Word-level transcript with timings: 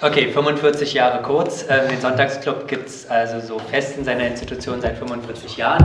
Okay, 0.00 0.28
45 0.28 0.94
Jahre 0.94 1.22
kurz. 1.22 1.66
Ähm, 1.68 1.88
den 1.90 2.00
Sonntagsclub 2.00 2.68
gibt 2.68 2.86
es 2.86 3.10
also 3.10 3.40
so 3.40 3.58
fest 3.58 3.98
in 3.98 4.04
seiner 4.04 4.28
Institution 4.28 4.80
seit 4.80 4.96
45 4.96 5.56
Jahren. 5.56 5.84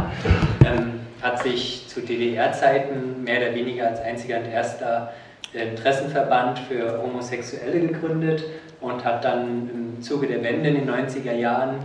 Ähm, 0.63 0.99
hat 1.19 1.41
sich 1.41 1.87
zu 1.87 1.99
DDR-Zeiten 1.99 3.23
mehr 3.23 3.39
oder 3.39 3.55
weniger 3.55 3.87
als 3.87 3.99
einziger 4.01 4.37
und 4.37 4.45
erster 4.45 5.13
Interessenverband 5.51 6.59
für 6.59 7.01
Homosexuelle 7.01 7.79
gegründet 7.79 8.43
und 8.81 9.03
hat 9.03 9.25
dann 9.25 9.71
im 9.73 10.01
Zuge 10.03 10.27
der 10.27 10.43
Wende 10.43 10.69
in 10.69 10.75
den 10.75 10.89
90er 10.91 11.33
Jahren 11.33 11.77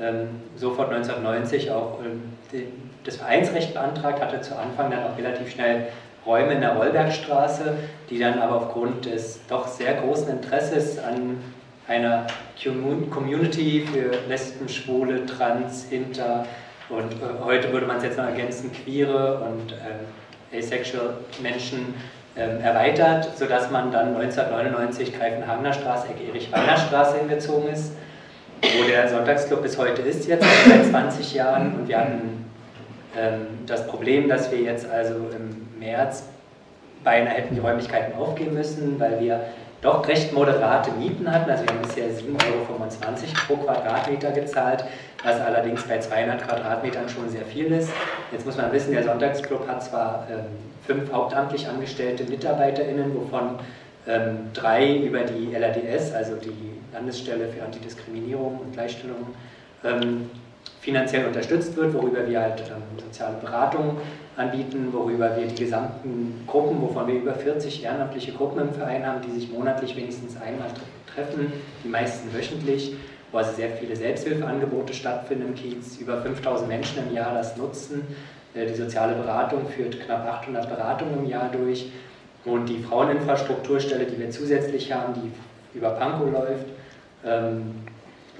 ähm, 0.00 0.28
sofort 0.56 0.92
1990 0.92 1.70
auch 1.70 2.00
ähm, 2.04 2.66
das 3.04 3.18
Vereinsrecht 3.18 3.74
beantragt, 3.74 4.20
hatte 4.20 4.40
zu 4.40 4.58
Anfang 4.58 4.90
dann 4.90 5.04
auch 5.04 5.16
relativ 5.16 5.52
schnell 5.52 5.86
Räume 6.26 6.54
in 6.54 6.62
der 6.62 6.74
Rollbergstraße, 6.74 7.76
die 8.10 8.18
dann 8.18 8.40
aber 8.40 8.56
aufgrund 8.56 9.06
des 9.06 9.38
doch 9.46 9.68
sehr 9.68 9.94
großen 9.94 10.28
Interesses 10.28 10.98
an 10.98 11.38
einer 11.88 12.26
Community 13.10 13.86
für 13.92 14.10
Lesben, 14.28 14.68
Schwule, 14.68 15.26
Trans, 15.26 15.86
Inter 15.90 16.46
und 16.88 17.12
äh, 17.14 17.44
heute 17.44 17.72
würde 17.72 17.86
man 17.86 17.96
es 17.96 18.04
jetzt 18.04 18.18
noch 18.18 18.26
ergänzen, 18.26 18.70
queere 18.72 19.40
und 19.40 19.72
äh, 19.72 20.58
asexual 20.58 21.14
Menschen 21.42 21.94
äh, 22.36 22.62
erweitert, 22.62 23.36
sodass 23.36 23.70
man 23.70 23.90
dann 23.90 24.14
1999 24.16 25.18
Greifenhagener 25.18 25.72
Straße, 25.72 26.08
Ecke 26.08 26.28
Erich-Weiner-Straße 26.28 27.18
hingezogen 27.18 27.72
ist, 27.72 27.92
wo 28.62 28.84
der 28.86 29.08
Sonntagsclub 29.08 29.62
bis 29.62 29.76
heute 29.78 30.02
ist, 30.02 30.28
jetzt 30.28 30.44
seit 30.68 30.86
20 30.86 31.34
Jahren. 31.34 31.74
Und 31.74 31.88
wir 31.88 31.98
hatten 31.98 32.44
ähm, 33.18 33.46
das 33.66 33.86
Problem, 33.86 34.28
dass 34.28 34.52
wir 34.52 34.60
jetzt 34.60 34.88
also 34.88 35.14
im 35.14 35.80
März 35.80 36.24
beinahe 37.02 37.34
hätten 37.34 37.54
die 37.54 37.60
Räumlichkeiten 37.60 38.14
aufgeben 38.18 38.54
müssen, 38.54 38.98
weil 38.98 39.20
wir 39.20 39.40
doch 39.82 40.06
recht 40.08 40.32
moderate 40.32 40.90
Mieten 40.92 41.30
hatten. 41.30 41.50
Also 41.50 41.64
wir 41.64 41.72
haben 41.72 41.82
bisher 41.82 42.08
7,25 42.08 42.22
Euro 42.46 42.64
pro 43.46 43.56
Quadratmeter 43.56 44.30
gezahlt, 44.32 44.84
was 45.22 45.40
allerdings 45.40 45.82
bei 45.84 45.98
200 45.98 46.46
Quadratmetern 46.46 47.08
schon 47.08 47.28
sehr 47.28 47.44
viel 47.44 47.72
ist. 47.72 47.90
Jetzt 48.32 48.46
muss 48.46 48.56
man 48.56 48.72
wissen, 48.72 48.92
der 48.92 49.04
Sonntagsclub 49.04 49.68
hat 49.68 49.82
zwar 49.82 50.26
ähm, 50.30 50.44
fünf 50.86 51.12
hauptamtlich 51.12 51.68
angestellte 51.68 52.24
MitarbeiterInnen, 52.24 53.14
wovon 53.14 53.58
ähm, 54.06 54.50
drei 54.54 54.96
über 54.96 55.20
die 55.20 55.54
LADS, 55.54 56.14
also 56.14 56.36
die 56.36 56.80
Landesstelle 56.92 57.48
für 57.48 57.64
Antidiskriminierung 57.64 58.60
und 58.60 58.72
Gleichstellung, 58.72 59.34
ähm, 59.84 60.30
finanziell 60.80 61.26
unterstützt 61.26 61.76
wird, 61.76 61.94
worüber 61.94 62.28
wir 62.28 62.40
halt 62.40 62.60
ähm, 62.60 62.98
soziale 63.04 63.36
Beratung 63.38 63.96
anbieten, 64.36 64.88
worüber 64.92 65.36
wir 65.36 65.46
die 65.46 65.64
gesamten 65.64 66.44
Gruppen, 66.46 66.80
wovon 66.80 67.06
wir 67.08 67.14
über 67.14 67.34
40 67.34 67.84
ehrenamtliche 67.84 68.32
Gruppen 68.32 68.60
im 68.60 68.72
Verein 68.72 69.04
haben, 69.06 69.20
die 69.22 69.32
sich 69.32 69.50
monatlich 69.50 69.96
wenigstens 69.96 70.36
einmal 70.40 70.68
treffen, 71.12 71.52
die 71.82 71.88
meisten 71.88 72.32
wöchentlich, 72.32 72.94
wo 73.32 73.38
also 73.38 73.52
sehr 73.52 73.70
viele 73.70 73.96
Selbsthilfeangebote 73.96 74.94
stattfinden 74.94 75.48
im 75.48 75.54
Kiez, 75.54 75.98
über 75.98 76.22
5000 76.22 76.68
Menschen 76.68 77.08
im 77.08 77.14
Jahr 77.14 77.34
das 77.34 77.56
nutzen. 77.56 78.06
Äh, 78.54 78.66
die 78.66 78.74
soziale 78.74 79.14
Beratung 79.14 79.66
führt 79.68 80.00
knapp 80.00 80.26
800 80.26 80.68
Beratungen 80.68 81.24
im 81.24 81.26
Jahr 81.28 81.50
durch 81.50 81.90
und 82.44 82.68
die 82.68 82.78
Fraueninfrastrukturstelle, 82.78 84.04
die 84.04 84.18
wir 84.20 84.30
zusätzlich 84.30 84.92
haben, 84.92 85.14
die 85.14 85.76
über 85.76 85.90
Pankow 85.90 86.30
läuft, 86.30 86.66
ähm, 87.24 87.74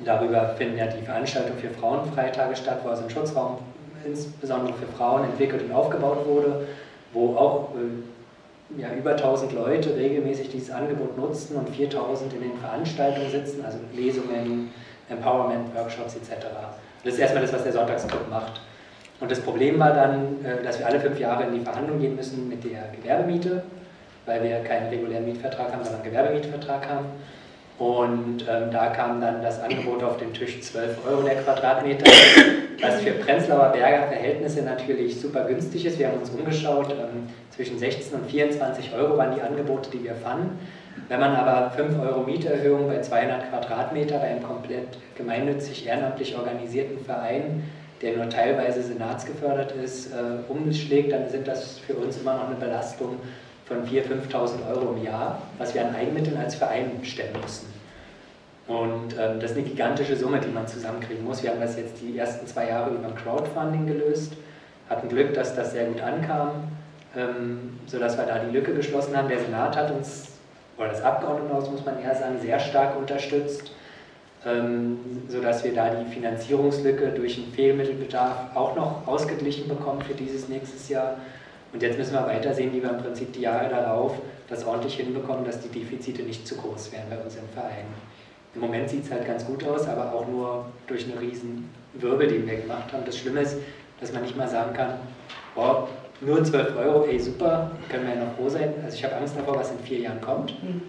Darüber 0.05 0.55
finden 0.57 0.79
ja 0.79 0.87
die 0.87 1.05
Veranstaltungen 1.05 1.59
für 1.59 1.71
Frauenfreitage 1.71 2.57
statt, 2.57 2.81
wo 2.83 2.91
also 2.91 3.05
ein 3.05 3.11
Schutzraum 3.11 3.59
insbesondere 4.05 4.75
für 4.75 4.87
Frauen 4.87 5.25
entwickelt 5.25 5.63
und 5.63 5.73
aufgebaut 5.73 6.27
wurde, 6.27 6.67
wo 7.13 7.37
auch 7.37 7.71
äh, 7.75 8.81
ja, 8.81 8.93
über 8.93 9.13
1000 9.13 9.53
Leute 9.53 9.97
regelmäßig 9.97 10.51
dieses 10.51 10.71
Angebot 10.71 11.17
nutzen 11.17 11.57
und 11.57 11.69
4000 11.69 12.33
in 12.35 12.43
den 12.43 12.59
Veranstaltungen 12.59 13.31
sitzen, 13.31 13.65
also 13.65 13.79
Lesungen, 13.95 14.71
Empowerment, 15.09 15.75
Workshops 15.75 16.17
etc. 16.17 16.47
Das 17.05 17.15
ist 17.15 17.21
erstmal 17.21 17.43
das, 17.43 17.53
was 17.53 17.63
der 17.63 17.73
Sonntagsclub 17.73 18.29
macht. 18.29 18.61
Und 19.21 19.31
das 19.31 19.41
Problem 19.41 19.79
war 19.79 19.95
dann, 19.95 20.45
äh, 20.45 20.63
dass 20.63 20.79
wir 20.79 20.87
alle 20.87 21.01
fünf 21.01 21.19
Jahre 21.19 21.45
in 21.45 21.55
die 21.55 21.61
Verhandlung 21.61 21.99
gehen 21.99 22.17
müssen 22.17 22.49
mit 22.49 22.65
der 22.65 22.91
Gewerbemiete, 23.01 23.63
weil 24.27 24.43
wir 24.43 24.59
keinen 24.61 24.89
regulären 24.89 25.25
Mietvertrag 25.25 25.73
haben, 25.73 25.85
sondern 25.85 26.03
einen 26.03 26.11
Gewerbemietvertrag 26.11 26.89
haben. 26.89 27.07
Und 27.79 28.47
ähm, 28.49 28.71
da 28.73 28.87
kam 28.87 29.21
dann 29.21 29.43
das 29.43 29.63
Angebot 29.63 30.03
auf 30.03 30.17
den 30.17 30.33
Tisch 30.33 30.61
12 30.63 30.97
Euro 31.07 31.23
der 31.23 31.37
Quadratmeter, 31.37 32.11
was 32.81 33.03
für 33.03 33.11
Prenzlauer 33.13 33.69
Berger 33.69 34.07
Verhältnisse 34.07 34.63
natürlich 34.63 35.21
super 35.21 35.45
günstig 35.45 35.85
ist. 35.85 35.99
Wir 35.99 36.09
haben 36.09 36.19
uns 36.19 36.31
umgeschaut, 36.31 36.91
ähm, 36.91 37.29
zwischen 37.51 37.79
16 37.79 38.19
und 38.19 38.31
24 38.31 38.95
Euro 38.95 39.19
waren 39.19 39.35
die 39.35 39.43
Angebote, 39.43 39.91
die 39.91 40.03
wir 40.05 40.15
fanden. 40.15 40.59
Wenn 41.09 41.21
man 41.21 41.37
aber 41.37 41.71
5 41.73 42.01
Euro 42.01 42.23
Mieterhöhung 42.23 42.89
bei 42.89 43.03
200 43.03 43.51
Quadratmeter 43.51 44.19
bei 44.19 44.29
einem 44.29 44.43
komplett 44.43 44.99
gemeinnützig 45.15 45.87
ehrenamtlich 45.87 46.37
organisierten 46.37 47.05
Verein, 47.05 47.63
der 48.01 48.17
nur 48.17 48.29
teilweise 48.29 48.83
senatsgefördert 48.83 49.73
ist, 49.73 50.13
äh, 50.13 50.51
umschlägt, 50.51 51.13
dann 51.13 51.29
sind 51.29 51.47
das 51.47 51.79
für 51.79 51.95
uns 51.95 52.19
immer 52.19 52.35
noch 52.35 52.47
eine 52.49 52.57
Belastung 52.57 53.17
von 53.67 53.87
4.000, 53.87 54.31
5.000 54.31 54.69
Euro 54.71 54.95
im 54.97 55.05
Jahr, 55.05 55.43
was 55.59 55.75
wir 55.75 55.85
an 55.85 55.95
Eigenmitteln 55.95 56.37
als 56.37 56.55
Verein 56.55 57.01
stellen 57.03 57.37
müssen. 57.43 57.67
Und 58.69 59.17
ähm, 59.19 59.39
das 59.41 59.53
ist 59.53 59.59
eine 59.59 59.67
gigantische 59.67 60.17
Summe, 60.17 60.41
die 60.41 60.49
man 60.49 60.67
zusammenkriegen 60.67 61.25
muss. 61.25 61.43
Wir 61.43 61.51
haben 61.51 61.61
das 61.61 61.77
jetzt 61.77 62.01
die 62.01 62.17
ersten 62.19 62.47
zwei 62.47 62.69
Jahre 62.69 62.91
über 62.91 63.11
Crowdfunding 63.11 63.87
gelöst, 63.87 64.33
hatten 64.89 65.09
Glück, 65.09 65.35
dass 65.35 65.55
das 65.55 65.73
sehr 65.73 65.87
gut 65.87 66.01
ankam, 66.01 66.69
ähm, 67.17 67.79
sodass 67.87 68.17
wir 68.17 68.25
da 68.25 68.39
die 68.39 68.57
Lücke 68.57 68.75
geschlossen 68.75 69.17
haben. 69.17 69.29
Der 69.29 69.39
Senat 69.39 69.77
hat 69.77 69.91
uns, 69.93 70.29
oder 70.79 70.89
das 70.89 71.03
Abgeordnetenhaus 71.03 71.71
muss 71.71 71.85
man 71.85 72.01
eher 72.01 72.15
sagen, 72.15 72.39
sehr 72.41 72.59
stark 72.59 72.97
unterstützt, 72.97 73.73
ähm, 74.45 74.99
sodass 75.29 75.63
wir 75.63 75.73
da 75.73 75.91
die 75.91 76.13
Finanzierungslücke 76.13 77.09
durch 77.09 77.37
den 77.37 77.53
Fehlmittelbedarf 77.53 78.57
auch 78.57 78.75
noch 78.75 79.07
ausgeglichen 79.07 79.69
bekommen 79.69 80.03
für 80.03 80.15
dieses 80.15 80.49
nächstes 80.49 80.89
Jahr. 80.89 81.17
Und 81.73 81.83
jetzt 81.83 81.99
müssen 81.99 82.15
wir 82.15 82.27
weitersehen, 82.27 82.73
wie 82.73 82.83
wir 82.83 82.91
im 82.91 82.99
Prinzip 82.99 83.33
die 83.33 83.43
Jahre 83.43 83.69
darauf 83.69 84.19
das 84.49 84.65
ordentlich 84.65 84.95
hinbekommen, 84.95 85.45
dass 85.45 85.61
die 85.61 85.69
Defizite 85.69 86.23
nicht 86.23 86.47
zu 86.47 86.57
groß 86.57 86.93
werden 86.93 87.07
bei 87.11 87.19
uns 87.19 87.37
im 87.37 87.49
Verein. 87.49 87.85
Im 88.55 88.61
Moment 88.61 88.89
sieht 88.89 89.05
es 89.05 89.11
halt 89.11 89.27
ganz 89.27 89.45
gut 89.45 89.65
aus, 89.65 89.87
aber 89.87 90.15
auch 90.15 90.27
nur 90.29 90.67
durch 90.87 91.05
eine 91.05 91.21
riesen 91.21 91.69
Wirbel, 91.95 92.29
die 92.29 92.47
wir 92.47 92.57
gemacht 92.57 92.93
haben. 92.93 93.05
Das 93.05 93.19
Schlimme 93.19 93.41
ist, 93.41 93.59
dass 94.01 94.13
man 94.13 94.23
nicht 94.23 94.37
mal 94.37 94.49
sagen 94.49 94.73
kann, 94.75 94.95
boah, 95.55 95.89
nur 96.21 96.43
12 96.43 96.77
Euro, 96.77 97.05
ey 97.05 97.19
super, 97.19 97.71
können 97.91 98.07
wir 98.07 98.15
ja 98.15 98.25
noch 98.25 98.35
froh 98.37 98.49
sein. 98.49 98.73
Also 98.83 98.97
ich 98.97 99.05
habe 99.05 99.17
Angst 99.17 99.37
davor, 99.37 99.57
was 99.57 99.71
in 99.71 99.79
vier 99.81 99.99
Jahren 99.99 100.21
kommt. 100.21 100.63
Mhm. 100.63 100.83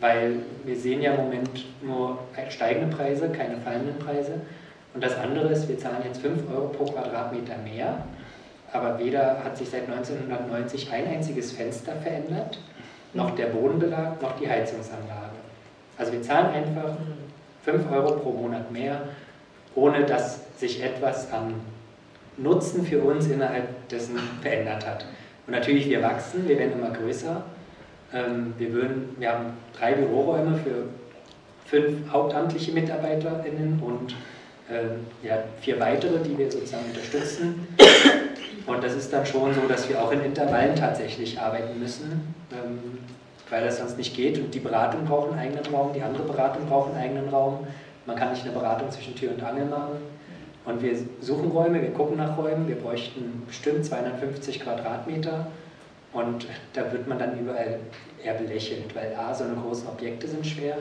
Weil 0.00 0.36
wir 0.64 0.76
sehen 0.76 1.02
ja 1.02 1.14
im 1.14 1.24
Moment 1.24 1.66
nur 1.82 2.18
steigende 2.48 2.94
Preise, 2.94 3.28
keine 3.30 3.56
fallenden 3.58 3.98
Preise. 3.98 4.40
Und 4.94 5.04
das 5.04 5.16
andere 5.16 5.48
ist, 5.48 5.68
wir 5.68 5.78
zahlen 5.78 6.02
jetzt 6.04 6.20
5 6.20 6.50
Euro 6.50 6.68
pro 6.68 6.84
Quadratmeter 6.84 7.56
mehr 7.58 8.04
aber 8.72 8.98
weder 8.98 9.42
hat 9.44 9.56
sich 9.56 9.70
seit 9.70 9.88
1990 9.88 10.92
ein 10.92 11.06
einziges 11.06 11.52
Fenster 11.52 11.92
verändert, 11.96 12.58
noch 13.14 13.34
der 13.34 13.46
Bodenbelag, 13.46 14.20
noch 14.22 14.38
die 14.38 14.48
Heizungsanlage. 14.48 15.36
Also 15.98 16.12
wir 16.12 16.22
zahlen 16.22 16.54
einfach 16.54 16.94
5 17.64 17.90
Euro 17.90 18.16
pro 18.16 18.32
Monat 18.32 18.70
mehr, 18.70 19.02
ohne 19.74 20.04
dass 20.04 20.40
sich 20.58 20.82
etwas 20.82 21.32
am 21.32 21.54
Nutzen 22.36 22.86
für 22.86 23.00
uns 23.00 23.26
innerhalb 23.26 23.88
dessen 23.88 24.18
verändert 24.40 24.86
hat. 24.86 25.04
Und 25.46 25.52
natürlich, 25.54 25.88
wir 25.88 26.02
wachsen, 26.02 26.48
wir 26.48 26.58
werden 26.58 26.78
immer 26.78 26.90
größer. 26.90 27.42
Ähm, 28.12 28.54
wir, 28.58 28.72
würden, 28.72 29.16
wir 29.18 29.32
haben 29.32 29.46
drei 29.76 29.94
Büroräume 29.94 30.56
für 30.58 30.84
fünf 31.66 32.10
hauptamtliche 32.10 32.72
MitarbeiterInnen 32.72 33.80
und 33.82 34.14
ähm, 34.70 35.06
ja, 35.22 35.42
vier 35.60 35.78
weitere, 35.80 36.18
die 36.20 36.36
wir 36.38 36.50
sozusagen 36.50 36.84
unterstützen. 36.86 37.66
Und 38.70 38.84
das 38.84 38.94
ist 38.94 39.12
dann 39.12 39.26
schon 39.26 39.52
so, 39.52 39.62
dass 39.66 39.88
wir 39.88 40.00
auch 40.00 40.12
in 40.12 40.20
Intervallen 40.20 40.76
tatsächlich 40.76 41.40
arbeiten 41.40 41.80
müssen, 41.80 42.32
ähm, 42.52 42.98
weil 43.48 43.64
das 43.64 43.78
sonst 43.78 43.98
nicht 43.98 44.14
geht. 44.14 44.38
Und 44.38 44.54
die 44.54 44.60
Beratung 44.60 45.06
braucht 45.06 45.32
einen 45.32 45.40
eigenen 45.40 45.66
Raum, 45.66 45.92
die 45.92 46.00
andere 46.00 46.22
Beratung 46.22 46.66
braucht 46.66 46.94
einen 46.94 47.02
eigenen 47.02 47.28
Raum. 47.30 47.66
Man 48.06 48.14
kann 48.14 48.30
nicht 48.30 48.44
eine 48.44 48.52
Beratung 48.52 48.88
zwischen 48.92 49.16
Tür 49.16 49.32
und 49.32 49.42
Angel 49.42 49.64
machen. 49.64 49.96
Und 50.64 50.82
wir 50.82 50.96
suchen 51.20 51.50
Räume, 51.50 51.82
wir 51.82 51.90
gucken 51.90 52.16
nach 52.18 52.38
Räumen. 52.38 52.68
Wir 52.68 52.76
bräuchten 52.76 53.42
bestimmt 53.44 53.84
250 53.84 54.60
Quadratmeter. 54.60 55.48
Und 56.12 56.46
da 56.72 56.92
wird 56.92 57.08
man 57.08 57.18
dann 57.18 57.40
überall 57.40 57.80
eher 58.22 58.34
belächelt, 58.34 58.94
weil 58.94 59.16
A, 59.16 59.34
so 59.34 59.44
eine 59.44 59.54
großen 59.54 59.88
Objekte 59.88 60.28
sind 60.28 60.46
schwer. 60.46 60.76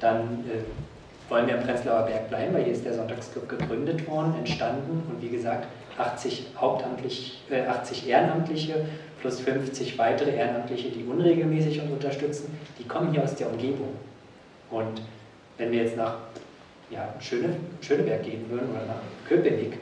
Dann 0.00 0.44
äh, 0.48 1.30
wollen 1.30 1.46
wir 1.46 1.56
im 1.56 1.62
Prenzlauer 1.62 2.06
Berg 2.06 2.30
bleiben, 2.30 2.54
weil 2.54 2.64
hier 2.64 2.72
ist 2.72 2.86
der 2.86 2.94
Sonntagsclub 2.94 3.50
gegründet 3.50 4.08
worden, 4.08 4.34
entstanden. 4.38 5.02
Und 5.10 5.22
wie 5.22 5.28
gesagt, 5.28 5.66
80, 5.98 6.46
Hauptamtlich, 6.56 7.42
äh, 7.50 7.66
80 7.66 8.08
Ehrenamtliche 8.08 8.86
plus 9.20 9.40
50 9.40 9.98
weitere 9.98 10.36
Ehrenamtliche, 10.36 10.90
die 10.90 11.04
unregelmäßig 11.04 11.80
uns 11.80 11.92
unterstützen, 11.92 12.58
die 12.78 12.84
kommen 12.84 13.12
hier 13.12 13.22
aus 13.22 13.34
der 13.36 13.48
Umgebung. 13.50 13.94
Und 14.70 15.02
wenn 15.58 15.70
wir 15.70 15.84
jetzt 15.84 15.96
nach 15.96 16.16
ja, 16.90 17.14
Schöne, 17.20 17.56
Schöneberg 17.80 18.22
gehen 18.24 18.44
würden 18.50 18.68
oder 18.70 18.86
nach 18.86 19.28
Köpenick, 19.28 19.78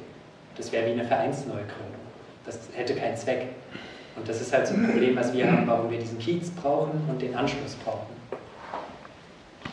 das 0.56 0.70
wäre 0.72 0.86
wie 0.86 0.92
eine 0.92 1.04
Vereinsneugründung. 1.04 2.00
Das 2.44 2.58
hätte 2.74 2.94
keinen 2.94 3.16
Zweck. 3.16 3.46
Und 4.16 4.28
das 4.28 4.40
ist 4.40 4.52
halt 4.52 4.66
so 4.66 4.74
ein 4.74 4.86
Problem, 4.86 5.16
was 5.16 5.32
wir 5.32 5.50
haben, 5.50 5.66
warum 5.66 5.90
wir 5.90 5.98
diesen 5.98 6.18
Kiez 6.18 6.50
brauchen 6.50 7.02
und 7.08 7.22
den 7.22 7.34
Anschluss 7.34 7.74
brauchen. 7.84 8.08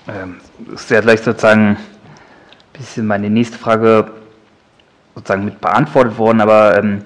Ähm, 0.07 0.39
das 0.60 0.81
ist 0.81 0.89
ja 0.89 1.01
gleich 1.01 1.22
sozusagen 1.22 1.72
ein 1.72 1.78
bisschen 2.74 3.06
meine 3.06 3.30
nächste 3.30 3.57
Frage 3.57 4.12
sozusagen 5.17 5.45
mit 5.45 5.59
beantwortet 5.59 6.17
worden, 6.17 6.41
aber 6.41 6.77
ähm, 6.77 7.01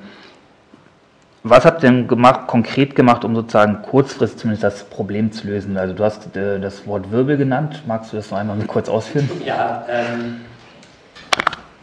was 1.43 1.65
habt 1.65 1.81
ihr 1.81 1.89
denn 1.89 2.07
gemacht, 2.07 2.45
konkret 2.45 2.95
gemacht, 2.95 3.23
um 3.25 3.33
sozusagen 3.33 3.81
kurzfristig 3.81 4.39
zumindest 4.39 4.63
das 4.63 4.83
Problem 4.83 5.31
zu 5.31 5.47
lösen? 5.47 5.77
Also 5.77 5.93
du 5.93 6.03
hast 6.03 6.35
äh, 6.35 6.59
das 6.59 6.85
Wort 6.85 7.11
Wirbel 7.11 7.37
genannt. 7.37 7.83
Magst 7.87 8.13
du 8.13 8.17
das 8.17 8.29
noch 8.29 8.37
einmal 8.37 8.57
kurz 8.67 8.89
ausführen? 8.89 9.29
Ja, 9.45 9.85
ähm, 9.89 10.41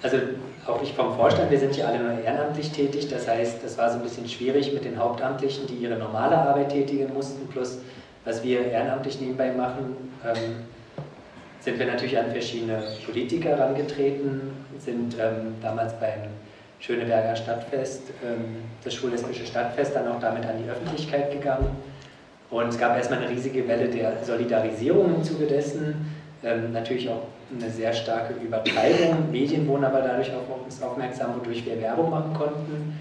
also 0.03 0.19
auch 0.67 0.81
ich 0.83 0.93
vom 0.93 1.17
Vorstand, 1.17 1.51
wir 1.51 1.59
sind 1.59 1.75
hier 1.75 1.89
alle 1.89 1.99
nur 1.99 2.21
ehrenamtlich 2.23 2.71
tätig. 2.71 3.09
Das 3.09 3.27
heißt, 3.27 3.65
das 3.65 3.77
war 3.79 3.91
so 3.91 3.97
ein 3.97 4.03
bisschen 4.03 4.29
schwierig 4.29 4.73
mit 4.73 4.85
den 4.85 4.99
Hauptamtlichen, 4.99 5.67
die 5.67 5.75
ihre 5.75 5.97
normale 5.97 6.37
Arbeit 6.37 6.69
tätigen 6.69 7.13
mussten, 7.13 7.49
plus 7.49 7.79
was 8.25 8.45
wir 8.45 8.67
ehrenamtlich 8.71 9.21
nebenbei 9.21 9.51
machen. 9.53 9.97
Ähm, 10.25 10.67
sind 11.61 11.79
wir 11.79 11.87
natürlich 11.87 12.19
an 12.19 12.31
verschiedene 12.31 12.83
Politiker 13.05 13.51
herangetreten, 13.51 14.41
sind 14.79 15.17
ähm, 15.19 15.55
damals 15.61 15.93
beim 15.99 16.31
Schöneberger 16.81 17.35
Stadtfest, 17.35 18.11
ähm, 18.25 18.63
das 18.85 18.95
schullesbische 18.95 19.45
Stadtfest, 19.45 19.95
dann 19.97 20.09
auch 20.09 20.21
damit 20.21 20.47
an 20.47 20.63
die 20.63 20.71
Öffentlichkeit 20.71 21.33
gegangen. 21.33 21.71
Und 22.51 22.69
es 22.69 22.79
gab 22.79 22.97
erstmal 22.97 23.21
eine 23.21 23.31
riesige 23.31 23.67
Welle 23.67 23.89
der 23.89 24.25
Solidarisierung 24.25 25.17
im 25.17 25.25
Zuge 25.25 25.47
dessen, 25.47 26.13
ähm, 26.45 26.73
natürlich 26.73 27.09
auch 27.09 27.23
eine 27.53 27.69
sehr 27.71 27.93
starke 27.93 28.35
Übertreibung. 28.35 29.31
Medien 29.31 29.67
wurden 29.67 29.85
aber 29.85 30.03
dadurch 30.03 30.31
auch 30.31 30.49
auf 30.49 30.65
uns 30.65 30.81
aufmerksam, 30.81 31.35
wodurch 31.39 31.65
wir 31.67 31.81
Werbung 31.81 32.11
machen 32.11 32.33
konnten 32.35 32.99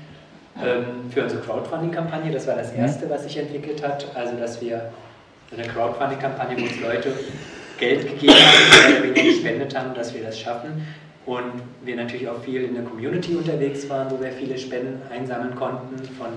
ähm, 0.64 1.12
für 1.12 1.24
unsere 1.24 1.42
Crowdfunding-Kampagne. 1.42 2.32
Das 2.32 2.48
war 2.48 2.56
das 2.56 2.74
mhm. 2.74 2.80
Erste, 2.80 3.10
was 3.10 3.24
sich 3.24 3.38
entwickelt 3.38 3.86
hat. 3.86 4.08
Also, 4.16 4.36
dass 4.38 4.60
wir 4.62 4.90
eine 5.56 5.68
Crowdfunding-Kampagne, 5.68 6.58
wo 6.60 6.64
uns 6.64 6.82
Leute 6.82 7.14
Geld 7.78 8.08
gegeben 8.08 8.34
haben, 8.34 8.96
oder 8.96 9.04
weniger 9.04 9.24
gespendet 9.24 9.78
haben, 9.78 9.94
dass 9.94 10.14
wir 10.14 10.24
das 10.24 10.40
schaffen. 10.40 10.86
Und 11.26 11.62
wir 11.84 11.96
natürlich 11.96 12.28
auch 12.28 12.42
viel 12.42 12.64
in 12.64 12.74
der 12.74 12.84
Community 12.84 13.36
unterwegs 13.36 13.90
waren, 13.90 14.10
wo 14.10 14.22
wir 14.22 14.32
viele 14.32 14.58
Spenden 14.58 15.02
einsammeln 15.12 15.56
konnten 15.56 15.98
von 16.18 16.30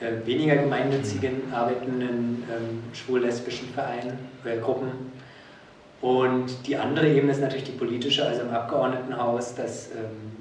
äh, 0.00 0.26
weniger 0.26 0.56
gemeinnützigen 0.56 1.52
arbeitenden 1.52 2.44
ähm, 2.48 2.82
schwul-lesbischen 2.92 3.68
Vereinen, 3.70 4.18
äh, 4.44 4.58
Gruppen. 4.58 5.12
Und 6.00 6.66
die 6.66 6.76
andere 6.76 7.08
Ebene 7.08 7.32
ist 7.32 7.40
natürlich 7.40 7.64
die 7.64 7.72
politische, 7.72 8.26
also 8.26 8.42
im 8.42 8.50
Abgeordnetenhaus, 8.50 9.54
dass 9.54 9.86
ähm, 9.92 10.34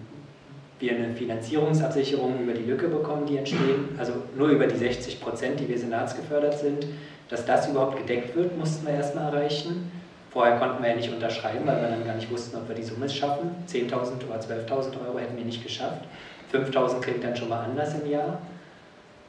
wir 0.80 0.96
eine 0.96 1.16
Finanzierungsabsicherung 1.16 2.42
über 2.42 2.54
die 2.54 2.66
Lücke 2.66 2.90
bekommen, 2.90 3.26
die 3.26 3.38
entstehen, 3.38 3.96
also 3.98 4.14
nur 4.38 4.50
über 4.50 4.68
die 4.68 4.76
60 4.76 5.22
Prozent, 5.22 5.60
die 5.62 5.70
wir 5.70 5.80
senatsgefördert 5.80 6.60
sind. 6.60 6.86
Dass 7.30 7.46
das 7.46 7.70
überhaupt 7.70 7.98
gedeckt 7.98 8.36
wird, 8.36 8.58
mussten 8.58 8.86
wir 8.86 8.94
erstmal 8.94 9.34
erreichen. 9.34 9.90
Vorher 10.34 10.58
konnten 10.58 10.82
wir 10.82 10.90
ja 10.90 10.96
nicht 10.96 11.14
unterschreiben, 11.14 11.66
weil 11.66 11.80
wir 11.80 11.90
dann 11.90 12.06
gar 12.06 12.16
nicht 12.16 12.32
wussten, 12.32 12.58
ob 12.58 12.68
wir 12.68 12.76
die 12.76 12.84
Summe 12.84 13.08
schaffen. 13.08 13.56
10.000 13.70 14.26
oder 14.28 14.40
12.000 14.40 15.06
Euro 15.06 15.20
hätten 15.20 15.38
wir 15.38 15.46
nicht 15.46 15.62
geschafft. 15.62 16.06
5.000 16.52 17.02
klingt 17.02 17.24
dann 17.24 17.36
schon 17.36 17.50
mal 17.50 17.64
anders 17.64 17.94
im 17.94 18.10
Jahr. 18.10 18.40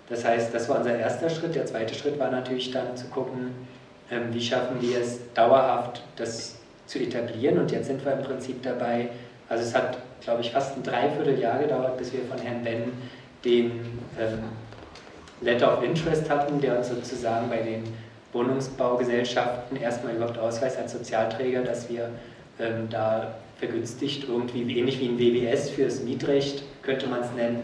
Das 0.08 0.24
heißt, 0.24 0.54
das 0.54 0.66
war 0.70 0.78
unser 0.78 0.96
erster 0.96 1.28
Schritt. 1.28 1.54
Der 1.54 1.66
zweite 1.66 1.94
Schritt 1.94 2.18
war 2.18 2.30
natürlich 2.30 2.70
dann 2.70 2.96
zu 2.96 3.06
gucken, 3.08 3.50
ähm, 4.10 4.32
wie 4.32 4.40
schaffen 4.40 4.80
wir 4.80 4.98
es 4.98 5.20
dauerhaft, 5.34 6.02
das 6.16 6.56
zu 6.86 6.98
etablieren. 6.98 7.58
Und 7.58 7.70
jetzt 7.70 7.86
sind 7.86 8.02
wir 8.02 8.12
im 8.12 8.22
Prinzip 8.22 8.62
dabei, 8.62 9.10
also 9.50 9.62
es 9.62 9.74
hat, 9.74 9.98
glaube 10.22 10.40
ich, 10.40 10.52
fast 10.52 10.74
ein 10.74 10.82
Dreivierteljahr 10.82 11.58
gedauert, 11.58 11.98
bis 11.98 12.14
wir 12.14 12.20
von 12.24 12.38
Herrn 12.38 12.64
Ben 12.64 12.92
den 13.44 14.00
ähm, 14.18 14.44
Letter 15.42 15.76
of 15.76 15.84
Interest 15.84 16.30
hatten, 16.30 16.62
der 16.62 16.78
uns 16.78 16.88
sozusagen 16.88 17.50
bei 17.50 17.58
den 17.58 17.84
Wohnungsbaugesellschaften 18.34 19.76
erstmal 19.76 20.16
überhaupt 20.16 20.38
Ausweis 20.38 20.76
als 20.76 20.92
Sozialträger, 20.92 21.62
dass 21.62 21.88
wir 21.88 22.10
ähm, 22.58 22.88
da 22.90 23.34
vergünstigt 23.58 24.28
irgendwie, 24.28 24.78
ähnlich 24.78 25.00
wie 25.00 25.08
ein 25.08 25.18
WBS 25.18 25.70
fürs 25.70 26.02
Mietrecht, 26.02 26.64
könnte 26.82 27.06
man 27.06 27.20
es 27.20 27.32
nennen, 27.32 27.62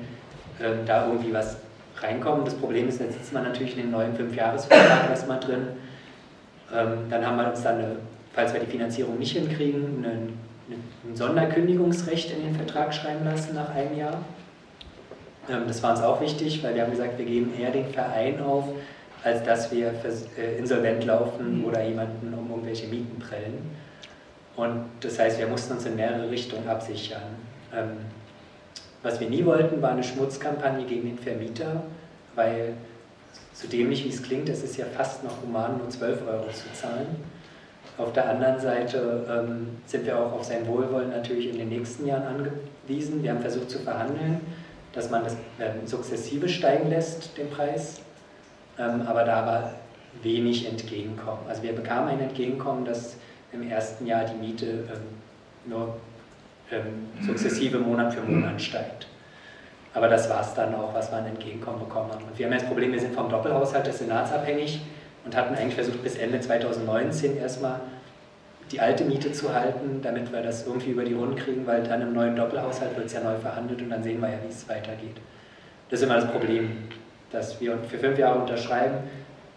ähm, 0.62 0.78
da 0.87 1.06
irgendwie 1.06 1.32
was 1.32 1.56
reinkommen. 2.00 2.44
Das 2.44 2.55
Problem 2.55 2.88
ist, 2.88 3.00
jetzt 3.00 3.14
sitzt 3.14 3.32
man 3.32 3.44
natürlich 3.44 3.76
in 3.76 3.82
den 3.82 3.90
neuen 3.90 4.14
Fünfjahresvertrag 4.14 5.11
erstmal 5.11 5.40
drin. 5.40 5.69
Ähm, 6.73 7.11
dann 7.11 7.26
haben 7.26 7.37
wir 7.37 7.50
uns 7.50 7.62
dann, 7.62 7.78
eine, 7.78 7.96
falls 8.32 8.52
wir 8.52 8.61
die 8.61 8.70
Finanzierung 8.70 9.19
nicht 9.19 9.32
hinkriegen, 9.32 10.05
einen, 10.05 10.38
ein 11.05 11.16
Sonderkündigungsrecht 11.16 12.31
in 12.31 12.44
den 12.44 12.55
Vertrag 12.55 12.94
schreiben 12.94 13.25
lassen 13.25 13.55
nach 13.55 13.75
einem 13.75 13.99
Jahr. 13.99 14.19
Ähm, 15.49 15.62
das 15.66 15.82
war 15.82 15.90
uns 15.90 16.00
auch 16.00 16.20
wichtig, 16.20 16.62
weil 16.62 16.75
wir 16.75 16.82
haben 16.82 16.93
gesagt, 16.93 17.19
wir 17.19 17.26
geben 17.26 17.52
eher 17.58 17.70
den 17.70 17.88
Verein 17.88 18.40
auf, 18.40 18.64
als 19.25 19.43
dass 19.44 19.70
wir 19.70 19.93
äh, 20.38 20.58
insolvent 20.58 21.05
laufen 21.05 21.64
oder 21.64 21.82
jemanden 21.84 22.32
um 22.34 22.50
irgendwelche 22.50 22.87
Mieten 22.87 23.19
prellen. 23.19 23.70
Und 24.56 24.84
das 25.00 25.19
heißt, 25.19 25.38
wir 25.38 25.46
mussten 25.46 25.75
uns 25.75 25.87
in 25.87 25.96
mehrere 25.96 26.31
Richtungen 26.31 26.69
absichern. 26.69 27.22
Ähm, 27.75 27.99
was 29.02 29.19
wir 29.20 29.31
nie 29.31 29.44
wollten, 29.44 29.81
war 29.81 29.93
eine 29.93 30.02
Schmutzkampagne 30.02 30.84
gegen 30.84 31.06
den 31.06 31.19
Vermieter, 31.19 31.82
weil 32.34 32.75
so 33.55 33.69
dämlich 33.69 34.05
wie 34.05 34.08
es 34.08 34.22
klingt, 34.22 34.49
es 34.49 34.62
ist 34.62 34.76
ja 34.76 34.84
fast 34.87 35.25
noch 35.25 35.43
human, 35.43 35.78
nur 35.78 35.88
12 35.88 36.26
Euro 36.26 36.49
zu 36.49 36.73
zahlen. 36.73 37.06
Auf 37.99 38.12
der 38.12 38.28
anderen 38.28 38.58
Seite 38.58 39.26
ähm, 39.28 39.69
sind 39.87 40.06
wir 40.06 40.19
auch 40.19 40.32
auf 40.32 40.44
sein 40.44 40.66
Wohlwollen 40.66 41.11
natürlich 41.11 41.50
in 41.50 41.58
den 41.58 41.69
nächsten 41.69 42.06
Jahren 42.06 42.23
angewiesen. 42.23 43.23
Wir 43.23 43.31
haben 43.31 43.40
versucht 43.40 43.70
zu 43.70 43.78
verhandeln, 43.78 44.40
dass 44.93 45.11
man 45.11 45.25
das 45.25 45.37
ähm, 45.61 45.87
sukzessive 45.87 46.49
steigen 46.49 46.88
lässt, 46.88 47.37
den 47.37 47.50
Preis 47.50 48.00
aber 48.80 49.24
da 49.24 49.46
war 49.46 49.72
wenig 50.22 50.68
Entgegenkommen. 50.68 51.40
Also 51.48 51.62
wir 51.62 51.72
bekamen 51.72 52.08
ein 52.08 52.20
Entgegenkommen, 52.20 52.84
dass 52.84 53.16
im 53.52 53.68
ersten 53.68 54.06
Jahr 54.06 54.24
die 54.24 54.34
Miete 54.34 54.66
ähm, 54.66 55.66
nur 55.66 55.96
ähm, 56.70 57.08
sukzessive 57.26 57.78
Monat 57.78 58.14
für 58.14 58.22
Monat 58.22 58.60
steigt. 58.60 59.06
Aber 59.92 60.08
das 60.08 60.30
war 60.30 60.40
es 60.40 60.54
dann 60.54 60.74
auch, 60.74 60.94
was 60.94 61.10
wir 61.10 61.18
an 61.18 61.26
Entgegenkommen 61.26 61.80
bekommen 61.80 62.10
haben. 62.12 62.24
Und 62.24 62.38
wir 62.38 62.46
haben 62.46 62.52
das 62.52 62.64
Problem, 62.64 62.92
wir 62.92 63.00
sind 63.00 63.14
vom 63.14 63.28
Doppelhaushalt 63.28 63.86
des 63.86 63.98
Senats 63.98 64.32
abhängig 64.32 64.80
und 65.24 65.36
hatten 65.36 65.54
eigentlich 65.54 65.74
versucht, 65.74 66.02
bis 66.02 66.16
Ende 66.16 66.40
2019 66.40 67.36
erstmal 67.36 67.80
die 68.70 68.80
alte 68.80 69.04
Miete 69.04 69.32
zu 69.32 69.52
halten, 69.52 70.00
damit 70.00 70.32
wir 70.32 70.42
das 70.42 70.64
irgendwie 70.64 70.90
über 70.90 71.04
die 71.04 71.14
Runden 71.14 71.34
kriegen, 71.34 71.66
weil 71.66 71.82
dann 71.82 72.02
im 72.02 72.12
neuen 72.12 72.36
Doppelhaushalt 72.36 72.96
wird 72.96 73.06
es 73.06 73.12
ja 73.12 73.20
neu 73.20 73.36
verhandelt 73.36 73.82
und 73.82 73.90
dann 73.90 74.02
sehen 74.02 74.20
wir 74.20 74.28
ja, 74.28 74.36
wie 74.44 74.48
es 74.52 74.68
weitergeht. 74.68 75.16
Das 75.88 75.98
ist 76.00 76.06
immer 76.06 76.20
das 76.20 76.30
Problem 76.30 76.88
dass 77.32 77.60
wir 77.60 77.78
für 77.88 77.98
fünf 77.98 78.18
Jahre 78.18 78.40
unterschreiben, 78.40 78.98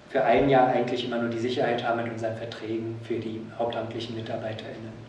für 0.09 0.23
ein 0.23 0.47
Jahr 0.47 0.67
eigentlich 0.67 1.05
immer 1.05 1.17
nur 1.17 1.29
die 1.29 1.39
Sicherheit 1.39 1.83
haben 1.83 2.03
mit 2.03 2.11
unseren 2.11 2.35
Verträgen 2.37 2.99
für 3.03 3.15
die 3.15 3.41
hauptamtlichen 3.57 4.15
MitarbeiterInnen. 4.15 5.03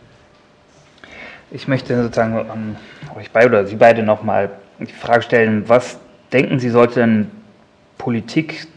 Ich 1.51 1.67
möchte 1.67 1.95
sozusagen 2.01 2.49
an 2.49 2.75
euch 3.15 3.29
beide 3.31 3.49
oder 3.49 3.65
Sie 3.67 3.75
beide 3.75 4.01
nochmal 4.01 4.49
die 4.79 4.91
Frage 4.91 5.21
stellen, 5.21 5.69
was 5.69 5.99
denken 6.33 6.59
Sie, 6.59 6.69
sollte 6.69 7.01
denn 7.01 7.29
Politik 7.99 8.67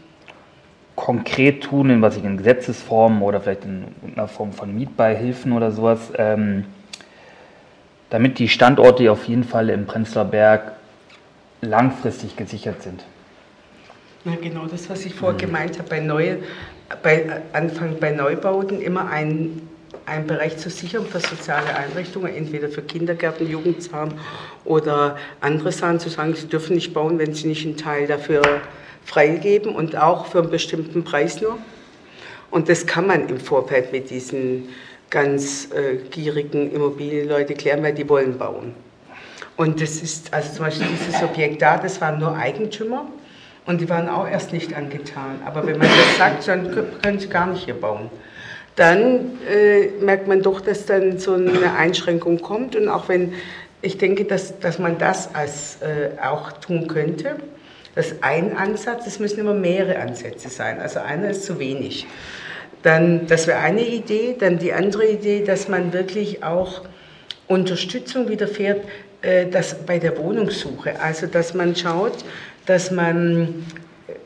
konkret 0.95 1.63
tun, 1.63 1.89
in 1.89 2.01
was 2.01 2.17
ich 2.17 2.23
in 2.23 2.37
Gesetzesform 2.37 3.23
oder 3.23 3.41
vielleicht 3.41 3.65
in 3.65 3.85
einer 4.15 4.27
Form 4.27 4.51
von 4.51 4.75
Mietbeihilfen 4.75 5.53
oder 5.53 5.71
sowas, 5.71 6.11
ähm, 6.17 6.65
damit 8.11 8.37
die 8.37 8.49
Standorte 8.49 9.11
auf 9.11 9.25
jeden 9.25 9.43
Fall 9.43 9.69
im 9.69 9.87
Prenzlauer 9.87 10.25
Berg 10.25 10.73
langfristig 11.61 12.35
gesichert 12.35 12.83
sind? 12.83 13.03
Ja, 14.25 14.33
genau 14.41 14.65
das, 14.65 14.89
was 14.89 15.05
ich 15.05 15.15
vorher 15.15 15.35
mhm. 15.35 15.51
gemeint 15.51 15.77
habe, 15.79 15.89
bei, 15.89 15.99
Neu, 16.01 16.35
bei 17.01 17.41
Anfang 17.53 17.97
bei 17.99 18.11
Neubauten 18.11 18.81
immer 18.81 19.09
ein, 19.09 19.61
einen 20.05 20.27
Bereich 20.27 20.57
zu 20.57 20.69
sichern 20.69 21.05
für 21.05 21.21
soziale 21.21 21.73
Einrichtungen, 21.73 22.35
entweder 22.35 22.67
für 22.67 22.81
Kindergärten, 22.81 23.49
Jugendzahn 23.49 24.13
oder 24.65 25.17
andere 25.39 25.71
Sachen, 25.71 26.01
zu 26.01 26.09
sagen, 26.09 26.35
sie 26.35 26.47
dürfen 26.47 26.75
nicht 26.75 26.93
bauen, 26.93 27.17
wenn 27.17 27.33
sie 27.33 27.47
nicht 27.47 27.65
einen 27.65 27.77
Teil 27.77 28.07
dafür 28.07 28.41
freigeben 29.05 29.73
und 29.73 29.95
auch 29.95 30.25
für 30.25 30.39
einen 30.39 30.49
bestimmten 30.49 31.05
Preis 31.05 31.39
nur. 31.39 31.57
Und 32.51 32.67
das 32.67 32.85
kann 32.85 33.07
man 33.07 33.29
im 33.29 33.39
Vorfeld 33.39 33.93
mit 33.93 34.09
diesen 34.09 34.69
ganz 35.09 35.69
äh, 35.71 35.97
gierigen 36.09 36.71
Immobilienleuten 36.73 37.55
klären, 37.55 37.83
weil 37.83 37.93
die 37.93 38.07
wollen 38.09 38.37
bauen. 38.37 38.73
Und 39.55 39.81
das 39.81 40.01
ist, 40.01 40.33
also 40.33 40.53
zum 40.53 40.65
Beispiel 40.65 40.87
dieses 40.87 41.21
Objekt 41.23 41.61
da, 41.61 41.77
das 41.77 42.01
waren 42.01 42.19
nur 42.19 42.35
Eigentümer 42.35 43.07
und 43.69 43.79
die 43.79 43.87
waren 43.87 44.09
auch 44.09 44.27
erst 44.27 44.51
nicht 44.51 44.75
angetan. 44.75 45.41
Aber 45.45 45.65
wenn 45.67 45.77
man 45.77 45.87
das 45.87 46.17
sagt, 46.17 46.47
dann 46.47 46.75
können 47.03 47.19
sie 47.19 47.29
gar 47.29 47.45
nicht 47.45 47.65
hier 47.65 47.75
bauen. 47.75 48.09
Dann 48.75 49.37
äh, 49.47 49.89
merkt 50.01 50.27
man 50.27 50.41
doch, 50.41 50.59
dass 50.59 50.87
dann 50.87 51.19
so 51.19 51.33
eine 51.33 51.75
Einschränkung 51.77 52.41
kommt. 52.41 52.75
Und 52.75 52.89
auch 52.89 53.09
wenn, 53.09 53.33
ich 53.83 53.99
denke, 53.99 54.25
dass, 54.25 54.59
dass 54.59 54.79
man 54.79 54.97
das 54.97 55.35
als, 55.35 55.83
äh, 55.83 56.19
auch 56.19 56.51
tun 56.53 56.87
könnte. 56.87 57.35
Das 57.93 58.07
ist 58.07 58.23
ein 58.23 58.57
Ansatz, 58.57 59.05
es 59.05 59.19
müssen 59.19 59.39
immer 59.39 59.53
mehrere 59.53 59.99
Ansätze 59.99 60.49
sein. 60.49 60.79
Also 60.79 60.99
einer 61.01 61.29
ist 61.29 61.45
zu 61.45 61.59
wenig. 61.59 62.07
Dann, 62.81 63.27
das 63.27 63.45
wäre 63.45 63.59
eine 63.59 63.85
Idee. 63.85 64.35
Dann 64.39 64.57
die 64.57 64.73
andere 64.73 65.05
Idee, 65.05 65.43
dass 65.43 65.67
man 65.67 65.93
wirklich 65.93 66.43
auch 66.43 66.81
Unterstützung 67.45 68.29
widerfährt, 68.29 68.83
äh, 69.21 69.45
dass 69.45 69.75
bei 69.85 69.99
der 69.99 70.17
Wohnungssuche. 70.17 70.99
Also 70.99 71.27
dass 71.27 71.53
man 71.53 71.75
schaut, 71.75 72.23
dass 72.69 72.91
man 72.91 73.65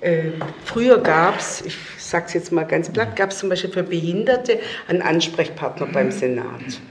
äh, 0.01 0.31
früher 0.65 0.97
gab 0.97 1.39
es, 1.39 1.61
ich 1.65 1.77
sage 1.97 2.25
es 2.27 2.33
jetzt 2.33 2.51
mal 2.51 2.65
ganz 2.65 2.89
platt, 2.89 3.15
gab 3.15 3.31
es 3.31 3.37
zum 3.37 3.47
Beispiel 3.47 3.71
für 3.71 3.83
Behinderte 3.83 4.59
einen 4.89 5.01
Ansprechpartner 5.01 5.87
beim 5.87 6.11
Senat. 6.11 6.81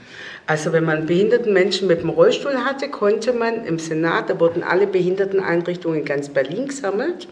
Also 0.47 0.73
wenn 0.73 0.83
man 0.83 1.05
behinderten 1.05 1.53
Menschen 1.53 1.87
mit 1.87 2.01
dem 2.01 2.09
Rollstuhl 2.09 2.65
hatte, 2.65 2.89
konnte 2.89 3.33
man 3.33 3.65
im 3.65 3.77
Senat, 3.77 4.31
da 4.31 4.39
wurden 4.39 4.63
alle 4.63 4.87
Behinderteneinrichtungen 4.87 5.99
in 5.99 6.05
ganz 6.05 6.29
Berlin 6.29 6.69
gesammelt 6.69 7.27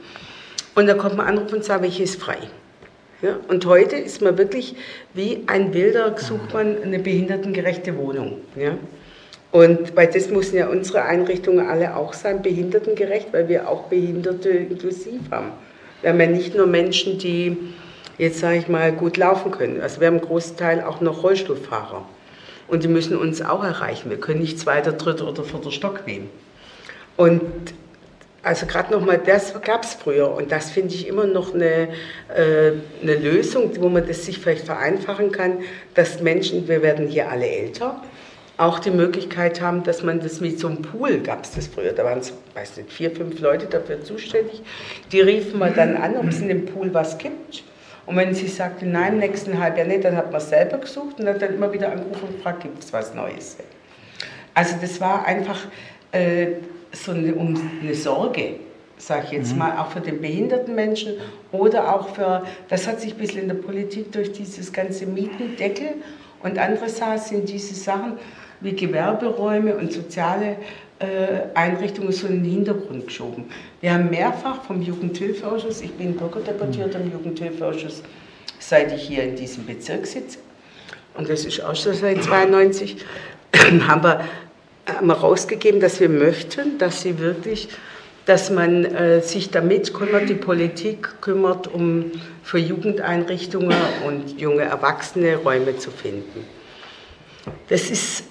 und 0.76 0.86
da 0.86 0.94
konnte 0.94 1.18
man 1.18 1.26
anrufen 1.26 1.56
und 1.56 1.66
sagen, 1.66 1.82
welche 1.82 2.04
ist 2.04 2.22
frei. 2.22 2.38
Ja, 3.24 3.40
und 3.48 3.66
heute 3.66 3.96
ist 3.96 4.22
man 4.22 4.38
wirklich 4.38 4.76
wie 5.16 5.46
ein 5.48 5.74
Wilder, 5.74 6.16
sucht 6.16 6.54
man 6.54 6.80
eine 6.84 7.00
behindertengerechte 7.00 7.98
Wohnung. 7.98 8.42
Ja. 8.56 8.78
Und 9.52 9.96
weil 9.96 10.08
das 10.08 10.30
müssen 10.30 10.58
ja 10.58 10.68
unsere 10.68 11.04
Einrichtungen 11.04 11.68
alle 11.68 11.96
auch 11.96 12.14
sein, 12.14 12.42
behindertengerecht, 12.42 13.34
weil 13.34 13.50
wir 13.50 13.68
auch 13.68 13.84
Behinderte 13.84 14.50
inklusiv 14.50 15.20
haben. 15.30 15.52
Wir 16.02 16.12
haben 16.12 16.20
ja 16.20 16.28
nicht 16.28 16.56
nur 16.56 16.68
Menschen, 16.68 17.18
die 17.18 17.58
jetzt 18.18 18.40
sage 18.40 18.58
ich 18.58 18.68
mal 18.68 18.92
gut 18.92 19.18
laufen 19.18 19.52
können. 19.52 19.82
Also 19.82 20.00
wir 20.00 20.08
haben 20.08 20.18
einen 20.18 20.26
großen 20.26 20.56
Teil 20.56 20.82
auch 20.84 21.02
noch 21.02 21.24
Rollstuhlfahrer. 21.24 22.06
Und 22.68 22.84
die 22.84 22.88
müssen 22.88 23.18
uns 23.18 23.42
auch 23.42 23.64
erreichen. 23.64 24.10
Wir 24.10 24.20
können 24.20 24.40
nicht 24.40 24.60
zweiter, 24.60 24.94
dritter 24.94 25.28
oder 25.28 25.44
vierter 25.44 25.72
Stock 25.72 26.06
nehmen. 26.06 26.30
Und 27.18 27.42
also 28.44 28.66
gerade 28.66 28.92
nochmal, 28.94 29.20
das 29.24 29.54
gab 29.62 29.84
es 29.84 29.94
früher 29.94 30.32
und 30.32 30.52
das 30.52 30.72
finde 30.72 30.96
ich 30.96 31.08
immer 31.08 31.26
noch 31.26 31.54
eine, 31.54 31.90
äh, 32.36 32.72
eine 33.02 33.16
Lösung, 33.16 33.72
wo 33.80 33.90
man 33.90 34.08
das 34.08 34.26
sich 34.26 34.40
vielleicht 34.40 34.66
vereinfachen 34.66 35.32
kann, 35.32 35.60
dass 35.94 36.22
Menschen, 36.22 36.68
wir 36.68 36.82
werden 36.82 37.08
hier 37.08 37.30
alle 37.30 37.48
älter, 37.48 38.02
auch 38.62 38.78
die 38.78 38.92
Möglichkeit 38.92 39.60
haben, 39.60 39.84
dass 39.84 40.04
man 40.04 40.20
das 40.20 40.40
mit 40.40 40.60
so 40.60 40.68
einem 40.68 40.84
Pool, 40.84 41.20
gab 41.20 41.44
es 41.44 41.52
das 41.52 41.66
früher, 41.66 41.94
da 41.94 42.04
waren 42.04 42.20
es, 42.20 42.32
weiß 42.54 42.78
nicht, 42.78 42.92
vier, 42.92 43.10
fünf 43.10 43.40
Leute 43.40 43.66
dafür 43.66 44.04
zuständig, 44.04 44.62
die 45.12 45.20
riefen 45.20 45.58
mal 45.58 45.74
dann 45.74 45.98
an, 45.98 46.16
ob 46.16 46.28
es 46.28 46.42
in 46.42 46.48
dem 46.48 46.66
Pool 46.68 46.94
was 46.94 47.18
gibt. 47.18 47.64
Und 48.06 48.18
wenn 48.18 48.36
sie 48.36 48.48
sagte, 48.48 48.86
nein, 48.86 49.14
im 49.14 49.20
nächsten 49.20 49.60
Halbjahr 49.60 49.88
nicht, 49.88 50.04
dann 50.04 50.16
hat 50.16 50.32
man 50.32 50.40
es 50.40 50.50
selber 50.50 50.78
gesucht 50.78 51.20
und 51.20 51.28
hat 51.28 51.42
dann 51.42 51.56
immer 51.56 51.74
wieder 51.74 51.92
angerufen 51.92 52.28
und 52.28 52.36
gefragt, 52.38 52.62
gibt 52.62 52.84
es 52.84 52.94
was 52.94 53.16
Neues. 53.16 53.58
Also 54.54 54.76
das 54.80 55.02
war 55.02 55.26
einfach 55.26 55.60
äh, 56.12 56.48
so 56.92 57.14
eine, 57.14 57.34
um 57.34 57.60
eine 57.82 57.96
Sorge, 57.96 58.56
sage 58.98 59.24
ich 59.26 59.32
jetzt 59.32 59.54
mhm. 59.54 59.60
mal, 59.60 59.78
auch 59.80 59.90
für 59.90 60.02
den 60.02 60.22
behinderten 60.22 60.76
Menschen 60.76 61.14
oder 61.52 61.96
auch 61.96 62.10
für, 62.10 62.44
das 62.68 62.88
hat 62.88 63.02
sich 63.02 63.14
ein 63.14 63.18
bisschen 63.18 63.42
in 63.42 63.48
der 63.48 63.56
Politik 63.56 64.12
durch 64.12 64.32
dieses 64.32 64.72
ganze 64.72 65.08
Mietendeckel 65.08 65.96
und 66.44 66.60
andere 66.60 66.90
Sachen 66.90 67.20
sind 67.20 67.50
diese 67.50 67.76
Sachen 67.76 68.18
wie 68.62 68.74
Gewerberäume 68.74 69.76
und 69.76 69.92
soziale 69.92 70.58
äh, 71.00 71.56
Einrichtungen 71.56 72.12
so 72.12 72.28
in 72.28 72.44
den 72.44 72.52
Hintergrund 72.52 73.08
geschoben. 73.08 73.46
Wir 73.82 73.94
haben 73.94 74.10
mehrfach 74.10 74.64
vom 74.64 74.82
Jugendhilfeausschuss, 74.82 75.82
ich 75.82 75.94
bin 75.94 76.16
Bürgerdeputierter 76.16 77.00
im 77.00 77.12
Jugendhilfeausschuss, 77.12 78.04
seit 78.60 78.94
ich 78.94 79.04
hier 79.04 79.24
in 79.24 79.36
diesem 79.36 79.66
Bezirk 79.66 80.06
sitze, 80.06 80.38
und 81.16 81.30
das 81.30 81.46
ist 81.46 81.62
auch 81.64 81.76
schon 81.76 81.94
seit 81.94 82.24
92, 82.24 82.98
haben 83.88 84.04
wir, 84.04 84.22
haben 84.88 85.12
rausgegeben, 85.12 85.82
dass 85.82 86.00
wir 86.00 86.10
möchten, 86.10 86.78
dass 86.78 87.02
sie 87.02 87.20
wirklich, 87.20 87.68
dass 88.26 88.50
man 88.50 88.86
äh, 88.86 89.22
sich 89.22 89.50
damit 89.50 89.94
kümmert, 89.94 90.30
die 90.30 90.36
Politik 90.36 91.22
kümmert, 91.22 91.68
um 91.68 92.12
für 92.44 92.60
Jugendeinrichtungen 92.60 93.76
und 94.06 94.40
junge 94.40 94.64
Erwachsene 94.64 95.38
Räume 95.38 95.78
zu 95.78 95.92
finden. 95.92 96.46
Das 97.70 97.90
ist 97.90 98.24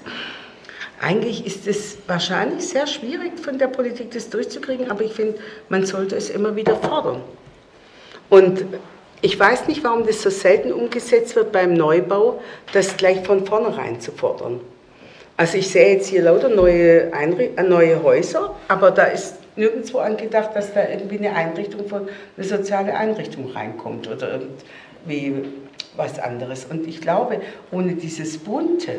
eigentlich 1.00 1.46
ist 1.46 1.66
es 1.66 1.96
wahrscheinlich 2.06 2.68
sehr 2.68 2.86
schwierig 2.86 3.40
von 3.40 3.58
der 3.58 3.68
Politik 3.68 4.10
das 4.10 4.28
durchzukriegen, 4.28 4.90
aber 4.90 5.02
ich 5.02 5.14
finde, 5.14 5.38
man 5.70 5.86
sollte 5.86 6.14
es 6.14 6.28
immer 6.28 6.54
wieder 6.56 6.76
fordern. 6.76 7.22
Und 8.28 8.66
ich 9.22 9.38
weiß 9.38 9.66
nicht, 9.66 9.82
warum 9.82 10.06
das 10.06 10.20
so 10.20 10.28
selten 10.28 10.72
umgesetzt 10.72 11.36
wird 11.36 11.52
beim 11.52 11.72
Neubau, 11.72 12.42
das 12.72 12.98
gleich 12.98 13.24
von 13.26 13.46
vornherein 13.46 14.00
zu 14.00 14.12
fordern. 14.12 14.60
Also 15.38 15.56
ich 15.56 15.68
sehe 15.68 15.94
jetzt 15.94 16.08
hier 16.08 16.22
lauter 16.22 16.50
neue, 16.50 17.12
Einri 17.14 17.50
äh, 17.56 17.62
neue 17.62 18.02
Häuser, 18.02 18.54
aber 18.68 18.90
da 18.90 19.04
ist 19.04 19.36
nirgendwo 19.56 19.98
angedacht, 19.98 20.50
dass 20.54 20.74
da 20.74 20.86
irgendwie 20.86 21.16
eine 21.16 21.34
Einrichtung 21.34 21.88
von 21.88 22.08
eine 22.36 22.46
soziale 22.46 22.94
Einrichtung 22.94 23.50
reinkommt 23.50 24.06
oder 24.06 24.38
irgendwie 25.06 25.44
was 26.00 26.18
anderes. 26.18 26.64
Und 26.64 26.86
ich 26.88 27.00
glaube, 27.00 27.40
ohne 27.70 27.94
dieses 27.94 28.38
Bunte, 28.38 28.96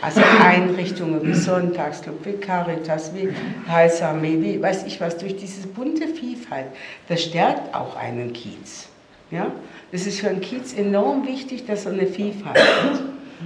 also 0.00 0.20
Einrichtungen 0.42 1.24
wie 1.24 1.34
Sonntagsclub, 1.34 2.24
wie 2.24 2.32
Caritas, 2.32 3.12
wie 3.14 3.28
Heilsarmee, 3.70 4.38
wie 4.40 4.60
weiß 4.60 4.84
ich 4.86 5.00
was, 5.00 5.16
durch 5.18 5.36
diese 5.36 5.68
bunte 5.68 6.08
Vielfalt, 6.08 6.66
das 7.08 7.22
stärkt 7.22 7.74
auch 7.74 7.94
einen 7.94 8.32
Kiez. 8.32 8.88
Ja? 9.30 9.52
Das 9.92 10.06
ist 10.06 10.20
für 10.20 10.28
einen 10.28 10.40
Kiez 10.40 10.72
enorm 10.72 11.26
wichtig, 11.26 11.66
dass 11.66 11.86
er 11.86 11.92
eine 11.92 12.06
Vielfalt 12.06 12.58
hat. 12.58 13.02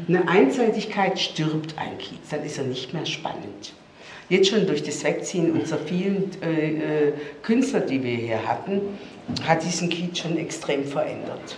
Eine 0.09 0.27
Einseitigkeit 0.27 1.19
stirbt 1.19 1.75
ein 1.77 1.99
Kiez, 1.99 2.31
dann 2.31 2.43
ist 2.45 2.57
er 2.57 2.65
nicht 2.65 2.95
mehr 2.95 3.05
spannend. 3.05 3.75
Jetzt 4.29 4.49
schon 4.49 4.67
durch 4.67 4.83
das 4.83 5.05
Wegziehen 5.05 5.53
unserer 5.53 5.81
vielen 5.81 6.31
äh, 6.43 7.09
äh, 7.09 7.13
Künstler, 7.43 7.81
die 7.81 8.03
wir 8.03 8.17
hier 8.17 8.49
hatten, 8.49 8.81
hat 9.47 9.63
diesen 9.63 9.91
Kiez 9.91 10.19
schon 10.19 10.39
extrem 10.39 10.85
verändert. 10.85 11.57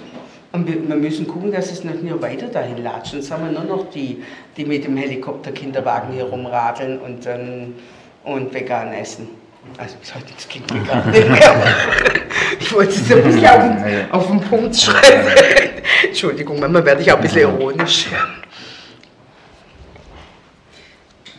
Und 0.54 0.68
wir, 0.68 0.88
wir, 0.88 0.94
müssen 0.94 1.26
gucken, 1.26 1.50
dass 1.50 1.72
es 1.72 1.82
nicht 1.82 2.04
nur 2.04 2.22
weiter 2.22 2.46
dahin 2.46 2.84
latscht. 2.84 3.10
Sonst 3.10 3.28
haben 3.32 3.44
wir 3.44 3.50
nur 3.50 3.64
noch 3.64 3.90
die, 3.90 4.22
die 4.56 4.64
mit 4.64 4.84
dem 4.84 4.96
Helikopter-Kinderwagen 4.96 6.14
hier 6.14 6.26
rumradeln 6.26 7.00
und, 7.00 7.26
ähm, 7.26 7.74
und 8.22 8.54
vegan 8.54 8.92
essen. 8.92 9.30
Also 9.76 9.96
ich 10.00 10.08
sollte 10.08 10.32
das 10.32 10.48
Kind 10.48 10.72
vegan 10.72 11.12
ich 12.60 12.72
wollte 12.72 12.92
es 12.92 13.12
ein 13.12 13.24
bisschen 13.24 13.46
auf, 13.48 13.62
den, 13.62 14.10
auf 14.12 14.26
den 14.28 14.40
Punkt 14.42 14.76
schreiben. 14.76 15.28
Entschuldigung, 16.06 16.60
manchmal 16.60 16.86
werde 16.86 17.02
ich 17.02 17.10
auch 17.10 17.16
ein 17.16 17.22
bisschen 17.22 17.40
ironisch. 17.40 18.06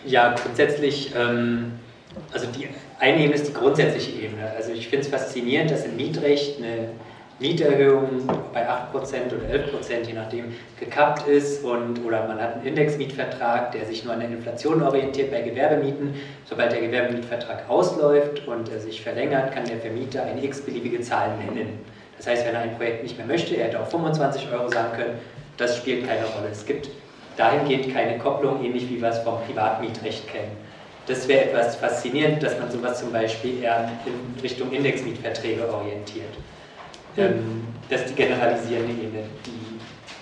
Ja, 0.05 0.35
grundsätzlich, 0.35 1.13
ähm, 1.15 1.71
also 2.33 2.47
die 2.47 2.67
eine 2.99 3.19
Ebene 3.19 3.35
ist 3.35 3.47
die 3.47 3.53
grundsätzliche 3.53 4.11
Ebene. 4.23 4.51
Also 4.57 4.73
ich 4.73 4.89
finde 4.89 5.05
es 5.05 5.07
faszinierend, 5.07 5.71
dass 5.71 5.85
im 5.85 5.95
Mietrecht 5.95 6.57
eine 6.57 6.89
Mieterhöhung 7.39 8.25
bei 8.53 8.65
8% 8.65 8.93
oder 8.93 9.53
11%, 9.53 10.07
je 10.07 10.13
nachdem, 10.13 10.53
gekappt 10.79 11.27
ist 11.27 11.65
und, 11.65 12.05
oder 12.05 12.25
man 12.27 12.39
hat 12.39 12.55
einen 12.55 12.65
Indexmietvertrag, 12.65 13.73
der 13.73 13.85
sich 13.85 14.05
nur 14.05 14.13
an 14.13 14.21
der 14.21 14.29
Inflation 14.29 14.81
orientiert 14.81 15.31
bei 15.31 15.41
Gewerbemieten. 15.41 16.15
Sobald 16.45 16.71
der 16.71 16.79
Gewerbemietvertrag 16.79 17.69
ausläuft 17.69 18.47
und 18.47 18.71
er 18.71 18.79
sich 18.79 19.01
verlängert, 19.01 19.53
kann 19.53 19.65
der 19.65 19.79
Vermieter 19.79 20.23
eine 20.23 20.45
x-beliebige 20.45 21.01
Zahl 21.01 21.31
nennen. 21.37 21.79
Das 22.15 22.27
heißt, 22.27 22.45
wenn 22.45 22.55
er 22.55 22.61
ein 22.61 22.77
Projekt 22.77 23.03
nicht 23.03 23.17
mehr 23.17 23.27
möchte, 23.27 23.55
er 23.55 23.65
hätte 23.65 23.81
auch 23.81 23.87
25 23.87 24.47
Euro 24.53 24.69
sagen 24.69 24.95
können, 24.95 25.19
das 25.57 25.75
spielt 25.75 26.07
keine 26.07 26.25
Rolle. 26.25 26.47
Es 26.51 26.65
gibt 26.65 26.89
dahingehend 27.35 27.93
keine 27.93 28.17
Kopplung, 28.17 28.63
ähnlich 28.63 28.89
wie 28.89 29.01
wir 29.01 29.09
es 29.09 29.19
vom 29.19 29.41
Privatmietrecht 29.45 30.29
kennen. 30.29 30.55
Das 31.07 31.27
wäre 31.27 31.49
etwas 31.49 31.75
faszinierend, 31.75 32.41
dass 32.41 32.57
man 32.57 32.71
sowas 32.71 32.99
zum 32.99 33.11
Beispiel 33.11 33.61
eher 33.61 33.91
in 34.05 34.41
Richtung 34.41 34.71
Indexmietverträge 34.71 35.69
orientiert. 35.71 36.33
Ähm, 37.17 37.63
das 37.89 38.01
ist 38.01 38.09
die 38.11 38.15
generalisierende 38.15 38.91
Ebene. 38.91 39.23
Die 39.45 39.79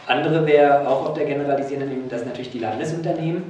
andere 0.08 0.46
wäre 0.46 0.88
auch 0.88 1.10
auf 1.10 1.14
der 1.14 1.26
generalisierenden 1.26 1.92
Ebene, 1.92 2.10
dass 2.10 2.26
natürlich 2.26 2.52
die 2.52 2.60
Landesunternehmen 2.60 3.44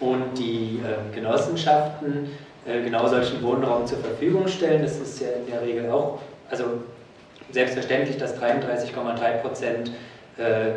und 0.00 0.38
die 0.38 0.80
äh, 0.82 1.14
Genossenschaften 1.14 2.30
äh, 2.66 2.82
genau 2.82 3.06
solchen 3.06 3.42
Wohnraum 3.42 3.86
zur 3.86 3.98
Verfügung 3.98 4.48
stellen. 4.48 4.82
Das 4.82 4.98
ist 4.98 5.20
ja 5.20 5.28
in 5.28 5.50
der 5.50 5.62
Regel 5.62 5.90
auch, 5.90 6.20
also 6.50 6.64
selbstverständlich, 7.50 8.16
dass 8.16 8.40
33,3 8.40 9.32
Prozent 9.38 9.92
äh, 10.38 10.70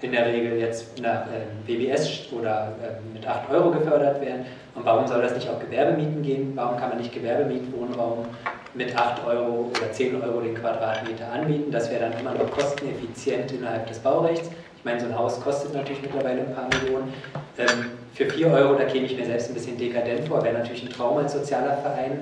in 0.00 0.12
der 0.12 0.26
Regel 0.26 0.58
jetzt 0.58 1.00
nach 1.00 1.24
BBS 1.66 2.32
oder 2.32 2.72
ähm, 2.80 3.12
mit 3.14 3.26
8 3.26 3.50
Euro 3.50 3.72
gefördert 3.72 4.20
werden. 4.20 4.46
Und 4.74 4.84
warum 4.84 5.08
soll 5.08 5.22
das 5.22 5.34
nicht 5.34 5.48
auch 5.48 5.58
Gewerbemieten 5.58 6.22
gehen? 6.22 6.52
Warum 6.54 6.78
kann 6.78 6.90
man 6.90 6.98
nicht 6.98 7.12
Gewerbemietwohnraum 7.12 8.26
mit 8.74 8.96
8 8.96 9.26
Euro 9.26 9.70
oder 9.70 9.92
10 9.92 10.22
Euro 10.22 10.40
den 10.40 10.54
Quadratmeter 10.54 11.30
anbieten. 11.32 11.70
Das 11.70 11.90
wäre 11.90 12.08
dann 12.08 12.20
immer 12.20 12.34
noch 12.34 12.50
kosteneffizient 12.50 13.52
innerhalb 13.52 13.86
des 13.86 13.98
Baurechts. 13.98 14.50
Ich 14.76 14.84
meine, 14.84 15.00
so 15.00 15.06
ein 15.06 15.18
Haus 15.18 15.40
kostet 15.40 15.74
natürlich 15.74 16.02
mittlerweile 16.02 16.40
ein 16.40 16.54
paar 16.54 16.68
Millionen. 16.68 17.12
Ähm, 17.58 17.90
für 18.14 18.26
4 18.26 18.46
Euro, 18.48 18.74
da 18.74 18.84
käme 18.84 19.06
ich 19.06 19.16
mir 19.16 19.26
selbst 19.26 19.48
ein 19.48 19.54
bisschen 19.54 19.76
dekadent 19.76 20.28
vor, 20.28 20.42
wäre 20.44 20.56
natürlich 20.56 20.84
ein 20.84 20.90
Traum 20.90 21.18
als 21.18 21.32
sozialer 21.32 21.76
Verein. 21.78 22.20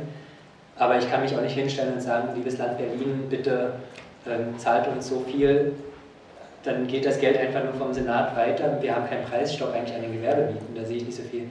Aber 0.78 0.98
ich 0.98 1.10
kann 1.10 1.22
mich 1.22 1.34
auch 1.36 1.40
nicht 1.40 1.54
hinstellen 1.54 1.94
und 1.94 2.00
sagen, 2.00 2.28
liebes 2.34 2.58
Land 2.58 2.78
Berlin, 2.78 3.26
bitte 3.30 3.72
ähm, 4.26 4.58
zahlt 4.58 4.88
uns 4.88 5.08
so 5.08 5.20
viel. 5.20 5.72
Dann 6.64 6.86
geht 6.86 7.06
das 7.06 7.18
Geld 7.18 7.38
einfach 7.38 7.64
nur 7.64 7.74
vom 7.74 7.92
Senat 7.92 8.36
weiter. 8.36 8.78
Wir 8.80 8.94
haben 8.94 9.08
keinen 9.08 9.24
Preisstopp 9.24 9.72
eigentlich 9.74 9.94
an 9.94 10.02
den 10.02 10.12
Gewerbemieten, 10.12 10.74
da 10.74 10.84
sehe 10.84 10.98
ich 10.98 11.06
nicht 11.06 11.16
so 11.16 11.22
viel 11.22 11.48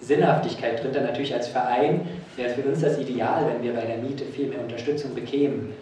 Sinnhaftigkeit 0.00 0.82
drin. 0.82 0.92
Dann 0.92 1.04
natürlich 1.04 1.34
als 1.34 1.48
Verein 1.48 2.06
wäre 2.36 2.54
für 2.54 2.62
uns 2.62 2.80
das 2.80 2.98
Ideal, 2.98 3.46
wenn 3.46 3.62
wir 3.62 3.74
bei 3.74 3.84
der 3.84 3.98
Miete 3.98 4.24
viel 4.24 4.48
mehr 4.48 4.60
Unterstützung 4.60 5.14
bekämen. 5.14 5.72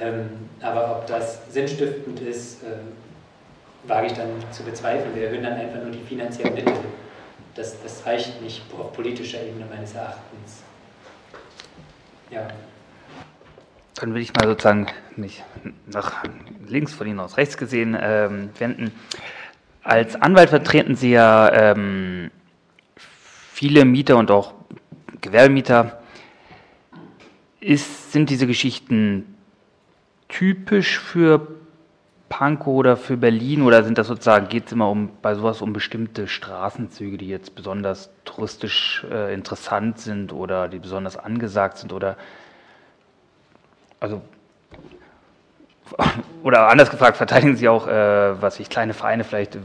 Ähm, 0.00 0.28
aber 0.60 0.98
ob 0.98 1.06
das 1.06 1.40
sinnstiftend 1.52 2.20
ist, 2.20 2.62
äh, 2.64 3.88
wage 3.88 4.06
ich 4.06 4.12
dann 4.12 4.28
zu 4.50 4.62
bezweifeln. 4.62 5.14
Wir 5.14 5.26
erhöhen 5.26 5.42
dann 5.42 5.54
einfach 5.54 5.80
nur 5.82 5.90
die 5.90 6.00
finanziellen 6.00 6.54
Mittel. 6.54 6.74
Das, 7.54 7.80
das 7.82 8.04
reicht 8.04 8.42
nicht 8.42 8.62
auf 8.76 8.92
politischer 8.92 9.40
Ebene 9.40 9.66
meines 9.70 9.94
Erachtens. 9.94 10.62
Ja. 12.30 12.48
Dann 13.94 14.14
will 14.14 14.22
ich 14.22 14.34
mal 14.34 14.46
sozusagen 14.46 14.86
mich 15.14 15.44
nach 15.86 16.24
links 16.66 16.92
von 16.92 17.06
Ihnen 17.06 17.20
aus 17.20 17.36
rechts 17.36 17.56
gesehen 17.56 17.96
ähm, 18.00 18.50
wenden. 18.58 18.92
Als 19.84 20.16
Anwalt 20.16 20.48
vertreten 20.48 20.96
Sie 20.96 21.12
ja 21.12 21.52
ähm, 21.52 22.30
viele 23.54 23.84
Mieter 23.84 24.16
und 24.16 24.32
auch 24.32 24.52
Gewerbemieter. 25.20 26.00
Ist, 27.60 28.10
sind 28.10 28.28
diese 28.28 28.48
Geschichten 28.48 29.36
typisch 30.28 30.98
für 30.98 31.46
Pankow 32.28 32.74
oder 32.74 32.96
für 32.96 33.16
Berlin 33.16 33.62
oder 33.62 33.84
sind 33.84 33.96
das 33.96 34.08
sozusagen, 34.08 34.48
geht 34.48 34.66
es 34.66 34.72
immer 34.72 34.90
um 34.90 35.10
bei 35.22 35.36
sowas 35.36 35.62
um 35.62 35.72
bestimmte 35.72 36.26
Straßenzüge, 36.26 37.16
die 37.16 37.28
jetzt 37.28 37.54
besonders 37.54 38.10
touristisch 38.24 39.06
äh, 39.08 39.32
interessant 39.32 40.00
sind 40.00 40.32
oder 40.32 40.66
die 40.68 40.80
besonders 40.80 41.16
angesagt 41.16 41.78
sind 41.78 41.92
oder 41.92 42.16
also 44.00 44.20
oder 46.42 46.68
anders 46.68 46.90
gefragt, 46.90 47.16
verteidigen 47.16 47.56
Sie 47.56 47.68
auch, 47.68 47.86
äh, 47.86 48.40
was 48.40 48.60
ich, 48.60 48.68
kleine 48.68 48.94
Vereine 48.94 49.24
vielleicht 49.24 49.58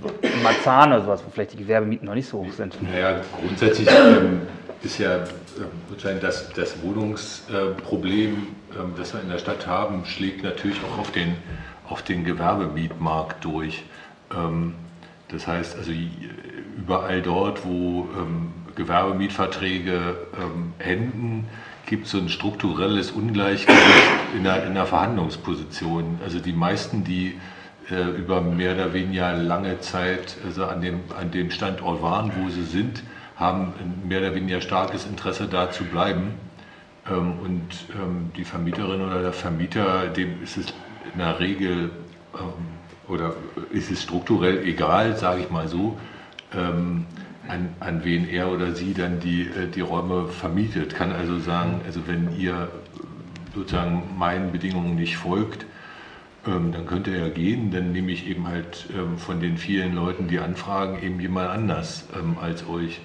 Marzahn 0.44 0.92
oder 0.92 1.04
sowas, 1.04 1.24
wo 1.26 1.32
vielleicht 1.32 1.54
die 1.54 1.58
Gewerbemieten 1.58 2.08
noch 2.08 2.16
nicht 2.16 2.30
so 2.30 2.40
hoch 2.40 2.54
sind? 2.54 2.82
Naja, 2.82 3.22
grundsätzlich 3.40 3.90
ähm, 3.90 4.42
ist 4.82 4.98
ja 5.00 5.18
äh, 5.18 6.20
das, 6.22 6.50
das 6.54 6.82
Wohnungsproblem, 6.84 8.34
äh, 8.72 8.98
das 8.98 9.14
wir 9.14 9.22
in 9.22 9.30
der 9.30 9.40
Stadt 9.40 9.68
haben, 9.68 10.06
schlägt 10.06 10.44
natürlich 10.44 10.80
auch 10.84 11.00
auf 11.00 11.12
den, 11.12 11.36
auf 11.88 12.02
den 12.02 12.24
Gewerbemietmarkt 12.24 13.44
durch. 13.44 13.84
Ähm, 14.36 14.76
das 15.30 15.48
heißt 15.48 15.78
also 15.78 15.92
überall 16.78 17.22
dort, 17.22 17.66
wo 17.66 18.08
ähm, 18.18 18.52
Gewerbemietverträge 18.76 20.18
ähm, 20.40 20.74
enden, 20.80 21.48
gibt 21.90 22.06
so 22.06 22.20
ein 22.20 22.30
strukturelles 22.30 23.10
Ungleichgewicht 23.10 24.10
in 24.36 24.44
der, 24.44 24.64
in 24.68 24.76
der 24.76 24.86
Verhandlungsposition. 24.86 26.20
Also 26.24 26.40
die 26.40 26.54
meisten, 26.54 27.04
die 27.04 27.40
äh, 27.90 28.10
über 28.16 28.42
mehr 28.42 28.76
oder 28.76 28.94
weniger 28.94 29.34
lange 29.34 29.80
Zeit 29.80 30.38
also 30.46 30.66
an, 30.66 30.82
dem, 30.82 31.00
an 31.20 31.32
dem 31.32 31.50
Standort 31.50 32.04
waren, 32.04 32.32
wo 32.38 32.50
sie 32.50 32.64
sind, 32.64 33.02
haben 33.38 33.74
ein 33.80 34.08
mehr 34.08 34.20
oder 34.20 34.36
weniger 34.36 34.62
starkes 34.62 35.08
Interesse 35.08 35.48
da 35.48 35.72
zu 35.72 35.84
bleiben. 35.84 36.36
Ähm, 37.10 37.40
und 37.44 37.68
ähm, 38.00 38.32
die 38.38 38.44
Vermieterin 38.44 39.02
oder 39.02 39.24
der 39.24 39.34
Vermieter, 39.34 40.08
dem 40.10 40.44
ist 40.44 40.58
es 40.58 40.68
in 41.12 41.18
der 41.18 41.40
Regel 41.40 41.90
ähm, 42.36 43.12
oder 43.12 43.34
ist 43.72 43.90
es 43.90 44.04
strukturell 44.04 44.64
egal, 44.64 45.18
sage 45.18 45.42
ich 45.42 45.50
mal 45.50 45.68
so, 45.68 45.98
ähm, 46.54 47.08
an, 47.50 47.70
an 47.80 48.04
wen 48.04 48.28
er 48.30 48.52
oder 48.52 48.74
sie 48.74 48.94
dann 48.94 49.20
die, 49.20 49.42
äh, 49.42 49.68
die 49.68 49.82
Räume 49.82 50.28
vermietet. 50.28 50.96
Kann 50.96 51.12
also 51.12 51.40
sagen, 51.40 51.82
also 51.86 52.08
wenn 52.08 52.38
ihr 52.40 52.70
sozusagen 53.56 54.04
meinen 54.18 54.52
Bedingungen 54.52 54.96
nicht 54.96 55.18
folgt, 55.18 55.66
ähm, 56.48 56.72
dann 56.72 56.86
könnt 56.86 57.08
ihr 57.08 57.18
ja 57.18 57.30
gehen, 57.30 57.72
dann 57.72 57.92
nehme 57.92 58.12
ich 58.12 58.28
eben 58.28 58.48
halt 58.48 58.88
ähm, 58.96 59.18
von 59.18 59.40
den 59.42 59.58
vielen 59.58 59.94
Leuten, 59.96 60.28
die 60.28 60.40
anfragen, 60.40 61.02
eben 61.04 61.20
jemand 61.20 61.50
anders 61.50 62.08
ähm, 62.18 62.38
als 62.40 62.68
euch. 62.68 63.02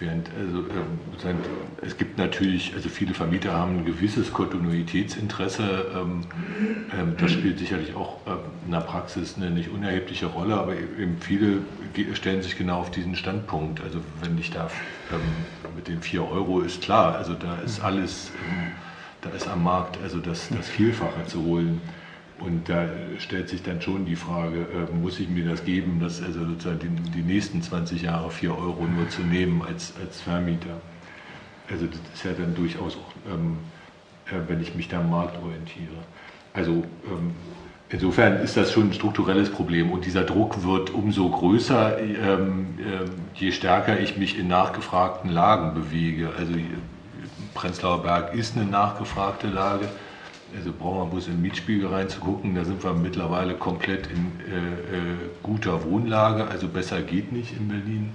Während, 0.00 0.28
also, 0.36 0.58
ähm, 0.58 1.38
es 1.82 1.96
gibt 1.96 2.18
natürlich, 2.18 2.74
also 2.74 2.88
viele 2.88 3.14
Vermieter 3.14 3.52
haben 3.52 3.78
ein 3.78 3.84
gewisses 3.84 4.32
Kontinuitätsinteresse. 4.32 5.86
Ähm, 5.94 6.24
ähm, 6.92 7.14
das 7.20 7.30
spielt 7.30 7.60
sicherlich 7.60 7.94
auch 7.94 8.18
in 8.64 8.72
der 8.72 8.80
Praxis 8.80 9.36
eine 9.36 9.50
nicht 9.50 9.70
unerhebliche 9.70 10.26
Rolle, 10.26 10.56
aber 10.56 10.74
eben 10.74 11.18
viele 11.20 11.58
stellen 12.14 12.42
sich 12.42 12.58
genau 12.58 12.80
auf 12.80 12.90
diesen 12.90 13.14
Standpunkt. 13.14 13.82
Also 13.82 14.00
wenn 14.20 14.36
ich 14.36 14.50
da 14.50 14.68
mit 15.76 15.86
den 15.86 16.02
4 16.02 16.28
Euro 16.28 16.60
ist 16.60 16.82
klar, 16.82 17.14
also 17.14 17.34
da 17.34 17.56
ist 17.64 17.80
alles, 17.80 18.32
da 19.20 19.30
ist 19.30 19.46
am 19.46 19.62
Markt 19.62 19.98
also 20.02 20.18
das, 20.18 20.48
das 20.48 20.68
Vielfache 20.68 21.24
zu 21.26 21.44
holen. 21.44 21.80
Und 22.40 22.68
da 22.68 22.88
stellt 23.18 23.48
sich 23.48 23.62
dann 23.62 23.80
schon 23.80 24.06
die 24.06 24.16
Frage, 24.16 24.58
äh, 24.62 24.94
muss 24.94 25.20
ich 25.20 25.28
mir 25.28 25.44
das 25.48 25.64
geben, 25.64 25.98
das 26.00 26.20
also 26.20 26.44
sozusagen 26.44 26.80
die, 26.80 27.10
die, 27.10 27.22
nächsten 27.22 27.62
20 27.62 28.02
Jahre 28.02 28.30
4 28.30 28.50
Euro 28.50 28.84
nur 28.84 29.08
zu 29.08 29.22
nehmen 29.22 29.62
als, 29.62 29.94
als 30.00 30.20
Vermieter? 30.20 30.80
Also 31.70 31.86
das 31.86 32.00
ist 32.12 32.24
ja 32.24 32.32
dann 32.32 32.54
durchaus 32.54 32.96
auch, 32.96 33.32
ähm, 33.32 33.58
äh, 34.26 34.48
wenn 34.48 34.60
ich 34.60 34.74
mich 34.74 34.88
da 34.88 34.98
am 34.98 35.10
Markt 35.10 35.40
orientiere. 35.42 35.94
Also 36.52 36.72
ähm, 37.06 37.34
insofern 37.88 38.38
ist 38.42 38.56
das 38.56 38.72
schon 38.72 38.88
ein 38.88 38.92
strukturelles 38.92 39.50
Problem 39.50 39.92
und 39.92 40.04
dieser 40.04 40.24
Druck 40.24 40.64
wird 40.64 40.90
umso 40.90 41.28
größer, 41.28 42.00
ähm, 42.00 42.78
äh, 42.78 43.38
je 43.38 43.52
stärker 43.52 44.00
ich 44.00 44.16
mich 44.16 44.36
in 44.38 44.48
nachgefragten 44.48 45.30
Lagen 45.30 45.74
bewege. 45.74 46.30
Also 46.36 46.52
Prenzlauer 47.54 48.02
Berg 48.02 48.34
ist 48.34 48.56
eine 48.56 48.66
nachgefragte 48.66 49.46
Lage 49.46 49.88
also 50.56 50.72
brauchen 50.72 50.98
wir 50.98 51.06
bloß 51.06 51.26
in 51.26 51.34
den 51.34 51.42
Mietspiegel 51.42 51.88
reinzugucken, 51.88 52.54
da 52.54 52.64
sind 52.64 52.82
wir 52.82 52.92
mittlerweile 52.92 53.54
komplett 53.54 54.06
in 54.06 54.32
äh, 54.50 54.56
äh, 54.56 55.16
guter 55.42 55.84
Wohnlage, 55.84 56.46
also 56.46 56.68
besser 56.68 57.02
geht 57.02 57.32
nicht 57.32 57.56
in 57.56 57.68
Berlin 57.68 58.12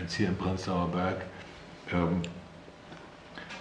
als 0.00 0.14
hier 0.14 0.28
in 0.28 0.36
Prenzlauer 0.36 0.88
Berg. 0.88 1.16
Ähm, 1.92 2.22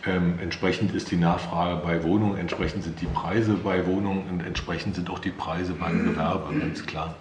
ähm, 0.06 0.40
entsprechend 0.42 0.94
ist 0.96 1.12
die 1.12 1.18
Nachfrage 1.18 1.82
bei 1.86 2.04
Wohnungen, 2.04 2.38
entsprechend 2.38 2.84
sind 2.84 3.02
die 3.02 3.08
Preise 3.08 3.54
bei 3.54 3.86
Wohnungen 3.86 4.30
und 4.30 4.46
entsprechend 4.46 4.96
sind 4.96 5.10
auch 5.10 5.20
die 5.20 5.32
Preise 5.32 5.74
beim 5.74 6.06
Gewerbe, 6.06 6.58
ganz 6.58 6.86
klar. 6.86 7.16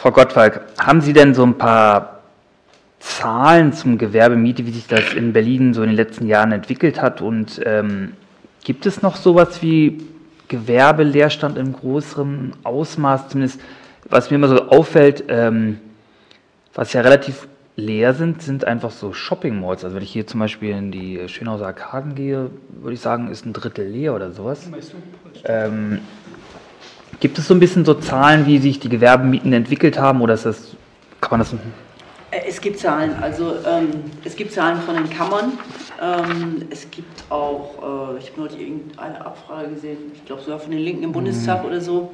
Frau 0.00 0.10
Gottwalk, 0.12 0.62
haben 0.78 1.00
Sie 1.00 1.12
denn 1.12 1.34
so 1.34 1.44
ein 1.44 1.58
paar 1.58 2.19
Zahlen 3.00 3.72
zum 3.72 3.98
Gewerbemiete, 3.98 4.66
wie 4.66 4.72
sich 4.72 4.86
das 4.86 5.14
in 5.14 5.32
Berlin 5.32 5.74
so 5.74 5.82
in 5.82 5.88
den 5.88 5.96
letzten 5.96 6.26
Jahren 6.26 6.52
entwickelt 6.52 7.00
hat? 7.00 7.20
Und 7.20 7.60
ähm, 7.64 8.12
gibt 8.62 8.86
es 8.86 9.02
noch 9.02 9.16
sowas 9.16 9.62
wie 9.62 10.02
Gewerbeleerstand 10.48 11.58
im 11.58 11.72
größeren 11.72 12.52
Ausmaß? 12.62 13.30
Zumindest, 13.30 13.60
was 14.08 14.30
mir 14.30 14.36
immer 14.36 14.48
so 14.48 14.68
auffällt, 14.68 15.24
ähm, 15.28 15.80
was 16.74 16.92
ja 16.92 17.00
relativ 17.00 17.48
leer 17.76 18.12
sind, 18.14 18.42
sind 18.42 18.66
einfach 18.66 18.90
so 18.90 19.12
Shopping 19.12 19.58
Malls. 19.58 19.82
Also 19.82 19.96
wenn 19.96 20.02
ich 20.02 20.12
hier 20.12 20.26
zum 20.26 20.40
Beispiel 20.40 20.70
in 20.70 20.92
die 20.92 21.26
Schönhauser 21.28 21.66
Arkaden 21.66 22.14
gehe, 22.14 22.50
würde 22.68 22.94
ich 22.94 23.00
sagen, 23.00 23.30
ist 23.30 23.46
ein 23.46 23.52
Drittel 23.52 23.86
leer 23.86 24.14
oder 24.14 24.30
sowas. 24.32 24.70
Ähm, 25.44 26.00
gibt 27.18 27.38
es 27.38 27.48
so 27.48 27.54
ein 27.54 27.60
bisschen 27.60 27.84
so 27.84 27.94
Zahlen, 27.94 28.46
wie 28.46 28.58
sich 28.58 28.78
die 28.78 28.88
Gewerbemieten 28.88 29.52
entwickelt 29.52 29.98
haben 29.98 30.20
oder 30.20 30.34
ist 30.34 30.46
das, 30.46 30.76
kann 31.20 31.38
man 31.38 31.40
das 31.40 31.52
äh, 31.52 31.56
es 32.30 32.60
gibt 32.60 32.78
Zahlen, 32.78 33.14
also 33.20 33.56
ähm, 33.66 33.90
es 34.24 34.36
gibt 34.36 34.52
Zahlen 34.52 34.80
von 34.82 34.94
den 34.94 35.10
Kammern. 35.10 35.58
Ähm, 36.00 36.66
es 36.70 36.90
gibt 36.90 37.30
auch, 37.30 38.14
äh, 38.14 38.18
ich 38.18 38.30
habe 38.30 38.40
neulich 38.40 38.60
irgendeine 38.60 39.24
Abfrage 39.24 39.70
gesehen, 39.70 40.12
ich 40.14 40.24
glaube 40.24 40.42
sogar 40.42 40.60
von 40.60 40.70
den 40.70 40.80
Linken 40.80 41.02
im 41.02 41.12
Bundestag 41.12 41.62
mhm. 41.62 41.68
oder 41.68 41.80
so. 41.80 42.10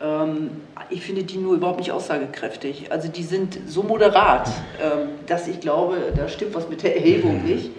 Ähm, 0.00 0.50
ich 0.90 1.02
finde 1.02 1.22
die 1.22 1.36
nur 1.36 1.54
überhaupt 1.54 1.78
nicht 1.78 1.92
aussagekräftig. 1.92 2.90
Also 2.90 3.08
die 3.08 3.22
sind 3.22 3.58
so 3.66 3.82
moderat, 3.82 4.48
ähm, 4.82 5.10
dass 5.26 5.48
ich 5.48 5.60
glaube, 5.60 6.12
da 6.16 6.28
stimmt 6.28 6.54
was 6.54 6.68
mit 6.68 6.82
der 6.82 6.96
Erhebung 6.96 7.42
mhm. 7.42 7.48
nicht. 7.48 7.70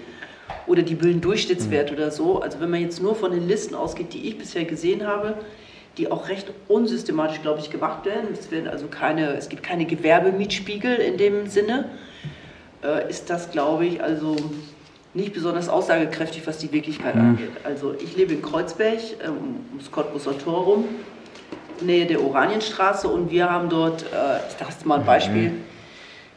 Oder 0.65 0.81
die 0.81 0.95
bilden 0.95 1.21
Durchschnittswert 1.21 1.91
mhm. 1.91 1.97
oder 1.97 2.11
so. 2.11 2.39
Also 2.39 2.59
wenn 2.59 2.69
man 2.69 2.81
jetzt 2.81 3.01
nur 3.01 3.15
von 3.15 3.31
den 3.31 3.47
Listen 3.47 3.73
ausgeht, 3.73 4.13
die 4.13 4.27
ich 4.27 4.37
bisher 4.37 4.65
gesehen 4.65 5.07
habe, 5.07 5.35
die 5.97 6.11
auch 6.11 6.29
recht 6.29 6.51
unsystematisch, 6.67 7.41
glaube 7.41 7.59
ich, 7.59 7.69
gemacht 7.69 8.05
werden. 8.05 8.29
Es, 8.33 8.51
werden 8.51 8.67
also 8.67 8.87
keine, 8.87 9.33
es 9.33 9.49
gibt 9.49 9.63
keine 9.63 9.85
Gewerbemietspiegel 9.85 10.95
in 10.95 11.17
dem 11.17 11.47
Sinne. 11.47 11.89
Äh, 12.83 13.09
ist 13.09 13.29
das, 13.29 13.51
glaube 13.51 13.85
ich, 13.85 14.03
also 14.03 14.35
nicht 15.13 15.33
besonders 15.33 15.67
aussagekräftig, 15.67 16.45
was 16.45 16.59
die 16.59 16.71
Wirklichkeit 16.71 17.15
mhm. 17.15 17.21
angeht. 17.21 17.51
Also 17.63 17.95
ich 17.99 18.15
lebe 18.15 18.33
in 18.33 18.41
Kreuzberg, 18.41 18.99
äh, 19.19 19.29
ums 19.71 19.91
Cottbuser 19.91 20.37
Tor 20.37 20.63
rum, 20.63 20.85
Nähe 21.81 22.05
der 22.05 22.23
Oranienstraße 22.23 23.07
und 23.07 23.31
wir 23.31 23.49
haben 23.49 23.69
dort, 23.69 24.03
äh, 24.03 24.47
ich 24.49 24.55
dachte 24.55 24.87
mal 24.87 24.95
ein 24.95 25.01
mhm. 25.01 25.05
Beispiel, 25.05 25.49
mhm. 25.49 25.63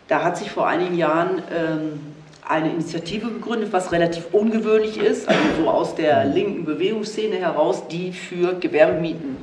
da 0.08 0.22
hat 0.22 0.38
sich 0.38 0.50
vor 0.50 0.66
einigen 0.66 0.96
Jahren 0.96 1.42
ähm, 1.54 2.00
eine 2.48 2.70
Initiative 2.70 3.28
gegründet, 3.28 3.72
was 3.72 3.92
relativ 3.92 4.26
ungewöhnlich 4.32 4.98
ist, 4.98 5.28
also 5.28 5.40
so 5.56 5.70
aus 5.70 5.94
der 5.94 6.24
linken 6.24 6.64
Bewegungsszene 6.64 7.36
heraus, 7.36 7.86
die 7.88 8.12
für 8.12 8.54
Gewerbemieten, 8.54 9.36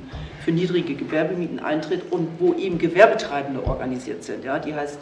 für 0.47 0.53
niedrige 0.53 0.95
Gewerbemieten 0.95 1.59
eintritt 1.59 2.09
und 2.09 2.39
wo 2.39 2.53
eben 2.53 2.77
Gewerbetreibende 2.77 3.67
organisiert 3.67 4.23
sind. 4.23 4.45
Ja, 4.45 4.59
die 4.59 4.73
heißt 4.73 4.97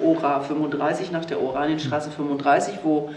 ORA 0.00 0.40
35 0.40 1.10
nach 1.10 1.26
der 1.26 1.38
Oranienstraße 1.42 2.10
35, 2.10 2.78
wo 2.82 3.10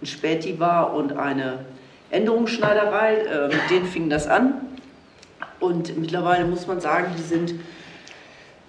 ein 0.00 0.06
Späti 0.06 0.60
war 0.60 0.94
und 0.94 1.16
eine 1.16 1.64
Änderungsschneiderei. 2.12 3.16
Äh, 3.16 3.48
mit 3.48 3.68
denen 3.68 3.86
fing 3.86 4.08
das 4.08 4.28
an. 4.28 4.60
Und 5.58 5.98
mittlerweile 5.98 6.44
muss 6.44 6.68
man 6.68 6.80
sagen, 6.80 7.08
die 7.18 7.22
sind 7.22 7.50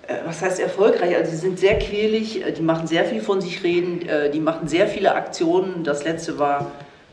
äh, 0.08 0.16
was 0.26 0.42
heißt 0.42 0.60
erfolgreich? 0.60 1.16
Also 1.16 1.30
sie 1.30 1.38
sind 1.38 1.60
sehr 1.60 1.78
quälig, 1.78 2.44
äh, 2.44 2.52
die 2.52 2.64
machen 2.64 2.88
sehr 2.88 3.06
viel 3.06 3.22
von 3.22 3.42
sich 3.42 3.62
reden, 3.62 4.10
äh, 4.10 4.32
die 4.32 4.40
machen 4.40 4.68
sehr 4.68 4.88
viele 4.88 5.14
Aktionen. 5.14 5.84
Das 5.84 6.04
letzte 6.04 6.40
war 6.40 6.72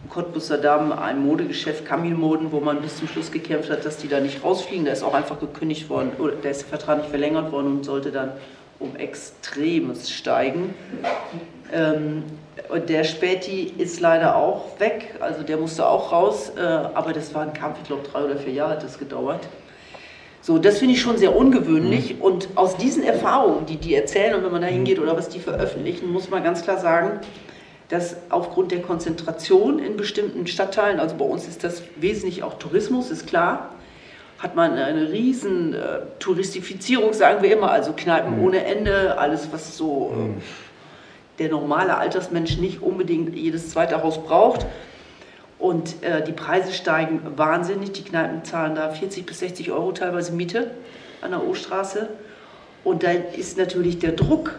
Cottbusser 0.09 0.59
Damm, 0.59 0.93
ein 0.93 1.21
Modegeschäft, 1.21 1.85
Kamilmoden, 1.85 2.53
wo 2.53 2.61
man 2.61 2.81
bis 2.81 2.99
zum 2.99 3.09
Schluss 3.09 3.31
gekämpft 3.31 3.71
hat, 3.71 3.85
dass 3.85 3.99
die 3.99 4.09
da 4.09 4.21
nicht 4.21 4.45
rausfliegen. 4.45 4.85
Da 4.85 4.93
ist 4.93 5.03
auch 5.03 5.15
einfach 5.15 5.39
gekündigt 5.41 5.89
worden, 5.89 6.13
oder 6.19 6.33
da 6.43 6.49
ist 6.49 6.63
der 6.63 6.69
Vertrag 6.69 6.99
nicht 6.99 7.11
verlängert 7.11 7.53
worden 7.53 7.79
und 7.79 7.85
sollte 7.85 8.11
dann 8.11 8.33
um 8.79 8.97
Extremes 8.97 10.11
steigen. 10.11 10.75
Ähm, 11.73 12.25
und 12.69 12.89
der 12.89 13.05
Späti 13.05 13.73
ist 13.79 14.01
leider 14.01 14.37
auch 14.37 14.79
weg, 14.79 15.15
also 15.21 15.43
der 15.43 15.57
musste 15.57 15.87
auch 15.87 16.13
raus, 16.13 16.53
äh, 16.57 16.61
aber 16.61 17.13
das 17.13 17.35
war 17.35 17.43
ein 17.43 17.53
Kampf, 17.53 17.79
ich 17.83 17.87
glaube 17.87 18.03
drei 18.11 18.25
oder 18.25 18.37
vier 18.37 18.53
Jahre 18.53 18.73
hat 18.73 18.83
das 18.83 18.99
gedauert. 18.99 19.47
So, 20.47 20.59
das 20.59 20.79
finde 20.79 20.95
ich 20.95 21.01
schon 21.01 21.19
sehr 21.19 21.35
ungewöhnlich. 21.35 22.15
Mhm. 22.15 22.21
Und 22.23 22.49
aus 22.55 22.77
diesen 22.77 23.03
Erfahrungen, 23.03 23.67
die 23.67 23.79
die 23.79 23.95
erzählen 23.95 24.35
und 24.37 24.45
wenn 24.45 24.53
man 24.53 24.63
da 24.63 24.69
hingeht 24.69 25.01
oder 25.01 25.17
was 25.17 25.29
die 25.29 25.41
veröffentlichen, 25.41 26.13
muss 26.13 26.31
man 26.31 26.45
ganz 26.45 26.63
klar 26.63 26.79
sagen, 26.79 27.21
dass 27.89 28.17
aufgrund 28.31 28.73
der 28.73 28.83
Konzentration 28.83 29.79
in 29.79 29.97
bestimmten 29.97 30.47
Stadtteilen, 30.47 30.99
also 30.99 31.17
bei 31.17 31.25
uns 31.25 31.47
ist 31.47 31.63
das 31.63 31.83
wesentlich 31.97 32.43
auch 32.43 32.59
Tourismus, 32.59 33.11
ist 33.11 33.27
klar, 33.27 33.71
hat 34.39 34.55
man 34.55 34.75
eine 34.75 35.13
riesen 35.13 35.75
äh, 35.75 36.01
Touristifizierung, 36.19 37.13
sagen 37.13 37.43
wir 37.43 37.53
immer, 37.53 37.71
also 37.71 37.93
Kneipen 37.93 38.39
mhm. 38.39 38.45
ohne 38.45 38.65
Ende, 38.65 39.19
alles 39.19 39.49
was 39.53 39.77
so 39.77 40.13
äh, 40.13 40.19
mhm. 40.19 40.43
der 41.39 41.49
normale 41.49 41.97
Altersmensch 41.97 42.59
nicht 42.59 42.83
unbedingt 42.83 43.35
jedes 43.35 43.71
zweite 43.71 44.03
Haus 44.03 44.23
braucht. 44.23 44.67
Und 45.59 46.03
äh, 46.03 46.23
die 46.23 46.33
Preise 46.33 46.73
steigen 46.73 47.21
wahnsinnig. 47.37 47.93
Die 47.93 48.05
Kneipen 48.05 48.45
zahlen 48.45 48.75
da 48.75 48.91
40 48.91 49.25
bis 49.25 49.39
60 49.39 49.73
Euro 49.73 49.93
teilweise 49.93 50.33
Miete 50.33 50.73
an 51.23 51.31
der 51.31 51.43
O-Straße. 51.47 52.11
Und 52.85 53.03
da 53.03 53.11
ist 53.11 53.57
natürlich 53.57 53.99
der 53.99 54.13
Druck, 54.13 54.59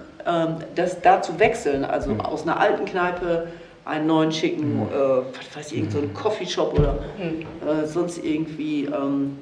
das 0.75 1.01
da 1.01 1.21
zu 1.21 1.39
wechseln, 1.39 1.85
also 1.85 2.11
mhm. 2.11 2.21
aus 2.21 2.43
einer 2.43 2.59
alten 2.59 2.85
Kneipe 2.85 3.47
einen 3.85 4.07
neuen 4.07 4.31
schicken, 4.31 4.81
mhm. 4.81 4.87
äh, 4.87 4.93
was 4.93 5.55
weiß 5.55 5.71
ich, 5.71 5.89
so 5.89 6.01
Coffeeshop 6.13 6.77
oder 6.77 6.99
mhm. 7.17 7.45
äh, 7.67 7.87
sonst 7.87 8.23
irgendwie 8.23 8.85
ähm, 8.85 9.37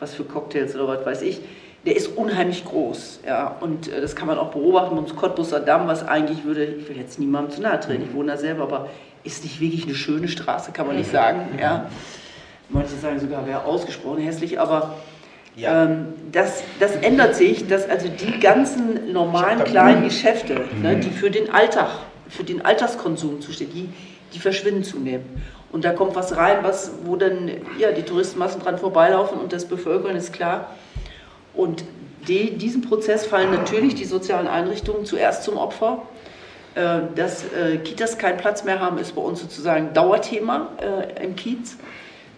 was 0.00 0.14
für 0.14 0.24
Cocktails 0.24 0.74
oder 0.74 0.88
was 0.88 1.06
weiß 1.06 1.22
ich, 1.22 1.40
der 1.86 1.96
ist 1.96 2.08
unheimlich 2.16 2.64
groß. 2.64 3.20
Ja, 3.26 3.56
und 3.60 3.88
äh, 3.88 4.00
das 4.00 4.16
kann 4.16 4.26
man 4.26 4.38
auch 4.38 4.50
beobachten 4.50 4.96
ums 4.96 5.14
Cottbusser 5.14 5.60
Damm, 5.60 5.86
was 5.86 6.06
eigentlich 6.06 6.44
würde, 6.44 6.64
ich 6.64 6.88
will 6.88 6.96
jetzt 6.96 7.18
niemandem 7.18 7.52
zu 7.52 7.62
nahe 7.62 7.78
treten, 7.78 8.02
ich 8.02 8.14
wohne 8.14 8.32
da 8.32 8.38
selber, 8.38 8.64
aber 8.64 8.88
ist 9.22 9.44
nicht 9.44 9.60
wirklich 9.60 9.84
eine 9.84 9.94
schöne 9.94 10.28
Straße, 10.28 10.72
kann 10.72 10.86
man 10.86 10.96
nicht 10.96 11.08
mhm. 11.08 11.12
sagen. 11.12 11.40
Ja. 11.60 11.86
Manche 12.70 12.96
sagen 12.96 13.20
sogar, 13.20 13.46
wäre 13.46 13.64
ausgesprochen 13.64 14.22
hässlich, 14.22 14.58
aber 14.58 14.94
ja. 15.56 15.84
ähm, 15.84 16.06
das, 16.32 16.62
das 16.80 16.96
ändert 16.96 17.34
sich, 17.34 17.66
dass 17.66 17.88
also 17.88 18.08
die 18.08 18.40
ganzen 18.40 19.12
normalen 19.12 19.64
kleinen 19.64 20.04
Geschäfte, 20.04 20.54
ne, 20.82 20.96
mhm. 20.96 21.00
die 21.00 21.10
für 21.10 21.30
den 21.30 21.50
Alltag, 21.50 21.90
für 22.28 22.44
den 22.44 22.64
Alltagskonsum 22.64 23.40
zustehen, 23.40 23.70
die, 23.72 23.88
die 24.34 24.38
verschwinden 24.38 24.84
zunehmend. 24.84 25.26
Und 25.70 25.84
da 25.84 25.92
kommt 25.92 26.14
was 26.14 26.36
rein, 26.36 26.58
was, 26.62 26.92
wo 27.04 27.16
dann 27.16 27.50
ja, 27.78 27.90
die 27.92 28.02
Touristenmassen 28.02 28.62
dran 28.62 28.78
vorbeilaufen 28.78 29.38
und 29.38 29.52
das 29.52 29.64
Bevölkern 29.64 30.14
ist 30.14 30.32
klar. 30.32 30.70
Und 31.52 31.84
die, 32.28 32.56
diesem 32.56 32.82
Prozess 32.82 33.26
fallen 33.26 33.50
natürlich 33.50 33.94
die 33.94 34.04
sozialen 34.04 34.46
Einrichtungen 34.46 35.04
zuerst 35.04 35.42
zum 35.42 35.56
Opfer. 35.56 36.02
Äh, 36.74 37.02
dass 37.14 37.44
äh, 37.52 37.76
Kitas 37.78 38.18
keinen 38.18 38.36
Platz 38.36 38.64
mehr 38.64 38.80
haben, 38.80 38.98
ist 38.98 39.14
bei 39.14 39.22
uns 39.22 39.40
sozusagen 39.40 39.92
Dauerthema 39.94 40.70
äh, 40.80 41.24
im 41.24 41.36
Kiez. 41.36 41.76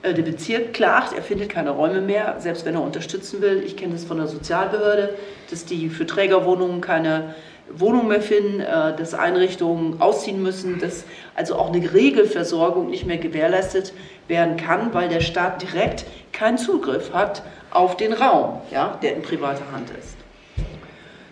Der 0.07 0.23
Bezirk 0.23 0.73
klagt, 0.73 1.14
er 1.16 1.23
findet 1.23 1.49
keine 1.49 1.71
Räume 1.71 2.01
mehr, 2.01 2.37
selbst 2.38 2.64
wenn 2.64 2.77
er 2.77 2.83
unterstützen 2.83 3.42
will. 3.42 3.64
Ich 3.66 3.77
kenne 3.77 3.95
das 3.95 4.05
von 4.05 4.19
der 4.19 4.29
Sozialbehörde, 4.29 5.16
dass 5.51 5.64
die 5.64 5.88
für 5.88 6.07
Trägerwohnungen 6.07 6.81
keine 6.81 7.35
Wohnung 7.71 8.07
mehr 8.07 8.23
finden, 8.23 8.61
dass 8.61 9.14
Einrichtungen 9.14 10.01
ausziehen 10.01 10.40
müssen, 10.40 10.79
dass 10.79 11.03
also 11.35 11.57
auch 11.57 11.73
eine 11.73 11.92
Regelversorgung 11.92 12.88
nicht 12.88 13.05
mehr 13.05 13.19
gewährleistet 13.19 13.92
werden 14.29 14.57
kann, 14.57 14.95
weil 14.95 15.09
der 15.09 15.21
Staat 15.21 15.62
direkt 15.62 16.05
keinen 16.33 16.59
Zugriff 16.59 17.12
hat 17.12 17.42
auf 17.73 17.97
den 17.97 18.12
Raum, 18.12 18.61
ja, 18.71 18.99
der 19.03 19.16
in 19.16 19.23
privater 19.23 19.73
Hand 19.73 19.90
ist. 19.90 20.16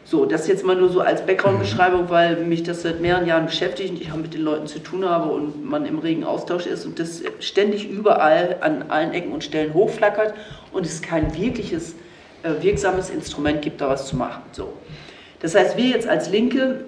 So, 0.06 0.26
das 0.26 0.46
jetzt 0.48 0.64
mal 0.64 0.76
nur 0.76 0.90
so 0.90 1.00
als 1.00 1.24
Background-Beschreibung, 1.24 2.10
weil 2.10 2.36
mich 2.36 2.62
das 2.62 2.82
seit 2.82 3.00
mehreren 3.00 3.26
Jahren 3.26 3.46
beschäftigt 3.46 3.90
und 3.90 4.02
ich 4.02 4.12
auch 4.12 4.16
mit 4.16 4.34
den 4.34 4.42
Leuten 4.42 4.66
zu 4.66 4.78
tun 4.78 5.08
habe 5.08 5.32
und 5.32 5.64
man 5.64 5.86
im 5.86 5.98
regen 5.98 6.24
Austausch 6.24 6.66
ist 6.66 6.84
und 6.84 6.98
das 6.98 7.22
ständig 7.40 7.88
überall 7.88 8.58
an 8.60 8.90
allen 8.90 9.12
Ecken 9.12 9.32
und 9.32 9.42
Stellen 9.42 9.72
hochflackert 9.72 10.34
und 10.72 10.84
es 10.84 11.00
kein 11.00 11.34
wirkliches 11.34 11.94
äh, 12.42 12.62
wirksames 12.62 13.08
Instrument 13.08 13.62
gibt, 13.62 13.80
da 13.80 13.88
was 13.88 14.06
zu 14.06 14.16
machen. 14.16 14.42
So. 14.52 14.74
Das 15.40 15.54
heißt, 15.54 15.78
wir 15.78 15.86
jetzt 15.86 16.06
als 16.06 16.28
Linke, 16.28 16.84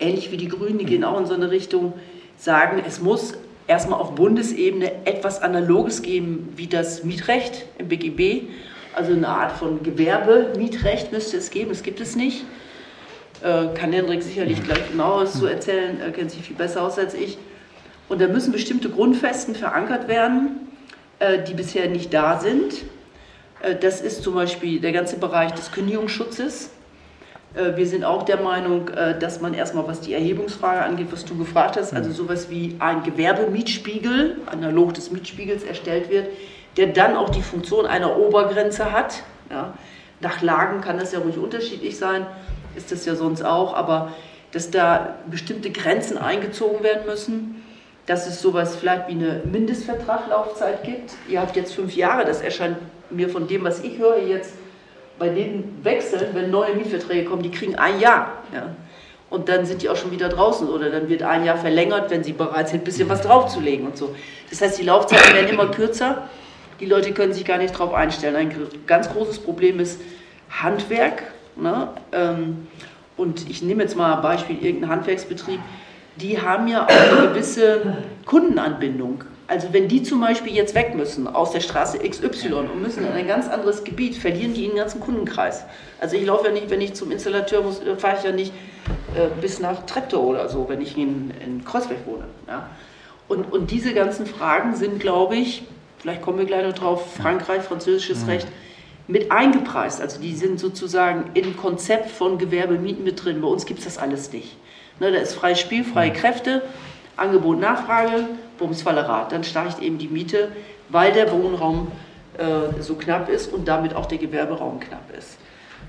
ähnlich 0.00 0.32
wie 0.32 0.36
die 0.36 0.48
Grünen, 0.48 0.78
die 0.78 0.84
gehen 0.84 1.04
auch 1.04 1.20
in 1.20 1.26
so 1.26 1.34
eine 1.34 1.52
Richtung, 1.52 1.92
sagen, 2.36 2.82
es 2.84 3.00
muss 3.00 3.34
erstmal 3.68 4.00
auf 4.00 4.16
Bundesebene 4.16 5.06
etwas 5.06 5.40
Analoges 5.42 6.02
geben 6.02 6.52
wie 6.56 6.66
das 6.66 7.04
Mietrecht 7.04 7.66
im 7.78 7.86
BGB 7.88 8.48
also 8.96 9.12
eine 9.12 9.28
Art 9.28 9.52
von 9.52 9.82
Gewerbemietrecht 9.82 11.12
müsste 11.12 11.36
es 11.36 11.50
geben, 11.50 11.68
das 11.70 11.82
gibt 11.82 12.00
es 12.00 12.16
nicht. 12.16 12.44
Äh, 13.42 13.74
kann 13.74 13.92
Hendrik 13.92 14.22
sicherlich 14.22 14.62
gleich 14.64 14.90
genaueres 14.90 15.38
zu 15.38 15.46
erzählen, 15.46 16.00
er 16.00 16.10
kennt 16.10 16.30
sich 16.30 16.42
viel 16.42 16.56
besser 16.56 16.82
aus 16.82 16.98
als 16.98 17.14
ich. 17.14 17.36
Und 18.08 18.20
da 18.20 18.28
müssen 18.28 18.52
bestimmte 18.52 18.88
Grundfesten 18.88 19.54
verankert 19.54 20.08
werden, 20.08 20.68
äh, 21.18 21.42
die 21.44 21.52
bisher 21.52 21.88
nicht 21.88 22.14
da 22.14 22.40
sind. 22.40 22.84
Äh, 23.60 23.76
das 23.76 24.00
ist 24.00 24.22
zum 24.22 24.34
Beispiel 24.34 24.80
der 24.80 24.92
ganze 24.92 25.18
Bereich 25.18 25.52
des 25.52 25.72
Kündigungsschutzes. 25.72 26.70
Äh, 27.54 27.76
wir 27.76 27.86
sind 27.86 28.02
auch 28.02 28.22
der 28.22 28.40
Meinung, 28.40 28.88
äh, 28.88 29.18
dass 29.18 29.42
man 29.42 29.52
erstmal, 29.52 29.86
was 29.86 30.00
die 30.00 30.14
Erhebungsfrage 30.14 30.82
angeht, 30.82 31.08
was 31.10 31.26
du 31.26 31.36
gefragt 31.36 31.76
hast, 31.76 31.92
also 31.92 32.10
sowas 32.12 32.48
wie 32.48 32.76
ein 32.78 33.02
Gewerbemietspiegel, 33.02 34.38
analog 34.46 34.94
des 34.94 35.10
Mietspiegels 35.10 35.64
erstellt 35.64 36.08
wird, 36.08 36.28
der 36.76 36.88
dann 36.88 37.16
auch 37.16 37.30
die 37.30 37.42
Funktion 37.42 37.86
einer 37.86 38.16
Obergrenze 38.16 38.92
hat. 38.92 39.22
Ja. 39.50 39.74
Nach 40.20 40.42
Lagen 40.42 40.80
kann 40.80 40.98
das 40.98 41.12
ja 41.12 41.18
ruhig 41.18 41.38
unterschiedlich 41.38 41.96
sein, 41.96 42.26
ist 42.74 42.92
das 42.92 43.04
ja 43.04 43.14
sonst 43.14 43.42
auch, 43.42 43.74
aber 43.74 44.12
dass 44.52 44.70
da 44.70 45.16
bestimmte 45.30 45.70
Grenzen 45.70 46.16
eingezogen 46.18 46.82
werden 46.82 47.06
müssen, 47.06 47.62
dass 48.06 48.26
es 48.26 48.40
sowas 48.40 48.76
vielleicht 48.76 49.08
wie 49.08 49.12
eine 49.12 49.42
Mindestvertraglaufzeit 49.44 50.84
gibt. 50.84 51.12
Ihr 51.28 51.40
habt 51.40 51.56
jetzt 51.56 51.74
fünf 51.74 51.94
Jahre, 51.96 52.24
das 52.24 52.40
erscheint 52.40 52.76
mir 53.10 53.28
von 53.28 53.48
dem, 53.48 53.64
was 53.64 53.82
ich 53.82 53.98
höre, 53.98 54.18
jetzt 54.18 54.54
bei 55.18 55.28
den 55.28 55.84
Wechseln, 55.84 56.28
wenn 56.34 56.50
neue 56.50 56.74
Mietverträge 56.74 57.28
kommen, 57.28 57.42
die 57.42 57.50
kriegen 57.50 57.74
ein 57.76 58.00
Jahr. 58.00 58.42
Ja. 58.54 58.74
Und 59.28 59.48
dann 59.48 59.66
sind 59.66 59.82
die 59.82 59.88
auch 59.88 59.96
schon 59.96 60.12
wieder 60.12 60.28
draußen 60.28 60.68
oder 60.68 60.88
dann 60.88 61.08
wird 61.08 61.22
ein 61.22 61.44
Jahr 61.44 61.56
verlängert, 61.56 62.10
wenn 62.10 62.22
sie 62.22 62.32
bereit 62.32 62.68
sind, 62.68 62.82
ein 62.82 62.84
bisschen 62.84 63.08
was 63.08 63.22
draufzulegen 63.22 63.86
und 63.86 63.96
so. 63.96 64.14
Das 64.50 64.60
heißt, 64.60 64.78
die 64.78 64.84
Laufzeiten 64.84 65.34
werden 65.34 65.48
immer 65.48 65.70
kürzer 65.70 66.28
die 66.80 66.86
Leute 66.86 67.12
können 67.12 67.32
sich 67.32 67.44
gar 67.44 67.58
nicht 67.58 67.74
darauf 67.74 67.94
einstellen. 67.94 68.36
Ein 68.36 68.68
ganz 68.86 69.10
großes 69.10 69.38
Problem 69.38 69.80
ist 69.80 70.00
Handwerk. 70.50 71.24
Ne? 71.56 71.88
Ähm, 72.12 72.66
und 73.16 73.48
ich 73.48 73.62
nehme 73.62 73.82
jetzt 73.82 73.96
mal 73.96 74.16
ein 74.16 74.22
Beispiel, 74.22 74.62
irgendein 74.62 74.90
Handwerksbetrieb, 74.90 75.60
die 76.16 76.40
haben 76.40 76.68
ja 76.68 76.84
auch 76.84 76.88
eine 76.88 77.28
gewisse 77.28 77.96
Kundenanbindung. 78.24 79.24
Also 79.48 79.68
wenn 79.72 79.86
die 79.86 80.02
zum 80.02 80.20
Beispiel 80.20 80.54
jetzt 80.54 80.74
weg 80.74 80.94
müssen 80.96 81.28
aus 81.28 81.52
der 81.52 81.60
Straße 81.60 81.98
XY 81.98 82.52
und 82.54 82.82
müssen 82.82 83.06
in 83.06 83.12
ein 83.12 83.28
ganz 83.28 83.48
anderes 83.48 83.84
Gebiet, 83.84 84.16
verlieren 84.16 84.54
die 84.54 84.66
ihren 84.66 84.76
ganzen 84.76 85.00
Kundenkreis. 85.00 85.64
Also 86.00 86.16
ich 86.16 86.26
laufe 86.26 86.46
ja 86.46 86.52
nicht, 86.52 86.68
wenn 86.68 86.80
ich 86.80 86.94
zum 86.94 87.12
Installateur 87.12 87.62
muss, 87.62 87.80
fahre 87.98 88.16
ich 88.18 88.24
ja 88.24 88.32
nicht 88.32 88.52
äh, 89.14 89.28
bis 89.40 89.60
nach 89.60 89.86
Treptow 89.86 90.24
oder 90.24 90.48
so, 90.48 90.68
wenn 90.68 90.80
ich 90.80 90.96
in, 90.98 91.32
in 91.44 91.64
Kreuzberg 91.64 92.06
wohne. 92.06 92.24
Ja? 92.48 92.70
Und, 93.28 93.52
und 93.52 93.70
diese 93.70 93.94
ganzen 93.94 94.26
Fragen 94.26 94.74
sind, 94.74 94.98
glaube 95.00 95.36
ich, 95.36 95.62
vielleicht 95.98 96.22
kommen 96.22 96.38
wir 96.38 96.46
gleich 96.46 96.66
noch 96.66 96.74
drauf, 96.74 97.14
Frankreich, 97.14 97.62
französisches 97.62 98.22
mhm. 98.22 98.30
Recht, 98.30 98.48
mit 99.08 99.30
eingepreist. 99.30 100.00
Also 100.00 100.20
die 100.20 100.34
sind 100.34 100.58
sozusagen 100.58 101.30
im 101.34 101.56
Konzept 101.56 102.10
von 102.10 102.38
Gewerbemieten 102.38 103.04
mit 103.04 103.24
drin. 103.24 103.40
Bei 103.40 103.48
uns 103.48 103.66
gibt 103.66 103.78
es 103.80 103.84
das 103.84 103.98
alles 103.98 104.32
nicht. 104.32 104.56
Ne, 104.98 105.12
da 105.12 105.18
ist 105.18 105.34
freies 105.34 105.60
Spiel, 105.60 105.84
freie 105.84 106.12
Kräfte, 106.12 106.62
Angebot, 107.16 107.60
Nachfrage, 107.60 108.24
Bumsfallerat. 108.58 109.30
Dann 109.30 109.44
steigt 109.44 109.80
eben 109.80 109.98
die 109.98 110.08
Miete, 110.08 110.48
weil 110.88 111.12
der 111.12 111.30
Wohnraum 111.32 111.92
äh, 112.38 112.82
so 112.82 112.94
knapp 112.94 113.28
ist 113.28 113.52
und 113.52 113.68
damit 113.68 113.94
auch 113.94 114.06
der 114.06 114.18
Gewerberaum 114.18 114.80
knapp 114.80 115.16
ist. 115.16 115.38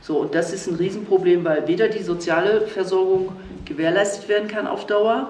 So, 0.01 0.17
und 0.17 0.35
das 0.35 0.53
ist 0.53 0.67
ein 0.67 0.75
Riesenproblem, 0.75 1.43
weil 1.43 1.67
weder 1.67 1.87
die 1.87 2.03
soziale 2.03 2.67
Versorgung 2.67 3.33
gewährleistet 3.65 4.29
werden 4.29 4.47
kann 4.47 4.67
auf 4.67 4.85
Dauer 4.85 5.29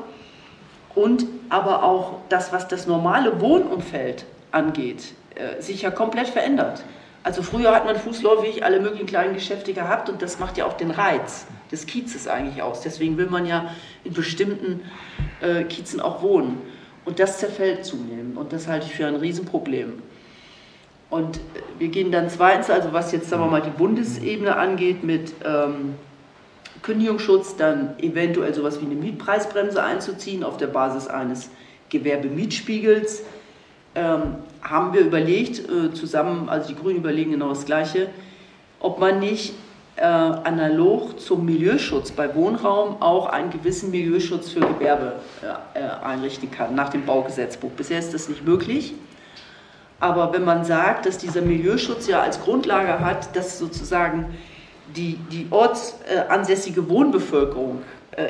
und 0.93 1.25
aber 1.49 1.83
auch 1.83 2.15
das, 2.29 2.51
was 2.51 2.67
das 2.67 2.87
normale 2.87 3.39
Wohnumfeld 3.39 4.25
angeht, 4.51 5.13
äh, 5.36 5.62
sich 5.62 5.81
ja 5.81 5.91
komplett 5.91 6.27
verändert. 6.27 6.83
Also 7.23 7.43
früher 7.43 7.75
hat 7.75 7.86
man 7.86 7.97
fußläufig 7.97 8.63
alle 8.63 8.79
möglichen 8.79 9.05
kleinen 9.05 9.33
Geschäfte 9.33 9.73
gehabt 9.73 10.10
und 10.10 10.21
das 10.21 10.39
macht 10.39 10.57
ja 10.57 10.65
auch 10.65 10.73
den 10.73 10.91
Reiz 10.91 11.45
des 11.71 11.86
Kiezes 11.86 12.27
eigentlich 12.27 12.62
aus. 12.62 12.81
Deswegen 12.81 13.17
will 13.17 13.27
man 13.27 13.45
ja 13.45 13.71
in 14.03 14.13
bestimmten 14.13 14.81
äh, 15.41 15.63
Kiezen 15.63 15.99
auch 15.99 16.21
wohnen. 16.21 16.62
Und 17.03 17.19
das 17.19 17.39
zerfällt 17.39 17.86
zunehmend 17.86 18.38
und 18.38 18.53
das 18.53 18.67
halte 18.67 18.86
ich 18.86 18.95
für 18.95 19.07
ein 19.07 19.15
Riesenproblem. 19.15 20.01
Und 21.10 21.38
äh, 21.38 21.39
wir 21.79 21.88
gehen 21.89 22.12
dann 22.12 22.29
zweitens, 22.29 22.69
also 22.69 22.93
was 22.93 23.12
jetzt 23.12 23.29
sagen 23.29 23.43
wir 23.43 23.51
mal 23.51 23.62
die 23.62 23.69
Bundesebene 23.71 24.55
angeht 24.55 25.03
mit 25.03 25.33
ähm, 25.45 25.95
Kündigungsschutz, 26.81 27.55
dann 27.57 27.97
eventuell 27.99 28.53
sowas 28.53 28.79
wie 28.81 28.86
eine 28.86 28.95
Mietpreisbremse 28.95 29.83
einzuziehen 29.83 30.43
auf 30.43 30.57
der 30.57 30.67
Basis 30.67 31.07
eines 31.07 31.49
Gewerbemietspiegels 31.89 33.23
ähm, 33.97 34.36
haben 34.62 34.93
wir 34.93 35.01
überlegt, 35.01 35.60
äh, 35.69 35.91
zusammen, 35.93 36.49
also 36.49 36.69
die 36.69 36.75
Grünen 36.75 36.97
überlegen 36.97 37.31
genau 37.31 37.49
das 37.49 37.65
Gleiche, 37.65 38.10
ob 38.79 38.99
man 38.99 39.19
nicht 39.19 39.53
äh, 39.95 40.03
analog 40.03 41.19
zum 41.19 41.45
Milieuschutz 41.45 42.12
bei 42.12 42.33
Wohnraum 42.36 43.01
auch 43.01 43.25
einen 43.27 43.49
gewissen 43.49 43.89
Milieuschutz 43.89 44.51
für 44.51 44.60
Gewerbe 44.60 45.13
äh, 45.41 45.79
äh, 45.79 46.05
einrichten 46.05 46.51
kann 46.51 46.75
nach 46.75 46.89
dem 46.89 47.05
Baugesetzbuch. 47.05 47.71
Bisher 47.71 47.97
ist 47.97 48.13
das 48.13 48.29
nicht 48.29 48.45
möglich. 48.45 48.93
Aber 49.99 50.31
wenn 50.31 50.45
man 50.45 50.63
sagt, 50.63 51.07
dass 51.07 51.17
dieser 51.17 51.41
Milieuschutz 51.41 52.07
ja 52.07 52.21
als 52.21 52.39
Grundlage 52.39 52.99
hat, 52.99 53.36
dass 53.36 53.57
sozusagen 53.57 54.27
die, 54.95 55.17
die 55.31 55.47
ortsansässige 55.49 56.88
Wohnbevölkerung 56.88 57.81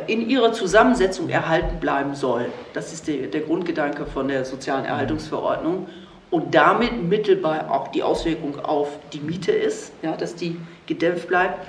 in 0.07 0.29
ihrer 0.29 0.51
Zusammensetzung 0.53 1.29
erhalten 1.29 1.79
bleiben 1.79 2.15
soll, 2.15 2.47
das 2.73 2.93
ist 2.93 3.07
der, 3.07 3.27
der 3.27 3.41
Grundgedanke 3.41 4.05
von 4.05 4.27
der 4.27 4.43
sozialen 4.43 4.85
Erhaltungsverordnung, 4.85 5.87
und 6.29 6.53
damit 6.53 7.03
mittelbar 7.03 7.71
auch 7.71 7.87
die 7.89 8.03
Auswirkung 8.03 8.59
auf 8.59 8.89
die 9.13 9.19
Miete 9.19 9.51
ist, 9.51 9.93
ja, 10.01 10.15
dass 10.17 10.35
die 10.35 10.59
gedämpft 10.85 11.27
bleibt, 11.27 11.65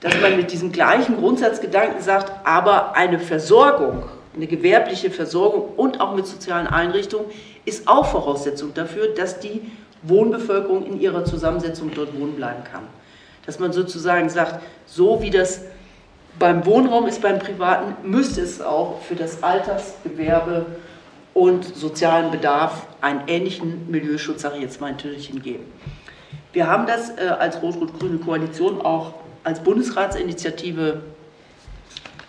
dass 0.00 0.18
man 0.20 0.36
mit 0.36 0.52
diesem 0.52 0.72
gleichen 0.72 1.16
Grundsatzgedanken 1.18 2.02
sagt, 2.02 2.32
aber 2.46 2.96
eine 2.96 3.18
Versorgung, 3.18 4.04
eine 4.34 4.46
gewerbliche 4.46 5.10
Versorgung 5.10 5.68
und 5.76 6.00
auch 6.00 6.14
mit 6.14 6.26
sozialen 6.26 6.66
Einrichtungen 6.66 7.26
ist 7.64 7.88
auch 7.88 8.06
Voraussetzung 8.06 8.74
dafür, 8.74 9.08
dass 9.08 9.40
die 9.40 9.62
Wohnbevölkerung 10.02 10.84
in 10.86 11.00
ihrer 11.00 11.24
Zusammensetzung 11.24 11.90
dort 11.94 12.18
wohnen 12.18 12.36
bleiben 12.36 12.64
kann. 12.64 12.82
Dass 13.46 13.58
man 13.58 13.72
sozusagen 13.72 14.28
sagt, 14.28 14.62
so 14.86 15.22
wie 15.22 15.30
das 15.30 15.62
beim 16.38 16.66
Wohnraum 16.66 17.06
ist, 17.06 17.22
beim 17.22 17.38
Privaten, 17.38 18.08
müsste 18.08 18.40
es 18.40 18.60
auch 18.60 19.00
für 19.02 19.14
das 19.14 19.42
Altersgewerbe 19.42 20.66
und 21.32 21.64
sozialen 21.64 22.30
Bedarf 22.30 22.86
einen 23.00 23.22
ähnlichen 23.26 23.90
Milieuschutz, 23.90 24.42
sage 24.42 24.56
ich 24.56 24.62
jetzt 24.62 24.80
mal, 24.80 24.88
ein 24.88 24.98
Türchen 24.98 25.42
geben. 25.42 25.64
Wir 26.52 26.68
haben 26.68 26.86
das 26.86 27.10
äh, 27.10 27.28
als 27.38 27.60
Rot-Rot-Grüne 27.60 28.18
Koalition 28.18 28.80
auch 28.80 29.14
als 29.42 29.60
Bundesratsinitiative 29.60 31.02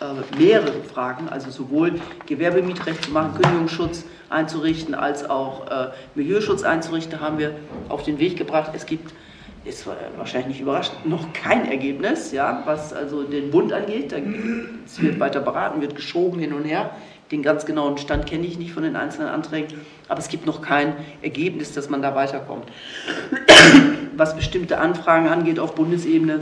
äh, 0.01 0.37
mehrere 0.37 0.81
Fragen, 0.83 1.29
also 1.29 1.51
sowohl 1.51 1.99
Gewerbemietrecht 2.25 3.05
zu 3.05 3.11
machen, 3.11 3.39
Kündigungsschutz 3.39 4.03
einzurichten, 4.29 4.95
als 4.95 5.29
auch 5.29 5.67
äh, 5.69 5.91
Milieuschutz 6.15 6.63
einzurichten, 6.63 7.19
haben 7.19 7.37
wir 7.37 7.55
auf 7.87 8.03
den 8.03 8.19
Weg 8.19 8.37
gebracht. 8.37 8.71
Es 8.73 8.85
gibt, 8.85 9.13
ist 9.65 9.88
wahrscheinlich 10.17 10.47
nicht 10.47 10.62
überraschend, 10.62 11.08
noch 11.08 11.34
kein 11.34 11.69
Ergebnis, 11.69 12.32
ja, 12.32 12.62
was 12.65 12.93
also 12.93 13.23
den 13.23 13.49
Bund 13.49 13.73
angeht. 13.73 14.13
Es 14.86 15.01
wird 15.01 15.19
weiter 15.19 15.41
beraten, 15.41 15.82
wird 15.82 15.95
geschoben 15.95 16.39
hin 16.39 16.54
und 16.54 16.63
her. 16.63 16.91
Den 17.32 17.41
ganz 17.41 17.65
genauen 17.65 17.97
Stand 17.97 18.28
kenne 18.28 18.45
ich 18.45 18.60
nicht 18.60 18.71
von 18.71 18.84
den 18.84 18.95
einzelnen 18.95 19.30
Anträgen, 19.30 19.80
aber 20.08 20.19
es 20.19 20.28
gibt 20.28 20.45
noch 20.45 20.62
kein 20.62 20.95
Ergebnis, 21.23 21.73
dass 21.73 21.89
man 21.89 22.04
da 22.04 22.13
weiterkommt. 22.13 22.65
Was 24.15 24.36
bestimmte 24.36 24.78
Anfragen 24.78 25.28
angeht 25.28 25.60
auf 25.60 25.73
Bundesebene, 25.73 26.41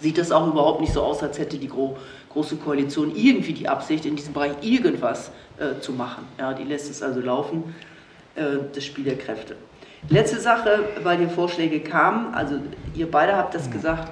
sieht 0.00 0.16
das 0.16 0.30
auch 0.30 0.46
überhaupt 0.46 0.80
nicht 0.80 0.92
so 0.92 1.02
aus, 1.02 1.22
als 1.22 1.38
hätte 1.38 1.58
die 1.58 1.68
Gro 1.68 1.96
Große 2.30 2.56
Koalition 2.56 3.16
irgendwie 3.16 3.54
die 3.54 3.68
Absicht, 3.68 4.04
in 4.04 4.14
diesem 4.14 4.34
Bereich 4.34 4.52
irgendwas 4.60 5.30
äh, 5.58 5.80
zu 5.80 5.92
machen. 5.92 6.26
Ja, 6.38 6.52
die 6.52 6.62
lässt 6.62 6.90
es 6.90 7.02
also 7.02 7.20
laufen, 7.20 7.74
äh, 8.34 8.42
das 8.72 8.84
Spiel 8.84 9.04
der 9.04 9.16
Kräfte. 9.16 9.56
Letzte 10.08 10.40
Sache, 10.40 10.84
weil 11.02 11.18
die 11.18 11.26
Vorschläge 11.26 11.80
kamen, 11.80 12.34
also 12.34 12.60
ihr 12.94 13.10
beide 13.10 13.36
habt 13.36 13.54
das 13.54 13.70
gesagt, 13.70 14.10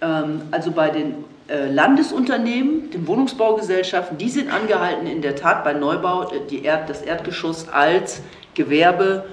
ähm, 0.00 0.42
also 0.50 0.70
bei 0.70 0.90
den 0.90 1.24
äh, 1.48 1.70
Landesunternehmen, 1.70 2.90
den 2.90 3.06
Wohnungsbaugesellschaften, 3.06 4.18
die 4.18 4.28
sind 4.28 4.52
angehalten, 4.52 5.06
in 5.06 5.22
der 5.22 5.34
Tat 5.34 5.64
bei 5.64 5.72
Neubau 5.72 6.30
äh, 6.30 6.40
die 6.48 6.64
Erd, 6.64 6.88
das 6.88 7.02
Erdgeschoss 7.02 7.68
als 7.68 8.22
Gewerbezeile 8.54 9.24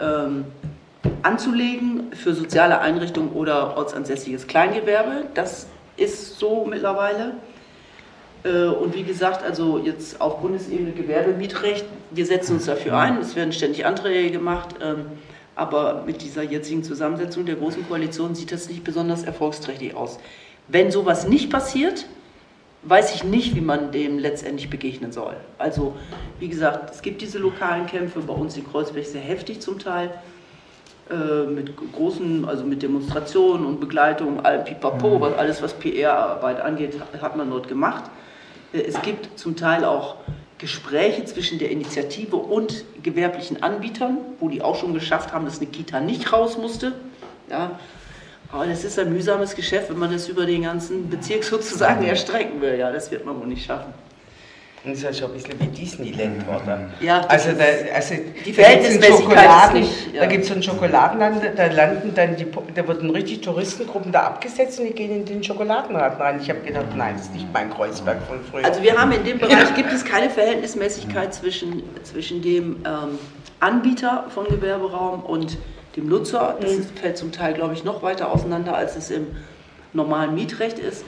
ähm, 0.00 0.44
anzulegen 1.22 2.12
für 2.12 2.34
soziale 2.34 2.80
Einrichtungen 2.80 3.32
oder 3.32 3.76
ortsansässiges 3.76 4.46
Kleingewerbe. 4.46 5.24
Das 5.34 5.66
ist 5.96 6.38
so 6.38 6.64
mittlerweile. 6.64 7.34
Äh, 8.44 8.66
und 8.66 8.94
wie 8.94 9.02
gesagt, 9.02 9.44
also 9.44 9.78
jetzt 9.78 10.20
auf 10.20 10.40
Bundesebene 10.40 10.92
Gewerbemietrecht, 10.92 11.84
wir 12.10 12.26
setzen 12.26 12.56
uns 12.56 12.66
dafür 12.66 12.96
ein, 12.96 13.18
es 13.18 13.36
werden 13.36 13.52
ständig 13.52 13.86
Anträge 13.86 14.30
gemacht, 14.30 14.76
ähm, 14.82 15.06
aber 15.54 16.02
mit 16.06 16.22
dieser 16.22 16.42
jetzigen 16.42 16.84
Zusammensetzung 16.84 17.46
der 17.46 17.56
Großen 17.56 17.86
Koalition 17.88 18.34
sieht 18.34 18.52
das 18.52 18.68
nicht 18.68 18.84
besonders 18.84 19.22
erfolgsträchtig 19.22 19.94
aus. 19.94 20.18
Wenn 20.68 20.90
sowas 20.90 21.26
nicht 21.26 21.50
passiert, 21.50 22.06
weiß 22.82 23.14
ich 23.14 23.24
nicht, 23.24 23.56
wie 23.56 23.60
man 23.60 23.90
dem 23.90 24.18
letztendlich 24.18 24.70
begegnen 24.70 25.12
soll. 25.12 25.36
Also, 25.58 25.96
wie 26.38 26.48
gesagt, 26.48 26.94
es 26.94 27.02
gibt 27.02 27.20
diese 27.22 27.38
lokalen 27.38 27.86
Kämpfe, 27.86 28.20
bei 28.20 28.34
uns 28.34 28.56
in 28.56 28.66
Kreuzberg 28.66 29.06
sehr 29.06 29.20
heftig 29.20 29.60
zum 29.60 29.78
Teil, 29.78 30.10
äh, 31.10 31.46
mit 31.46 31.72
großen, 31.92 32.44
also 32.44 32.64
mit 32.64 32.82
Demonstrationen 32.82 33.64
und 33.64 33.80
Begleitung, 33.80 34.44
allem 34.44 34.64
Pipapo, 34.64 35.16
mhm. 35.16 35.20
was, 35.20 35.34
alles 35.34 35.62
was 35.62 35.74
PR-Arbeit 35.74 36.60
angeht, 36.60 36.94
hat 37.20 37.36
man 37.36 37.50
dort 37.50 37.68
gemacht. 37.68 38.04
Äh, 38.76 38.82
es 38.82 39.00
gibt 39.02 39.38
zum 39.38 39.56
Teil 39.56 39.84
auch 39.84 40.16
Gespräche 40.58 41.24
zwischen 41.24 41.58
der 41.58 41.70
Initiative 41.70 42.36
und 42.36 42.84
gewerblichen 43.02 43.62
Anbietern, 43.62 44.18
wo 44.40 44.48
die 44.48 44.62
auch 44.62 44.76
schon 44.76 44.94
geschafft 44.94 45.32
haben, 45.32 45.44
dass 45.44 45.58
eine 45.58 45.66
Kita 45.66 46.00
nicht 46.00 46.32
raus 46.32 46.56
musste. 46.56 46.92
Ja, 47.50 47.78
aber 48.50 48.66
das 48.66 48.84
ist 48.84 48.98
ein 48.98 49.12
mühsames 49.12 49.54
Geschäft, 49.54 49.90
wenn 49.90 49.98
man 49.98 50.10
das 50.10 50.28
über 50.28 50.46
den 50.46 50.62
ganzen 50.62 51.10
Bezirk 51.10 51.44
sozusagen 51.52 52.04
erstrecken 52.04 52.60
will. 52.60 52.78
Ja, 52.78 52.90
das 52.90 53.10
wird 53.10 53.26
man 53.26 53.38
wohl 53.38 53.46
nicht 53.46 53.66
schaffen. 53.66 53.92
Und 54.86 54.92
das 54.92 54.98
ist 54.98 55.04
ja 55.04 55.12
schon 55.12 55.32
ein 55.32 55.42
bisschen 55.42 55.58
wie 55.58 55.66
Disneyland, 55.66 56.44
oder? 56.48 56.88
Ja, 57.00 57.22
also, 57.22 57.50
da, 57.50 57.64
also 57.92 58.14
die 58.44 58.52
Verhältnismäßigkeit 58.52 59.66
ist 59.66 59.74
nicht. 59.74 60.14
Ja. 60.14 60.20
Da 60.20 60.26
gibt 60.26 60.44
es 60.44 60.48
so 60.48 60.54
ein 60.54 60.62
Schokoladenland, 60.62 61.42
da 61.56 61.66
landen 61.66 62.14
dann 62.14 62.36
die, 62.36 62.46
da 62.72 62.86
wurden 62.86 63.10
richtig 63.10 63.40
Touristengruppen 63.40 64.12
da 64.12 64.20
abgesetzt 64.20 64.78
und 64.78 64.86
die 64.86 64.92
gehen 64.92 65.10
in 65.10 65.24
den 65.24 65.42
Schokoladenladen 65.42 66.20
rein. 66.20 66.38
Ich 66.40 66.48
habe 66.48 66.60
gedacht, 66.60 66.86
nein, 66.94 67.14
das 67.16 67.26
ist 67.26 67.34
nicht 67.34 67.48
mein 67.52 67.68
Kreuzberg 67.68 68.22
von 68.28 68.38
früher. 68.48 68.64
Also 68.64 68.80
wir 68.80 68.96
haben 68.96 69.10
in 69.10 69.24
dem 69.24 69.40
Bereich, 69.40 69.74
gibt 69.74 69.92
es 69.92 70.04
keine 70.04 70.30
Verhältnismäßigkeit 70.30 71.34
zwischen, 71.34 71.82
zwischen 72.04 72.40
dem 72.40 72.76
ähm, 72.84 73.18
Anbieter 73.58 74.26
von 74.28 74.46
Gewerberaum 74.46 75.24
und 75.24 75.58
dem 75.96 76.08
Nutzer. 76.08 76.58
Das 76.60 76.76
mhm. 76.76 76.86
fällt 76.94 77.18
zum 77.18 77.32
Teil, 77.32 77.54
glaube 77.54 77.74
ich, 77.74 77.82
noch 77.82 78.04
weiter 78.04 78.32
auseinander, 78.32 78.76
als 78.76 78.94
es 78.94 79.10
im 79.10 79.26
normalen 79.92 80.36
Mietrecht 80.36 80.78
ist. 80.78 81.04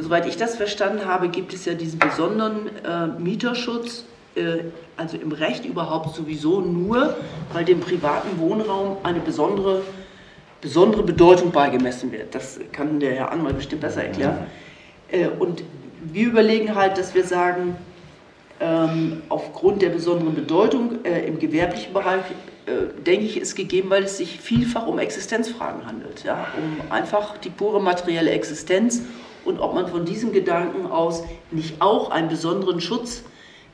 Soweit 0.00 0.26
ich 0.26 0.36
das 0.36 0.56
verstanden 0.56 1.04
habe, 1.04 1.28
gibt 1.28 1.52
es 1.52 1.64
ja 1.64 1.74
diesen 1.74 1.98
besonderen 1.98 2.70
äh, 2.84 3.06
Mieterschutz, 3.20 4.04
äh, 4.34 4.64
also 4.96 5.16
im 5.16 5.32
Recht 5.32 5.64
überhaupt 5.64 6.14
sowieso 6.14 6.60
nur, 6.60 7.16
weil 7.52 7.64
dem 7.64 7.80
privaten 7.80 8.38
Wohnraum 8.38 8.96
eine 9.02 9.20
besondere, 9.20 9.82
besondere 10.60 11.02
Bedeutung 11.02 11.50
beigemessen 11.50 12.12
wird. 12.12 12.34
Das 12.34 12.58
kann 12.72 13.00
der 13.00 13.14
Herr 13.14 13.32
Anwalt 13.32 13.56
bestimmt 13.56 13.82
besser 13.82 14.04
erklären. 14.04 14.46
Äh, 15.10 15.28
und 15.28 15.64
wir 16.02 16.28
überlegen 16.28 16.74
halt, 16.74 16.96
dass 16.96 17.14
wir 17.14 17.24
sagen, 17.24 17.76
ähm, 18.60 19.22
aufgrund 19.28 19.82
der 19.82 19.90
besonderen 19.90 20.34
Bedeutung 20.34 21.04
äh, 21.04 21.26
im 21.26 21.38
gewerblichen 21.38 21.92
Bereich 21.92 22.24
äh, 22.66 23.02
denke 23.02 23.26
ich, 23.26 23.38
ist 23.38 23.54
gegeben, 23.54 23.90
weil 23.90 24.04
es 24.04 24.16
sich 24.18 24.40
vielfach 24.40 24.86
um 24.86 24.98
Existenzfragen 24.98 25.86
handelt, 25.86 26.24
ja? 26.24 26.46
um 26.56 26.92
einfach 26.92 27.38
die 27.38 27.50
pure 27.50 27.80
materielle 27.80 28.30
Existenz 28.30 29.02
und 29.44 29.60
ob 29.60 29.74
man 29.74 29.88
von 29.88 30.04
diesem 30.04 30.32
Gedanken 30.32 30.90
aus 30.90 31.24
nicht 31.50 31.80
auch 31.80 32.10
einen 32.10 32.28
besonderen 32.28 32.80
Schutz 32.80 33.22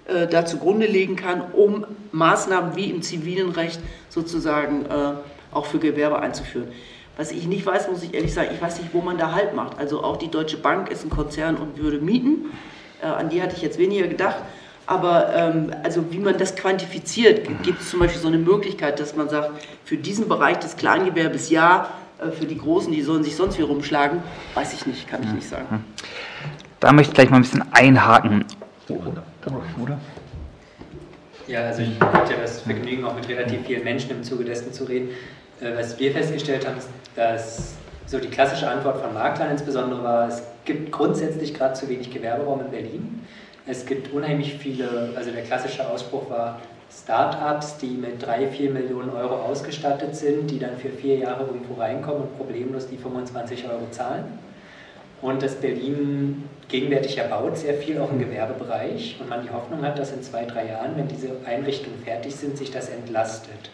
äh, 0.06 0.26
da 0.26 0.44
zugrunde 0.46 0.86
legen 0.86 1.16
kann, 1.16 1.42
um 1.52 1.86
Maßnahmen 2.12 2.76
wie 2.76 2.90
im 2.90 3.02
zivilen 3.02 3.50
Recht 3.50 3.80
sozusagen 4.08 4.86
äh, 4.86 5.14
auch 5.52 5.66
für 5.66 5.78
Gewerbe 5.78 6.18
einzuführen. 6.18 6.68
Was 7.16 7.32
ich 7.32 7.46
nicht 7.46 7.64
weiß, 7.64 7.88
muss 7.88 8.02
ich 8.02 8.14
ehrlich 8.14 8.34
sagen, 8.34 8.50
ich 8.54 8.60
weiß 8.60 8.78
nicht, 8.80 8.92
wo 8.92 9.00
man 9.00 9.16
da 9.16 9.32
Halt 9.32 9.54
macht. 9.54 9.78
Also 9.78 10.02
auch 10.04 10.18
die 10.18 10.30
Deutsche 10.30 10.58
Bank 10.58 10.90
ist 10.90 11.04
ein 11.04 11.10
Konzern 11.10 11.56
und 11.56 11.78
würde 11.78 11.98
mieten. 11.98 12.52
Äh, 13.02 13.06
an 13.06 13.30
die 13.30 13.42
hatte 13.42 13.56
ich 13.56 13.62
jetzt 13.62 13.78
weniger 13.78 14.06
gedacht. 14.06 14.36
Aber 14.86 15.34
ähm, 15.34 15.74
also 15.82 16.12
wie 16.12 16.18
man 16.18 16.38
das 16.38 16.54
quantifiziert, 16.54 17.46
gibt 17.64 17.80
es 17.80 17.90
zum 17.90 18.00
Beispiel 18.00 18.20
so 18.20 18.28
eine 18.28 18.38
Möglichkeit, 18.38 19.00
dass 19.00 19.16
man 19.16 19.28
sagt, 19.28 19.50
für 19.84 19.96
diesen 19.96 20.28
Bereich 20.28 20.58
des 20.58 20.76
Kleingewerbes 20.76 21.50
ja, 21.50 21.90
für 22.32 22.46
die 22.46 22.58
Großen, 22.58 22.92
die 22.92 23.02
sollen 23.02 23.22
sich 23.22 23.36
sonst 23.36 23.58
wie 23.58 23.62
rumschlagen, 23.62 24.22
weiß 24.54 24.72
ich 24.72 24.86
nicht, 24.86 25.08
kann 25.08 25.22
ich 25.22 25.32
nicht 25.32 25.48
sagen. 25.48 25.84
Da 26.80 26.92
möchte 26.92 27.10
ich 27.10 27.14
gleich 27.14 27.30
mal 27.30 27.36
ein 27.36 27.42
bisschen 27.42 27.64
einhaken. 27.72 28.44
Oder? 28.88 29.98
Ja, 31.46 31.60
also 31.60 31.82
ich 31.82 32.00
hatte 32.00 32.32
ja 32.32 32.40
das 32.40 32.62
Vergnügen, 32.62 33.04
auch 33.04 33.14
mit 33.14 33.28
relativ 33.28 33.66
vielen 33.66 33.84
Menschen 33.84 34.10
im 34.10 34.22
Zuge 34.22 34.44
dessen 34.44 34.72
zu 34.72 34.84
reden. 34.84 35.10
Äh, 35.60 35.76
was 35.76 35.98
wir 35.98 36.12
festgestellt 36.12 36.66
haben, 36.66 36.78
ist, 36.78 36.88
dass 37.14 37.74
so 38.06 38.18
die 38.18 38.28
klassische 38.28 38.68
Antwort 38.68 39.00
von 39.00 39.14
Maklern 39.14 39.50
insbesondere 39.50 40.02
war, 40.02 40.28
es 40.28 40.42
gibt 40.64 40.92
grundsätzlich 40.92 41.54
gerade 41.54 41.74
zu 41.74 41.88
wenig 41.88 42.12
Gewerberaum 42.12 42.60
in 42.60 42.70
Berlin. 42.70 43.26
Es 43.66 43.84
gibt 43.84 44.12
unheimlich 44.12 44.54
viele, 44.54 45.12
also 45.16 45.30
der 45.30 45.42
klassische 45.42 45.88
Ausspruch 45.88 46.30
war 46.30 46.60
Start-ups, 47.02 47.78
die 47.78 47.90
mit 47.90 48.24
3, 48.24 48.48
4 48.48 48.70
Millionen 48.70 49.10
Euro 49.10 49.34
ausgestattet 49.34 50.16
sind, 50.16 50.50
die 50.50 50.58
dann 50.58 50.76
für 50.78 50.88
vier 50.88 51.18
Jahre 51.18 51.44
irgendwo 51.44 51.74
reinkommen 51.74 52.22
und 52.22 52.36
problemlos 52.36 52.88
die 52.88 52.96
25 52.96 53.68
Euro 53.68 53.86
zahlen. 53.90 54.24
Und 55.22 55.42
dass 55.42 55.56
Berlin 55.56 56.44
gegenwärtig 56.68 57.18
erbaut 57.18 57.56
sehr 57.56 57.74
viel 57.74 57.98
auch 57.98 58.10
im 58.10 58.18
Gewerbebereich 58.18 59.16
und 59.20 59.28
man 59.28 59.42
die 59.42 59.50
Hoffnung 59.50 59.82
hat, 59.82 59.98
dass 59.98 60.12
in 60.12 60.22
zwei, 60.22 60.44
drei 60.44 60.68
Jahren, 60.68 60.96
wenn 60.96 61.08
diese 61.08 61.30
Einrichtungen 61.46 61.98
fertig 62.02 62.34
sind, 62.34 62.56
sich 62.56 62.70
das 62.70 62.88
entlastet. 62.88 63.70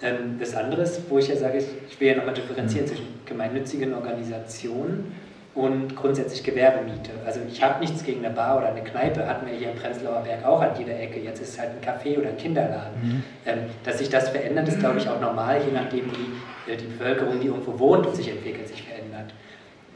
Ähm, 0.00 0.36
das 0.38 0.54
andere 0.54 0.82
ist, 0.82 1.02
wo 1.08 1.18
ich 1.18 1.28
ja 1.28 1.36
sage, 1.36 1.62
ich 1.88 2.00
will 2.00 2.08
ja 2.08 2.16
nochmal 2.16 2.34
differenzieren 2.34 2.86
zwischen 2.86 3.06
gemeinnützigen 3.24 3.94
Organisationen 3.94 5.14
und 5.54 5.94
grundsätzlich 5.96 6.42
Gewerbemiete. 6.42 7.10
Also 7.26 7.40
ich 7.50 7.62
habe 7.62 7.80
nichts 7.80 8.02
gegen 8.04 8.24
eine 8.24 8.34
Bar 8.34 8.56
oder 8.56 8.68
eine 8.68 8.82
Kneipe, 8.82 9.26
hatten 9.26 9.46
wir 9.46 9.54
hier 9.54 9.70
im 9.70 9.76
Prenzlauer 9.76 10.22
Berg 10.22 10.46
auch 10.46 10.62
an 10.62 10.70
jeder 10.78 10.98
Ecke. 10.98 11.20
Jetzt 11.20 11.42
ist 11.42 11.50
es 11.50 11.58
halt 11.58 11.70
ein 11.70 11.86
Café 11.86 12.18
oder 12.18 12.30
ein 12.30 12.38
Kinderladen. 12.38 12.92
Mhm. 13.02 13.22
Ähm, 13.44 13.58
dass 13.84 13.98
sich 13.98 14.08
das 14.08 14.30
verändert, 14.30 14.68
ist 14.68 14.78
glaube 14.78 14.98
ich 14.98 15.08
auch 15.08 15.20
normal, 15.20 15.60
je 15.64 15.72
nachdem 15.72 16.06
wie 16.06 16.72
äh, 16.72 16.76
die 16.76 16.86
Bevölkerung, 16.86 17.38
die 17.38 17.48
irgendwo 17.48 17.78
wohnt 17.78 18.06
und 18.06 18.16
sich 18.16 18.30
entwickelt, 18.30 18.68
sich 18.68 18.82
verändert. 18.82 19.34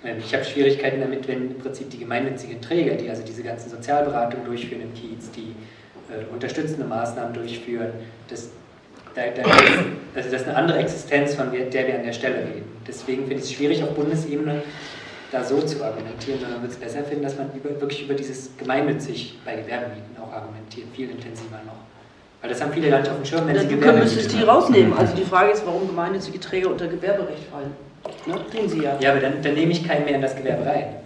Ähm, 0.04 0.18
ich 0.18 0.34
habe 0.34 0.44
Schwierigkeiten 0.44 1.00
damit, 1.00 1.26
wenn 1.26 1.52
im 1.52 1.58
Prinzip 1.58 1.88
die 1.88 1.98
gemeinnützigen 1.98 2.60
Träger, 2.60 2.94
die 2.94 3.08
also 3.08 3.22
diese 3.22 3.42
ganzen 3.42 3.70
Sozialberatungen 3.70 4.44
durchführen 4.44 4.82
im 4.82 4.92
Kiez, 4.92 5.30
die 5.30 5.54
äh, 6.12 6.30
unterstützende 6.34 6.84
Maßnahmen 6.84 7.32
durchführen, 7.32 7.92
das, 8.28 8.50
da, 9.14 9.22
da 9.34 9.50
also 10.14 10.30
das 10.30 10.42
ist 10.42 10.48
eine 10.48 10.56
andere 10.56 10.78
Existenz, 10.80 11.34
von 11.34 11.50
der 11.50 11.86
wir 11.86 11.94
an 11.94 12.04
der 12.04 12.12
Stelle 12.12 12.40
reden. 12.40 12.76
Deswegen 12.86 13.22
finde 13.22 13.36
ich 13.36 13.44
es 13.44 13.52
schwierig 13.52 13.82
auf 13.82 13.94
Bundesebene 13.94 14.62
da 15.36 15.44
so 15.44 15.60
zu 15.60 15.84
argumentieren, 15.84 16.40
sondern 16.40 16.62
würde 16.62 16.72
es 16.72 16.78
besser 16.78 17.04
finden, 17.04 17.22
dass 17.22 17.36
man 17.36 17.50
über, 17.54 17.80
wirklich 17.80 18.04
über 18.04 18.14
dieses 18.14 18.50
gemeinnützig 18.56 19.38
bei 19.44 19.56
Gewerbemieten 19.56 20.16
auch 20.22 20.32
argumentiert, 20.32 20.86
viel 20.94 21.10
intensiver 21.10 21.60
noch. 21.66 21.76
Weil 22.40 22.50
das 22.50 22.60
haben 22.60 22.72
viele 22.72 22.90
gar 22.90 23.00
nicht 23.00 23.10
auf 23.10 23.16
dem 23.16 23.24
Schirm, 23.24 23.46
wenn 23.46 23.56
ja, 23.56 23.62
sie 23.62 23.68
Gewerbe 23.68 23.98
Du 23.98 24.04
müsstest 24.04 24.32
die 24.32 24.42
rausnehmen. 24.42 24.92
Also 24.96 25.14
die 25.14 25.24
Frage 25.24 25.52
ist, 25.52 25.66
warum 25.66 25.86
gemeinnützige 25.86 26.38
Träger 26.40 26.70
unter 26.70 26.86
Gewerberecht 26.86 27.44
fallen. 27.50 27.72
Ne? 28.26 28.34
Tun 28.54 28.68
sie 28.68 28.82
ja. 28.82 28.96
Ja, 29.00 29.12
aber 29.12 29.20
dann, 29.20 29.42
dann 29.42 29.54
nehme 29.54 29.72
ich 29.72 29.86
keinen 29.86 30.04
mehr 30.04 30.14
in 30.14 30.22
das 30.22 30.36
Gewerbe 30.36 30.66
rein. 30.66 30.96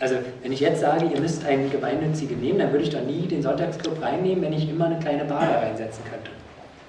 Also 0.00 0.16
wenn 0.42 0.52
ich 0.52 0.60
jetzt 0.60 0.80
sage, 0.80 1.06
ihr 1.06 1.20
müsst 1.20 1.46
einen 1.46 1.70
gemeinnützige 1.70 2.34
nehmen, 2.34 2.58
dann 2.58 2.72
würde 2.72 2.84
ich 2.84 2.90
doch 2.90 3.02
nie 3.02 3.26
den 3.26 3.42
Sonntagsclub 3.42 4.02
reinnehmen, 4.02 4.42
wenn 4.42 4.52
ich 4.52 4.68
immer 4.68 4.86
eine 4.86 4.98
kleine 4.98 5.24
Bar 5.24 5.46
da 5.46 5.60
reinsetzen 5.60 6.02
könnte. 6.10 6.30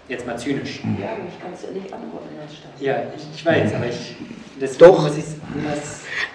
Jetzt 0.08 0.28
mal 0.28 0.38
zynisch. 0.38 0.82
Ja, 1.02 1.18
ich 1.28 1.42
kann 1.42 1.52
es 1.54 1.64
ja 1.64 1.70
nicht 1.72 1.92
antworten 1.92 2.28
in 2.32 2.38
der 2.40 2.54
Stadt. 2.54 2.72
Ja, 2.80 3.14
ich, 3.16 3.24
ich 3.36 3.46
weiß, 3.46 3.74
aber 3.74 3.88
ich 3.88 4.16
doch. 4.78 5.10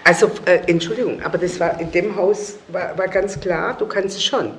Also, 0.03 0.31
äh, 0.45 0.59
Entschuldigung, 0.67 1.21
aber 1.23 1.37
das 1.37 1.59
war 1.59 1.79
in 1.79 1.91
dem 1.91 2.15
Haus 2.15 2.57
war, 2.67 2.97
war 2.97 3.07
ganz 3.07 3.39
klar, 3.39 3.75
du 3.77 3.85
kannst 3.87 4.17
es 4.17 4.23
schon. 4.23 4.51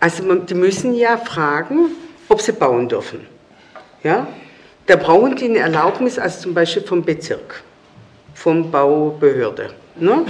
Also, 0.00 0.24
man, 0.24 0.44
die 0.44 0.54
müssen 0.54 0.94
ja 0.94 1.16
fragen, 1.16 1.92
ob 2.28 2.40
sie 2.40 2.52
bauen 2.52 2.88
dürfen. 2.88 3.26
Ja? 4.02 4.26
Da 4.86 4.96
brauchen 4.96 5.36
die 5.36 5.46
eine 5.46 5.58
Erlaubnis, 5.58 6.18
also 6.18 6.42
zum 6.42 6.54
Beispiel 6.54 6.82
vom 6.82 7.02
Bezirk, 7.02 7.62
vom 8.34 8.70
Baubehörde. 8.70 9.70
Ne? 9.96 10.24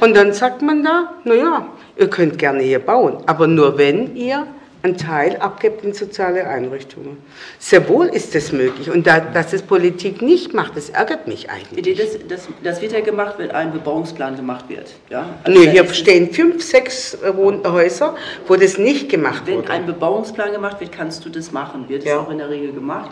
Und 0.00 0.16
dann 0.16 0.32
sagt 0.32 0.62
man 0.62 0.82
da, 0.82 1.14
naja, 1.24 1.66
ihr 1.96 2.08
könnt 2.08 2.38
gerne 2.38 2.62
hier 2.62 2.78
bauen, 2.78 3.18
aber 3.26 3.46
nur 3.46 3.78
wenn 3.78 4.16
ihr 4.16 4.46
einen 4.82 4.96
Teil 4.96 5.36
abgibt 5.36 5.84
in 5.84 5.94
soziale 5.94 6.46
Einrichtungen. 6.46 7.18
Sehr 7.58 7.88
wohl 7.88 8.06
ist 8.06 8.34
das 8.34 8.52
möglich. 8.52 8.90
Und 8.90 9.06
da, 9.06 9.20
dass 9.20 9.52
es 9.52 9.62
Politik 9.62 10.22
nicht 10.22 10.54
macht, 10.54 10.76
das 10.76 10.90
ärgert 10.90 11.28
mich 11.28 11.50
eigentlich. 11.50 11.96
Das, 11.96 12.18
das, 12.28 12.48
das 12.62 12.82
wird 12.82 12.92
ja 12.92 13.00
gemacht, 13.00 13.34
wenn 13.38 13.50
ein 13.52 13.72
Bebauungsplan 13.72 14.36
gemacht 14.36 14.68
wird. 14.68 14.90
Ja? 15.08 15.26
Also 15.44 15.58
Nö, 15.58 15.70
hier 15.70 15.86
stehen 15.94 16.32
fünf, 16.32 16.62
sechs 16.62 17.16
Häuser, 17.22 18.16
wo 18.48 18.56
das 18.56 18.78
nicht 18.78 19.08
gemacht 19.08 19.42
wenn 19.46 19.56
wurde. 19.56 19.68
Wenn 19.68 19.74
ein 19.74 19.86
Bebauungsplan 19.86 20.52
gemacht 20.52 20.80
wird, 20.80 20.92
kannst 20.92 21.24
du 21.24 21.28
das 21.28 21.52
machen. 21.52 21.88
Wird 21.88 22.02
es 22.02 22.08
ja. 22.08 22.18
auch 22.18 22.30
in 22.30 22.38
der 22.38 22.50
Regel 22.50 22.72
gemacht. 22.72 23.10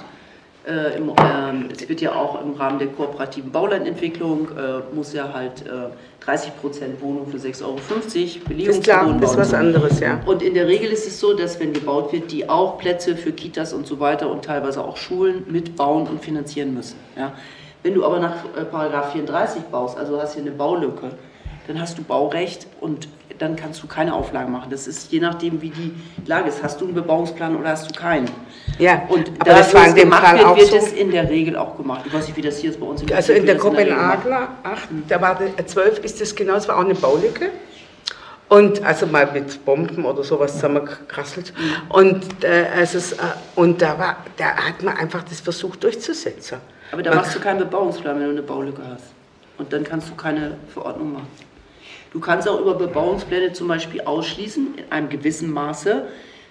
Äh, 0.69 0.99
im, 0.99 1.09
ähm, 1.09 1.69
es 1.73 1.89
wird 1.89 2.03
ja 2.03 2.13
auch 2.15 2.43
im 2.43 2.53
Rahmen 2.53 2.79
der 2.79 2.89
kooperativen 2.89 3.51
Baulandentwicklung, 3.51 4.49
äh, 4.49 4.95
muss 4.95 5.15
ja 5.15 5.33
halt 5.33 5.67
äh, 5.67 5.89
30 6.25 6.57
Prozent 6.61 7.01
Wohnung 7.01 7.27
für 7.29 7.39
6,50 7.39 7.65
Euro 7.65 7.79
Belegungswohnungen 8.47 9.21
Das 9.23 9.31
ist 9.31 9.39
was 9.39 9.55
anderes, 9.55 10.01
ja. 10.01 10.21
Und 10.27 10.43
in 10.43 10.53
der 10.53 10.67
Regel 10.67 10.91
ist 10.91 11.07
es 11.07 11.19
so, 11.19 11.33
dass 11.33 11.59
wenn 11.59 11.73
gebaut 11.73 12.13
wird, 12.13 12.31
die 12.31 12.47
auch 12.49 12.77
Plätze 12.77 13.17
für 13.17 13.33
Kitas 13.33 13.73
und 13.73 13.87
so 13.87 14.01
weiter 14.01 14.31
und 14.31 14.45
teilweise 14.45 14.85
auch 14.85 14.99
Schulen 14.99 15.45
mitbauen 15.49 16.07
und 16.07 16.23
finanzieren 16.23 16.75
müssen. 16.75 16.97
Ja. 17.17 17.33
Wenn 17.83 17.95
du 17.95 18.05
aber 18.05 18.21
nach 18.21 18.45
äh, 18.55 18.65
Paragraph 18.65 19.13
34 19.13 19.63
baust, 19.65 19.97
also 19.97 20.21
hast 20.21 20.35
hier 20.35 20.43
eine 20.43 20.51
Baulücke, 20.51 21.13
dann 21.67 21.81
hast 21.81 21.97
du 21.97 22.03
Baurecht 22.03 22.67
und 22.83 23.09
dann 23.41 23.57
kannst 23.57 23.83
du 23.83 23.87
keine 23.87 24.13
Auflagen 24.13 24.53
machen. 24.53 24.71
Das 24.71 24.87
ist 24.87 25.11
je 25.11 25.19
nachdem, 25.19 25.63
wie 25.63 25.71
die 25.71 25.95
Lage 26.27 26.51
ist. 26.51 26.63
Hast 26.63 26.81
du 26.81 26.85
einen 26.85 26.95
Bebauungsplan 26.95 27.57
oder 27.57 27.71
hast 27.71 27.91
du 27.91 27.99
keinen? 27.99 28.31
Ja, 28.79 29.03
und 29.09 29.31
aber 29.41 29.51
da 29.51 29.59
das 29.59 29.73
war 29.73 29.87
in 29.89 29.95
dem 29.95 30.13
Fall 30.13 30.37
wird, 30.37 30.47
auch 30.47 30.57
wird 30.57 30.69
so. 30.69 30.77
es 30.77 30.93
in 30.93 31.11
der 31.11 31.29
Regel 31.29 31.57
auch 31.57 31.75
gemacht. 31.77 32.03
Ich 32.05 32.13
weiß 32.13 32.27
nicht, 32.27 32.37
wie 32.37 32.43
das 32.43 32.59
hier 32.59 32.71
ist 32.71 32.79
bei 32.79 32.87
uns. 32.87 33.01
In 33.01 33.13
also 33.13 33.33
in 33.33 33.47
der 33.47 33.57
Kopenhagener 33.57 34.49
8, 34.63 34.89
da 35.09 35.21
war 35.21 35.39
12 35.65 36.05
ist 36.05 36.21
das 36.21 36.35
genau, 36.35 36.55
es 36.55 36.69
war 36.69 36.77
auch 36.77 36.85
eine 36.85 36.95
Baulücke. 36.95 37.51
Und 38.51 38.85
also 38.85 39.07
mal 39.07 39.31
mit 39.33 39.65
Bomben 39.65 40.05
oder 40.05 40.23
sowas 40.25 40.55
zusammengekrasselt. 40.55 41.55
Mhm. 41.57 41.91
Und, 41.91 42.45
äh, 42.45 42.67
also 42.77 42.99
äh, 42.99 43.21
und 43.55 43.81
da, 43.81 43.97
war, 43.97 44.17
da 44.37 44.57
hat 44.57 44.83
man 44.83 44.97
einfach 44.97 45.23
das 45.23 45.41
versucht 45.41 45.85
durchzusetzen. 45.85 46.59
Aber 46.91 47.03
da 47.03 47.11
man, 47.11 47.21
machst 47.21 47.37
du 47.37 47.41
keinen 47.41 47.61
Bebauungsplan, 47.61 48.17
wenn 48.17 48.25
du 48.25 48.31
eine 48.33 48.43
Baulücke 48.43 48.83
hast. 48.93 49.05
Und 49.57 49.73
dann 49.73 49.85
kannst 49.85 50.11
du 50.11 50.15
keine 50.17 50.57
Verordnung 50.75 51.13
machen. 51.13 51.29
Du 52.13 52.21
kannst 52.21 52.49
auch 52.49 52.61
über 52.61 52.75
Bebauungspläne 52.75 53.53
zum 53.53 53.69
Beispiel 53.69 54.01
ausschließen, 54.01 54.75
in 54.77 54.93
einem 54.93 55.09
gewissen 55.09 55.53
Maße, 55.53 56.09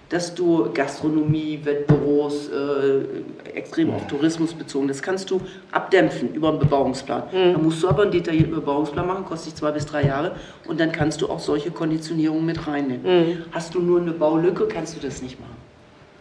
dass 0.08 0.34
du 0.34 0.70
Gastronomie, 0.74 1.60
Wettbüros, 1.62 2.48
äh, 2.48 3.56
extrem 3.56 3.94
auf 3.94 4.06
Tourismus 4.08 4.52
bezogen, 4.54 4.88
das 4.88 5.00
kannst 5.00 5.30
du 5.30 5.40
abdämpfen 5.70 6.34
über 6.34 6.48
einen 6.48 6.58
Bebauungsplan. 6.58 7.24
Mhm. 7.30 7.52
Da 7.52 7.58
musst 7.58 7.82
du 7.82 7.88
aber 7.88 8.02
einen 8.02 8.10
detaillierten 8.10 8.54
Bebauungsplan 8.54 9.06
machen, 9.06 9.24
kostet 9.24 9.50
sich 9.50 9.54
zwei 9.54 9.70
bis 9.70 9.86
drei 9.86 10.04
Jahre 10.04 10.32
und 10.66 10.80
dann 10.80 10.90
kannst 10.90 11.22
du 11.22 11.28
auch 11.28 11.38
solche 11.38 11.70
Konditionierungen 11.70 12.44
mit 12.44 12.66
reinnehmen. 12.66 13.02
Mhm. 13.04 13.44
Hast 13.52 13.74
du 13.74 13.80
nur 13.80 14.00
eine 14.00 14.12
Baulücke, 14.12 14.66
kannst 14.66 14.96
du 14.96 15.06
das 15.06 15.22
nicht 15.22 15.38
machen. 15.38 15.56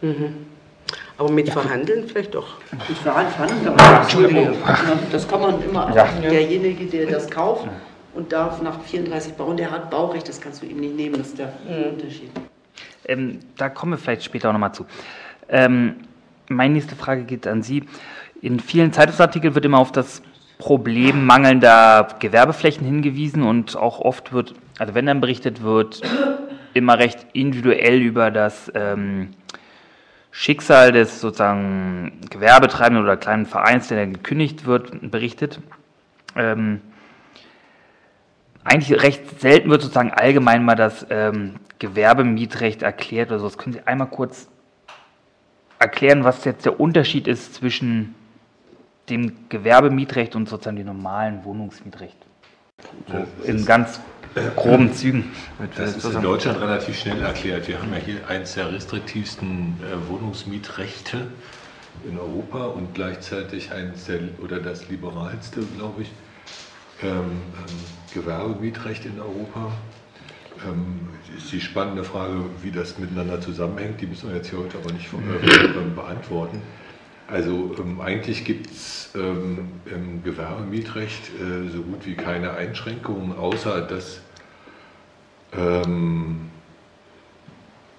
Mhm. 0.01 0.35
Aber 1.17 1.31
mit 1.31 1.47
ja. 1.47 1.53
Verhandeln 1.53 2.07
vielleicht 2.07 2.35
doch. 2.35 2.47
Mit 2.87 2.97
Verhandeln 2.97 3.65
kann 3.65 3.75
man 3.75 4.01
Entschuldigung. 4.01 4.53
Das 5.11 5.27
kann 5.27 5.41
man 5.41 5.63
immer, 5.63 5.93
ja. 5.95 6.07
derjenige, 6.21 6.85
der 6.85 7.07
das 7.07 7.29
kauft, 7.29 7.67
und 8.19 8.33
darf 8.33 8.61
nach 8.61 8.81
34 8.81 9.33
bauen. 9.33 9.55
Der 9.55 9.71
hat 9.71 9.89
Baurecht, 9.89 10.27
das 10.27 10.41
kannst 10.41 10.61
du 10.61 10.65
ihm 10.65 10.81
nicht 10.81 10.95
nehmen, 10.95 11.17
das 11.17 11.27
ist 11.27 11.39
der 11.39 11.53
mhm. 11.67 11.93
Unterschied. 11.93 12.29
Ähm, 13.05 13.39
da 13.57 13.69
kommen 13.69 13.93
wir 13.93 13.97
vielleicht 13.97 14.23
später 14.23 14.49
auch 14.49 14.53
nochmal 14.53 14.73
zu. 14.73 14.85
Ähm, 15.47 15.95
meine 16.49 16.73
nächste 16.73 16.95
Frage 16.95 17.23
geht 17.23 17.47
an 17.47 17.63
Sie. 17.63 17.85
In 18.41 18.59
vielen 18.59 18.91
Zeitungsartikeln 18.91 19.55
wird 19.55 19.65
immer 19.65 19.79
auf 19.79 19.91
das 19.91 20.21
Problem 20.57 21.25
mangelnder 21.25 22.09
Gewerbeflächen 22.19 22.85
hingewiesen 22.85 23.43
und 23.43 23.77
auch 23.77 23.99
oft 23.99 24.33
wird, 24.33 24.53
also 24.77 24.93
wenn 24.93 25.05
dann 25.05 25.21
berichtet 25.21 25.63
wird, 25.63 26.01
immer 26.73 26.99
recht 26.99 27.25
individuell 27.31 28.01
über 28.01 28.31
das 28.31 28.69
ähm, 28.75 29.29
Schicksal 30.31 30.91
des 30.91 31.21
sozusagen 31.21 32.19
Gewerbetreibenden 32.29 33.03
oder 33.03 33.15
kleinen 33.15 33.45
Vereins, 33.45 33.87
der 33.87 34.05
gekündigt 34.07 34.65
wird, 34.65 35.09
berichtet. 35.09 35.61
Ähm, 36.35 36.81
eigentlich 38.69 39.01
recht 39.01 39.39
selten 39.39 39.69
wird 39.69 39.81
sozusagen 39.81 40.11
allgemein 40.11 40.63
mal 40.63 40.75
das 40.75 41.05
ähm, 41.09 41.55
Gewerbemietrecht 41.79 42.83
erklärt 42.83 43.29
oder 43.29 43.39
so. 43.39 43.47
Das 43.47 43.57
können 43.57 43.73
Sie 43.73 43.81
einmal 43.87 44.07
kurz 44.07 44.47
erklären, 45.79 46.23
was 46.23 46.45
jetzt 46.45 46.65
der 46.65 46.79
Unterschied 46.79 47.27
ist 47.27 47.55
zwischen 47.55 48.13
dem 49.09 49.49
Gewerbemietrecht 49.49 50.35
und 50.35 50.47
sozusagen 50.47 50.77
dem 50.77 50.85
normalen 50.85 51.43
Wohnungsmietrecht? 51.45 52.17
So 53.07 53.25
in 53.43 53.65
ganz 53.65 53.99
groben 54.55 54.93
Zügen. 54.93 55.31
Das 55.75 55.97
ist 55.97 56.05
in 56.05 56.21
Deutschland 56.21 56.61
relativ 56.61 56.99
schnell 56.99 57.21
erklärt. 57.21 57.67
Wir 57.67 57.81
haben 57.81 57.91
ja 57.91 57.99
hier 57.99 58.27
eines 58.27 58.53
der 58.53 58.71
restriktivsten 58.71 59.77
äh, 59.81 60.09
Wohnungsmietrechte 60.09 61.27
in 62.07 62.19
Europa 62.19 62.65
und 62.67 62.93
gleichzeitig 62.93 63.71
eines 63.71 64.05
der, 64.05 64.19
oder 64.43 64.59
das 64.59 64.89
liberalste, 64.89 65.61
glaube 65.75 66.03
ich, 66.03 66.11
ähm, 67.01 67.09
ähm, 67.11 67.75
Gewerbemietrecht 68.13 69.05
in 69.05 69.19
Europa. 69.19 69.71
Ähm, 70.67 71.09
ist 71.37 71.51
die 71.51 71.61
spannende 71.61 72.03
Frage, 72.03 72.43
wie 72.61 72.71
das 72.71 72.97
miteinander 72.97 73.39
zusammenhängt. 73.39 74.01
Die 74.01 74.07
müssen 74.07 74.29
wir 74.29 74.37
jetzt 74.37 74.49
hier 74.49 74.59
heute 74.59 74.77
aber 74.77 74.91
nicht 74.91 75.07
äh, 75.13 75.95
beantworten. 75.95 76.61
Also 77.27 77.75
ähm, 77.79 78.01
eigentlich 78.01 78.43
gibt 78.43 78.71
es 78.71 79.11
ähm, 79.15 79.69
im 79.85 80.23
Gewerbemietrecht 80.23 81.29
äh, 81.39 81.69
so 81.69 81.83
gut 81.83 82.05
wie 82.05 82.15
keine 82.15 82.53
Einschränkungen, 82.53 83.37
außer 83.37 83.81
dass 83.81 84.21
ähm, 85.53 86.49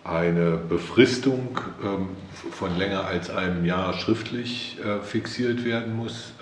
eine 0.02 0.56
Befristung 0.56 1.60
ähm, 1.84 2.08
von 2.50 2.76
länger 2.76 3.04
als 3.04 3.30
einem 3.30 3.64
Jahr 3.64 3.92
schriftlich 3.94 4.78
äh, 4.84 5.00
fixiert 5.00 5.64
werden 5.64 5.96
muss. 5.96 6.32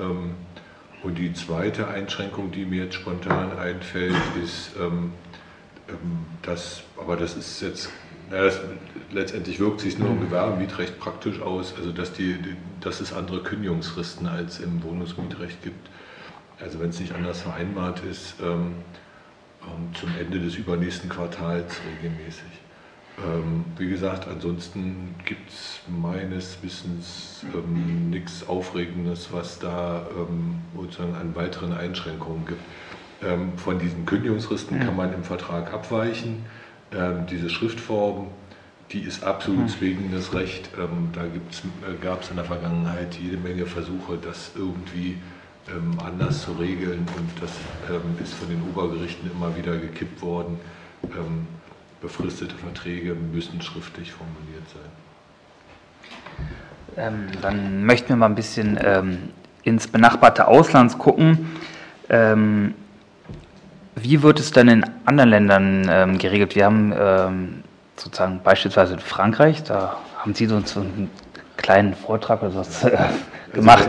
Und 1.03 1.19
die 1.19 1.33
zweite 1.33 1.89
Einschränkung, 1.89 2.51
die 2.51 2.65
mir 2.65 2.85
jetzt 2.85 2.97
spontan 2.97 3.57
einfällt, 3.57 4.17
ist, 4.43 4.73
ähm, 4.81 5.13
ähm, 5.89 6.27
dass, 6.43 6.83
aber 6.97 7.17
das 7.17 7.37
ist 7.37 7.61
jetzt, 7.63 7.91
na, 8.31 8.43
das, 8.43 8.61
letztendlich 9.13 9.61
wirkt 9.61 9.81
sich 9.81 9.99
nur 9.99 10.11
im 10.11 10.21
Gewerbemietrecht 10.21 10.99
praktisch 10.99 11.41
aus, 11.41 11.75
also 11.77 11.93
dass, 11.93 12.13
die, 12.13 12.37
dass 12.81 13.01
es 13.01 13.13
andere 13.13 13.43
Kündigungsfristen 13.43 14.27
als 14.27 14.59
im 14.59 14.83
Wohnungsmietrecht 14.83 15.63
gibt. 15.63 15.89
Also 16.61 16.81
wenn 16.81 16.91
es 16.91 16.99
nicht 16.99 17.15
anders 17.15 17.43
vereinbart 17.43 18.03
ist, 18.05 18.35
ähm, 18.43 18.75
ähm 19.63 19.95
zum 19.95 20.11
Ende 20.19 20.41
des 20.41 20.57
übernächsten 20.57 21.09
Quartals 21.09 21.77
regelmäßig. 22.03 22.68
Ähm, 23.25 23.65
wie 23.77 23.89
gesagt, 23.89 24.29
ansonsten 24.29 25.15
gibt 25.25 25.51
es 25.51 25.81
meines 25.89 26.63
Wissens 26.63 27.45
ähm, 27.53 28.11
nichts 28.11 28.47
Aufregendes, 28.47 29.29
was 29.33 29.59
da 29.59 30.07
ähm, 30.17 30.57
sozusagen 30.77 31.17
an 31.17 31.35
weiteren 31.35 31.73
Einschränkungen 31.73 32.47
gibt. 32.47 32.63
Ähm, 33.23 33.59
von 33.59 33.81
diesen 33.81 34.07
Kündigungsfristen 34.07 34.79
kann 34.79 34.95
man 34.95 35.13
im 35.13 35.25
Vertrag 35.25 35.73
abweichen. 35.73 36.45
Ähm, 36.93 37.27
diese 37.29 37.51
Schriftform, 37.51 38.29
die 38.93 39.01
ist 39.01 39.25
absolut 39.25 39.69
zwingendes 39.69 40.33
Recht. 40.33 40.71
Ähm, 40.79 41.09
da 41.13 41.25
äh, 41.25 41.97
gab 42.01 42.23
es 42.23 42.31
in 42.31 42.37
der 42.37 42.45
Vergangenheit 42.45 43.17
jede 43.21 43.37
Menge 43.37 43.67
Versuche, 43.67 44.19
das 44.21 44.53
irgendwie 44.57 45.17
anders 45.99 46.45
zu 46.45 46.53
regeln 46.53 47.07
und 47.15 47.43
das 47.43 47.51
ist 48.23 48.33
von 48.33 48.49
den 48.49 48.63
Obergerichten 48.71 49.31
immer 49.31 49.55
wieder 49.55 49.77
gekippt 49.77 50.23
worden 50.23 50.59
befristete 52.01 52.55
Verträge 52.55 53.15
müssen 53.15 53.61
schriftlich 53.61 54.13
formuliert 54.13 54.69
sein. 54.73 54.91
Ähm, 56.97 57.27
dann 57.43 57.85
möchten 57.85 58.09
wir 58.11 58.17
mal 58.17 58.27
ein 58.27 58.35
bisschen 58.35 58.79
ähm, 58.83 59.31
ins 59.63 59.87
benachbarte 59.87 60.49
Ausland 60.49 60.99
gucken. 60.99 61.51
Ähm, 62.09 62.75
wie 63.95 64.23
wird 64.23 64.41
es 64.41 64.53
denn 64.53 64.69
in 64.69 64.85
anderen 65.05 65.31
Ländern 65.31 65.89
ähm, 65.91 66.19
geregelt? 66.19 66.55
Wir 66.55 66.65
haben 66.65 66.93
ähm, 66.97 67.65
sozusagen 67.97 68.41
beispielsweise 68.43 68.95
in 68.95 69.01
Frankreich, 69.01 69.65
da 69.65 69.97
haben 70.19 70.35
Sie 70.35 70.47
so 70.47 70.57
einen 70.57 71.11
kleinen 71.57 71.95
Vortrag 71.95 72.43
oder 72.43 72.53
sowas 72.53 72.85
äh, 72.85 72.97
gemacht. 73.53 73.89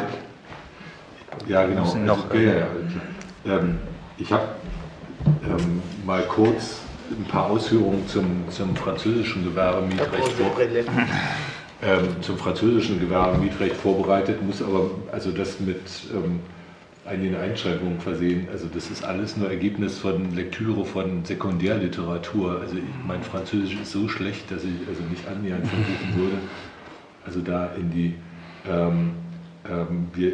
Also, 1.32 1.46
ja, 1.48 1.66
genau. 1.66 1.96
Noch, 1.96 2.30
also, 2.30 2.42
ja, 2.42 2.54
ja. 2.54 2.66
Ähm, 3.46 3.78
ich 4.18 4.32
habe 4.32 4.48
mal 6.06 6.24
kurz 6.24 6.82
ein 7.12 7.26
paar 7.26 7.50
Ausführungen 7.50 8.08
zum, 8.08 8.50
zum 8.50 8.76
französischen 8.76 9.44
Gewerbemietrecht 9.44 10.32
vor, 10.34 10.52
ähm, 11.82 12.22
zum 12.22 12.38
französischen 12.38 13.00
Gewerbemietrecht 13.00 13.76
vorbereitet, 13.76 14.42
muss 14.46 14.62
aber 14.62 14.92
also 15.12 15.32
das 15.32 15.60
mit 15.60 15.82
ähm, 16.14 16.40
einigen 17.06 17.36
Einschränkungen 17.36 18.00
versehen. 18.00 18.48
Also 18.52 18.68
das 18.72 18.90
ist 18.92 19.04
alles 19.04 19.38
nur 19.38 19.50
Ergebnis 19.50 19.98
von 19.98 20.36
Lektüre 20.36 20.86
von 20.86 21.26
Sekundärliteratur. 21.26 22.60
Also 22.62 22.76
ich, 22.76 22.84
mein 23.08 23.24
Französisch 23.24 23.80
ist 23.82 23.92
so 23.92 24.08
schlecht, 24.08 24.52
dass 24.52 24.64
ich 24.64 24.88
also 24.88 25.02
nicht 25.10 25.28
annähernd 25.28 25.68
versuchen 25.68 26.16
würde, 26.16 26.38
also 27.26 27.42
da 27.42 27.68
in 27.76 27.92
die 27.92 28.16
ähm, 28.70 29.12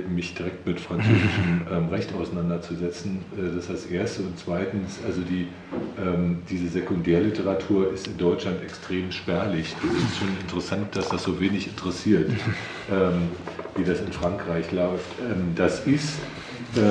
mich 0.10 0.34
direkt 0.34 0.66
mit 0.66 0.80
französischem 0.80 1.62
ähm, 1.72 1.90
Recht 1.90 2.14
auseinanderzusetzen. 2.14 3.24
Äh, 3.38 3.56
das 3.56 3.66
ist 3.66 3.70
das 3.70 3.86
Erste. 3.86 4.22
Und 4.22 4.38
zweitens, 4.38 5.00
also 5.06 5.22
die, 5.22 5.48
ähm, 6.00 6.40
diese 6.50 6.68
Sekundärliteratur 6.70 7.94
ist 7.94 8.08
in 8.08 8.18
Deutschland 8.18 8.62
extrem 8.64 9.12
spärlich. 9.12 9.76
Es 9.84 10.12
ist 10.12 10.18
schon 10.18 10.30
interessant, 10.40 10.96
dass 10.96 11.10
das 11.10 11.24
so 11.24 11.40
wenig 11.40 11.68
interessiert, 11.68 12.30
ähm, 12.92 13.30
wie 13.76 13.84
das 13.84 14.00
in 14.00 14.12
Frankreich 14.12 14.72
läuft. 14.72 15.06
Das 15.56 15.86
ist, 15.86 16.20
äh, 16.76 16.82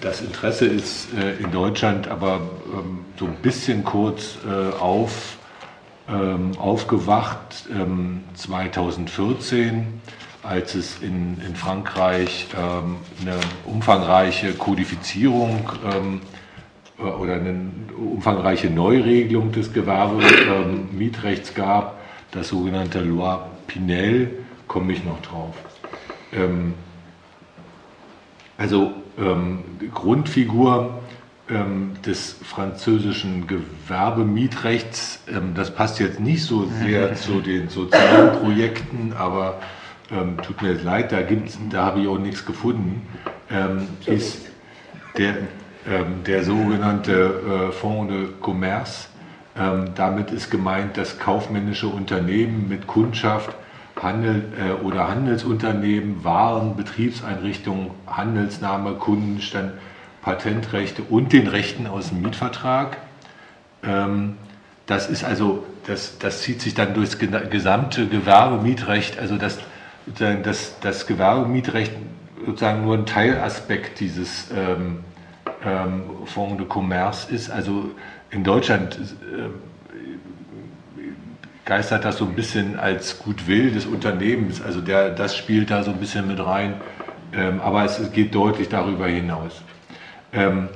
das 0.00 0.20
Interesse 0.20 0.66
ist 0.66 1.08
äh, 1.14 1.42
in 1.42 1.50
Deutschland 1.50 2.08
aber 2.08 2.40
so 3.18 3.26
ein 3.26 3.36
bisschen 3.42 3.84
kurz 3.84 4.38
auf 4.78 5.10
ähm, 5.10 5.45
aufgewacht 6.58 7.68
ähm, 7.72 8.22
2014, 8.34 10.00
als 10.42 10.74
es 10.74 11.00
in, 11.02 11.40
in 11.46 11.56
Frankreich 11.56 12.46
ähm, 12.56 12.96
eine 13.20 13.36
umfangreiche 13.64 14.52
Kodifizierung 14.52 15.68
ähm, 15.84 16.20
äh, 16.98 17.02
oder 17.02 17.34
eine 17.34 17.70
umfangreiche 17.96 18.70
Neuregelung 18.70 19.52
des 19.52 19.72
Gewerbemietrechts 19.72 21.54
gab, 21.54 21.98
das 22.30 22.48
sogenannte 22.48 23.00
Loi 23.00 23.38
Pinel, 23.66 24.38
komme 24.68 24.92
ich 24.92 25.04
noch 25.04 25.20
drauf. 25.22 25.54
Ähm, 26.32 26.74
also 28.58 28.92
ähm, 29.18 29.64
Grundfigur 29.92 30.90
ähm, 30.90 31.05
des 32.04 32.32
französischen 32.42 33.46
Gewerbemietrechts. 33.46 35.20
Ähm, 35.28 35.54
das 35.54 35.72
passt 35.72 36.00
jetzt 36.00 36.18
nicht 36.18 36.44
so 36.44 36.66
sehr 36.82 37.14
zu 37.16 37.40
den 37.40 37.68
sozialen 37.68 38.40
Projekten, 38.40 39.12
aber 39.16 39.60
ähm, 40.10 40.36
tut 40.42 40.60
mir 40.62 40.74
leid, 40.74 41.12
da, 41.12 41.18
da 41.70 41.84
habe 41.84 42.00
ich 42.00 42.08
auch 42.08 42.18
nichts 42.18 42.44
gefunden. 42.44 43.06
Ähm, 43.50 43.88
ist 44.06 44.46
der, 45.16 45.36
ähm, 45.88 46.24
der 46.26 46.44
sogenannte 46.44 47.68
äh, 47.68 47.72
Fonds 47.72 48.12
de 48.12 48.28
Commerce. 48.42 49.08
Ähm, 49.56 49.90
damit 49.94 50.32
ist 50.32 50.50
gemeint, 50.50 50.96
dass 50.96 51.18
kaufmännische 51.18 51.86
Unternehmen 51.86 52.68
mit 52.68 52.86
Kundschaft 52.86 53.54
Handel 54.00 54.44
äh, 54.58 54.84
oder 54.84 55.08
Handelsunternehmen, 55.08 56.22
Waren, 56.22 56.76
Betriebseinrichtungen, 56.76 57.90
Handelsname, 58.06 58.92
Kundenstand, 58.94 59.72
Patentrechte 60.26 61.04
und 61.04 61.32
den 61.32 61.46
Rechten 61.46 61.86
aus 61.86 62.08
dem 62.08 62.20
Mietvertrag. 62.20 62.96
Ähm, 63.84 64.36
das 64.86 65.08
ist 65.08 65.22
also, 65.22 65.64
das, 65.86 66.18
das 66.18 66.42
zieht 66.42 66.60
sich 66.60 66.74
dann 66.74 66.94
durchs 66.94 67.16
gesamte 67.18 68.08
Gewerbemietrecht, 68.08 69.20
also 69.20 69.36
das, 69.36 69.58
das, 70.42 70.80
das 70.80 71.06
Gewerbemietrecht 71.06 71.92
sozusagen 72.44 72.84
nur 72.84 72.94
ein 72.94 73.06
Teilaspekt 73.06 74.00
dieses 74.00 74.50
ähm, 74.50 75.04
ähm, 75.64 76.02
Fonds 76.24 76.56
de 76.56 76.66
Commerce 76.68 77.32
ist. 77.32 77.48
Also 77.48 77.92
in 78.32 78.42
Deutschland 78.42 78.96
äh, 78.96 79.48
geistert 81.64 82.04
das 82.04 82.16
so 82.16 82.24
ein 82.24 82.34
bisschen 82.34 82.80
als 82.80 83.20
Gutwill 83.20 83.70
des 83.70 83.86
Unternehmens, 83.86 84.60
also 84.60 84.80
der, 84.80 85.10
das 85.10 85.36
spielt 85.36 85.70
da 85.70 85.84
so 85.84 85.92
ein 85.92 85.98
bisschen 85.98 86.26
mit 86.26 86.44
rein, 86.44 86.74
ähm, 87.32 87.60
aber 87.60 87.84
es 87.84 88.10
geht 88.10 88.34
deutlich 88.34 88.68
darüber 88.68 89.06
hinaus. 89.06 89.62
Ähm, 90.36 90.68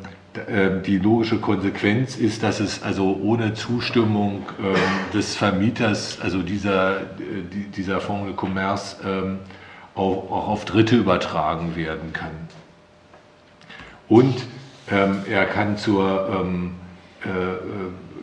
ähm, 0.49 0.83
die 0.85 0.99
logische 0.99 1.39
Konsequenz 1.39 2.17
ist, 2.17 2.45
dass 2.45 2.61
es 2.61 2.83
also 2.83 3.19
ohne 3.21 3.55
Zustimmung 3.55 4.47
ähm, 4.61 4.75
des 5.13 5.35
Vermieters, 5.35 6.21
also 6.21 6.41
dieser, 6.43 7.01
äh, 7.01 7.05
dieser 7.77 8.01
Fonds 8.01 8.27
de 8.27 8.37
Commerce, 8.37 8.97
ähm, 9.05 9.39
auch, 9.97 10.31
auch, 10.31 10.49
auf 10.49 10.65
Dritte 10.65 10.97
übertragen 10.97 11.75
werden 11.75 12.13
kann. 12.13 12.31
Und 14.09 14.37
ähm, 14.91 15.23
er 15.29 15.47
kann 15.47 15.77
zur 15.77 16.29
ähm, 16.33 16.75
äh, 17.25 17.29
äh, 17.29 17.57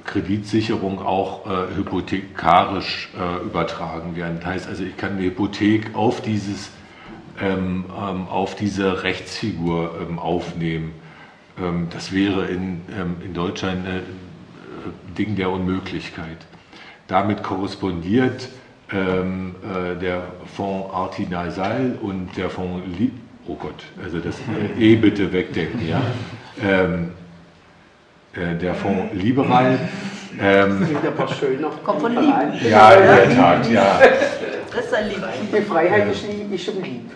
Kreditsicherung 0.06 1.06
auch 1.06 1.46
äh, 1.46 1.76
hypothekarisch 1.76 3.10
äh, 3.20 3.46
übertragen 3.46 4.16
werden. 4.16 4.38
Das 4.40 4.50
heißt 4.50 4.68
also, 4.70 4.84
ich 4.84 4.96
kann 4.96 5.14
eine 5.14 5.24
Hypothek 5.24 5.94
auf, 5.94 6.22
dieses, 6.22 6.72
ähm, 7.42 7.86
auf 7.90 8.56
diese 8.56 9.04
Rechtsfigur 9.04 9.92
aufnehmen. 10.18 10.94
Ähm, 11.60 11.88
das 11.90 12.12
wäre 12.12 12.46
in, 12.48 12.82
ähm, 12.98 13.18
in 13.24 13.34
Deutschland 13.34 13.88
ein 13.88 14.04
Ding 15.18 15.36
der 15.36 15.50
Unmöglichkeit. 15.50 16.38
Damit 17.08 17.44
korrespondiert 17.44 18.50
ähm, 18.92 19.56
äh, 19.64 20.00
der 20.00 20.24
Fonds 20.56 20.94
Artinasal 20.94 21.98
und 22.02 22.36
der 22.38 22.50
Fonds 22.50 22.84
Li 22.98 23.12
Oh 23.50 23.56
Gott, 23.56 23.82
also 24.04 24.20
das 24.20 24.36
äh, 24.40 24.78
E 24.94 24.96
bitte 24.98 25.32
wegdenken, 25.32 25.88
ja. 25.88 26.02
Ähm, 26.62 27.12
äh, 28.34 28.56
der 28.56 28.76
Fonds 28.76 29.14
Liberal. 29.14 29.80
Ähm, 30.40 30.86
aber 31.06 31.28
schöner. 31.30 31.72
Kommt 31.84 32.02
von 32.02 32.12
Lieb. 32.12 32.70
Ja, 32.70 32.92
in 32.92 33.30
der 33.30 33.36
Tat, 33.36 33.72
ja. 33.72 34.00
Das 34.76 34.86
ist 34.86 34.94
ein 34.94 35.08
Lieb. 35.08 35.24
Die 35.56 35.62
Freiheit 35.62 36.12
ist, 36.12 36.28
lieb, 36.28 36.54
ist 36.54 36.66
schon 36.66 36.84
lieb. 36.84 37.10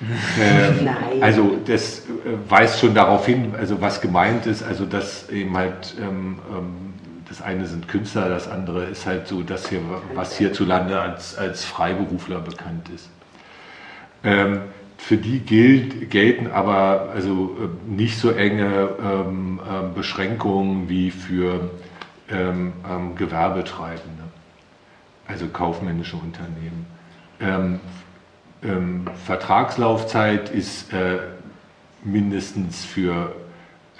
Ähm, 0.00 0.88
also 1.20 1.56
das 1.64 2.00
äh, 2.00 2.02
weist 2.48 2.80
schon 2.80 2.94
darauf 2.94 3.26
hin, 3.26 3.54
also 3.58 3.80
was 3.80 4.00
gemeint 4.00 4.46
ist, 4.46 4.62
also 4.62 4.86
dass 4.86 5.28
eben 5.30 5.56
halt 5.56 5.94
ähm, 6.00 6.38
ähm, 6.50 6.90
das 7.28 7.42
eine 7.42 7.66
sind 7.66 7.86
Künstler, 7.86 8.28
das 8.28 8.48
andere 8.48 8.84
ist 8.86 9.06
halt 9.06 9.28
so 9.28 9.42
das 9.42 9.68
hier, 9.68 9.80
was 10.14 10.36
hierzulande 10.36 11.00
als, 11.00 11.38
als 11.38 11.64
Freiberufler 11.64 12.40
bekannt 12.40 12.88
ist. 12.92 13.08
Ähm, 14.24 14.62
für 14.98 15.16
die 15.16 15.38
gilt, 15.38 16.10
gelten 16.10 16.50
aber 16.50 17.10
also 17.14 17.56
äh, 17.60 17.90
nicht 17.90 18.18
so 18.18 18.32
enge 18.32 18.90
ähm, 19.02 19.60
ähm, 19.68 19.94
Beschränkungen 19.94 20.88
wie 20.88 21.10
für 21.10 21.70
Gewerbetreibende, 23.16 24.22
also 25.26 25.48
kaufmännische 25.48 26.14
Unternehmen. 26.14 26.86
Ähm, 28.62 29.06
Vertragslaufzeit 29.24 30.50
ist 30.50 30.92
äh, 30.92 31.18
mindestens 32.04 32.84
für 32.84 33.34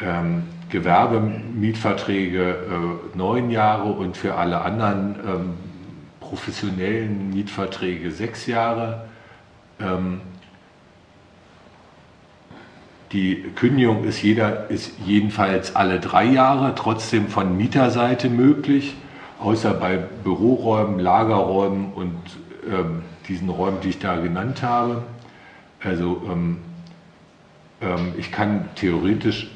ähm, 0.00 0.44
Gewerbemietverträge 0.70 2.50
äh, 2.50 3.16
neun 3.16 3.50
Jahre 3.50 3.92
und 3.92 4.16
für 4.16 4.34
alle 4.34 4.60
anderen 4.60 5.16
ähm, 5.26 5.50
professionellen 6.20 7.30
Mietverträge 7.30 8.10
sechs 8.10 8.46
Jahre. 8.46 9.06
Ähm, 9.80 10.20
Die 13.12 13.42
Kündigung 13.56 14.04
ist, 14.04 14.22
jeder, 14.22 14.70
ist 14.70 14.92
jedenfalls 15.04 15.74
alle 15.74 15.98
drei 15.98 16.26
Jahre 16.26 16.76
trotzdem 16.76 17.26
von 17.26 17.56
Mieterseite 17.56 18.30
möglich, 18.30 18.94
außer 19.40 19.74
bei 19.74 19.96
Büroräumen, 19.96 21.00
Lagerräumen 21.00 21.92
und 21.92 22.14
ähm, 22.70 23.02
diesen 23.30 23.48
Räumen, 23.48 23.80
die 23.80 23.90
ich 23.90 23.98
da 23.98 24.16
genannt 24.16 24.62
habe. 24.62 25.02
Also 25.82 26.22
ähm, 26.26 26.58
ähm, 27.80 28.12
ich 28.18 28.30
kann 28.30 28.68
theoretisch 28.74 29.50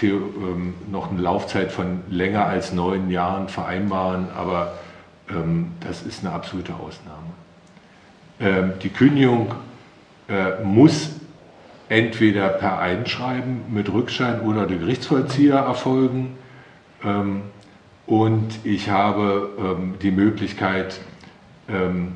the 0.00 0.08
ähm, 0.08 0.74
noch 0.90 1.10
eine 1.10 1.20
Laufzeit 1.20 1.72
von 1.72 2.00
länger 2.08 2.46
als 2.46 2.72
neun 2.72 3.10
Jahren 3.10 3.48
vereinbaren, 3.48 4.28
aber 4.34 4.74
ähm, 5.28 5.72
das 5.80 6.02
ist 6.02 6.24
eine 6.24 6.32
absolute 6.32 6.74
Ausnahme. 6.74 7.32
Ähm, 8.40 8.72
die 8.82 8.90
Kündigung 8.90 9.54
äh, 10.28 10.62
muss 10.62 11.10
entweder 11.88 12.48
per 12.48 12.78
Einschreiben 12.78 13.62
mit 13.70 13.92
Rückschein 13.92 14.40
oder 14.40 14.66
der 14.66 14.78
Gerichtsvollzieher 14.78 15.56
erfolgen. 15.56 16.36
Ähm, 17.04 17.42
und 18.06 18.64
ich 18.64 18.88
habe 18.88 19.50
ähm, 19.58 19.94
die 20.00 20.10
Möglichkeit, 20.10 21.00
ähm, 21.68 22.12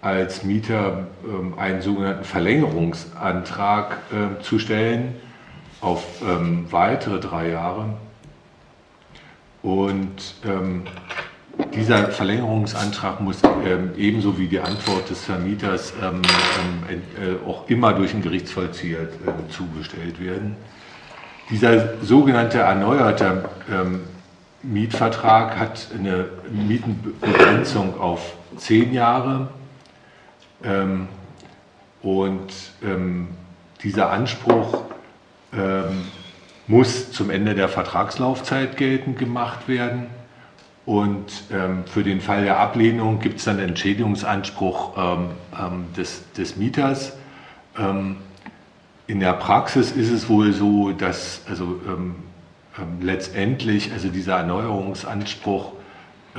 als 0.00 0.44
Mieter 0.44 1.06
einen 1.56 1.82
sogenannten 1.82 2.24
Verlängerungsantrag 2.24 3.98
äh, 4.12 4.42
zu 4.42 4.58
stellen 4.58 5.16
auf 5.80 6.04
weitere 6.70 7.20
drei 7.20 7.50
Jahre. 7.50 7.90
Und 9.62 10.36
dieser 11.74 12.08
Verlängerungsantrag 12.08 13.20
muss 13.20 13.42
ähm, 13.64 13.90
ebenso 13.96 14.38
wie 14.38 14.46
die 14.46 14.60
Antwort 14.60 15.08
des 15.10 15.24
Vermieters 15.24 15.92
ähm, 16.02 16.22
ähm, 16.90 17.02
äh, 17.22 17.48
auch 17.48 17.68
immer 17.68 17.92
durch 17.92 18.12
den 18.12 18.22
Gerichtsvollzieher 18.22 19.00
äh, 19.02 19.50
zugestellt 19.50 20.22
werden. 20.22 20.56
Dieser 21.50 22.02
sogenannte 22.02 22.58
erneuerte 22.58 23.44
ähm, 23.70 24.00
Mietvertrag 24.62 25.58
hat 25.58 25.88
eine 25.96 26.26
Mietenbegrenzung 26.50 28.00
auf 28.00 28.34
zehn 28.56 28.92
Jahre 28.92 29.48
ähm, 30.64 31.08
und 32.02 32.52
ähm, 32.82 33.28
dieser 33.82 34.10
Anspruch 34.10 34.82
muss 36.66 37.12
zum 37.12 37.30
Ende 37.30 37.54
der 37.54 37.68
Vertragslaufzeit 37.68 38.76
geltend 38.76 39.18
gemacht 39.18 39.68
werden. 39.68 40.06
Und 40.84 41.44
ähm, 41.52 41.84
für 41.84 42.04
den 42.04 42.20
Fall 42.20 42.44
der 42.44 42.60
Ablehnung 42.60 43.18
gibt 43.18 43.38
es 43.38 43.44
dann 43.44 43.58
Entschädigungsanspruch 43.58 44.96
ähm, 44.96 45.30
ähm, 45.58 45.84
des, 45.96 46.30
des, 46.32 46.56
Mieters. 46.56 47.16
Ähm, 47.76 48.18
in 49.08 49.18
der 49.18 49.32
Praxis 49.32 49.90
ist 49.90 50.10
es 50.10 50.28
wohl 50.28 50.52
so, 50.52 50.92
dass 50.92 51.42
also, 51.48 51.80
ähm, 51.88 52.14
ähm, 52.78 52.98
letztendlich 53.00 53.92
also 53.92 54.08
dieser 54.08 54.36
Erneuerungsanspruch 54.36 55.72
äh, 56.36 56.38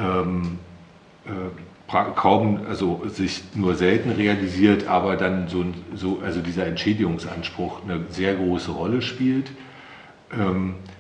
kaum, 1.88 2.62
also 2.68 3.02
sich 3.08 3.44
nur 3.56 3.76
selten 3.76 4.12
realisiert, 4.12 4.88
aber 4.88 5.16
dann 5.16 5.48
so, 5.48 5.66
so 5.96 6.20
also 6.24 6.42
dieser 6.42 6.68
Entschädigungsanspruch 6.68 7.84
eine 7.84 8.02
sehr 8.10 8.36
große 8.36 8.72
Rolle 8.72 9.02
spielt. 9.02 9.52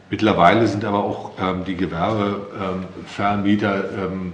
Mittlerweile 0.09 0.67
sind 0.67 0.85
aber 0.85 1.03
auch 1.03 1.33
ähm, 1.39 1.65
die 1.65 1.75
Gewerbevermieter 1.75 3.89
ähm, 3.91 4.31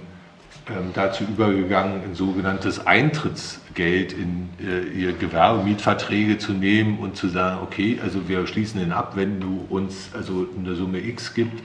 ähm, 0.68 0.92
dazu 0.94 1.24
übergegangen, 1.24 2.02
ein 2.04 2.14
sogenanntes 2.14 2.86
Eintrittsgeld 2.86 4.12
in 4.12 4.50
äh, 4.64 4.82
ihre 4.96 5.14
Gewerbemietverträge 5.14 6.38
zu 6.38 6.52
nehmen 6.52 7.00
und 7.00 7.16
zu 7.16 7.26
sagen, 7.28 7.58
okay, 7.62 7.98
also 8.02 8.28
wir 8.28 8.46
schließen 8.46 8.78
den 8.80 8.92
ab, 8.92 9.14
wenn 9.16 9.40
du 9.40 9.66
uns 9.68 10.10
also 10.14 10.46
eine 10.56 10.76
Summe 10.76 11.00
X 11.00 11.34
gibt 11.34 11.60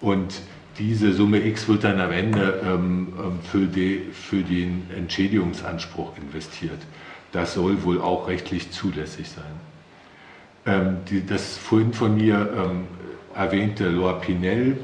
und 0.00 0.40
diese 0.78 1.12
Summe 1.12 1.44
X 1.44 1.68
wird 1.68 1.84
dann 1.84 2.00
am 2.00 2.12
Ende 2.12 2.60
ähm, 2.64 3.12
ähm, 3.18 3.38
für, 3.42 3.66
die, 3.66 4.02
für 4.12 4.42
den 4.42 4.88
Entschädigungsanspruch 4.96 6.12
investiert. 6.18 6.78
Das 7.32 7.54
soll 7.54 7.82
wohl 7.82 8.00
auch 8.00 8.28
rechtlich 8.28 8.70
zulässig 8.70 9.28
sein. 9.28 9.44
Ähm, 10.66 10.96
die, 11.08 11.24
das 11.24 11.56
vorhin 11.56 11.92
von 11.92 12.16
mir 12.16 12.48
ähm, 12.56 12.84
erwähnte 13.34 13.88
Loa 13.88 14.14
Pinel 14.14 14.78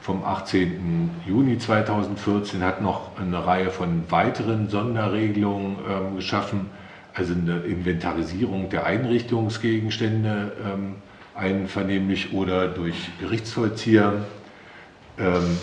vom 0.00 0.24
18. 0.24 1.10
Juni 1.26 1.58
2014 1.58 2.62
hat 2.62 2.80
noch 2.80 3.10
eine 3.20 3.46
Reihe 3.46 3.70
von 3.70 4.04
weiteren 4.08 4.70
Sonderregelungen 4.70 5.76
ähm, 5.88 6.16
geschaffen, 6.16 6.70
also 7.14 7.34
eine 7.34 7.58
Inventarisierung 7.60 8.70
der 8.70 8.86
Einrichtungsgegenstände 8.86 10.52
ähm, 10.64 10.94
einvernehmlich 11.34 12.32
oder 12.32 12.68
durch 12.68 13.10
Gerichtsvollzieher. 13.20 14.24
Ähm, 15.18 15.58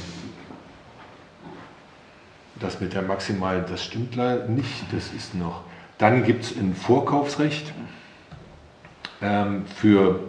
das 2.60 2.80
mit 2.80 2.93
der 2.93 3.01
maximalen, 3.01 3.66
das 3.70 3.84
stimmt 3.84 4.16
leider 4.16 4.47
nicht, 4.47 4.86
das 4.91 5.12
ist 5.14 5.36
noch. 5.36 5.62
Dann 5.97 6.24
gibt 6.24 6.45
es 6.45 6.58
ein 6.58 6.76
Vorkaufsrecht 6.76 7.74
ähm, 9.22 9.66
für, 9.76 10.20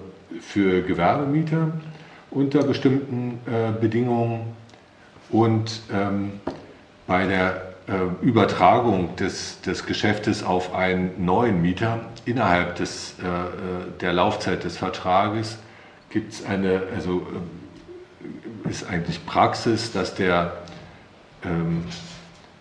für 0.41 0.83
Gewerbemieter 0.83 1.73
unter 2.31 2.63
bestimmten 2.63 3.39
äh, 3.47 3.73
Bedingungen 3.81 4.55
und 5.31 5.81
ähm, 5.93 6.33
bei 7.07 7.27
der 7.27 7.75
äh, 7.89 8.25
Übertragung 8.25 9.15
des, 9.17 9.61
des 9.61 9.87
Geschäftes 9.87 10.43
auf 10.43 10.75
einen 10.75 11.25
neuen 11.25 11.63
Mieter 11.63 12.01
innerhalb 12.25 12.77
des, 12.77 13.15
äh, 13.23 13.27
äh 13.27 14.01
der 14.01 14.13
Laufzeit 14.13 14.65
des 14.65 14.77
Vertrages 14.77 15.59
gibt 16.11 16.33
es 16.33 16.45
eine, 16.45 16.83
also 16.95 17.21
äh, 17.21 17.66
ist 18.69 18.89
eigentlich 18.89 19.25
Praxis, 19.27 19.93
dass 19.93 20.15
der 20.15 20.53
ähm, 21.45 21.85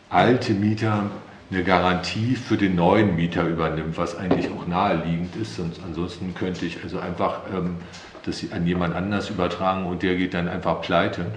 alte 0.10 0.54
Mieter 0.54 1.10
eine 1.52 1.64
Garantie 1.64 2.36
für 2.36 2.58
den 2.58 2.76
neuen 2.76 3.16
Mieter 3.16 3.44
übernimmt, 3.48 3.98
was 3.98 4.18
eigentlich 4.18 4.50
auch 4.50 4.68
naheliegend 4.68 5.36
ist. 5.36 5.56
Sonst, 5.56 5.80
ansonsten 5.86 6.34
könnte 6.34 6.66
ich 6.66 6.84
also 6.84 7.00
einfach 7.00 7.42
ähm, 7.54 7.78
das 8.26 8.44
an 8.52 8.66
jemand 8.66 8.96
anders 8.96 9.30
übertragen 9.30 9.86
und 9.86 10.02
der 10.02 10.16
geht 10.16 10.34
dann 10.34 10.48
einfach 10.48 10.82
pleite. 10.82 11.28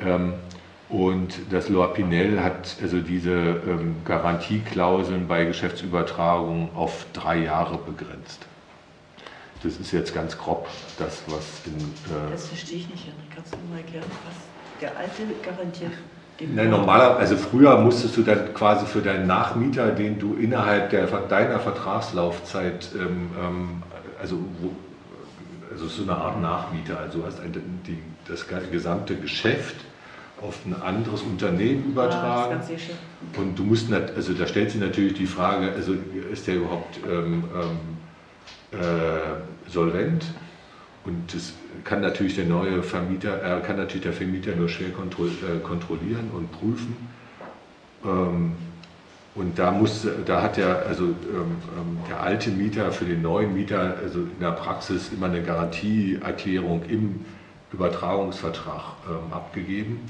Ähm, 0.00 0.34
und 0.88 1.34
das 1.50 1.68
Loa 1.68 1.86
Pinel 1.86 2.44
hat 2.44 2.76
also 2.82 3.00
diese 3.00 3.32
ähm, 3.32 3.96
Garantieklauseln 4.04 5.26
bei 5.26 5.44
Geschäftsübertragungen 5.46 6.68
auf 6.74 7.06
drei 7.14 7.38
Jahre 7.38 7.78
begrenzt. 7.78 8.46
Das 9.62 9.76
ist 9.76 9.92
jetzt 9.92 10.14
ganz 10.14 10.36
grob 10.36 10.66
das, 10.98 11.22
was 11.28 11.44
in. 11.66 11.78
Äh 11.78 12.30
das 12.32 12.48
verstehe 12.48 12.78
ich 12.78 12.90
nicht, 12.90 13.06
Jan. 13.06 13.14
Kannst 13.34 13.54
du 13.54 13.58
mal 13.70 13.78
erklären, 13.78 14.04
was 14.24 14.34
der 14.80 14.96
alte 14.96 15.22
garantiert? 15.42 15.92
Nein, 16.40 16.70
normaler, 16.70 17.16
also 17.18 17.36
früher 17.36 17.78
musstest 17.78 18.16
du 18.16 18.22
dann 18.22 18.52
quasi 18.52 18.86
für 18.86 19.00
deinen 19.00 19.28
Nachmieter, 19.28 19.92
den 19.92 20.18
du 20.18 20.34
innerhalb 20.34 20.90
der, 20.90 21.06
deiner 21.06 21.60
Vertragslaufzeit, 21.60 22.88
ähm, 22.94 23.30
ähm 23.40 23.82
also 24.20 24.38
wo, 24.60 24.72
also 25.70 25.86
so 25.86 26.02
eine 26.02 26.16
Art 26.16 26.40
Nachmieter. 26.40 26.98
Also 26.98 27.20
du 27.20 27.26
hast 27.26 27.40
ein, 27.40 27.52
die, 27.86 27.98
das 28.28 28.46
gesamte 28.70 29.16
Geschäft 29.16 29.76
auf 30.40 30.58
ein 30.66 30.74
anderes 30.82 31.22
Unternehmen 31.22 31.84
übertragen. 31.84 32.60
Ja, 32.68 33.40
und 33.40 33.58
du 33.58 33.62
musst, 33.62 33.92
also 33.92 34.32
da 34.32 34.46
stellt 34.46 34.70
sich 34.72 34.80
natürlich 34.80 35.14
die 35.14 35.26
Frage, 35.26 35.72
also 35.72 35.94
ist 36.32 36.46
der 36.46 36.56
überhaupt 36.56 36.98
ähm, 37.08 37.44
ähm, 37.54 37.78
äh, 38.72 39.70
solvent? 39.70 40.24
Und 41.04 41.34
das 41.34 41.52
kann 41.84 42.00
natürlich 42.00 42.36
der 42.36 42.44
neue 42.44 42.82
Vermieter, 42.82 43.42
äh, 43.42 43.60
kann 43.60 43.76
natürlich 43.76 44.02
der 44.02 44.12
Vermieter 44.12 44.54
nur 44.54 44.68
schwer 44.68 44.90
kontro 44.90 45.26
äh, 45.26 45.58
kontrollieren 45.62 46.30
und 46.32 46.52
prüfen. 46.52 46.96
Ähm, 48.04 48.52
und 49.34 49.58
da, 49.58 49.70
muss, 49.70 50.06
da 50.26 50.42
hat 50.42 50.58
ja 50.58 50.76
also, 50.80 51.04
ähm, 51.04 51.16
ähm, 51.76 51.98
der 52.08 52.20
alte 52.20 52.50
Mieter 52.50 52.92
für 52.92 53.06
den 53.06 53.22
neuen 53.22 53.54
Mieter 53.54 53.96
also 54.02 54.20
in 54.20 54.40
der 54.40 54.52
Praxis 54.52 55.10
immer 55.10 55.26
eine 55.26 55.42
Garantieerklärung 55.42 56.82
im 56.88 57.24
Übertragungsvertrag 57.72 58.82
ähm, 59.08 59.32
abgegeben. 59.32 60.00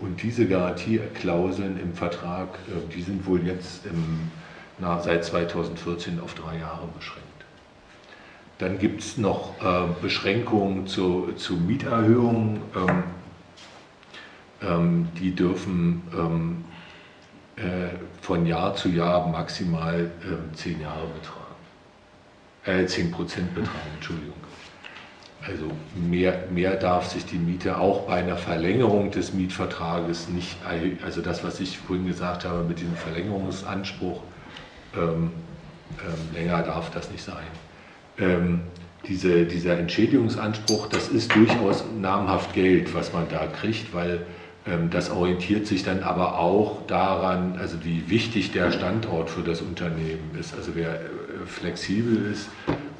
Und 0.00 0.22
diese 0.22 0.46
Garantieklauseln 0.46 1.78
im 1.80 1.94
Vertrag, 1.94 2.58
äh, 2.68 2.92
die 2.92 3.02
sind 3.02 3.26
wohl 3.26 3.46
jetzt 3.46 3.86
im, 3.86 4.30
na, 4.78 5.00
seit 5.00 5.24
2014 5.24 6.18
auf 6.18 6.34
drei 6.34 6.58
Jahre 6.58 6.88
beschränkt. 6.96 7.33
Dann 8.58 8.78
gibt 8.78 9.00
es 9.00 9.16
noch 9.18 9.54
äh, 9.60 9.88
Beschränkungen 10.00 10.86
zu, 10.86 11.32
zu 11.36 11.54
Mieterhöhungen. 11.54 12.60
Ähm, 12.76 13.02
ähm, 14.62 15.08
die 15.18 15.34
dürfen 15.34 16.02
ähm, 16.16 16.64
äh, 17.56 17.96
von 18.20 18.46
Jahr 18.46 18.74
zu 18.74 18.88
Jahr 18.88 19.26
maximal 19.28 20.10
äh, 20.22 20.54
zehn 20.56 20.80
Jahre 20.80 21.06
betragen. 21.08 21.44
Äh, 22.64 22.86
10 22.86 23.10
Prozent 23.10 23.54
betragen, 23.54 23.90
Entschuldigung. 23.96 24.34
Also 25.46 25.70
mehr, 25.94 26.44
mehr 26.50 26.76
darf 26.76 27.08
sich 27.08 27.26
die 27.26 27.36
Miete 27.36 27.76
auch 27.78 28.06
bei 28.06 28.14
einer 28.14 28.38
Verlängerung 28.38 29.10
des 29.10 29.34
Mietvertrages 29.34 30.28
nicht, 30.30 30.56
also 31.04 31.20
das, 31.20 31.44
was 31.44 31.60
ich 31.60 31.76
vorhin 31.78 32.06
gesagt 32.06 32.46
habe 32.46 32.64
mit 32.64 32.80
diesem 32.80 32.96
Verlängerungsanspruch, 32.96 34.22
ähm, 34.96 35.32
ähm, 36.00 36.34
länger 36.34 36.62
darf 36.62 36.90
das 36.90 37.10
nicht 37.10 37.22
sein. 37.22 37.44
Ähm, 38.18 38.60
diese, 39.06 39.44
dieser 39.44 39.78
Entschädigungsanspruch, 39.78 40.88
das 40.88 41.08
ist 41.08 41.34
durchaus 41.34 41.84
namhaft 42.00 42.54
Geld, 42.54 42.94
was 42.94 43.12
man 43.12 43.28
da 43.28 43.46
kriegt, 43.46 43.92
weil 43.92 44.24
ähm, 44.66 44.88
das 44.90 45.10
orientiert 45.10 45.66
sich 45.66 45.84
dann 45.84 46.02
aber 46.02 46.38
auch 46.38 46.86
daran, 46.86 47.56
also 47.58 47.84
wie 47.84 48.08
wichtig 48.08 48.52
der 48.52 48.72
Standort 48.72 49.28
für 49.28 49.42
das 49.42 49.60
Unternehmen 49.60 50.30
ist. 50.38 50.54
Also 50.54 50.72
wer 50.74 50.94
äh, 50.94 50.98
flexibel 51.46 52.30
ist, 52.32 52.48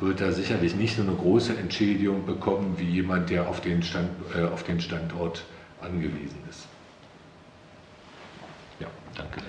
wird 0.01 0.21
da 0.21 0.33
sicherlich 0.33 0.75
nicht 0.75 0.97
so 0.97 1.03
eine 1.03 1.12
große 1.12 1.57
Entschädigung 1.57 2.27
bekommen 2.27 2.75
wie 2.77 2.85
jemand, 2.85 3.31
der 3.31 3.49
auf 3.49 3.61
den, 3.61 3.83
Stand, 3.83 4.11
äh, 4.37 4.45
auf 4.45 4.62
den 4.65 4.81
Standort 4.81 5.45
angewiesen 5.81 6.39
ist. 6.51 6.67
Ja, 8.81 8.87
danke. 9.15 9.41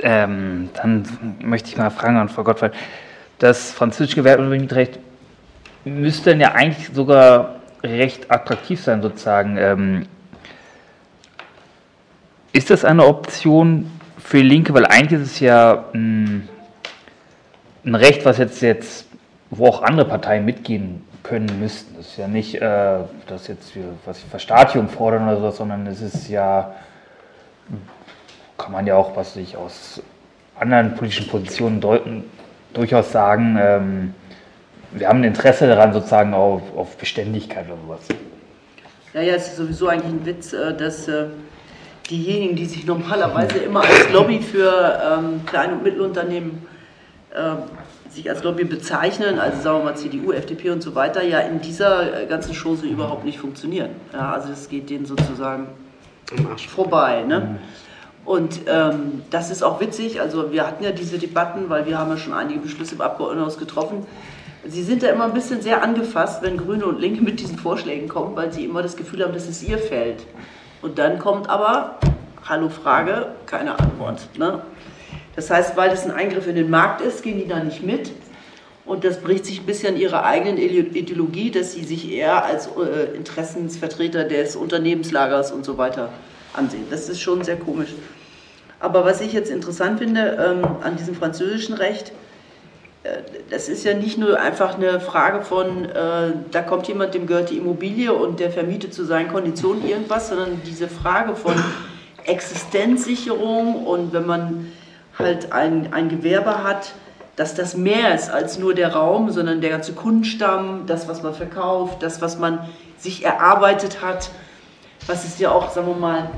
Ähm, 0.00 0.68
dann 0.74 1.06
möchte 1.42 1.70
ich 1.70 1.78
mal 1.78 1.90
fragen 1.90 2.16
an 2.16 2.28
Frau 2.28 2.44
Gottwald. 2.44 2.74
Das 3.44 3.72
französische 3.72 4.16
Gewerberecht 4.16 4.98
müsste 5.84 6.34
ja 6.34 6.52
eigentlich 6.52 6.88
sogar 6.94 7.56
recht 7.82 8.30
attraktiv 8.30 8.82
sein, 8.82 9.02
sozusagen. 9.02 9.58
Ähm, 9.58 10.06
ist 12.54 12.70
das 12.70 12.86
eine 12.86 13.04
Option 13.04 13.90
für 14.16 14.40
Linke? 14.40 14.72
Weil 14.72 14.86
eigentlich 14.86 15.20
ist 15.20 15.32
es 15.32 15.40
ja 15.40 15.84
ein, 15.92 16.48
ein 17.84 17.94
Recht, 17.94 18.24
was 18.24 18.38
jetzt, 18.38 18.62
jetzt, 18.62 19.08
wo 19.50 19.66
auch 19.66 19.82
andere 19.82 20.08
Parteien 20.08 20.46
mitgehen 20.46 21.04
können 21.22 21.60
müssten. 21.60 21.96
Das 21.98 22.06
ist 22.06 22.16
ja 22.16 22.28
nicht, 22.28 22.54
äh, 22.54 23.00
dass 23.26 23.46
jetzt 23.48 23.76
wir 23.76 23.84
was 24.06 24.20
Verstatigung 24.20 24.88
fordern 24.88 25.28
oder 25.28 25.38
so, 25.38 25.50
sondern 25.50 25.86
es 25.86 26.00
ist 26.00 26.30
ja, 26.30 26.74
kann 28.56 28.72
man 28.72 28.86
ja 28.86 28.96
auch, 28.96 29.14
was 29.14 29.34
sich 29.34 29.54
aus 29.54 30.02
anderen 30.58 30.94
politischen 30.94 31.28
Positionen 31.28 31.82
deuten, 31.82 32.24
durchaus 32.74 33.12
sagen, 33.12 33.58
ähm, 33.60 34.14
wir 34.92 35.08
haben 35.08 35.20
ein 35.20 35.24
Interesse 35.24 35.66
daran, 35.66 35.92
sozusagen 35.92 36.34
auf, 36.34 36.62
auf 36.76 36.96
Beständigkeit 36.96 37.66
oder 37.66 37.78
sowas. 37.82 38.00
Ja, 39.12 39.22
ja, 39.22 39.34
es 39.34 39.48
ist 39.48 39.56
sowieso 39.56 39.88
eigentlich 39.88 40.12
ein 40.12 40.26
Witz, 40.26 40.52
äh, 40.52 40.76
dass 40.76 41.08
äh, 41.08 41.26
diejenigen, 42.10 42.56
die 42.56 42.66
sich 42.66 42.86
normalerweise 42.86 43.58
immer 43.58 43.80
als 43.80 44.10
Lobby 44.12 44.40
für 44.40 45.00
ähm, 45.18 45.46
Klein- 45.46 45.72
und 45.72 45.82
Mittelunternehmen 45.82 46.66
äh, 47.34 48.10
sich 48.10 48.28
als 48.28 48.42
Lobby 48.44 48.64
bezeichnen, 48.64 49.38
also 49.38 49.60
sagen 49.60 49.78
wir 49.78 49.84
mal 49.84 49.96
CDU, 49.96 50.32
FDP 50.32 50.70
und 50.70 50.82
so 50.82 50.94
weiter, 50.94 51.22
ja 51.22 51.40
in 51.40 51.60
dieser 51.60 52.22
äh, 52.22 52.26
ganzen 52.26 52.54
Chose 52.54 52.86
überhaupt 52.86 53.24
nicht 53.24 53.38
funktionieren. 53.38 53.90
Ja, 54.12 54.32
also 54.32 54.48
das 54.48 54.68
geht 54.68 54.90
denen 54.90 55.06
sozusagen 55.06 55.68
vorbei. 56.68 57.22
Ne? 57.26 57.58
Und 58.24 58.62
ähm, 58.68 59.22
das 59.30 59.50
ist 59.50 59.62
auch 59.62 59.80
witzig, 59.80 60.20
also 60.20 60.50
wir 60.50 60.66
hatten 60.66 60.82
ja 60.82 60.92
diese 60.92 61.18
Debatten, 61.18 61.68
weil 61.68 61.86
wir 61.86 61.98
haben 61.98 62.10
ja 62.10 62.16
schon 62.16 62.32
einige 62.32 62.60
Beschlüsse 62.60 62.94
im 62.94 63.02
Abgeordnetenhaus 63.02 63.58
getroffen. 63.58 64.06
Sie 64.66 64.82
sind 64.82 65.02
da 65.02 65.08
immer 65.08 65.24
ein 65.24 65.34
bisschen 65.34 65.60
sehr 65.60 65.82
angefasst, 65.82 66.42
wenn 66.42 66.56
Grüne 66.56 66.86
und 66.86 66.98
Linke 66.98 67.22
mit 67.22 67.38
diesen 67.38 67.58
Vorschlägen 67.58 68.08
kommen, 68.08 68.34
weil 68.34 68.50
sie 68.50 68.64
immer 68.64 68.82
das 68.82 68.96
Gefühl 68.96 69.22
haben, 69.22 69.34
das 69.34 69.46
ist 69.46 69.62
ihr 69.62 69.78
Feld. 69.78 70.24
Und 70.80 70.98
dann 70.98 71.18
kommt 71.18 71.50
aber, 71.50 71.98
hallo 72.48 72.70
Frage, 72.70 73.26
keine 73.44 73.78
Antwort. 73.78 74.26
Ne? 74.38 74.62
Das 75.36 75.50
heißt, 75.50 75.76
weil 75.76 75.90
das 75.90 76.06
ein 76.06 76.10
Eingriff 76.10 76.46
in 76.46 76.54
den 76.54 76.70
Markt 76.70 77.02
ist, 77.02 77.22
gehen 77.22 77.38
die 77.38 77.46
da 77.46 77.62
nicht 77.62 77.82
mit. 77.82 78.10
Und 78.86 79.04
das 79.04 79.20
bricht 79.20 79.44
sich 79.44 79.60
ein 79.60 79.66
bisschen 79.66 79.98
ihrer 79.98 80.24
eigenen 80.24 80.56
Ideologie, 80.56 81.50
dass 81.50 81.72
sie 81.72 81.84
sich 81.84 82.10
eher 82.10 82.44
als 82.44 82.68
äh, 82.68 83.14
Interessensvertreter 83.16 84.24
des 84.24 84.56
Unternehmenslagers 84.56 85.52
und 85.52 85.64
so 85.64 85.76
weiter 85.76 86.10
ansehen. 86.54 86.84
Das 86.90 87.08
ist 87.08 87.20
schon 87.20 87.44
sehr 87.44 87.56
komisch. 87.56 87.90
Aber 88.80 89.04
was 89.04 89.20
ich 89.20 89.32
jetzt 89.32 89.50
interessant 89.50 89.98
finde 89.98 90.36
ähm, 90.38 90.64
an 90.82 90.96
diesem 90.96 91.14
französischen 91.14 91.74
Recht, 91.74 92.12
äh, 93.02 93.18
das 93.50 93.68
ist 93.68 93.84
ja 93.84 93.94
nicht 93.94 94.18
nur 94.18 94.38
einfach 94.38 94.76
eine 94.76 95.00
Frage 95.00 95.42
von, 95.42 95.84
äh, 95.86 96.32
da 96.50 96.62
kommt 96.62 96.88
jemand, 96.88 97.14
dem 97.14 97.26
gehört 97.26 97.50
die 97.50 97.58
Immobilie 97.58 98.12
und 98.12 98.40
der 98.40 98.50
vermietet 98.50 98.92
zu 98.92 99.04
seinen 99.04 99.28
Konditionen 99.28 99.86
irgendwas, 99.88 100.28
sondern 100.28 100.60
diese 100.66 100.88
Frage 100.88 101.36
von 101.36 101.54
Existenzsicherung 102.26 103.86
und 103.86 104.12
wenn 104.12 104.26
man 104.26 104.72
halt 105.18 105.52
ein, 105.52 105.92
ein 105.92 106.08
Gewerbe 106.08 106.64
hat, 106.64 106.92
dass 107.36 107.54
das 107.54 107.76
mehr 107.76 108.14
ist 108.14 108.30
als 108.30 108.58
nur 108.58 108.74
der 108.74 108.92
Raum, 108.92 109.30
sondern 109.30 109.60
der 109.60 109.70
ganze 109.70 109.92
Kundenstamm, 109.92 110.86
das, 110.86 111.08
was 111.08 111.22
man 111.22 111.34
verkauft, 111.34 112.02
das, 112.02 112.20
was 112.20 112.38
man 112.38 112.60
sich 112.96 113.24
erarbeitet 113.24 114.02
hat, 114.02 114.30
was 115.06 115.24
ist 115.24 115.40
ja 115.40 115.50
auch, 115.50 115.70
sagen 115.70 115.88
wir 115.88 115.94
mal, 115.94 116.30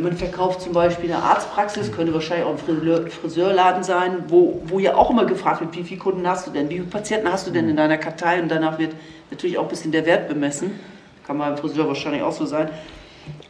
man 0.00 0.16
verkauft 0.16 0.60
zum 0.60 0.72
Beispiel 0.72 1.12
eine 1.12 1.22
Arztpraxis, 1.22 1.90
könnte 1.92 2.12
wahrscheinlich 2.12 2.46
auch 2.46 2.56
ein 2.56 3.10
Friseurladen 3.10 3.82
sein, 3.82 4.24
wo, 4.28 4.62
wo 4.66 4.78
ja 4.78 4.94
auch 4.94 5.10
immer 5.10 5.24
gefragt 5.24 5.60
wird, 5.60 5.76
wie 5.76 5.82
viele 5.82 6.00
Kunden 6.00 6.26
hast 6.26 6.46
du 6.46 6.50
denn, 6.50 6.68
wie 6.68 6.76
viele 6.76 6.86
Patienten 6.86 7.30
hast 7.30 7.46
du 7.46 7.50
denn 7.50 7.68
in 7.68 7.76
deiner 7.76 7.98
Kartei 7.98 8.40
und 8.40 8.50
danach 8.50 8.78
wird 8.78 8.92
natürlich 9.30 9.58
auch 9.58 9.62
ein 9.62 9.68
bisschen 9.68 9.92
der 9.92 10.06
Wert 10.06 10.28
bemessen. 10.28 10.78
Kann 11.26 11.38
beim 11.38 11.56
Friseur 11.56 11.88
wahrscheinlich 11.88 12.22
auch 12.22 12.32
so 12.32 12.44
sein. 12.44 12.68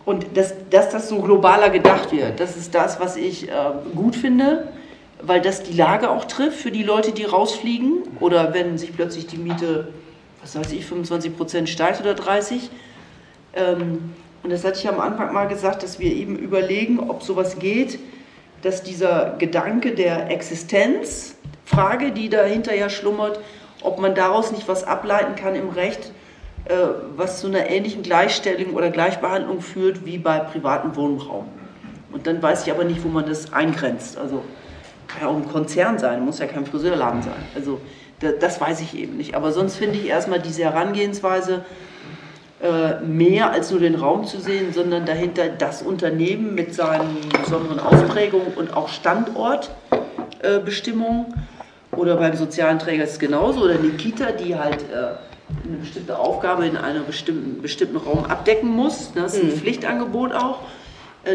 Und 0.05 0.37
dass, 0.37 0.55
dass 0.71 0.91
das 0.91 1.09
so 1.09 1.21
globaler 1.21 1.71
gedacht 1.71 2.13
wird, 2.13 2.39
das 2.39 2.57
ist 2.57 2.75
das, 2.75 3.01
was 3.01 3.17
ich 3.17 3.49
äh, 3.49 3.53
gut 3.97 4.15
finde, 4.15 4.69
weil 5.23 5.41
das 5.41 5.63
die 5.63 5.73
Lage 5.73 6.11
auch 6.11 6.27
trifft 6.27 6.59
für 6.59 6.71
die 6.71 6.83
Leute, 6.83 7.13
die 7.13 7.25
rausfliegen 7.25 8.03
oder 8.21 8.55
wenn 8.55 8.79
sich 8.79 8.95
plötzlich 8.95 9.27
die 9.27 9.39
Miete, 9.39 9.89
was 10.43 10.55
weiß 10.57 10.73
ich, 10.73 10.87
25 10.87 11.37
Prozent 11.37 11.69
steigt 11.69 12.01
oder 12.01 12.15
30. 12.15 12.63
Ähm, 12.63 12.69
und 14.43 14.51
das 14.51 14.65
hatte 14.65 14.79
ich 14.79 14.89
am 14.89 15.01
Anfang 15.01 15.33
mal 15.33 15.47
gesagt, 15.47 15.83
dass 15.83 15.99
wir 15.99 16.13
eben 16.13 16.37
überlegen, 16.37 16.99
ob 16.99 17.23
sowas 17.23 17.59
geht, 17.59 17.99
dass 18.63 18.83
dieser 18.83 19.37
Gedanke 19.39 19.95
der 19.95 20.31
Existenzfrage, 20.31 22.13
die 22.13 22.29
dahinter 22.29 22.75
ja 22.75 22.89
schlummert, 22.89 23.41
ob 23.83 23.99
man 24.01 24.15
daraus 24.15 24.53
nicht 24.53 24.67
was 24.69 24.85
ableiten 24.85 25.35
kann 25.37 25.55
im 25.55 25.69
Recht, 25.69 26.13
äh, 26.67 26.75
was 27.17 27.41
zu 27.41 27.47
einer 27.47 27.69
ähnlichen 27.69 28.03
Gleichstellung 28.03 28.75
oder 28.75 28.91
Gleichbehandlung 28.91 29.61
führt 29.61 30.07
wie 30.07 30.19
bei 30.19 30.39
privatem 30.39 30.97
Wohnraum. 30.97 31.47
Und 32.11 32.27
dann 32.27 32.43
weiß 32.43 32.67
ich 32.67 32.73
aber 32.73 32.85
nicht, 32.85 33.05
wo 33.05 33.09
man 33.09 33.27
das 33.27 33.53
eingrenzt. 33.53 34.17
Also 34.17 34.43
kann 35.09 35.23
ja 35.23 35.29
auch 35.29 35.37
ein 35.37 35.49
Konzern 35.49 35.99
sein, 35.99 36.25
muss 36.25 36.39
ja 36.39 36.47
kein 36.47 36.65
Friseurladen 36.65 37.23
sein. 37.23 37.43
Also 37.55 37.81
das 38.21 38.61
weiß 38.61 38.81
ich 38.81 38.97
eben 38.97 39.17
nicht. 39.17 39.35
Aber 39.35 39.53
sonst 39.53 39.77
finde 39.77 39.99
ich 39.99 40.07
erstmal 40.07 40.41
diese 40.41 40.63
Herangehensweise, 40.65 41.65
mehr 43.05 43.51
als 43.51 43.71
nur 43.71 43.81
den 43.81 43.95
Raum 43.95 44.25
zu 44.25 44.41
sehen, 44.41 44.73
sondern 44.73 45.05
dahinter 45.05 45.49
das 45.49 45.83
Unternehmen 45.83 46.55
mit 46.55 46.75
seinen 46.75 47.19
besonderen 47.43 47.79
Ausprägungen 47.79 48.55
und 48.57 48.75
auch 48.75 48.89
Standortbestimmungen. 48.89 51.27
Äh, 51.27 51.33
oder 51.97 52.17
beim 52.17 52.35
sozialen 52.35 52.79
Träger 52.79 53.05
ist 53.05 53.13
es 53.13 53.19
genauso. 53.19 53.65
Oder 53.65 53.75
eine 53.75 53.91
Kita, 53.91 54.33
die 54.33 54.57
halt 54.57 54.81
äh, 54.83 55.17
eine 55.67 55.77
bestimmte 55.79 56.19
Aufgabe 56.19 56.65
in 56.67 56.79
einem 56.79 57.05
bestimmten, 57.05 57.61
bestimmten 57.61 57.99
Raum 57.99 58.25
abdecken 58.25 58.71
muss. 58.71 59.13
Das 59.15 59.35
ist 59.35 59.43
ein 59.43 59.51
mhm. 59.51 59.57
Pflichtangebot 59.57 60.33
auch, 60.33 60.61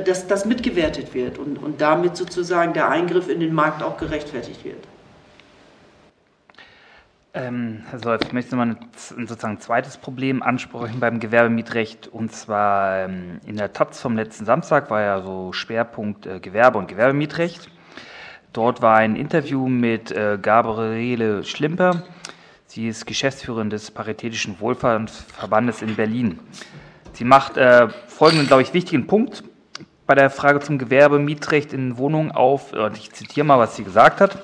dass 0.05 0.25
das 0.27 0.45
mitgewertet 0.45 1.13
wird 1.13 1.37
und, 1.37 1.57
und 1.57 1.79
damit 1.79 2.17
sozusagen 2.17 2.73
der 2.73 2.89
Eingriff 2.89 3.29
in 3.29 3.39
den 3.39 3.53
Markt 3.53 3.83
auch 3.83 3.97
gerechtfertigt 3.97 4.65
wird. 4.65 4.83
Ähm, 7.31 7.83
Solf, 7.95 8.21
ich 8.23 8.33
möchte 8.33 8.55
mal 8.55 8.69
ein, 8.69 8.77
sozusagen 8.95 9.59
zweites 9.59 9.97
Problem 9.97 10.41
ansprechen 10.41 10.99
beim 10.99 11.19
Gewerbemietrecht. 11.19 12.07
Und 12.07 12.33
zwar 12.33 13.05
ähm, 13.05 13.39
in 13.45 13.55
der 13.55 13.71
Taz 13.71 14.01
vom 14.01 14.15
letzten 14.15 14.45
Samstag 14.45 14.89
war 14.89 15.01
ja 15.01 15.21
so 15.21 15.53
Schwerpunkt 15.53 16.25
äh, 16.25 16.39
Gewerbe- 16.39 16.79
und 16.79 16.87
Gewerbemietrecht. 16.87 17.69
Dort 18.51 18.81
war 18.81 18.97
ein 18.97 19.15
Interview 19.15 19.67
mit 19.67 20.11
äh, 20.11 20.39
Gabriele 20.41 21.43
Schlimper. 21.43 22.03
Sie 22.65 22.87
ist 22.87 23.05
Geschäftsführerin 23.05 23.69
des 23.69 23.91
Paritätischen 23.91 24.59
Wohlfahrtsverbandes 24.59 25.83
in 25.83 25.95
Berlin. 25.95 26.39
Sie 27.13 27.25
macht 27.25 27.57
äh, 27.57 27.89
folgenden, 28.07 28.47
glaube 28.47 28.63
ich, 28.63 28.73
wichtigen 28.73 29.05
Punkt 29.05 29.43
bei 30.07 30.15
der 30.15 30.31
Frage 30.31 30.61
zum 30.61 30.79
Gewerbemietrecht 30.79 31.73
in 31.73 31.99
Wohnungen 31.99 32.31
auf. 32.31 32.73
Und 32.73 32.97
ich 32.97 33.11
zitiere 33.11 33.45
mal, 33.45 33.59
was 33.59 33.75
sie 33.75 33.83
gesagt 33.83 34.19
hat. 34.19 34.41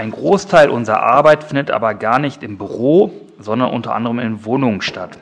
Ein 0.00 0.12
Großteil 0.12 0.70
unserer 0.70 1.02
Arbeit 1.02 1.44
findet 1.44 1.70
aber 1.70 1.92
gar 1.92 2.18
nicht 2.18 2.42
im 2.42 2.56
Büro, 2.56 3.12
sondern 3.38 3.70
unter 3.70 3.94
anderem 3.94 4.18
in 4.18 4.46
Wohnungen 4.46 4.80
statt. 4.80 5.18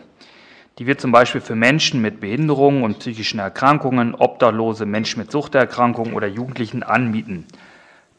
Die 0.79 0.87
wir 0.87 0.97
zum 0.97 1.11
Beispiel 1.11 1.41
für 1.41 1.57
Menschen 1.57 2.01
mit 2.01 2.21
Behinderungen 2.21 2.85
und 2.85 3.01
psychischen 3.01 3.41
Erkrankungen, 3.41 4.15
Obdachlose, 4.15 4.87
Menschen 4.87 5.19
mit 5.19 5.33
Suchterkrankungen 5.33 6.15
oder 6.15 6.29
Jugendlichen 6.29 6.85
anmieten. 6.85 7.45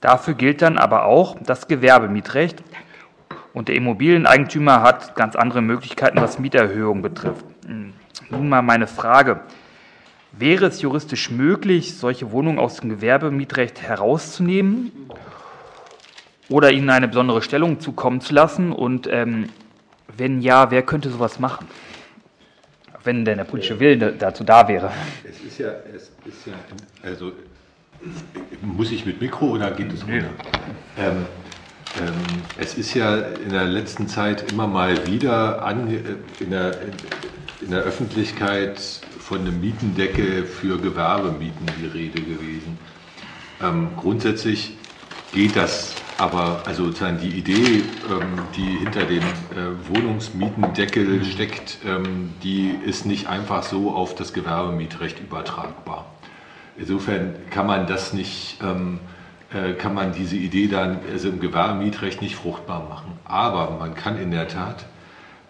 Dafür 0.02 0.34
gilt 0.34 0.62
dann 0.62 0.78
aber 0.78 1.06
auch 1.06 1.38
das 1.42 1.70
Gewerbemietrecht 1.70 2.62
und 3.54 3.70
der 3.70 3.76
Immobilieneigentümer 3.76 4.82
hat 4.82 5.16
ganz 5.16 5.38
andere 5.38 5.62
Möglichkeiten, 5.62 6.20
was 6.20 6.40
Mieterhöhung 6.40 7.02
betrifft. 7.02 7.46
Nun 8.30 8.50
mal 8.50 8.64
meine 8.64 8.88
Frage. 8.88 9.40
Wäre 10.34 10.66
es 10.66 10.82
juristisch 10.82 11.32
möglich, 11.32 11.98
solche 11.98 12.34
Wohnungen 12.34 12.60
aus 12.60 12.82
dem 12.82 12.90
Gewerbemietrecht 12.90 13.82
herauszunehmen 13.82 14.92
oder 16.50 16.72
ihnen 16.72 16.90
eine 16.90 17.08
besondere 17.08 17.42
Stellung 17.42 17.80
zukommen 17.80 18.22
zu 18.22 18.34
lassen? 18.34 18.72
Und 18.72 19.08
ähm, 19.08 19.50
wenn 20.18 20.42
ja, 20.42 20.72
wer 20.72 20.82
könnte 20.82 21.10
sowas 21.10 21.40
machen? 21.40 21.68
Wenn 23.04 23.24
denn 23.24 23.38
der 23.38 23.46
politische 23.46 23.80
Wille 23.80 24.14
dazu 24.14 24.44
da 24.44 24.68
wäre. 24.68 24.92
Es 25.24 25.40
ist 25.40 25.58
ja, 25.60 25.70
es 25.96 26.12
ist 26.26 26.48
ja 26.48 26.54
also 27.02 27.32
muss 28.62 28.92
ich 28.92 29.06
mit 29.06 29.22
Mikro 29.22 29.48
oder 29.52 29.72
geht 29.72 29.92
es 29.94 30.04
ohne? 30.04 30.30
Ähm, 30.98 31.26
ähm, 31.98 32.14
es 32.58 32.76
ist 32.76 32.94
ja 32.94 33.18
in 33.18 33.50
der 33.50 33.66
letzten 33.66 34.08
Zeit 34.08 34.52
immer 34.52 34.68
mal 34.68 35.08
wieder 35.08 35.66
ange, 35.66 35.96
äh, 35.96 36.16
in, 36.40 36.52
der, 36.52 36.78
in 37.62 37.72
der 37.72 37.82
Öffentlichkeit 37.82 38.80
von 39.20 39.40
einem 39.40 39.60
Mietendeckel 39.60 40.46
für 40.46 40.80
Gewerbemieten 40.80 41.66
die 41.82 41.88
Rede 41.88 42.22
gewesen. 42.22 42.78
Ähm, 43.62 43.90
grundsätzlich 43.98 44.78
geht 45.34 45.56
das 45.56 45.96
aber, 46.20 46.64
also 46.66 46.90
die 46.90 47.30
Idee, 47.30 47.82
ähm, 48.12 48.40
die 48.56 48.78
hinter 48.80 49.06
dem 49.06 49.24
äh, 49.24 49.88
Wohnungsmietendeckel 49.88 51.24
steckt, 51.24 51.78
ähm, 51.86 52.34
die 52.44 52.72
ist 52.86 53.06
nicht 53.06 53.28
einfach 53.28 53.64
so 53.64 53.92
auf 53.92 54.16
das 54.16 54.34
Gewerbemietrecht 54.34 55.22
übertragbar. 55.22 56.06
Insofern 56.78 57.36
kann 57.52 57.68
man 57.68 57.88
das 57.88 58.12
nicht, 58.12 58.60
ähm, 58.62 59.00
äh, 59.54 59.74
kann 59.74 59.94
man 59.94 60.12
diese 60.12 60.36
Idee 60.36 60.68
dann 60.68 61.00
also 61.10 61.30
im 61.30 61.40
Gewerbemietrecht 61.40 62.22
nicht 62.22 62.36
fruchtbar 62.36 62.90
machen. 62.90 63.14
Aber 63.24 63.78
man 63.80 63.96
kann 63.96 64.22
in 64.22 64.32
der 64.32 64.50
Tat, 64.50 64.86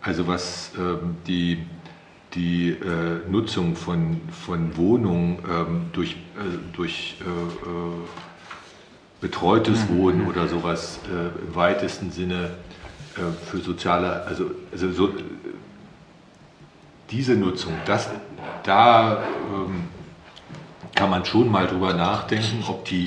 also 0.02 0.28
was 0.28 0.72
die 1.28 1.66
die 2.36 2.70
äh, 2.70 3.28
Nutzung 3.28 3.76
von, 3.76 4.22
von 4.30 4.78
Wohnungen 4.78 5.40
durch, 5.94 6.16
durch 6.74 7.18
betreutes 9.22 9.90
mhm. 9.90 9.98
Wohnen 9.98 10.28
oder 10.28 10.48
sowas 10.48 11.00
äh, 11.08 11.46
im 11.48 11.56
weitesten 11.56 12.12
Sinne 12.12 12.52
äh, 13.16 13.22
für 13.46 13.58
soziale, 13.58 14.24
also, 14.24 14.52
also 14.72 14.92
so, 14.92 15.10
diese 17.12 17.36
Nutzung, 17.36 17.74
das, 17.86 18.10
da 18.64 19.24
ähm, 19.54 19.86
kann 20.96 21.10
man 21.10 21.26
schon 21.26 21.50
mal 21.50 21.68
drüber 21.68 21.94
nachdenken, 21.94 22.64
ob 22.68 22.86
die 22.86 23.06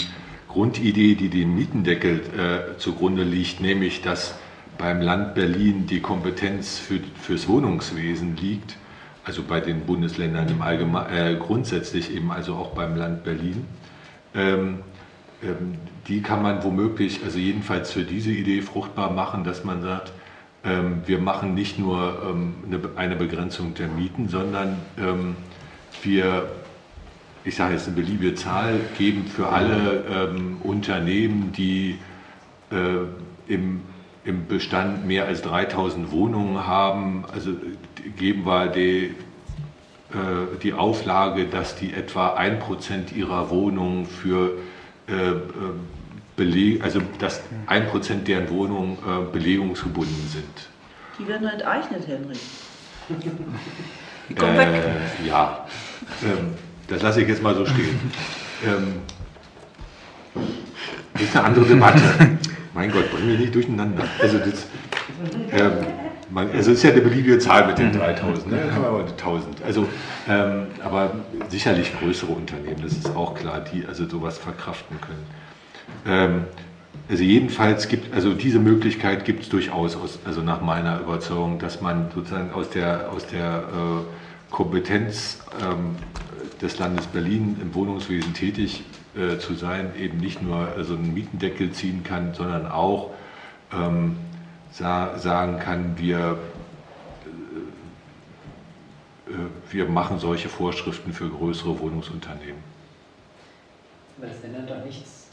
Grundidee, 0.48 1.14
die 1.14 1.28
dem 1.28 1.54
Mietendeckel 1.54 2.20
äh, 2.74 2.78
zugrunde 2.78 3.22
liegt, 3.22 3.60
nämlich 3.60 4.02
dass 4.02 4.34
beim 4.76 5.00
Land 5.00 5.34
Berlin 5.34 5.86
die 5.86 6.00
Kompetenz 6.00 6.78
für, 6.78 7.00
fürs 7.20 7.48
Wohnungswesen 7.48 8.36
liegt, 8.36 8.76
also 9.24 9.42
bei 9.42 9.60
den 9.60 9.82
Bundesländern 9.86 10.48
im 10.48 10.60
Allgemeinen, 10.62 11.14
äh, 11.14 11.36
grundsätzlich 11.38 12.14
eben 12.14 12.32
also 12.32 12.54
auch 12.54 12.70
beim 12.70 12.96
Land 12.96 13.24
Berlin, 13.24 13.64
ähm, 14.34 14.80
ähm, 15.42 15.78
die 16.08 16.22
kann 16.22 16.42
man 16.42 16.62
womöglich, 16.64 17.20
also 17.24 17.38
jedenfalls 17.38 17.92
für 17.92 18.02
diese 18.02 18.30
Idee 18.30 18.62
fruchtbar 18.62 19.10
machen, 19.10 19.44
dass 19.44 19.64
man 19.64 19.82
sagt, 19.82 20.12
ähm, 20.64 21.02
wir 21.06 21.18
machen 21.18 21.54
nicht 21.54 21.78
nur 21.78 22.22
ähm, 22.28 22.54
eine 22.96 23.16
Begrenzung 23.16 23.74
der 23.74 23.88
Mieten, 23.88 24.28
sondern 24.28 24.78
wir, 26.02 26.48
ich 27.44 27.56
sage 27.56 27.74
jetzt 27.74 27.86
eine 27.86 27.96
beliebige 27.96 28.34
Zahl, 28.34 28.80
geben 28.98 29.26
für 29.26 29.48
alle 29.48 30.34
Unternehmen, 30.62 31.52
die 31.52 31.98
äh, 32.72 33.52
im, 33.52 33.82
im 34.24 34.46
Bestand 34.46 35.06
mehr 35.06 35.26
als 35.26 35.42
3000 35.42 36.10
Wohnungen 36.10 36.66
haben, 36.66 37.24
also 37.32 37.50
geben 38.16 38.46
wir 38.46 38.68
die, 38.68 39.14
äh, 40.12 40.56
die 40.62 40.72
Auflage, 40.72 41.46
dass 41.46 41.76
die 41.76 41.92
etwa 41.92 42.36
1% 42.36 43.14
ihrer 43.14 43.50
Wohnungen 43.50 44.06
für 44.06 44.52
Beleg, 46.36 46.82
also 46.82 47.00
dass 47.18 47.42
ein 47.66 47.86
Prozent 47.88 48.26
deren 48.26 48.48
Wohnungen 48.48 48.96
äh, 48.98 49.30
belegungsgebunden 49.32 50.28
sind. 50.28 50.68
Die 51.18 51.28
werden 51.28 51.46
enteignet, 51.46 52.06
Henry. 52.06 52.36
Die 54.28 54.34
kommen 54.34 54.54
äh, 54.54 54.72
weg. 54.72 54.82
Ja, 55.26 55.66
ähm, 56.22 56.54
das 56.88 57.02
lasse 57.02 57.22
ich 57.22 57.28
jetzt 57.28 57.42
mal 57.42 57.54
so 57.54 57.66
stehen. 57.66 57.98
Ähm, 58.64 59.00
das 61.14 61.22
ist 61.22 61.36
eine 61.36 61.46
andere 61.46 61.64
Debatte. 61.64 62.00
mein 62.74 62.92
Gott, 62.92 63.10
bringen 63.10 63.30
wir 63.30 63.38
nicht 63.38 63.52
durcheinander. 63.52 64.04
Also 64.20 64.38
das, 64.38 64.66
ähm, 65.50 65.84
man, 66.32 66.50
also 66.50 66.72
es 66.72 66.78
ist 66.78 66.82
ja 66.84 66.90
eine 66.90 67.00
beliebige 67.00 67.38
Zahl 67.38 67.66
mit 67.66 67.78
den 67.78 67.92
3000, 67.92 68.46
mhm. 68.46 68.52
ne? 68.52 68.62
aber 68.74 69.00
1000. 69.00 69.62
Also, 69.64 69.86
ähm, 70.28 70.66
aber 70.82 71.12
sicherlich 71.48 71.92
größere 71.98 72.32
Unternehmen, 72.32 72.80
das 72.82 72.92
ist 72.92 73.14
auch 73.14 73.34
klar, 73.34 73.60
die 73.60 73.86
also 73.86 74.08
sowas 74.08 74.38
verkraften 74.38 74.98
können. 75.00 75.26
Ähm, 76.06 76.44
also 77.08 77.22
jedenfalls 77.22 77.88
gibt, 77.88 78.14
also 78.14 78.32
diese 78.32 78.58
Möglichkeit 78.58 79.24
gibt 79.24 79.42
es 79.42 79.48
durchaus, 79.48 79.96
aus, 79.96 80.18
also 80.24 80.40
nach 80.40 80.60
meiner 80.60 81.00
Überzeugung, 81.00 81.58
dass 81.58 81.80
man 81.80 82.10
sozusagen 82.14 82.52
aus 82.52 82.70
der, 82.70 83.10
aus 83.12 83.26
der 83.26 83.58
äh, 83.58 84.50
Kompetenz 84.52 85.40
ähm, 85.60 85.96
des 86.60 86.78
Landes 86.78 87.06
Berlin 87.06 87.56
im 87.60 87.74
Wohnungswesen 87.74 88.34
tätig 88.34 88.84
äh, 89.16 89.38
zu 89.38 89.54
sein, 89.54 89.90
eben 89.98 90.18
nicht 90.18 90.42
nur 90.42 90.68
so 90.74 90.78
also 90.78 90.94
einen 90.94 91.12
Mietendeckel 91.12 91.72
ziehen 91.72 92.04
kann, 92.04 92.34
sondern 92.34 92.70
auch 92.70 93.10
ähm, 93.72 94.16
sagen 94.72 95.58
kann, 95.58 95.94
wir, 95.96 96.38
äh, 99.28 99.32
wir 99.70 99.84
machen 99.86 100.18
solche 100.18 100.48
Vorschriften 100.48 101.12
für 101.12 101.28
größere 101.28 101.78
Wohnungsunternehmen. 101.78 102.62
Aber 104.18 104.26
das 104.26 104.42
ändert 104.42 104.70
doch 104.70 104.84
nichts 104.84 105.28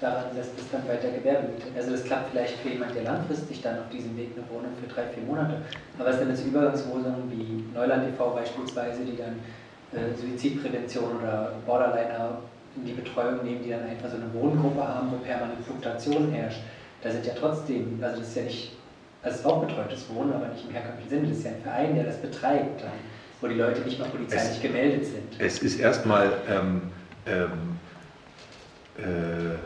daran, 0.00 0.36
dass 0.36 0.54
das 0.56 0.70
dann 0.70 0.88
weiter 0.88 1.10
Gewerbe 1.10 1.48
wird. 1.48 1.76
Also 1.76 1.92
das 1.92 2.04
klappt 2.04 2.30
vielleicht 2.30 2.56
für 2.58 2.70
jemanden, 2.70 2.94
der 2.94 3.04
langfristig 3.04 3.62
dann 3.62 3.78
auf 3.78 3.88
diesem 3.90 4.16
Weg 4.16 4.30
eine 4.36 4.48
Wohnung 4.50 4.72
für 4.80 4.92
drei, 4.92 5.04
vier 5.06 5.22
Monate. 5.22 5.62
Aber 5.98 6.12
denn 6.12 6.28
mit 6.28 6.36
so 6.36 6.44
Übergangswohnungen 6.44 7.30
wie 7.30 7.64
Neuland 7.72 8.08
e.V. 8.08 8.30
beispielsweise, 8.30 9.04
die 9.04 9.16
dann 9.16 9.38
äh, 9.92 10.14
Suizidprävention 10.16 11.20
oder 11.20 11.52
Borderliner 11.64 12.38
in 12.74 12.86
die 12.86 12.92
Betreuung 12.92 13.44
nehmen, 13.44 13.62
die 13.62 13.70
dann 13.70 13.84
einfach 13.84 14.08
so 14.08 14.16
eine 14.16 14.32
Wohngruppe 14.34 14.82
haben, 14.82 15.12
wo 15.12 15.16
permanent 15.18 15.64
Fluktuation 15.64 16.32
herrscht 16.32 16.60
da 17.02 17.10
sind 17.10 17.26
ja 17.26 17.34
trotzdem, 17.38 17.98
also 18.00 18.20
das 18.20 18.28
ist 18.28 18.36
ja 18.36 18.42
nicht, 18.44 18.72
also 19.22 19.34
es 19.34 19.40
ist 19.40 19.46
auch 19.46 19.64
betreutes 19.64 20.08
Wohnen, 20.08 20.32
aber 20.32 20.48
nicht 20.48 20.64
im 20.66 20.72
herkömmlichen 20.72 21.10
Sinne, 21.10 21.28
das 21.28 21.38
ist 21.38 21.44
ja 21.44 21.50
ein 21.50 21.62
Verein, 21.62 21.94
der 21.94 22.04
das 22.04 22.16
betreibt, 22.16 22.84
wo 23.40 23.48
die 23.48 23.54
Leute 23.54 23.80
nicht 23.82 23.98
mal 23.98 24.08
polizeilich 24.08 24.56
es, 24.56 24.62
gemeldet 24.62 25.04
sind. 25.04 25.40
Es 25.40 25.58
ist 25.58 25.80
erstmal 25.80 26.32
ähm, 26.48 26.82
ähm, 27.26 27.78
äh, 28.98 29.56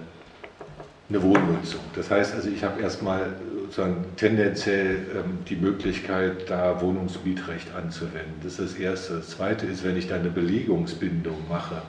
eine 1.08 1.22
Wohnnutzung. 1.22 1.80
Das 1.94 2.10
heißt 2.10 2.34
also, 2.34 2.48
ich 2.48 2.64
habe 2.64 2.80
erstmal 2.80 3.34
sozusagen 3.62 4.04
tendenziell 4.16 5.06
ähm, 5.14 5.38
die 5.48 5.56
Möglichkeit, 5.56 6.50
da 6.50 6.80
Wohnungsmietrecht 6.80 7.74
anzuwenden. 7.74 8.34
Das 8.42 8.58
ist 8.58 8.72
das 8.72 8.80
Erste. 8.80 9.16
Das 9.16 9.30
Zweite 9.30 9.66
ist, 9.66 9.84
wenn 9.84 9.96
ich 9.96 10.08
da 10.08 10.16
eine 10.16 10.30
Belegungsbindung 10.30 11.48
mache, 11.48 11.82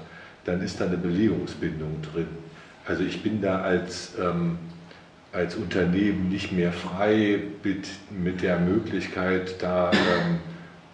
dann 0.46 0.62
ist 0.62 0.80
da 0.80 0.86
eine 0.86 0.98
Belegungsbindung 0.98 2.02
drin. 2.02 2.28
Also 2.86 3.04
ich 3.04 3.24
bin 3.24 3.42
da 3.42 3.62
als 3.62 4.14
ähm, 4.20 4.60
als 5.38 5.56
Unternehmen 5.56 6.30
nicht 6.30 6.52
mehr 6.52 6.74
frei 6.74 7.40
mit, 7.64 7.88
mit 8.10 8.42
der 8.42 8.60
Möglichkeit, 8.60 9.62
da 9.62 9.92
ähm, 9.92 10.40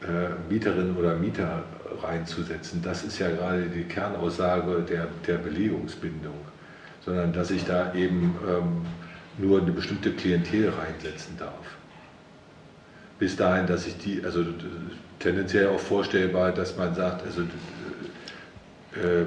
äh, 0.02 0.52
Mieterinnen 0.52 0.98
oder 0.98 1.16
Mieter 1.16 1.64
reinzusetzen. 2.02 2.82
Das 2.84 3.04
ist 3.06 3.20
ja 3.20 3.30
gerade 3.30 3.64
die 3.64 3.86
Kernaussage 3.86 4.82
der, 4.82 5.08
der 5.26 5.38
Belegungsbindung, 5.38 6.36
sondern 7.06 7.32
dass 7.32 7.52
ich 7.52 7.64
da 7.64 7.94
eben 7.94 8.36
ähm, 8.46 8.86
nur 9.38 9.62
eine 9.62 9.72
bestimmte 9.72 10.12
Klientel 10.12 10.70
reinsetzen 10.70 11.38
darf. 11.38 11.78
Bis 13.20 13.38
dahin, 13.38 13.66
dass 13.66 13.88
ich 13.88 13.98
die, 13.98 14.22
also 14.26 14.44
tendenziell 15.20 15.70
auch 15.70 15.80
vorstellbar, 15.80 16.52
dass 16.52 16.76
man 16.76 16.94
sagt, 16.94 17.26
also 17.26 17.42
äh, 17.42 19.26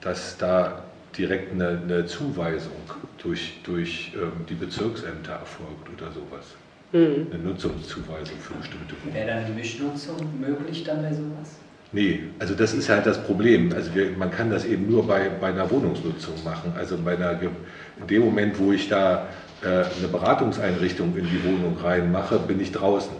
dass 0.00 0.38
da 0.38 0.81
direkt 1.16 1.52
eine, 1.52 1.80
eine 1.82 2.06
Zuweisung 2.06 2.72
durch, 3.18 3.60
durch 3.64 4.12
ähm, 4.14 4.32
die 4.48 4.54
Bezirksämter 4.54 5.32
erfolgt 5.32 5.88
oder 5.96 6.10
sowas. 6.12 6.46
Mhm. 6.92 7.28
Eine 7.32 7.42
Nutzungszuweisung 7.42 8.38
für 8.38 8.54
bestimmte 8.54 8.94
Wohnungen. 9.02 9.14
Wäre 9.14 9.26
dann 9.26 9.44
eine 9.44 9.54
Mischnutzung 9.54 10.16
möglich 10.40 10.84
dann 10.84 11.02
bei 11.02 11.10
sowas? 11.10 11.56
Nee, 11.92 12.24
also 12.38 12.54
das 12.54 12.72
ist 12.72 12.88
halt 12.88 13.04
das 13.04 13.22
Problem. 13.22 13.72
Also 13.74 13.94
wir, 13.94 14.10
man 14.12 14.30
kann 14.30 14.50
das 14.50 14.64
eben 14.64 14.90
nur 14.90 15.06
bei, 15.06 15.28
bei 15.28 15.48
einer 15.48 15.70
Wohnungsnutzung 15.70 16.42
machen. 16.42 16.72
Also 16.76 16.96
bei 16.96 17.14
einer, 17.14 17.38
in 17.40 18.06
dem 18.08 18.24
Moment, 18.24 18.58
wo 18.58 18.72
ich 18.72 18.88
da 18.88 19.28
äh, 19.62 19.66
eine 19.66 20.08
Beratungseinrichtung 20.10 21.14
in 21.16 21.26
die 21.28 21.44
Wohnung 21.44 21.76
reinmache, 21.82 22.38
bin 22.38 22.60
ich 22.60 22.72
draußen. 22.72 23.12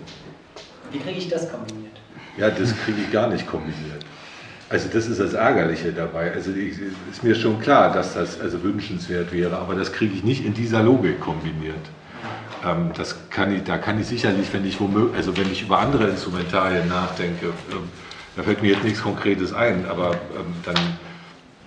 Wie 0.90 0.99
kriege 0.99 1.18
ich 1.18 1.28
das 1.28 1.51
kombiniert? 1.51 1.93
Ja, 2.38 2.51
das 2.51 2.74
kriege 2.84 3.03
ich 3.03 3.12
gar 3.12 3.28
nicht 3.28 3.47
kombiniert. 3.47 4.05
Also 4.72 4.88
das 4.90 5.06
ist 5.06 5.20
das 5.20 5.34
Ärgerliche 5.34 5.92
dabei. 5.92 6.32
Also 6.32 6.50
ich, 6.50 6.78
ist 7.10 7.22
mir 7.22 7.34
schon 7.34 7.60
klar, 7.60 7.92
dass 7.92 8.14
das 8.14 8.40
also 8.40 8.62
wünschenswert 8.62 9.30
wäre, 9.30 9.58
aber 9.58 9.74
das 9.74 9.92
kriege 9.92 10.14
ich 10.14 10.24
nicht 10.24 10.46
in 10.46 10.54
dieser 10.54 10.82
Logik 10.82 11.20
kombiniert. 11.20 11.90
Ähm, 12.64 12.90
das 12.96 13.28
kann 13.28 13.54
ich, 13.54 13.64
da 13.64 13.76
kann 13.76 14.00
ich 14.00 14.06
sicherlich, 14.06 14.50
wenn 14.54 14.64
ich 14.64 14.80
womöglich, 14.80 15.14
also 15.14 15.36
wenn 15.36 15.52
ich 15.52 15.60
über 15.60 15.78
andere 15.78 16.08
Instrumentarien 16.08 16.88
nachdenke, 16.88 17.48
ähm, 17.70 17.90
da 18.34 18.44
fällt 18.44 18.62
mir 18.62 18.72
jetzt 18.72 18.82
nichts 18.82 19.02
Konkretes 19.02 19.52
ein, 19.52 19.84
aber 19.86 20.12
ähm, 20.12 20.54
dann 20.64 20.76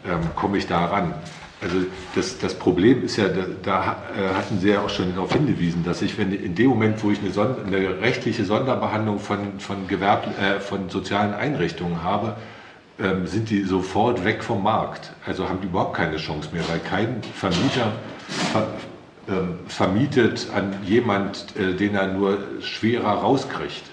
ähm, 0.08 0.22
komme 0.36 0.58
ich 0.58 0.66
da 0.66 0.86
ran. 0.86 1.14
Also 1.62 1.78
das, 2.16 2.40
das 2.40 2.56
Problem 2.56 3.04
ist 3.04 3.18
ja, 3.18 3.28
da, 3.28 3.46
da 3.62 3.98
äh, 4.18 4.34
hatten 4.36 4.60
Sie 4.60 4.70
ja 4.70 4.82
auch 4.82 4.90
schon 4.90 5.14
darauf 5.14 5.32
hingewiesen, 5.32 5.84
dass 5.84 6.02
ich, 6.02 6.18
wenn 6.18 6.32
in 6.32 6.56
dem 6.56 6.72
Moment, 6.72 7.04
wo 7.04 7.12
ich 7.12 7.20
eine, 7.20 7.30
Sonder, 7.30 7.58
eine 7.68 8.02
rechtliche 8.02 8.46
Sonderbehandlung 8.46 9.20
von, 9.20 9.60
von, 9.60 9.88
Gewerb, 9.88 10.28
äh, 10.40 10.60
von 10.60 10.90
sozialen 10.90 11.36
Einrichtungen 11.36 12.02
habe, 12.04 12.36
ähm, 13.00 13.28
sind 13.28 13.50
die 13.50 13.64
sofort 13.64 14.24
weg 14.24 14.44
vom 14.44 14.64
Markt. 14.64 15.12
Also 15.26 15.50
haben 15.50 15.60
die 15.62 15.68
überhaupt 15.68 15.96
keine 15.96 16.18
Chance 16.18 16.50
mehr, 16.54 16.64
weil 16.70 16.80
kein 16.80 17.22
Vermieter 17.34 17.92
ver 18.52 18.68
ähm, 19.28 19.60
vermietet 19.68 20.48
an 20.56 20.76
jemand, 20.86 21.56
äh, 21.58 21.74
den 21.74 21.96
er 21.96 22.08
nur 22.08 22.38
schwerer 22.62 23.10
rauskriegt. 23.10 23.84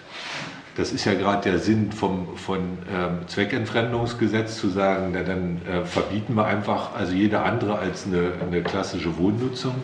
Das 0.76 0.92
ist 0.92 1.06
ja 1.06 1.14
gerade 1.14 1.50
der 1.50 1.58
Sinn 1.58 1.90
vom 1.90 2.36
von, 2.36 2.60
ähm, 2.94 3.26
Zweckentfremdungsgesetz 3.26 4.58
zu 4.58 4.68
sagen, 4.68 5.12
na, 5.14 5.22
dann 5.22 5.62
äh, 5.66 5.86
verbieten 5.86 6.34
wir 6.34 6.44
einfach 6.44 6.94
also 6.94 7.14
jede 7.14 7.40
andere 7.40 7.78
als 7.78 8.06
eine, 8.06 8.32
eine 8.46 8.62
klassische 8.62 9.16
Wohnnutzung. 9.16 9.74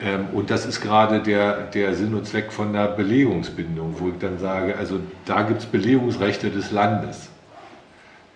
Ähm, 0.00 0.26
und 0.32 0.50
das 0.50 0.66
ist 0.66 0.80
gerade 0.80 1.20
der, 1.20 1.62
der 1.66 1.94
Sinn 1.94 2.14
und 2.14 2.26
Zweck 2.26 2.52
von 2.52 2.72
der 2.72 2.88
Belegungsbindung, 2.88 3.96
wo 3.98 4.08
ich 4.08 4.18
dann 4.18 4.38
sage, 4.38 4.76
also 4.76 5.00
da 5.24 5.42
gibt 5.42 5.60
es 5.60 5.66
Belegungsrechte 5.66 6.50
des 6.50 6.70
Landes. 6.70 7.28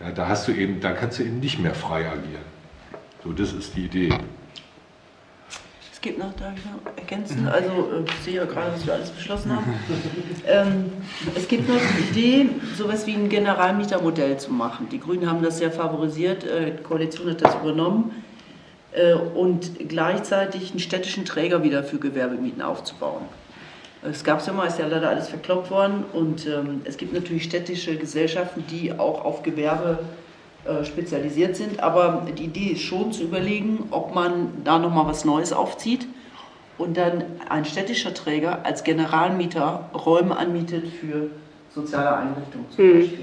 Ja, 0.02 0.10
da 0.10 0.28
hast 0.28 0.48
du 0.48 0.52
eben, 0.52 0.80
da 0.80 0.92
kannst 0.92 1.20
du 1.20 1.22
eben 1.22 1.38
nicht 1.38 1.60
mehr 1.60 1.74
frei 1.74 2.08
agieren. 2.08 2.44
So, 3.22 3.32
das 3.32 3.52
ist 3.52 3.76
die 3.76 3.84
Idee. 3.84 4.12
Es 5.92 6.00
gibt 6.00 6.18
noch, 6.18 6.32
darf 6.34 6.54
ich 6.56 6.64
noch 6.64 6.96
ergänzen? 6.96 7.46
Also, 7.46 7.70
äh, 7.70 8.04
ich 8.04 8.24
sehe 8.24 8.34
ja 8.34 8.44
gerade, 8.44 8.72
was 8.72 8.84
wir 8.84 8.94
alles 8.94 9.10
beschlossen 9.10 9.54
haben. 9.54 9.72
ähm, 10.48 10.92
es 11.36 11.46
gibt 11.46 11.68
noch 11.68 11.76
die 11.76 12.18
Idee, 12.18 12.48
sowas 12.76 13.06
wie 13.06 13.14
ein 13.14 13.28
Generalmietermodell 13.28 14.38
zu 14.38 14.52
machen. 14.52 14.88
Die 14.90 14.98
Grünen 14.98 15.30
haben 15.30 15.40
das 15.40 15.58
sehr 15.58 15.70
favorisiert, 15.70 16.42
äh, 16.42 16.72
die 16.72 16.82
Koalition 16.82 17.30
hat 17.30 17.40
das 17.40 17.54
übernommen 17.54 18.24
äh, 18.90 19.14
und 19.14 19.88
gleichzeitig 19.88 20.70
einen 20.70 20.80
städtischen 20.80 21.24
Träger 21.24 21.62
wieder 21.62 21.84
für 21.84 21.98
Gewerbemieten 21.98 22.62
aufzubauen. 22.62 23.22
Es 24.04 24.24
gab 24.24 24.40
es 24.40 24.46
ja 24.46 24.52
mal, 24.52 24.66
ist 24.66 24.78
ja 24.78 24.86
leider 24.86 25.08
alles 25.10 25.28
verkloppt 25.28 25.70
worden 25.70 26.04
und 26.12 26.46
ähm, 26.46 26.80
es 26.84 26.96
gibt 26.96 27.12
natürlich 27.12 27.44
städtische 27.44 27.96
Gesellschaften, 27.96 28.64
die 28.68 28.92
auch 28.98 29.24
auf 29.24 29.42
Gewerbe 29.44 30.00
äh, 30.64 30.84
spezialisiert 30.84 31.54
sind, 31.54 31.80
aber 31.80 32.26
die 32.36 32.44
Idee 32.44 32.72
ist 32.72 32.82
schon 32.82 33.12
zu 33.12 33.22
überlegen, 33.22 33.84
ob 33.92 34.12
man 34.14 34.48
da 34.64 34.78
nochmal 34.80 35.06
was 35.06 35.24
Neues 35.24 35.52
aufzieht 35.52 36.06
und 36.78 36.96
dann 36.96 37.22
ein 37.48 37.64
städtischer 37.64 38.12
Träger 38.12 38.64
als 38.66 38.82
Generalmieter 38.82 39.88
Räume 39.94 40.36
anmietet 40.36 40.84
für 41.00 41.28
soziale 41.72 42.16
Einrichtungen 42.16 42.66
zum 42.70 42.84
Mhm. 42.84 42.98
Beispiel. 43.00 43.18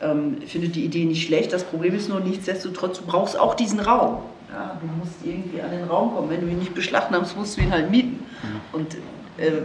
Ähm, 0.00 0.36
ich 0.44 0.52
finde 0.52 0.68
die 0.68 0.84
Idee 0.84 1.04
nicht 1.06 1.26
schlecht. 1.26 1.52
Das 1.52 1.64
Problem 1.64 1.94
ist 1.96 2.08
nur, 2.08 2.20
nichtsdestotrotz, 2.20 2.98
du 2.98 3.06
brauchst 3.06 3.36
auch 3.38 3.54
diesen 3.54 3.80
Raum. 3.80 4.18
Ja, 4.52 4.78
du 4.80 4.86
musst 4.98 5.16
irgendwie 5.24 5.60
an 5.60 5.70
den 5.72 5.84
Raum 5.84 6.14
kommen. 6.14 6.30
Wenn 6.30 6.40
du 6.42 6.46
ihn 6.46 6.58
nicht 6.60 6.74
beschlagnahmst, 6.74 7.36
musst 7.36 7.56
du 7.56 7.62
ihn 7.62 7.72
halt 7.72 7.90
mieten. 7.90 8.24
Und, 8.72 8.94
äh, 8.94 8.98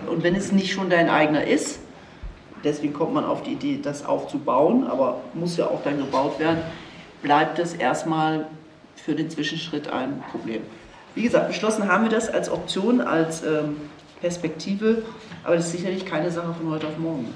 und 0.09 0.23
wenn 0.23 0.35
es 0.35 0.51
nicht 0.51 0.71
schon 0.71 0.89
dein 0.89 1.09
eigener 1.09 1.45
ist, 1.45 1.79
deswegen 2.63 2.93
kommt 2.93 3.13
man 3.13 3.25
auf 3.25 3.43
die 3.43 3.51
Idee, 3.51 3.79
das 3.81 4.05
aufzubauen, 4.05 4.87
aber 4.87 5.21
muss 5.33 5.57
ja 5.57 5.67
auch 5.67 5.83
dann 5.83 5.97
gebaut 5.97 6.39
werden, 6.39 6.59
bleibt 7.21 7.59
es 7.59 7.73
erstmal 7.73 8.47
für 8.95 9.15
den 9.15 9.29
Zwischenschritt 9.29 9.89
ein 9.89 10.23
Problem. 10.31 10.61
Wie 11.15 11.23
gesagt, 11.23 11.47
beschlossen 11.47 11.87
haben 11.87 12.03
wir 12.03 12.11
das 12.11 12.29
als 12.29 12.49
Option, 12.49 13.01
als 13.01 13.43
ähm, 13.43 13.77
Perspektive, 14.21 15.03
aber 15.43 15.55
das 15.55 15.65
ist 15.65 15.71
sicherlich 15.73 16.05
keine 16.05 16.31
Sache 16.31 16.53
von 16.53 16.69
heute 16.71 16.87
auf 16.87 16.97
morgen. 16.97 17.33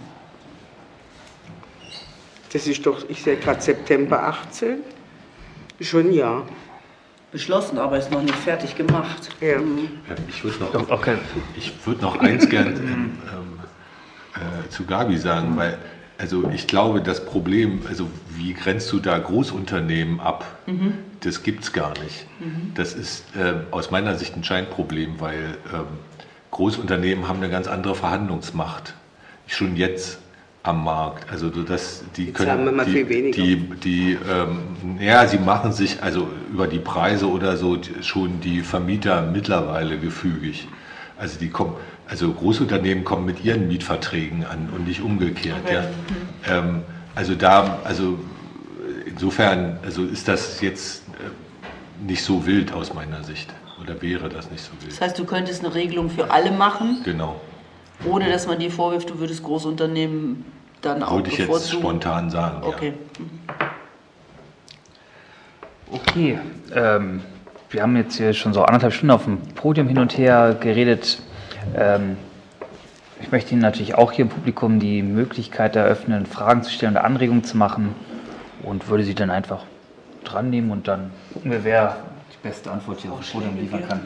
Das 2.53 2.67
ist 2.67 2.85
doch, 2.85 3.09
ich 3.09 3.23
sehe 3.23 3.37
gerade 3.37 3.61
September 3.61 4.23
18. 4.23 4.79
Schon 5.79 6.11
Jahr. 6.11 6.45
Beschlossen, 7.31 7.77
aber 7.77 7.97
ist 7.97 8.11
noch 8.11 8.21
nicht 8.21 8.35
fertig 8.35 8.75
gemacht. 8.75 9.29
Ja. 9.39 9.59
Mhm. 9.59 9.89
Ich 10.27 10.43
würde 10.43 10.59
noch, 10.59 10.89
okay. 10.89 11.17
ich 11.55 11.73
würd 11.85 12.01
noch 12.01 12.19
eins 12.19 12.49
gern 12.49 12.67
ähm, 12.75 13.19
äh, 14.35 14.69
zu 14.69 14.85
Gabi 14.85 15.17
sagen, 15.17 15.55
weil 15.55 15.77
also 16.17 16.51
ich 16.53 16.67
glaube, 16.67 17.01
das 17.01 17.25
Problem, 17.25 17.81
also 17.89 18.07
wie 18.29 18.53
grenzt 18.53 18.91
du 18.91 18.99
da 18.99 19.17
Großunternehmen 19.17 20.19
ab, 20.19 20.45
das 21.21 21.41
gibt 21.41 21.63
es 21.63 21.73
gar 21.73 21.97
nicht. 21.97 22.27
Das 22.75 22.93
ist 22.93 23.25
ähm, 23.35 23.61
aus 23.71 23.89
meiner 23.89 24.15
Sicht 24.15 24.35
ein 24.37 24.43
Scheinproblem, 24.43 25.19
weil 25.19 25.57
ähm, 25.73 25.85
Großunternehmen 26.51 27.27
haben 27.27 27.37
eine 27.37 27.49
ganz 27.49 27.67
andere 27.67 27.95
Verhandlungsmacht. 27.95 28.93
Schon 29.47 29.75
jetzt 29.75 30.19
am 30.63 30.83
Markt. 30.83 31.31
Also 31.31 31.51
so 31.51 31.63
dass 31.63 32.03
die 32.15 32.27
Jetzt 32.27 32.35
können 32.35 32.51
haben 32.51 32.65
wir 32.65 32.71
mal 32.71 32.85
die, 32.85 32.91
viel 32.91 33.09
weniger. 33.09 33.41
die, 33.41 33.55
die 33.83 34.17
ähm, 34.29 34.99
ja, 34.99 35.25
sie 35.27 35.39
machen 35.39 35.71
sich 35.71 36.03
also 36.03 36.27
über 36.51 36.67
die 36.67 36.79
Preise 36.79 37.27
oder 37.29 37.57
so 37.57 37.77
schon 38.01 38.41
die 38.41 38.61
Vermieter 38.61 39.21
mittlerweile 39.23 39.97
gefügig. 39.97 40.67
Also 41.17 41.39
die 41.39 41.49
kommen, 41.49 41.73
also 42.07 42.31
Großunternehmen 42.31 43.03
kommen 43.03 43.25
mit 43.25 43.43
ihren 43.43 43.67
Mietverträgen 43.67 44.45
an 44.45 44.69
und 44.75 44.87
nicht 44.87 45.01
umgekehrt. 45.01 45.59
Okay. 45.65 45.83
Ja. 46.47 46.57
Ähm, 46.57 46.83
also 47.15 47.35
da, 47.35 47.79
also 47.83 48.19
insofern, 49.05 49.79
also 49.83 50.03
ist 50.03 50.27
das 50.27 50.61
jetzt 50.61 51.03
äh, 51.09 52.07
nicht 52.07 52.23
so 52.23 52.45
wild 52.45 52.73
aus 52.73 52.93
meiner 52.93 53.23
Sicht 53.23 53.49
oder 53.81 54.01
wäre 54.01 54.29
das 54.29 54.49
nicht 54.51 54.63
so 54.63 54.71
wild. 54.81 54.91
Das 54.91 55.01
heißt, 55.01 55.19
du 55.19 55.25
könntest 55.25 55.63
eine 55.63 55.73
Regelung 55.73 56.09
für 56.09 56.31
alle 56.31 56.51
machen, 56.51 57.01
Genau, 57.03 57.39
ohne 58.05 58.29
dass 58.29 58.47
man 58.47 58.59
dir 58.59 58.71
vorwirft, 58.71 59.09
du 59.09 59.19
würdest 59.19 59.43
Großunternehmen 59.43 60.45
dann 60.81 61.03
auch 61.03 61.15
würde 61.15 61.29
ich 61.29 61.37
jetzt 61.37 61.71
spontan 61.71 62.29
sagen. 62.29 62.63
Okay. 62.63 62.93
Okay, 65.91 66.39
ähm, 66.73 67.21
wir 67.69 67.81
haben 67.81 67.95
jetzt 67.97 68.15
hier 68.15 68.33
schon 68.33 68.53
so 68.53 68.63
anderthalb 68.63 68.93
Stunden 68.93 69.11
auf 69.11 69.25
dem 69.25 69.39
Podium 69.55 69.87
hin 69.87 69.99
und 69.99 70.17
her 70.17 70.55
geredet. 70.59 71.21
Ähm, 71.75 72.17
ich 73.21 73.31
möchte 73.31 73.51
Ihnen 73.51 73.61
natürlich 73.61 73.95
auch 73.95 74.11
hier 74.11 74.23
im 74.23 74.29
Publikum 74.29 74.79
die 74.79 75.03
Möglichkeit 75.03 75.75
eröffnen, 75.75 76.25
Fragen 76.25 76.63
zu 76.63 76.71
stellen 76.71 76.93
oder 76.93 77.03
Anregungen 77.03 77.43
zu 77.43 77.57
machen 77.57 77.93
und 78.63 78.87
würde 78.87 79.03
sie 79.03 79.13
dann 79.13 79.29
einfach 79.29 79.63
dran 80.23 80.49
nehmen 80.49 80.71
und 80.71 80.87
dann 80.87 81.11
gucken 81.33 81.51
wir, 81.51 81.63
wer 81.63 81.97
die 82.31 82.47
beste 82.47 82.71
Antwort 82.71 82.99
hier 83.01 83.11
auf 83.11 83.19
dem 83.19 83.31
Podium 83.31 83.57
liefern 83.57 83.87
kann. 83.87 84.01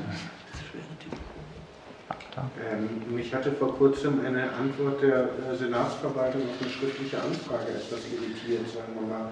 Ähm, 2.38 3.16
mich 3.16 3.34
hatte 3.34 3.52
vor 3.52 3.76
kurzem 3.76 4.20
eine 4.26 4.52
Antwort 4.54 5.02
der 5.02 5.24
äh, 5.24 5.56
Senatsverwaltung 5.56 6.42
auf 6.42 6.62
eine 6.62 6.70
schriftliche 6.70 7.18
Anfrage 7.18 7.72
etwas 7.72 8.02
irritiert, 8.12 8.68
sagen 8.70 8.94
wir 9.00 9.08
mal. 9.08 9.32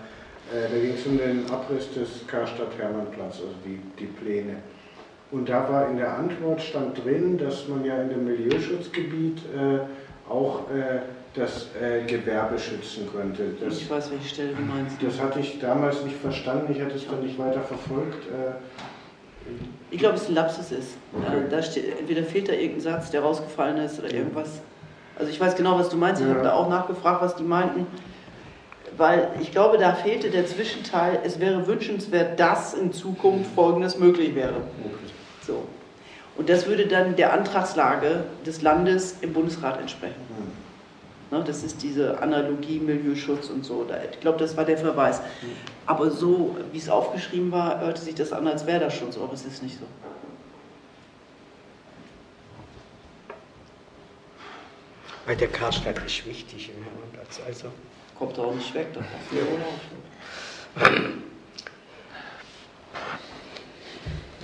Äh, 0.51 0.69
da 0.71 0.79
ging 0.79 0.93
es 0.93 1.05
um 1.05 1.17
den 1.17 1.49
Abriss 1.51 1.93
des 1.93 2.25
Karstadt-Hermann-Platz, 2.27 3.39
also 3.41 3.55
die, 3.65 3.79
die 3.99 4.05
Pläne. 4.05 4.55
Und 5.31 5.49
da 5.49 5.67
war 5.69 5.89
in 5.89 5.97
der 5.97 6.17
Antwort 6.17 6.61
stand 6.61 7.03
drin, 7.03 7.37
dass 7.37 7.67
man 7.67 7.83
ja 7.83 8.01
in 8.01 8.09
dem 8.09 8.25
Milieuschutzgebiet 8.25 9.39
äh, 9.55 9.79
auch 10.31 10.69
äh, 10.69 10.99
das 11.33 11.69
äh, 11.81 12.05
Gewerbe 12.05 12.59
schützen 12.59 13.09
könnte. 13.11 13.55
Das, 13.59 13.79
Ich 13.79 13.89
weiß, 13.89 14.11
welche 14.11 14.29
Stelle 14.29 14.53
du 14.53 14.61
meinst. 14.61 14.97
das 15.01 15.19
hatte 15.19 15.39
ich 15.39 15.59
damals 15.59 16.03
nicht 16.03 16.17
verstanden, 16.17 16.71
ich 16.71 16.79
hatte 16.81 16.95
es 16.95 17.07
dann 17.07 17.21
nicht 17.21 17.39
weiter 17.39 17.61
verfolgt. 17.61 18.27
Ich 19.91 19.99
glaube, 19.99 20.15
es 20.15 20.27
ein 20.27 20.35
Lapsus 20.35 20.71
ist. 20.71 20.89
Okay. 21.13 21.45
Äh, 21.45 21.49
Da 21.49 21.61
steht, 21.61 21.99
entweder 21.99 22.23
fehlt 22.23 22.49
da 22.49 22.53
irgendein 22.53 22.81
Satz, 22.81 23.11
der 23.11 23.21
rausgefallen 23.21 23.77
ist 23.77 23.99
oder 23.99 24.11
irgendwas. 24.13 24.49
Also 25.17 25.31
ich 25.31 25.39
weiß 25.39 25.55
genau, 25.55 25.77
was 25.77 25.89
du 25.89 25.97
meinst. 25.97 26.21
Ich 26.21 26.27
Ja. 26.27 26.33
habe 26.33 26.43
da 26.43 26.53
auch 26.53 26.69
nachgefragt, 26.69 27.21
was 27.21 27.35
die 27.35 27.43
meinten. 27.43 27.85
Weil 28.97 29.27
ich 29.39 29.51
glaube, 29.51 29.77
da 29.77 29.93
fehlte 29.93 30.29
der 30.29 30.45
Zwischenteil, 30.45 31.19
es 31.23 31.39
wäre 31.39 31.65
wünschenswert, 31.67 32.39
dass 32.39 32.73
in 32.73 32.91
Zukunft 32.93 33.51
Folgendes 33.55 33.97
möglich 33.97 34.35
wäre. 34.35 34.55
So. 35.45 35.63
Und 36.35 36.49
das 36.49 36.65
würde 36.67 36.87
dann 36.87 37.15
der 37.15 37.33
Antragslage 37.33 38.23
des 38.45 38.61
Landes 38.63 39.17
im 39.21 39.33
Bundesrat 39.33 39.79
entsprechen. 39.79 40.15
Ne, 40.29 40.45
das 41.41 41.63
ist 41.63 41.81
diese 41.81 42.19
Analogie 42.21 42.79
Milieuschutz 42.79 43.49
und 43.49 43.63
so. 43.65 43.83
Da- 43.83 43.97
Ich 44.11 44.19
glaube, 44.19 44.37
das 44.39 44.55
war 44.57 44.65
der 44.65 44.77
Verweis. 44.77 45.21
Aber 45.85 46.11
so, 46.11 46.57
wie 46.71 46.77
es 46.77 46.89
aufgeschrieben 46.89 47.51
war, 47.51 47.79
hörte 47.81 48.01
sich 48.01 48.15
das 48.15 48.31
an, 48.33 48.47
als 48.47 48.65
wäre 48.67 48.79
das 48.81 48.93
schon 48.95 49.11
so, 49.11 49.23
aber 49.23 49.33
es 49.33 49.45
ist 49.45 49.63
nicht 49.63 49.77
so. 49.79 49.85
Weil 55.25 55.35
der 55.37 55.47
Karstadt 55.47 55.97
ist 56.05 56.25
wichtig 56.25 56.69
im 56.75 56.83
Hermannplatz. 56.83 57.39
Also. 57.47 57.67
Kommt 58.17 58.37
auch 58.39 58.53
nicht 58.53 58.73
weg, 58.73 58.87
noch. 58.95 59.01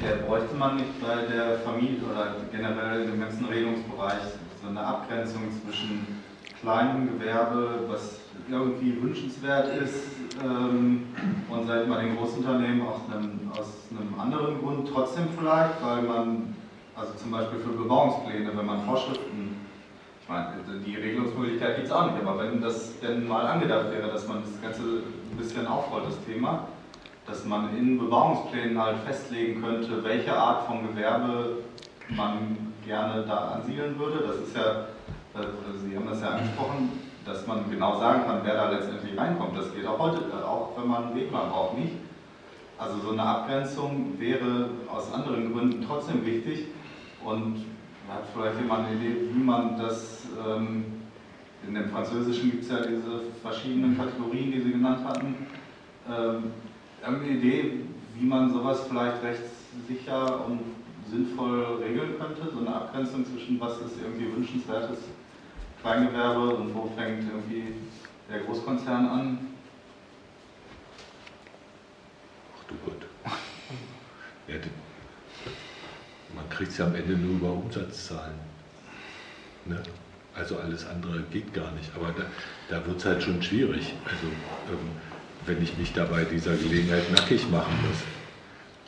Ja, 0.01 0.15
bräuchte 0.25 0.55
man 0.55 0.77
nicht 0.77 1.01
bei 1.01 1.15
der 1.25 1.59
Familie 1.59 1.99
oder 2.09 2.35
generell 2.51 3.03
im 3.03 3.19
ganzen 3.19 3.45
Regelungsbereich 3.45 4.21
so 4.61 4.69
eine 4.69 4.79
Abgrenzung 4.79 5.41
zwischen 5.65 6.23
kleinem 6.61 7.07
Gewerbe, 7.07 7.85
was 7.87 8.19
irgendwie 8.49 9.01
wünschenswert 9.01 9.69
ist, 9.81 10.03
ähm, 10.43 11.07
und 11.49 11.61
ich 11.61 11.87
mal 11.87 12.03
den 12.03 12.17
Großunternehmen 12.17 12.81
aus 12.87 13.01
einem, 13.11 13.51
aus 13.51 13.87
einem 13.91 14.19
anderen 14.19 14.59
Grund 14.59 14.89
trotzdem 14.91 15.27
vielleicht, 15.37 15.83
weil 15.83 16.01
man, 16.03 16.55
also 16.95 17.13
zum 17.13 17.31
Beispiel 17.31 17.59
für 17.59 17.69
Bebauungspläne, 17.69 18.51
wenn 18.55 18.65
man 18.65 18.83
Vorschriften, 18.85 19.65
ich 20.21 20.29
meine, 20.29 20.47
die 20.85 20.95
Regelungsmöglichkeit 20.95 21.75
gibt 21.77 21.87
es 21.87 21.93
auch 21.93 22.11
nicht, 22.11 22.21
aber 22.25 22.43
wenn 22.43 22.61
das 22.61 22.99
denn 22.99 23.27
mal 23.27 23.45
angedacht 23.45 23.91
wäre, 23.91 24.09
dass 24.09 24.27
man 24.27 24.41
das 24.41 24.61
Ganze 24.61 24.81
ein 24.81 25.37
bisschen 25.37 25.65
aufrollt, 25.67 26.05
das 26.07 26.23
Thema, 26.25 26.67
dass 27.25 27.45
man 27.45 27.75
in 27.77 27.97
Bebauungsplänen 27.97 28.81
halt 28.81 28.97
festlegen 28.99 29.61
könnte, 29.61 30.03
welche 30.03 30.35
Art 30.35 30.65
von 30.65 30.87
Gewerbe 30.87 31.57
man 32.09 32.57
gerne 32.85 33.23
da 33.27 33.55
ansiedeln 33.55 33.97
würde. 33.99 34.23
Das 34.25 34.37
ist 34.37 34.55
ja, 34.55 34.85
also 35.33 35.87
Sie 35.87 35.95
haben 35.95 36.07
das 36.07 36.21
ja 36.21 36.29
angesprochen, 36.29 36.89
dass 37.25 37.45
man 37.45 37.69
genau 37.69 37.99
sagen 37.99 38.23
kann, 38.25 38.41
wer 38.43 38.55
da 38.55 38.69
letztendlich 38.71 39.17
reinkommt. 39.17 39.57
Das 39.57 39.73
geht 39.73 39.85
auch 39.85 39.99
heute, 39.99 40.21
äh, 40.31 40.43
auch 40.43 40.71
wenn 40.77 40.87
man 40.87 41.05
einen 41.05 41.15
Wegplan 41.15 41.49
braucht, 41.49 41.77
nicht. 41.77 41.93
Also 42.77 42.97
so 42.99 43.11
eine 43.11 43.23
Abgrenzung 43.23 44.13
wäre 44.17 44.69
aus 44.89 45.13
anderen 45.13 45.53
Gründen 45.53 45.85
trotzdem 45.85 46.25
wichtig, 46.25 46.67
Und 47.23 47.65
hat 48.07 48.23
vielleicht 48.33 48.59
jemand 48.59 48.87
eine 48.87 48.95
Idee, 48.95 49.15
wie 49.33 49.43
man 49.43 49.77
das, 49.77 50.25
ähm, 50.47 50.85
in 51.67 51.75
dem 51.75 51.89
Französischen 51.89 52.51
gibt 52.51 52.63
es 52.63 52.69
ja 52.71 52.79
diese 52.81 53.31
verschiedenen 53.41 53.97
Kategorien, 53.97 54.51
die 54.51 54.61
Sie 54.61 54.71
genannt 54.71 55.05
hatten, 55.05 55.35
ähm, 56.09 56.51
eine 57.05 57.27
Idee, 57.27 57.81
wie 58.15 58.25
man 58.25 58.51
sowas 58.51 58.85
vielleicht 58.87 59.21
rechtssicher 59.21 60.45
und 60.45 60.61
sinnvoll 61.11 61.81
regeln 61.83 62.13
könnte, 62.17 62.51
so 62.51 62.59
eine 62.59 62.73
Abgrenzung 62.73 63.25
zwischen 63.25 63.59
was 63.59 63.73
ist 63.81 64.01
irgendwie 64.01 64.33
wünschenswertes 64.33 64.99
Kleingewerbe 65.81 66.55
und 66.55 66.75
wo 66.75 66.91
fängt 66.95 67.29
irgendwie 67.29 67.73
der 68.29 68.39
Großkonzern 68.41 69.07
an? 69.07 69.39
Ach 72.57 72.63
du 72.67 72.75
Gott. 72.85 73.05
Ja, 74.47 74.55
man 76.35 76.49
kriegt 76.49 76.71
es 76.71 76.77
ja 76.77 76.85
am 76.85 76.95
Ende 76.95 77.13
nur 77.13 77.35
über 77.35 77.53
Umsatzzahlen. 77.53 78.35
Ne? 79.65 79.81
Also 80.35 80.57
alles 80.57 80.85
andere 80.87 81.21
geht 81.31 81.53
gar 81.53 81.71
nicht. 81.71 81.89
Aber 81.95 82.11
da, 82.11 82.23
da 82.69 82.85
wird 82.85 82.97
es 82.97 83.05
halt 83.05 83.23
schon 83.23 83.41
schwierig. 83.41 83.93
Also 84.05 84.27
ähm, 84.71 84.89
wenn 85.45 85.61
ich 85.61 85.77
mich 85.77 85.93
dabei 85.93 86.23
dieser 86.25 86.55
Gelegenheit 86.55 87.11
nackig 87.11 87.49
machen 87.49 87.73
muss. 87.87 87.99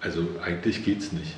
Also 0.01 0.27
eigentlich 0.43 0.83
geht 0.83 0.99
es 0.99 1.11
nicht. 1.11 1.35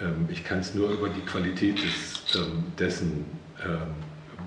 Ähm, 0.00 0.28
ich 0.28 0.44
kann 0.44 0.58
es 0.58 0.74
nur 0.74 0.90
über 0.90 1.08
die 1.08 1.20
Qualität 1.20 1.82
des, 1.82 2.36
ähm, 2.36 2.64
dessen 2.78 3.24
ähm, 3.64 3.94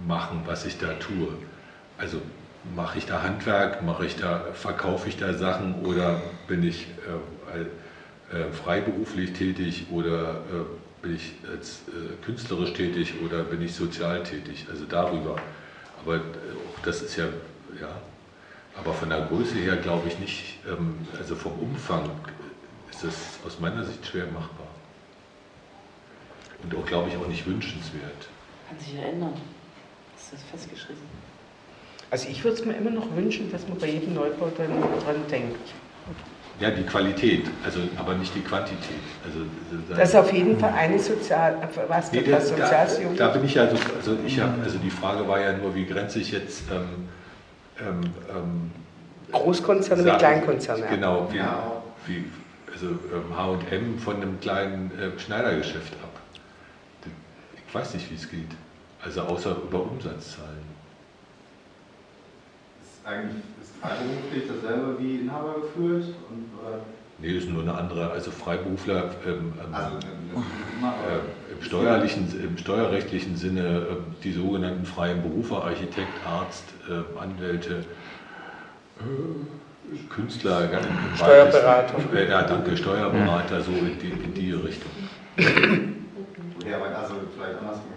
machen, 0.05 0.41
was 0.45 0.65
ich 0.65 0.77
da 0.77 0.93
tue. 0.93 1.29
Also 1.97 2.21
mache 2.75 2.97
ich 2.97 3.05
da 3.05 3.23
Handwerk, 3.23 3.83
mache 3.83 4.05
ich 4.05 4.15
da, 4.17 4.45
verkaufe 4.53 5.09
ich 5.09 5.17
da 5.17 5.33
Sachen 5.33 5.85
oder 5.85 6.21
bin 6.47 6.63
ich 6.63 6.87
äh, 7.53 8.37
äh, 8.37 8.51
freiberuflich 8.51 9.33
tätig 9.33 9.87
oder 9.91 10.41
äh, 10.51 11.01
bin 11.01 11.15
ich 11.15 11.33
als 11.49 11.83
äh, 11.87 12.25
künstlerisch 12.25 12.73
tätig 12.73 13.13
oder 13.23 13.43
bin 13.43 13.61
ich 13.61 13.73
sozial 13.73 14.23
tätig, 14.23 14.65
also 14.69 14.85
darüber. 14.85 15.37
Aber 16.03 16.15
äh, 16.15 16.19
das 16.83 17.01
ist 17.01 17.15
ja, 17.15 17.25
ja, 17.79 17.89
aber 18.77 18.93
von 18.93 19.09
der 19.09 19.21
Größe 19.21 19.55
her 19.55 19.77
glaube 19.77 20.07
ich 20.07 20.19
nicht, 20.19 20.59
ähm, 20.67 20.95
also 21.17 21.35
vom 21.35 21.53
Umfang 21.53 22.09
ist 22.91 23.03
das 23.03 23.39
aus 23.45 23.59
meiner 23.59 23.83
Sicht 23.83 24.05
schwer 24.05 24.25
machbar. 24.25 24.67
Und 26.63 26.75
auch, 26.75 26.85
glaube 26.85 27.09
ich, 27.09 27.15
auch 27.15 27.27
nicht 27.27 27.45
wünschenswert. 27.45 28.27
Kann 28.67 28.79
sich 28.79 28.95
ja 28.95 29.03
ändern. 29.03 29.33
Ist 30.27 30.33
das 30.33 30.61
festgeschrieben? 30.61 31.01
Also 32.11 32.27
ich 32.29 32.43
würde 32.43 32.57
es 32.57 32.65
mir 32.65 32.73
immer 32.73 32.89
noch 32.89 33.15
wünschen, 33.15 33.49
dass 33.49 33.65
man 33.67 33.77
bei 33.77 33.87
jedem 33.87 34.13
Neubau 34.13 34.51
dann 34.57 34.67
dran 34.67 35.23
denkt. 35.31 35.73
Ja, 36.59 36.71
die 36.71 36.83
Qualität, 36.83 37.45
also 37.63 37.79
aber 37.97 38.15
nicht 38.15 38.35
die 38.35 38.41
Quantität. 38.41 38.97
Also, 39.23 39.45
das 39.95 40.09
ist 40.09 40.15
auf 40.15 40.33
jeden 40.33 40.59
Fall 40.59 40.73
eine 40.73 40.99
Sozial, 40.99 41.55
was 41.87 42.11
nee, 42.11 42.23
das 42.23 42.53
da, 42.55 42.87
da 43.15 43.27
bin 43.29 43.45
ich 43.45 43.53
ja, 43.53 43.63
also, 43.63 43.77
also 43.95 44.17
ich 44.25 44.39
habe, 44.39 44.61
also 44.63 44.79
die 44.79 44.89
Frage 44.89 45.27
war 45.27 45.39
ja 45.39 45.55
nur, 45.55 45.75
wie 45.75 45.85
grenze 45.85 46.19
ich 46.19 46.31
jetzt 46.31 46.63
ähm, 46.71 47.07
ähm, 47.79 48.01
ähm 48.29 48.71
Großkonzerne 49.31 50.03
mit 50.03 50.17
Kleinkonzernen. 50.17 50.89
Genau, 50.89 51.29
wie, 51.31 52.11
wie 52.11 52.25
also 52.73 52.97
H&M 53.35 53.99
von 53.99 54.15
einem 54.15 54.39
kleinen 54.39 54.91
äh, 54.99 55.19
Schneidergeschäft 55.19 55.93
ab. 56.03 56.19
Ich 57.67 57.75
weiß 57.75 57.93
nicht, 57.93 58.09
wie 58.09 58.15
es 58.15 58.29
geht. 58.29 58.49
Also 59.07 59.21
außer 59.21 59.55
über 59.69 59.83
Umsatzzahlen. 59.83 60.67
Ist 62.81 63.07
eigentlich 63.07 63.43
ist 63.61 63.77
freiberuflich 63.81 64.43
dasselbe 64.49 64.99
wie 64.99 65.21
Inhaber 65.21 65.61
geführt? 65.61 66.03
Und, 66.29 66.49
äh 66.67 66.79
Nee, 67.19 67.29
ist 67.29 67.49
nur 67.49 67.63
eine 67.63 67.73
andere, 67.73 68.11
also 68.11 68.29
Freiberufler 68.29 69.09
ähm, 69.25 69.53
ähm 69.57 69.73
also, 69.73 69.95
äh, 69.97 71.51
im, 71.51 71.63
steuerlichen, 71.63 72.43
im 72.43 72.57
steuerrechtlichen 72.59 73.35
Sinne 73.35 73.61
äh, 73.61 74.23
die 74.23 74.33
sogenannten 74.33 74.85
freien 74.85 75.23
Berufe, 75.23 75.55
Architekt, 75.55 76.13
Arzt, 76.27 76.65
äh, 76.87 77.19
Anwälte, 77.19 77.85
äh, 78.99 80.09
Künstler, 80.09 80.69
Steuerberater. 81.15 81.95
Äh, 82.13 82.29
ja, 82.29 82.43
danke, 82.43 82.77
Steuerberater, 82.77 83.61
so 83.61 83.71
in 83.71 83.97
die, 83.99 84.09
in 84.09 84.33
die 84.35 84.51
Richtung. 84.51 84.91
Ja, 86.69 86.75
aber 86.75 86.95
also 86.95 87.15
vielleicht 87.35 87.59
andersrum. 87.59 87.96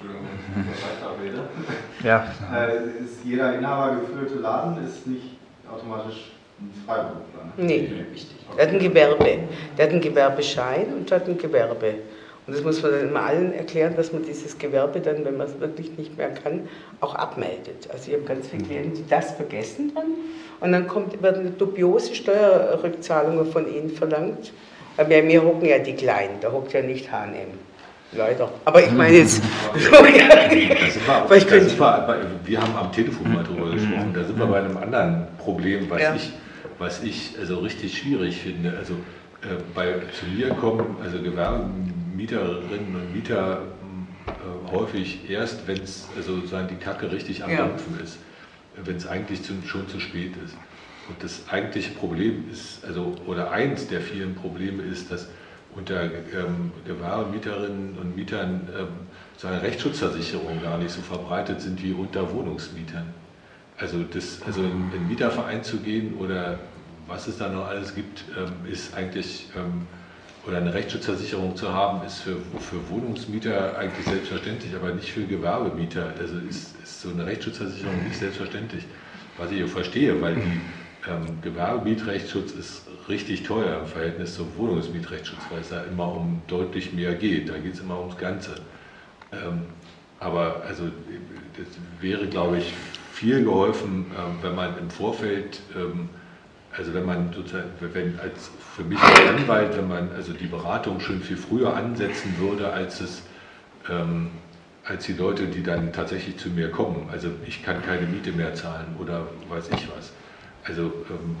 Entschuldigung, 0.00 0.28
wenn 0.54 0.64
ich 0.72 0.82
weiter 0.84 1.22
rede. 1.22 1.48
Ja. 2.04 2.32
Äh, 2.54 3.04
ist 3.04 3.24
jeder 3.24 3.54
Inhaber 3.54 3.96
geführte 3.96 4.36
Laden 4.36 4.86
ist 4.86 5.04
nicht 5.06 5.36
automatisch 5.68 6.30
ein 6.60 6.72
Freiberufler? 6.86 7.44
Ne? 7.56 7.64
Nee, 7.64 7.90
der 8.56 8.66
hat 8.66 8.72
ein 8.72 8.78
Gewerbe. 8.78 9.38
Der 9.76 9.86
hat 9.86 9.92
einen 9.92 10.00
Gewerbeschein 10.00 10.86
und 10.94 11.10
hat 11.10 11.26
ein 11.26 11.36
Gewerbe. 11.36 11.94
Und 12.46 12.56
das 12.56 12.62
muss 12.62 12.80
man 12.82 12.92
dann 12.92 13.08
immer 13.08 13.22
allen 13.22 13.52
erklären, 13.52 13.96
dass 13.96 14.12
man 14.12 14.22
dieses 14.22 14.56
Gewerbe 14.56 15.00
dann, 15.00 15.24
wenn 15.24 15.36
man 15.36 15.48
es 15.48 15.60
wirklich 15.60 15.98
nicht 15.98 16.16
mehr 16.16 16.30
kann, 16.30 16.68
auch 17.00 17.16
abmeldet. 17.16 17.88
Also 17.92 18.10
ich 18.10 18.16
habe 18.16 18.24
ganz 18.24 18.46
viele 18.46 18.62
Klienten, 18.62 18.94
die 18.94 19.06
das 19.08 19.32
vergessen 19.32 19.92
dann. 19.94 20.06
Und 20.60 20.72
dann 20.72 20.86
kommt, 20.86 21.20
werden 21.20 21.58
dubiose 21.58 22.14
Steuerrückzahlungen 22.14 23.50
von 23.50 23.72
ihnen 23.72 23.90
verlangt. 23.90 24.52
Weil 24.96 25.06
bei 25.06 25.22
mir 25.22 25.44
hocken 25.44 25.66
ja 25.66 25.78
die 25.78 25.94
Kleinen, 25.94 26.40
da 26.40 26.50
hockt 26.50 26.72
ja 26.72 26.82
nicht 26.82 27.12
H&M. 27.12 27.67
Leider. 28.12 28.50
Aber 28.64 28.82
ich 28.82 28.90
meine 28.90 29.18
jetzt. 29.18 29.42
wir, 32.44 32.60
haben 32.60 32.76
am 32.76 32.90
Telefon 32.90 33.34
mal 33.34 33.44
darüber 33.44 33.70
gesprochen, 33.70 34.12
da 34.14 34.24
sind 34.24 34.38
wir 34.38 34.46
bei 34.46 34.60
einem 34.60 34.76
anderen 34.78 35.26
Problem, 35.38 35.90
was, 35.90 36.00
ja. 36.02 36.14
ich, 36.14 36.32
was 36.78 37.02
ich 37.02 37.36
also 37.38 37.58
richtig 37.58 37.98
schwierig 37.98 38.38
finde. 38.38 38.74
Also 38.78 38.94
äh, 39.42 39.60
bei, 39.74 39.94
zu 40.18 40.26
mir 40.26 40.48
kommen 40.50 40.96
also 41.02 41.20
Gewerbemieterinnen 41.20 42.94
und 42.94 43.14
Mieter 43.14 43.62
äh, 44.26 44.72
häufig 44.72 45.28
erst, 45.28 45.68
wenn 45.68 45.82
es 45.82 46.08
also 46.16 46.40
die 46.40 46.76
Kacke 46.76 47.12
richtig 47.12 47.44
am 47.44 47.54
Dampfen 47.54 47.94
ja. 47.98 48.04
ist, 48.04 48.18
wenn 48.82 48.96
es 48.96 49.06
eigentlich 49.06 49.42
zu, 49.42 49.52
schon 49.66 49.86
zu 49.88 50.00
spät 50.00 50.32
ist. 50.44 50.56
Und 51.08 51.22
das 51.22 51.42
eigentliche 51.48 51.92
Problem 51.92 52.44
ist, 52.52 52.84
also, 52.86 53.14
oder 53.26 53.50
eins 53.50 53.88
der 53.88 54.00
vielen 54.00 54.34
Probleme 54.34 54.82
ist, 54.82 55.10
dass 55.10 55.28
unter 55.78 56.02
ähm, 56.02 56.72
Gewerbemieterinnen 56.84 57.96
und 57.98 58.16
Mietern 58.16 58.68
ähm, 58.76 58.88
eine 59.46 59.62
Rechtsschutzversicherung 59.62 60.60
gar 60.60 60.78
nicht 60.78 60.90
so 60.90 61.00
verbreitet 61.00 61.60
sind 61.60 61.80
wie 61.82 61.92
unter 61.92 62.32
Wohnungsmietern. 62.32 63.14
Also, 63.78 64.02
das, 64.02 64.42
also 64.44 64.62
in 64.62 64.90
einen 64.92 65.06
Mieterverein 65.08 65.62
zu 65.62 65.76
gehen 65.78 66.16
oder 66.16 66.58
was 67.06 67.28
es 67.28 67.38
da 67.38 67.48
noch 67.48 67.68
alles 67.68 67.94
gibt, 67.94 68.24
ähm, 68.36 68.70
ist 68.70 68.94
eigentlich, 68.94 69.48
ähm, 69.56 69.86
oder 70.46 70.56
eine 70.56 70.74
Rechtsschutzversicherung 70.74 71.54
zu 71.54 71.72
haben, 71.72 72.04
ist 72.04 72.18
für, 72.18 72.36
für 72.58 72.88
Wohnungsmieter 72.90 73.78
eigentlich 73.78 74.04
selbstverständlich, 74.04 74.74
aber 74.74 74.92
nicht 74.92 75.12
für 75.12 75.22
Gewerbemieter. 75.22 76.12
Also 76.18 76.38
ist, 76.38 76.74
ist 76.82 77.00
so 77.00 77.10
eine 77.10 77.24
Rechtsschutzversicherung 77.24 78.02
nicht 78.04 78.18
selbstverständlich. 78.18 78.84
Was 79.36 79.52
ich 79.52 79.70
verstehe, 79.70 80.20
weil 80.20 80.34
die 80.34 80.60
ähm, 81.08 81.40
Gewerbemietrechtsschutz 81.42 82.52
ist 82.52 82.87
richtig 83.08 83.42
teuer 83.42 83.80
im 83.80 83.86
Verhältnis 83.86 84.34
zum 84.34 84.56
Wohnungsmietrechtsschutz, 84.56 85.40
weil 85.50 85.60
es 85.60 85.70
da 85.70 85.82
immer 85.82 86.12
um 86.12 86.42
deutlich 86.46 86.92
mehr 86.92 87.14
geht. 87.14 87.48
Da 87.48 87.58
geht 87.58 87.74
es 87.74 87.80
immer 87.80 87.98
ums 87.98 88.16
Ganze. 88.16 88.56
Ähm, 89.32 89.66
aber 90.20 90.62
also 90.66 90.84
das 91.56 91.66
wäre, 92.00 92.26
glaube 92.26 92.58
ich, 92.58 92.72
viel 93.12 93.44
geholfen, 93.44 94.06
ähm, 94.16 94.38
wenn 94.42 94.54
man 94.54 94.78
im 94.78 94.90
Vorfeld, 94.90 95.60
ähm, 95.76 96.08
also 96.76 96.94
wenn 96.94 97.06
man 97.06 97.32
sozusagen, 97.32 97.70
wenn 97.80 98.18
als 98.20 98.50
für 98.76 98.84
mich 98.84 99.00
als 99.00 99.20
Anwalt, 99.20 99.76
wenn 99.76 99.88
man 99.88 100.10
also 100.14 100.32
die 100.32 100.46
Beratung 100.46 101.00
schon 101.00 101.20
viel 101.20 101.36
früher 101.36 101.74
ansetzen 101.74 102.34
würde, 102.38 102.72
als 102.72 103.00
es 103.00 103.22
ähm, 103.88 104.30
als 104.84 105.04
die 105.04 105.12
Leute, 105.12 105.46
die 105.46 105.62
dann 105.62 105.92
tatsächlich 105.92 106.38
zu 106.38 106.48
mir 106.48 106.70
kommen. 106.70 107.08
Also 107.12 107.28
ich 107.46 107.62
kann 107.62 107.82
keine 107.82 108.06
Miete 108.06 108.32
mehr 108.32 108.54
zahlen 108.54 108.96
oder 108.98 109.26
weiß 109.48 109.68
ich 109.74 109.88
was. 109.94 110.12
Also 110.64 110.84
ähm, 111.10 111.36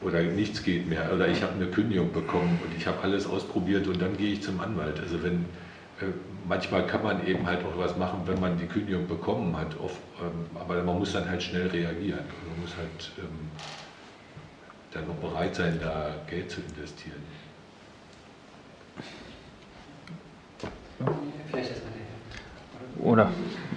oder 0.00 0.22
nichts 0.22 0.62
geht 0.62 0.88
mehr 0.88 1.12
oder 1.12 1.28
ich 1.28 1.42
habe 1.42 1.54
eine 1.54 1.66
Kündigung 1.66 2.12
bekommen 2.12 2.60
und 2.64 2.76
ich 2.76 2.86
habe 2.86 3.00
alles 3.02 3.26
ausprobiert 3.26 3.86
und 3.86 4.00
dann 4.00 4.16
gehe 4.16 4.32
ich 4.32 4.42
zum 4.42 4.60
Anwalt. 4.60 5.00
Also 5.00 5.22
wenn 5.22 5.46
äh, 6.00 6.06
manchmal 6.46 6.86
kann 6.86 7.02
man 7.02 7.26
eben 7.26 7.46
halt 7.46 7.60
auch 7.64 7.78
was 7.78 7.96
machen, 7.96 8.22
wenn 8.26 8.40
man 8.40 8.58
die 8.58 8.66
Kündigung 8.66 9.06
bekommen 9.06 9.56
hat, 9.56 9.78
oft, 9.80 9.96
ähm, 10.20 10.46
aber 10.58 10.82
man 10.82 10.98
muss 10.98 11.12
dann 11.12 11.28
halt 11.28 11.42
schnell 11.42 11.68
reagieren 11.68 12.20
und 12.20 12.50
man 12.50 12.60
muss 12.60 12.76
halt 12.76 13.12
ähm, 13.18 13.50
dann 14.92 15.04
auch 15.10 15.30
bereit 15.30 15.54
sein, 15.54 15.78
da 15.82 16.14
Geld 16.28 16.50
zu 16.50 16.60
investieren. 16.60 17.22
Vielleicht 21.50 21.70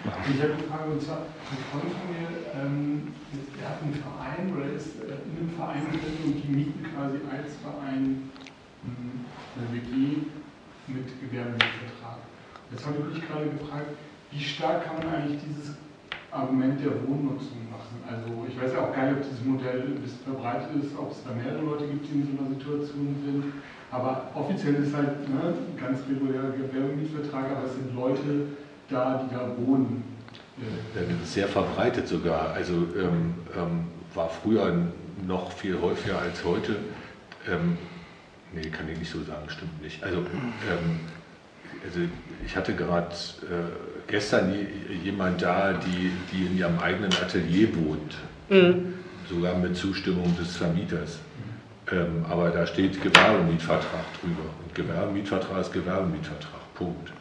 oder? 0.08 0.18
Ich 0.32 0.42
habe 0.42 0.54
eine 0.54 0.64
Frage, 0.64 0.92
und 0.92 1.02
zwar, 1.02 1.28
ein 1.28 1.62
Freund 1.72 1.92
von 1.92 2.08
mir, 2.08 2.30
ähm, 2.56 3.14
der 3.60 3.70
hat 3.70 3.84
einen 3.84 3.94
Verein 3.94 4.46
oder 4.56 4.72
ist 4.72 4.96
äh, 5.04 5.20
in 5.28 5.32
einem 5.36 5.52
Verein 5.56 5.84
drin 5.92 6.18
und 6.24 6.36
die 6.40 6.52
mieten 6.52 6.84
quasi 6.96 7.20
als 7.28 7.60
Verein 7.60 8.32
hm, 8.84 9.26
eine 9.56 9.68
WG 9.76 10.32
mit 10.88 11.08
Gewerbemietvertrag. 11.20 12.24
Jetzt 12.72 12.86
habe 12.86 12.96
ich 13.00 13.20
mich 13.20 13.28
gerade 13.28 13.50
gefragt, 13.52 13.92
wie 14.32 14.44
stark 14.44 14.86
kann 14.86 15.04
man 15.04 15.08
eigentlich 15.16 15.42
dieses 15.44 15.76
Argument 16.32 16.80
der 16.80 16.92
Wohnnutzung 17.08 17.68
machen? 17.72 18.04
Also 18.04 18.46
ich 18.48 18.56
weiß 18.60 18.74
ja 18.74 18.88
auch 18.88 18.94
gar 18.96 19.08
nicht, 19.08 19.20
ob 19.20 19.24
dieses 19.24 19.44
Modell 19.44 19.96
bisschen 20.04 20.24
verbreitet 20.24 20.72
ist, 20.84 20.92
ob 20.98 21.12
es 21.12 21.24
da 21.24 21.32
mehrere 21.32 21.64
Leute 21.64 21.88
gibt, 21.88 22.08
die 22.08 22.20
in 22.20 22.28
so 22.28 22.36
einer 22.36 22.50
Situation 22.52 23.16
sind. 23.24 23.44
Aber 23.90 24.32
offiziell 24.36 24.76
ist 24.84 24.94
halt 24.94 25.28
ne, 25.30 25.56
ganz 25.80 26.00
regulärer 26.10 26.52
Gewerbemietvertrag, 26.52 27.52
aber 27.52 27.64
es 27.68 27.76
sind 27.76 27.96
Leute 27.96 28.52
da, 28.90 29.24
die 29.24 29.34
da 29.34 29.48
wohnen. 29.58 30.04
Sehr 31.24 31.48
verbreitet 31.48 32.08
sogar. 32.08 32.54
Also 32.54 32.74
ähm, 32.74 33.36
ähm, 33.56 33.88
war 34.14 34.30
früher 34.30 34.74
noch 35.26 35.52
viel 35.52 35.80
häufiger 35.80 36.20
als 36.20 36.44
heute. 36.44 36.78
Ähm, 37.48 37.78
nee, 38.54 38.70
kann 38.70 38.90
ich 38.90 38.98
nicht 38.98 39.12
so 39.12 39.22
sagen, 39.24 39.50
stimmt 39.50 39.82
nicht. 39.82 40.04
Also, 40.04 40.18
ähm, 40.18 41.00
also 41.86 42.00
ich 42.46 42.56
hatte 42.56 42.74
gerade 42.74 43.14
äh, 43.44 44.08
gestern 44.08 44.54
jemand 45.04 45.42
da, 45.42 45.74
die, 45.74 46.12
die 46.32 46.46
in 46.48 46.58
ihrem 46.58 46.80
eigenen 46.80 47.14
Atelier 47.14 47.70
wohnt, 47.76 48.16
mhm. 48.50 48.94
sogar 49.30 49.56
mit 49.56 49.78
Zustimmung 49.78 50.36
des 50.38 50.58
Vermieters. 50.58 51.20
Ähm, 51.92 52.26
aber 52.28 52.50
da 52.50 52.66
steht 52.68 53.02
Gewerbemietvertrag 53.02 54.06
drüber. 54.20 54.50
Und 54.64 54.76
Gewerbemietvertrag 54.76 55.62
ist 55.62 55.72
Gewerbemietvertrag. 55.72 56.74
Punkt. 56.74 57.12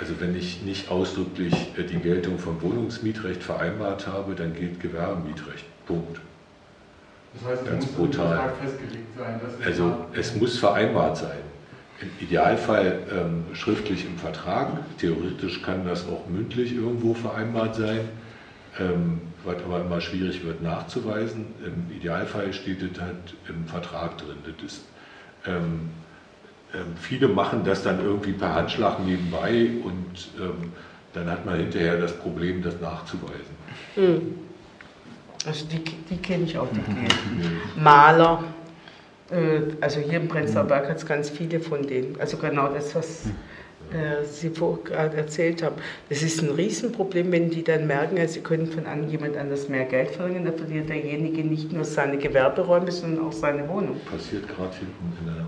Also 0.00 0.20
wenn 0.20 0.36
ich 0.36 0.62
nicht 0.62 0.90
ausdrücklich 0.90 1.54
äh, 1.76 1.82
die 1.82 1.98
Geltung 1.98 2.38
von 2.38 2.60
Wohnungsmietrecht 2.62 3.42
vereinbart 3.42 4.06
habe, 4.06 4.34
dann 4.34 4.54
gilt 4.54 4.80
Gewerbemietrecht. 4.80 5.64
Punkt. 5.86 6.20
Das 7.34 7.50
heißt, 7.50 7.62
es 7.62 7.68
Ganz 7.70 7.86
muss 7.86 7.94
brutal. 7.94 8.52
festgelegt 8.62 9.18
sein. 9.18 9.40
also 9.64 9.96
es 10.14 10.34
muss 10.36 10.58
vereinbart 10.58 11.16
sein. 11.16 11.38
Im 12.00 12.10
Idealfall 12.20 13.00
ähm, 13.10 13.44
schriftlich 13.54 14.06
im 14.06 14.16
Vertrag. 14.16 14.68
Theoretisch 14.98 15.62
kann 15.62 15.84
das 15.84 16.06
auch 16.06 16.28
mündlich 16.28 16.72
irgendwo 16.72 17.12
vereinbart 17.12 17.74
sein, 17.74 18.00
ähm, 18.78 19.20
was 19.44 19.56
aber 19.64 19.80
immer 19.80 20.00
schwierig 20.00 20.44
wird 20.44 20.62
nachzuweisen. 20.62 21.46
Im 21.64 21.94
Idealfall 21.96 22.52
steht 22.52 22.82
es 22.82 23.00
halt 23.00 23.34
im 23.48 23.66
Vertrag 23.66 24.16
drin. 24.18 24.36
Das 24.44 24.64
ist, 24.72 24.84
ähm, 25.44 25.90
ähm, 26.74 26.96
viele 27.00 27.28
machen 27.28 27.62
das 27.64 27.82
dann 27.82 28.04
irgendwie 28.04 28.32
per 28.32 28.54
Handschlag 28.54 29.00
nebenbei 29.00 29.70
und 29.82 30.28
ähm, 30.38 30.72
dann 31.14 31.30
hat 31.30 31.46
man 31.46 31.56
hinterher 31.56 31.98
das 31.98 32.12
Problem, 32.12 32.62
das 32.62 32.80
nachzuweisen. 32.80 33.56
Mhm. 33.96 34.34
Also 35.46 35.66
die, 35.66 35.82
die 36.10 36.16
kenne 36.18 36.44
ich 36.44 36.58
auch, 36.58 36.68
die 36.72 36.78
mhm. 37.78 37.82
Maler. 37.82 38.44
Äh, 39.30 39.60
also 39.80 40.00
hier 40.00 40.20
im 40.20 40.28
Prenzlauer. 40.28 40.64
Berg 40.64 40.88
hat 40.88 40.98
es 40.98 41.06
ganz 41.06 41.30
viele 41.30 41.60
von 41.60 41.86
denen. 41.86 42.20
Also 42.20 42.36
genau 42.36 42.68
das, 42.68 42.94
was 42.94 43.26
äh, 43.92 44.24
Sie 44.24 44.50
vorher 44.50 45.14
erzählt 45.14 45.62
haben. 45.62 45.76
Das 46.10 46.22
ist 46.22 46.42
ein 46.42 46.50
Riesenproblem, 46.50 47.32
wenn 47.32 47.50
die 47.50 47.64
dann 47.64 47.86
merken, 47.86 48.16
sie 48.28 48.40
können 48.40 48.66
von 48.66 48.84
jemand 49.08 49.36
anders 49.36 49.68
mehr 49.68 49.86
Geld 49.86 50.10
verlangen, 50.10 50.44
dann 50.44 50.56
verliert 50.56 50.90
derjenige 50.90 51.42
nicht 51.42 51.72
nur 51.72 51.84
seine 51.84 52.18
Gewerberäume, 52.18 52.92
sondern 52.92 53.26
auch 53.26 53.32
seine 53.32 53.66
Wohnung. 53.68 53.98
Passiert 54.10 54.46
gerade 54.46 54.74
hinten 54.76 55.12
in 55.20 55.34
der 55.34 55.46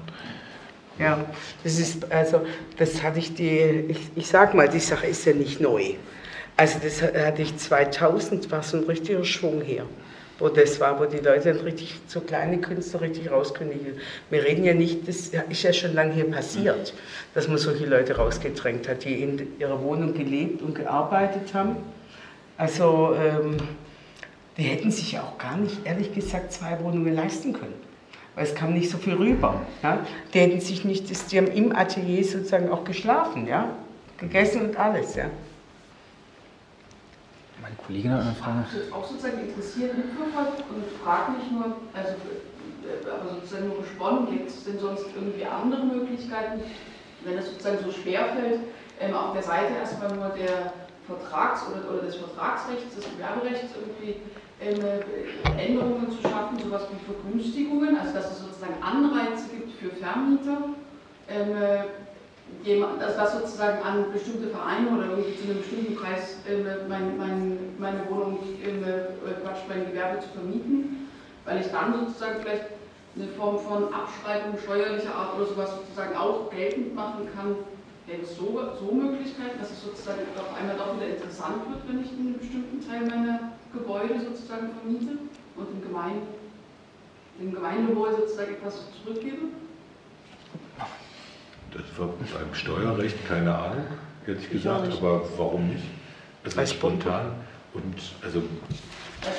ja, 1.01 1.25
das 1.65 1.79
ist, 1.79 2.13
also, 2.13 2.43
das 2.77 3.03
hatte 3.03 3.19
ich 3.19 3.35
die, 3.35 3.85
ich, 3.89 3.99
ich 4.15 4.27
sag 4.27 4.55
mal, 4.55 4.69
die 4.69 4.81
Sache 4.81 5.07
ist 5.07 5.25
ja 5.25 5.33
nicht 5.33 5.61
neu. 5.61 5.95
Also, 6.57 6.79
das 6.83 7.01
hatte 7.03 7.41
ich 7.43 7.57
2000, 7.57 8.51
war 8.51 8.63
so 8.63 8.77
ein 8.77 8.85
richtiger 8.85 9.25
Schwung 9.25 9.63
hier, 9.63 9.87
wo 10.39 10.51
das 10.51 10.79
war, 10.79 11.01
wo 11.01 11.07
die 11.07 11.19
Leute 11.19 11.55
dann 11.55 11.65
richtig, 11.65 11.99
so 12.07 12.21
kleine 12.21 12.59
Künstler 12.59 13.01
richtig 13.01 13.31
rauskündigen. 13.31 13.95
Wir 14.29 14.45
reden 14.45 14.65
ja 14.65 14.75
nicht, 14.75 15.09
das 15.09 15.31
ist 15.49 15.63
ja 15.63 15.73
schon 15.73 15.95
lange 15.95 16.13
hier 16.13 16.31
passiert, 16.31 16.93
dass 17.35 17.49
man 17.49 17.57
solche 17.57 17.87
Leute 17.87 18.17
rausgedrängt 18.17 18.87
hat, 18.87 19.05
die 19.05 19.23
in 19.23 19.59
ihrer 19.59 19.83
Wohnung 19.83 20.13
gelebt 20.13 20.61
und 20.61 20.75
gearbeitet 20.75 21.55
haben. 21.55 21.77
Also, 22.59 23.15
ähm, 23.15 23.57
die 24.59 24.65
hätten 24.65 24.91
sich 24.91 25.13
ja 25.13 25.23
auch 25.23 25.39
gar 25.39 25.57
nicht, 25.57 25.79
ehrlich 25.85 26.13
gesagt, 26.13 26.53
zwei 26.53 26.79
Wohnungen 26.81 27.15
leisten 27.15 27.55
können 27.55 27.91
weil 28.35 28.45
es 28.45 28.55
kam 28.55 28.75
nicht 28.75 28.91
so 28.91 28.99
viel 28.99 29.15
rüber. 29.15 29.61
Ja? 29.83 29.99
Die 30.33 30.41
hätten 30.41 30.61
sich 30.61 30.85
nicht, 30.85 31.33
die 31.33 31.39
haben 31.39 31.49
im 31.49 31.75
Atelier 31.75 32.25
sozusagen 32.25 32.71
auch 32.71 32.85
geschlafen, 32.85 33.47
ja? 33.47 33.71
gegessen 34.19 34.67
und 34.67 34.77
alles. 34.77 35.17
Ja? 35.17 35.27
Meine 37.63 37.75
Kollegin 37.77 38.13
hat 38.13 38.23
eine 38.23 38.35
Frage. 38.35 38.65
Ich 38.69 38.75
würde 38.75 38.95
auch 38.95 39.05
sozusagen 39.05 39.41
interessieren 39.41 39.91
und 39.91 41.03
frage 41.05 41.33
mich 41.33 41.51
nur, 41.51 41.77
also 41.95 42.11
äh, 42.11 43.11
aber 43.11 43.35
sozusagen 43.35 43.69
nur 43.69 43.79
gesponnen, 43.79 44.31
gibt 44.31 44.49
es 44.49 44.65
denn 44.65 44.79
sonst 44.79 45.07
irgendwie 45.15 45.45
andere 45.45 45.85
Möglichkeiten, 45.85 46.61
wenn 47.25 47.39
es 47.39 47.47
sozusagen 47.47 47.79
so 47.85 47.93
schwerfällt, 47.93 48.61
ähm, 49.01 49.15
auf 49.15 49.33
der 49.33 49.43
Seite 49.43 49.75
erstmal 49.75 50.15
nur 50.15 50.31
der 50.31 50.73
Vertrags- 51.07 51.67
oder, 51.69 51.91
oder 51.91 52.03
des 52.03 52.17
Vertragsrechts, 52.17 52.95
des 52.95 53.05
Gewerberechts 53.05 53.73
irgendwie 53.77 54.21
Änderungen 54.61 56.11
zu 56.11 56.29
schaffen, 56.29 56.59
sowas 56.59 56.83
wie 56.91 57.13
Vergünstigungen, 57.13 57.97
also 57.97 58.15
dass 58.15 58.33
es 58.33 58.41
sozusagen 58.41 58.83
Anreize 58.83 59.49
gibt 59.49 59.73
für 59.79 59.89
Vermieter, 59.89 60.75
ähm, 61.29 61.57
also 63.01 63.17
dass 63.17 63.33
sozusagen 63.33 63.83
an 63.83 64.13
bestimmte 64.13 64.49
Vereine 64.49 64.91
oder 64.91 65.07
irgendwie 65.11 65.37
zu 65.37 65.45
einem 65.45 65.59
bestimmten 65.59 65.97
Preis 65.97 66.37
ähm, 66.49 66.67
mein, 66.89 67.17
mein, 67.17 67.59
meine 67.79 68.01
Wohnung, 68.11 68.39
Quatsch, 69.43 69.65
mein 69.69 69.87
Gewerbe 69.87 70.21
zu 70.21 70.29
vermieten, 70.29 71.09
weil 71.45 71.61
ich 71.61 71.71
dann 71.71 71.95
sozusagen 71.95 72.41
vielleicht 72.43 72.67
eine 73.17 73.29
Form 73.29 73.59
von 73.59 73.85
Abschreibung 73.95 74.59
steuerlicher 74.63 75.15
Art 75.15 75.37
oder 75.37 75.47
sowas 75.47 75.71
sozusagen 75.81 76.17
auch 76.17 76.51
geltend 76.51 76.95
machen 76.95 77.29
kann, 77.35 77.57
Gäbe 78.11 78.23
es 78.23 78.37
so, 78.37 78.59
so 78.81 78.93
Möglichkeiten, 78.93 79.61
dass 79.61 79.71
es 79.71 79.83
sozusagen 79.85 80.21
auf 80.37 80.51
einmal 80.59 80.77
doch 80.77 80.97
wieder 80.97 81.15
interessant 81.15 81.63
wird, 81.71 81.87
wenn 81.87 82.03
ich 82.03 82.11
einen 82.11 82.39
bestimmten 82.39 82.83
Teil 82.83 83.07
meiner 83.07 83.53
Gebäude 83.73 84.15
sozusagen 84.21 84.71
vermiete 84.81 85.19
und 85.57 85.69
dem, 85.71 85.83
Gemein, 85.83 86.23
dem 87.41 87.55
Gemeindewohl 87.55 88.17
sozusagen 88.17 88.55
etwas 88.55 88.87
zurückgebe? 89.03 89.47
Das 91.73 91.83
war 91.99 92.09
beim 92.09 92.55
Steuerrecht 92.55 93.29
keine 93.29 93.55
Ahnung, 93.55 93.85
hätte 94.27 94.41
ich 94.41 94.51
gesagt, 94.51 94.93
aber 94.93 95.23
warum 95.37 95.69
nicht? 95.69 95.85
Also 96.45 96.59
als 96.59 96.71
spontan 96.71 97.33
und 97.75 97.95
also 98.25 98.43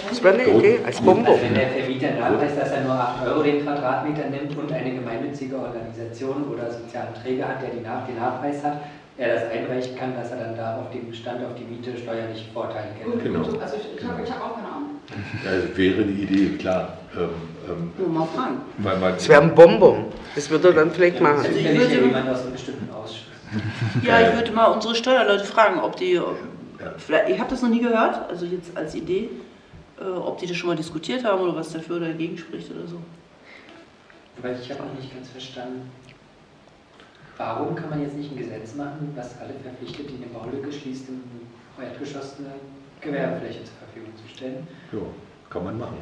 das 0.09 0.23
wäre 0.23 0.36
eine 0.36 0.45
Idee, 0.45 0.79
als 0.86 1.01
Bombo. 1.01 1.32
Also 1.32 1.43
wenn 1.43 1.55
der 1.55 1.69
Vermieter 1.69 2.11
nachweist, 2.11 2.55
dass 2.55 2.69
er 2.69 2.82
nur 2.82 2.93
8 2.93 3.27
Euro 3.27 3.41
den 3.41 3.63
Quadratmeter 3.63 4.29
nimmt 4.29 4.55
und 4.55 4.71
eine 4.71 4.93
gemeinnützige 4.93 5.57
Organisation 5.57 6.43
oder 6.53 6.69
sozialen 6.71 7.15
Träger 7.15 7.47
hat, 7.47 7.63
der 7.63 7.71
den 7.71 7.82
Nachweis 7.82 8.63
hat, 8.63 8.82
er 9.18 9.36
das 9.36 9.51
einreichen 9.51 9.95
kann, 9.95 10.16
dass 10.16 10.32
er 10.32 10.38
dann 10.38 10.57
da 10.57 10.78
auf 10.78 10.91
dem 10.91 11.14
Stand 11.14 11.43
auf 11.45 11.53
die 11.55 11.64
Miete 11.64 11.97
steuerliche 11.97 12.51
Vorteile 12.53 12.88
kennt. 12.99 13.24
Genau. 13.24 13.39
Also 13.39 13.76
ich, 13.76 13.97
ich 14.01 14.03
habe 14.07 14.22
hab 14.24 14.41
auch 14.41 14.55
keine 14.55 14.68
Ahnung. 14.68 14.89
Ja, 15.45 15.78
wäre 15.78 16.03
die 16.03 16.24
Idee, 16.24 16.57
klar. 16.57 16.97
Ähm, 17.16 17.30
ähm, 17.68 17.91
Nur 17.97 18.09
mal 18.09 18.28
fragen. 18.28 18.62
Weil 18.78 18.97
man 18.97 19.14
das 19.14 19.28
wäre 19.28 19.41
ein 19.41 19.53
Bonbon. 19.53 20.05
Das 20.36 20.49
würde 20.49 20.70
er 20.70 20.74
dann 20.74 20.91
vielleicht 20.91 21.20
machen. 21.20 21.39
Also 21.39 21.51
ich 21.51 21.70
würde 21.78 21.93
ja 21.95 22.01
jemand 22.01 22.30
aus 22.30 22.41
einem 22.43 22.53
bestimmten 22.53 22.93
Ausschuss. 22.93 23.26
Ja, 24.03 24.22
ich 24.22 24.34
würde 24.34 24.51
mal 24.53 24.68
unsere 24.68 24.95
Steuerleute 24.95 25.43
fragen, 25.43 25.82
ob 25.82 25.97
die. 25.97 26.14
Ja. 26.14 26.24
Ich 27.28 27.39
habe 27.39 27.49
das 27.49 27.62
noch 27.62 27.70
nie 27.70 27.82
gehört, 27.82 28.30
also 28.30 28.45
jetzt 28.45 28.76
als 28.78 28.95
Idee, 28.95 29.30
äh, 29.99 30.03
ob 30.03 30.38
die 30.39 30.47
das 30.47 30.55
schon 30.55 30.70
mal 30.70 30.76
diskutiert 30.76 31.24
haben 31.26 31.41
oder 31.41 31.55
was 31.55 31.74
dafür 31.74 31.97
oder 31.97 32.07
dagegen 32.07 32.38
spricht 32.38 32.72
oder 32.72 32.88
so. 32.88 32.95
Weil 34.41 34.57
ich 34.59 34.72
habe 34.72 34.84
auch 34.84 34.99
nicht 34.99 35.14
ganz 35.14 35.30
verstanden, 35.30 35.91
Warum 37.41 37.75
kann 37.75 37.89
man 37.89 38.01
jetzt 38.03 38.15
nicht 38.15 38.32
ein 38.32 38.37
Gesetz 38.37 38.75
machen, 38.75 39.11
was 39.16 39.39
alle 39.39 39.53
verpflichtet, 39.63 40.11
die 40.11 40.24
eine 40.24 40.28
Baulücke 40.28 40.71
schließt, 40.71 41.09
im 41.09 41.83
Erdgeschoss 41.83 42.36
eine 42.37 42.53
Gewerbefläche 43.01 43.63
zur 43.63 43.74
Verfügung 43.79 44.13
zu 44.16 44.28
stellen? 44.32 44.67
Ja, 44.91 44.99
kann 45.49 45.63
man 45.63 45.79
machen. 45.79 45.97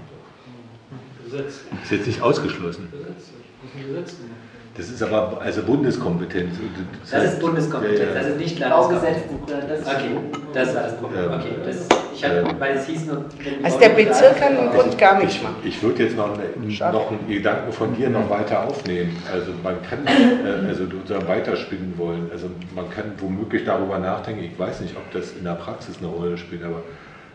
Gesetz. 1.23 1.61
Ist 1.81 1.91
jetzt 1.91 2.07
nicht 2.07 2.21
ausgeschlossen. 2.21 2.89
Gesetz. 2.91 3.07
Das 3.15 3.71
ist 3.71 3.75
ein 3.75 3.87
Gesetz 3.87 4.17
gemacht. 4.17 4.48
Das 4.77 4.89
ist 4.89 5.03
aber 5.03 5.41
also 5.41 5.63
Bundeskompetenz. 5.63 6.55
Das, 7.01 7.11
das 7.11 7.33
ist 7.33 7.39
Bundeskompetenz, 7.41 8.13
das 8.13 8.27
ist 8.27 8.37
nicht 8.37 8.59
Landesgesetzbuch. 8.59 9.41
Okay, 9.43 10.11
das 10.53 10.75
war 10.75 10.83
das 10.83 10.97
Problem. 10.97 11.31
Okay, 11.33 11.55
das, 11.65 11.87
ich 12.15 12.23
hab, 12.23 12.59
weil 12.59 12.77
es 12.77 12.85
hieß 12.85 13.07
nur. 13.07 13.25
Also 13.63 13.79
der 13.79 13.89
Bezirk 13.89 14.39
kann 14.39 14.57
im 14.57 14.69
Grund 14.71 14.97
gar 14.97 15.21
nicht 15.21 15.43
machen. 15.43 15.55
Ich 15.63 15.81
würde 15.81 16.03
jetzt 16.03 16.15
noch, 16.15 16.29
noch 16.29 17.11
einen 17.11 17.27
Gedanken 17.27 17.71
von 17.71 17.95
dir 17.95 18.09
noch 18.09 18.29
weiter 18.29 18.67
aufnehmen. 18.67 19.15
Also 19.31 19.51
man 19.63 19.75
kann 19.81 20.05
äh, 20.07 20.67
also 20.67 20.85
sozusagen 20.85 21.27
weiterspinnen 21.27 21.97
wollen. 21.97 22.29
Also 22.31 22.49
man 22.75 22.89
kann 22.89 23.13
womöglich 23.17 23.65
darüber 23.65 23.99
nachdenken. 23.99 24.43
Ich 24.43 24.57
weiß 24.57 24.81
nicht, 24.81 24.95
ob 24.95 25.11
das 25.11 25.33
in 25.33 25.43
der 25.43 25.53
Praxis 25.53 25.97
eine 25.99 26.07
Rolle 26.07 26.37
spielt, 26.37 26.63
aber 26.63 26.83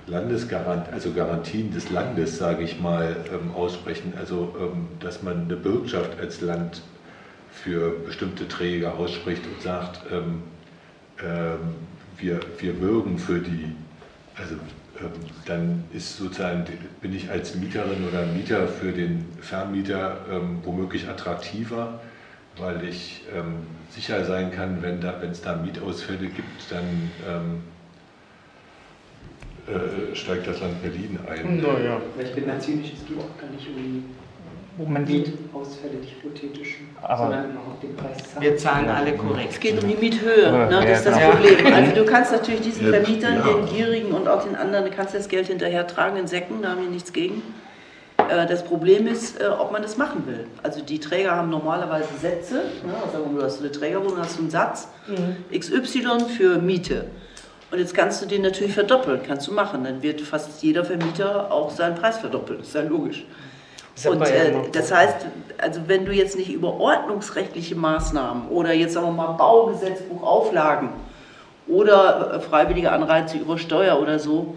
Landesgarant, 0.06 0.92
also 0.92 1.12
Garantien 1.12 1.72
des 1.72 1.90
Landes, 1.90 2.38
sage 2.38 2.62
ich 2.62 2.80
mal, 2.80 3.16
ähm, 3.32 3.54
aussprechen. 3.54 4.12
Also 4.18 4.54
ähm, 4.58 4.88
dass 5.00 5.22
man 5.22 5.44
eine 5.44 5.56
Bürgschaft 5.56 6.18
als 6.20 6.40
Land 6.40 6.82
für 7.64 7.98
bestimmte 8.04 8.46
Träger 8.46 8.94
ausspricht 8.94 9.42
und 9.46 9.62
sagt, 9.62 10.00
ähm, 10.12 10.42
ähm, 11.22 11.58
wir, 12.18 12.38
wir 12.58 12.74
bürgen 12.74 13.18
für 13.18 13.38
die, 13.38 13.74
also 14.36 14.54
ähm, 15.00 15.10
dann 15.46 15.84
ist 15.92 16.18
sozusagen, 16.18 16.64
bin 17.00 17.16
ich 17.16 17.30
als 17.30 17.54
Mieterin 17.54 18.06
oder 18.06 18.26
Mieter 18.26 18.68
für 18.68 18.92
den 18.92 19.24
Vermieter 19.40 20.18
ähm, 20.30 20.58
womöglich 20.62 21.08
attraktiver, 21.08 22.00
weil 22.58 22.84
ich 22.86 23.22
ähm, 23.34 23.54
sicher 23.88 24.24
sein 24.26 24.52
kann, 24.52 24.82
wenn 24.82 25.00
da, 25.00 25.20
es 25.22 25.40
da 25.40 25.56
Mietausfälle 25.56 26.26
gibt, 26.28 26.70
dann 26.70 27.10
ähm, 27.26 27.62
äh, 29.66 30.14
steigt 30.14 30.46
das 30.46 30.60
Land 30.60 30.82
Berlin 30.82 31.18
ein. 31.26 31.62
Naja. 31.62 31.98
Ich 32.22 32.34
bin 32.34 32.46
da 32.46 32.60
zynisch, 32.60 32.92
es 32.92 33.06
geht 33.06 33.18
auch 33.18 33.40
gar 33.40 33.50
nicht 33.50 33.66
um 33.68 34.04
Moment, 34.76 35.06
wie? 35.08 35.18
Mietausfälle, 35.18 35.94
die 36.02 36.08
hypothetischen, 36.20 36.88
Aber- 37.00 37.16
sondern 37.24 37.50
immer 37.50 37.60
auf 37.60 37.80
den 37.80 37.94
Preis 37.94 38.16
zahlen. 38.32 38.42
Wir 38.42 38.56
zahlen 38.56 38.88
alle 38.88 39.12
Es 39.14 39.18
korrekt. 39.20 39.60
geht 39.60 39.82
um 39.82 39.88
die 39.88 39.94
Miethöhe, 39.96 40.50
ne? 40.50 40.68
das 40.70 40.98
ist 40.98 41.06
das 41.06 41.18
genau. 41.18 41.30
Problem. 41.30 41.66
Also 41.74 41.94
du 41.94 42.04
kannst 42.04 42.32
natürlich 42.32 42.60
diesen 42.62 42.88
Vermietern, 42.90 43.36
ja. 43.38 43.52
den 43.52 43.66
Gierigen 43.66 44.12
und 44.12 44.26
auch 44.26 44.42
den 44.44 44.56
anderen, 44.56 44.84
du 44.86 44.90
kannst 44.90 45.14
das 45.14 45.28
Geld 45.28 45.46
hinterher 45.46 45.86
tragen 45.86 46.16
in 46.16 46.26
Säcken, 46.26 46.60
da 46.62 46.70
haben 46.70 46.82
wir 46.82 46.90
nichts 46.90 47.12
gegen. 47.12 47.42
Äh, 48.16 48.46
Das 48.46 48.64
Problem 48.64 49.06
ist, 49.06 49.40
äh, 49.40 49.46
ob 49.46 49.70
man 49.70 49.82
das 49.82 49.96
machen 49.96 50.26
will. 50.26 50.46
Also 50.62 50.82
die 50.82 50.98
Träger 50.98 51.32
haben 51.36 51.50
normalerweise 51.50 52.08
Sätze, 52.20 52.54
ne? 52.84 52.92
mal, 52.92 53.34
du 53.36 53.42
hast 53.44 53.60
eine 53.60 53.70
Trägerwohnung, 53.70 54.18
hast 54.18 54.36
du 54.38 54.42
einen 54.42 54.50
Satz, 54.50 54.88
XY 55.56 56.20
für 56.36 56.58
Miete. 56.58 57.06
Und 57.70 57.78
jetzt 57.78 57.94
kannst 57.94 58.22
du 58.22 58.26
den 58.26 58.42
natürlich 58.42 58.72
verdoppeln, 58.74 59.20
kannst 59.26 59.46
du 59.48 59.52
machen. 59.52 59.84
Dann 59.84 60.02
wird 60.02 60.20
fast 60.20 60.62
jeder 60.62 60.84
Vermieter 60.84 61.52
auch 61.52 61.70
seinen 61.70 61.94
Preis 61.96 62.18
verdoppeln, 62.18 62.60
ist 62.60 62.74
ja 62.74 62.82
logisch. 62.82 63.24
Das 63.94 64.06
Und 64.06 64.22
äh, 64.22 64.52
das 64.72 64.92
heißt, 64.92 65.26
also 65.58 65.82
wenn 65.86 66.04
du 66.04 66.12
jetzt 66.12 66.36
nicht 66.36 66.52
über 66.52 66.74
ordnungsrechtliche 66.74 67.76
Maßnahmen 67.76 68.48
oder 68.48 68.72
jetzt 68.72 68.94
sagen 68.94 69.06
wir 69.06 69.12
mal 69.12 69.32
Baugesetzbuchauflagen 69.32 70.88
oder 71.68 72.34
äh, 72.34 72.40
freiwillige 72.40 72.90
Anreize 72.90 73.38
über 73.38 73.56
Steuer 73.58 74.00
oder 74.00 74.18
so, 74.18 74.56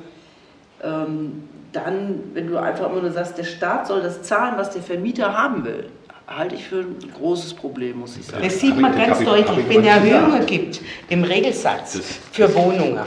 ähm, 0.84 1.44
dann, 1.72 2.20
wenn 2.34 2.48
du 2.48 2.58
einfach 2.58 2.90
immer 2.90 3.02
nur 3.02 3.12
sagst, 3.12 3.38
der 3.38 3.44
Staat 3.44 3.88
soll 3.88 4.02
das 4.02 4.24
zahlen, 4.24 4.56
was 4.58 4.72
der 4.72 4.82
Vermieter 4.82 5.38
haben 5.38 5.66
will, 5.66 5.90
halte 6.28 6.56
ich 6.56 6.66
für 6.66 6.80
ein 6.80 6.98
großes 7.18 7.54
Problem, 7.54 8.00
muss 8.00 8.18
ich 8.18 8.26
sagen. 8.26 8.44
Das 8.44 8.60
sieht 8.60 8.78
man 8.78 8.96
ganz 8.98 9.24
deutlich, 9.24 9.70
wenn 9.70 9.86
Erhöhungen 9.86 10.32
gesagt. 10.32 10.48
gibt 10.48 10.82
im 11.10 11.24
Regelsatz 11.24 12.00
für 12.32 12.54
Wohnungen, 12.54 13.00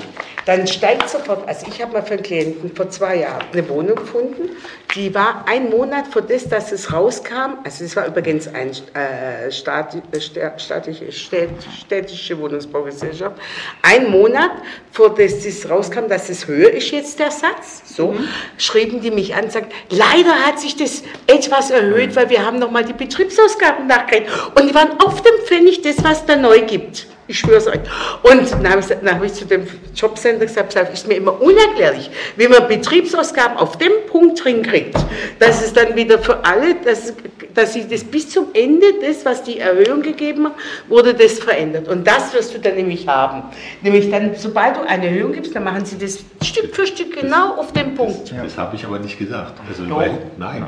dann 0.46 0.66
steigt 0.66 1.08
sofort, 1.08 1.46
also 1.48 1.66
ich 1.68 1.80
habe 1.82 1.92
mal 1.92 2.02
für 2.02 2.14
einen 2.14 2.22
Klienten 2.22 2.74
vor 2.74 2.88
zwei 2.90 3.16
Jahren 3.16 3.44
eine 3.52 3.68
Wohnung 3.68 3.96
gefunden, 3.96 4.50
die 4.94 5.14
war 5.14 5.44
ein 5.48 5.70
Monat 5.70 6.06
vor 6.08 6.22
das, 6.22 6.48
dass 6.48 6.72
es 6.72 6.92
rauskam, 6.92 7.58
also 7.64 7.84
es 7.84 7.94
war 7.94 8.06
übrigens 8.06 8.48
eine 8.48 8.70
äh, 8.70 9.50
Staat, 9.52 9.96
sta- 10.18 10.58
staatliche, 10.58 11.12
städtische 11.12 12.38
Wohnungsbaugesellschaft, 12.38 13.36
ein 13.82 14.10
Monat 14.10 14.50
vor 14.90 15.14
das 15.14 15.44
das 15.44 15.68
rauskam, 15.68 16.08
dass 16.08 16.28
es 16.28 16.46
höher 16.48 16.70
ist 16.70 16.90
jetzt 16.90 17.18
der 17.18 17.30
Satz, 17.30 17.82
so, 17.96 18.14
schrieben 18.58 19.00
die 19.00 19.10
mich 19.10 19.34
an 19.34 19.44
und 19.44 19.52
sagten, 19.52 19.70
leider 19.90 20.34
hat 20.46 20.58
sich 20.58 20.76
das 20.76 21.02
etwas 21.26 21.70
erhöht, 21.70 22.16
weil 22.16 22.28
wir 22.30 22.44
haben 22.44 22.58
nochmal 22.58 22.84
die 22.84 22.92
Betriebsausgaben 22.92 23.86
nachgerechnet. 23.86 24.30
Und 24.54 24.68
die 24.68 24.74
waren 24.74 24.98
auf 25.00 25.22
dem 25.22 25.34
Pfennig 25.46 25.82
das, 25.82 26.02
was 26.02 26.26
da 26.26 26.36
neu 26.36 26.62
gibt. 26.62 27.06
Ich 27.30 27.38
schwöre 27.38 27.58
es 27.58 27.68
euch. 27.68 27.78
Und 28.24 28.50
dann 28.50 28.68
habe 28.68 28.80
ich, 28.80 28.86
dann 28.88 29.14
habe 29.14 29.26
ich 29.26 29.34
zu 29.34 29.44
dem 29.44 29.64
Jobcenter 29.94 30.46
gesagt, 30.46 30.74
das 30.74 30.90
ist 30.90 31.06
mir 31.06 31.14
immer 31.14 31.40
unerklärlich, 31.40 32.10
wie 32.36 32.48
man 32.48 32.66
Betriebsausgaben 32.66 33.56
auf 33.56 33.78
dem 33.78 33.92
Punkt 34.08 34.42
hinkriegt, 34.42 34.96
dass 35.38 35.64
es 35.64 35.72
dann 35.72 35.94
wieder 35.94 36.18
für 36.18 36.44
alle, 36.44 36.74
dass, 36.84 37.14
dass 37.54 37.74
sie 37.74 37.86
das 37.86 38.02
bis 38.02 38.30
zum 38.30 38.46
Ende, 38.52 38.86
das, 39.00 39.24
was 39.24 39.44
die 39.44 39.60
Erhöhung 39.60 40.02
gegeben 40.02 40.46
hat, 40.46 40.54
wurde 40.88 41.14
das 41.14 41.38
verändert. 41.38 41.86
Und 41.86 42.04
das 42.04 42.34
wirst 42.34 42.52
du 42.52 42.58
dann 42.58 42.74
nämlich 42.74 43.06
haben. 43.06 43.44
Nämlich 43.80 44.10
dann, 44.10 44.34
sobald 44.34 44.78
du 44.78 44.80
eine 44.88 45.06
Erhöhung 45.06 45.32
gibst, 45.32 45.54
dann 45.54 45.62
machen 45.62 45.84
sie 45.84 45.98
das 45.98 46.24
Stück 46.42 46.74
für 46.74 46.84
Stück 46.84 47.16
genau 47.16 47.54
auf 47.54 47.72
den 47.72 47.94
Punkt. 47.94 48.32
Das 48.36 48.58
habe 48.58 48.74
ich 48.74 48.84
aber 48.84 48.98
nicht 48.98 49.16
gesagt. 49.16 49.52
Also, 49.68 49.84
Doch. 49.84 49.98
weil, 49.98 50.18
nein. 50.36 50.66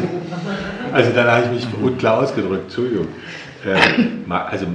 also 0.94 1.10
dann 1.10 1.30
habe 1.30 1.44
ich 1.44 1.66
mich 1.66 1.82
unklar 1.82 2.22
ausgedrückt, 2.22 2.64
Entschuldigung. 2.68 3.08
Äh, 3.64 4.30
also 4.30 4.66
äh, 4.66 4.68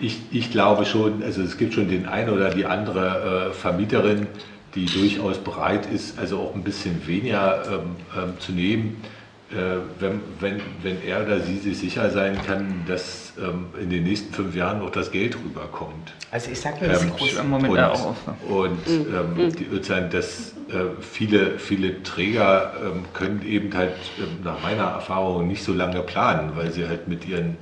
ich, 0.00 0.20
ich 0.30 0.50
glaube 0.50 0.84
schon, 0.84 1.22
also 1.22 1.42
es 1.42 1.56
gibt 1.58 1.74
schon 1.74 1.88
den 1.88 2.06
einen 2.06 2.30
oder 2.30 2.50
die 2.50 2.66
andere 2.66 3.50
äh, 3.50 3.52
Vermieterin, 3.52 4.26
die 4.74 4.86
durchaus 4.86 5.38
bereit 5.38 5.86
ist, 5.92 6.18
also 6.18 6.38
auch 6.38 6.54
ein 6.54 6.64
bisschen 6.64 7.06
weniger 7.06 7.62
ähm, 7.66 7.80
ähm, 8.16 8.32
zu 8.38 8.52
nehmen, 8.52 9.02
äh, 9.50 9.54
wenn, 10.00 10.20
wenn, 10.40 10.60
wenn 10.82 11.02
er 11.02 11.24
oder 11.24 11.40
sie 11.40 11.58
sich 11.58 11.78
sicher 11.78 12.10
sein 12.10 12.38
kann, 12.46 12.84
dass 12.86 13.34
ähm, 13.38 13.66
in 13.80 13.90
den 13.90 14.04
nächsten 14.04 14.32
fünf 14.32 14.54
Jahren 14.54 14.80
auch 14.80 14.90
das 14.90 15.10
Geld 15.10 15.36
rüberkommt. 15.36 16.14
Also 16.30 16.50
ich 16.50 16.60
sage 16.60 16.76
mir 16.80 16.92
das 16.92 17.02
Ähm, 17.02 17.10
groß. 17.10 17.34
Im 17.38 17.50
Moment 17.50 17.72
und, 17.72 17.76
ja 17.78 17.90
auch 17.90 18.14
und 18.48 18.86
ähm, 18.88 19.52
die, 19.58 19.66
sozusagen, 19.70 20.08
dass 20.10 20.54
äh, 20.68 21.00
viele, 21.00 21.58
viele 21.58 22.02
Träger 22.02 22.72
ähm, 22.82 23.04
können 23.12 23.42
eben 23.46 23.74
halt 23.74 23.92
ähm, 24.18 24.38
nach 24.42 24.62
meiner 24.62 24.84
Erfahrung 24.84 25.46
nicht 25.48 25.62
so 25.62 25.74
lange 25.74 26.00
planen, 26.00 26.52
weil 26.56 26.72
sie 26.72 26.88
halt 26.88 27.08
mit 27.08 27.28
ihren, 27.28 27.56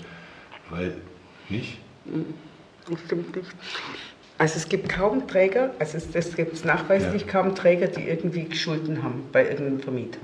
weil 0.71 0.95
nicht? 1.49 1.79
Das 2.89 2.99
stimmt 3.07 3.37
nicht. 3.37 3.51
Also 4.39 4.57
es 4.57 4.69
gibt 4.69 4.89
kaum 4.89 5.29
Träger, 5.29 5.75
also 5.79 5.99
es, 5.99 6.11
das 6.11 6.35
gibt 6.35 6.55
es 6.55 6.65
nachweislich 6.65 7.27
kaum 7.27 7.55
Träger, 7.55 7.89
die 7.89 8.09
irgendwie 8.09 8.55
Schulden 8.55 9.03
haben 9.03 9.25
bei 9.33 9.43
irgendeinem 9.43 9.81
Vermieter. 9.81 10.19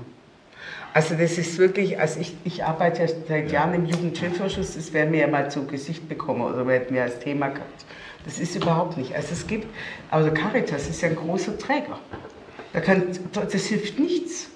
Also 0.93 1.13
das 1.13 1.37
ist 1.37 1.59
wirklich, 1.59 1.99
also 1.99 2.19
ich, 2.19 2.35
ich 2.43 2.63
arbeite 2.63 3.03
ja 3.03 3.07
seit 3.27 3.51
Jahren 3.51 3.75
im 3.75 3.85
Jugendhilfeausschuss, 3.85 4.73
das 4.73 4.93
wäre 4.93 5.07
mir 5.07 5.21
ja 5.21 5.27
mal 5.27 5.51
zu 5.51 5.67
Gesicht 5.67 6.09
bekommen 6.09 6.41
oder 6.41 6.65
wir 6.65 6.73
hätten 6.73 6.95
wir 6.95 7.03
als 7.03 7.19
Thema 7.19 7.49
gehabt. 7.49 7.85
Das 8.25 8.39
ist 8.39 8.55
überhaupt 8.55 8.97
nicht. 8.97 9.13
Also 9.15 9.33
es 9.33 9.45
gibt, 9.45 9.67
also 10.09 10.31
Caritas 10.31 10.89
ist 10.89 10.99
ja 11.01 11.09
ein 11.09 11.15
großer 11.15 11.57
Träger. 11.59 11.99
Da 12.73 12.81
kann, 12.81 13.03
das 13.33 13.65
hilft 13.65 13.99
nichts. 13.99 14.49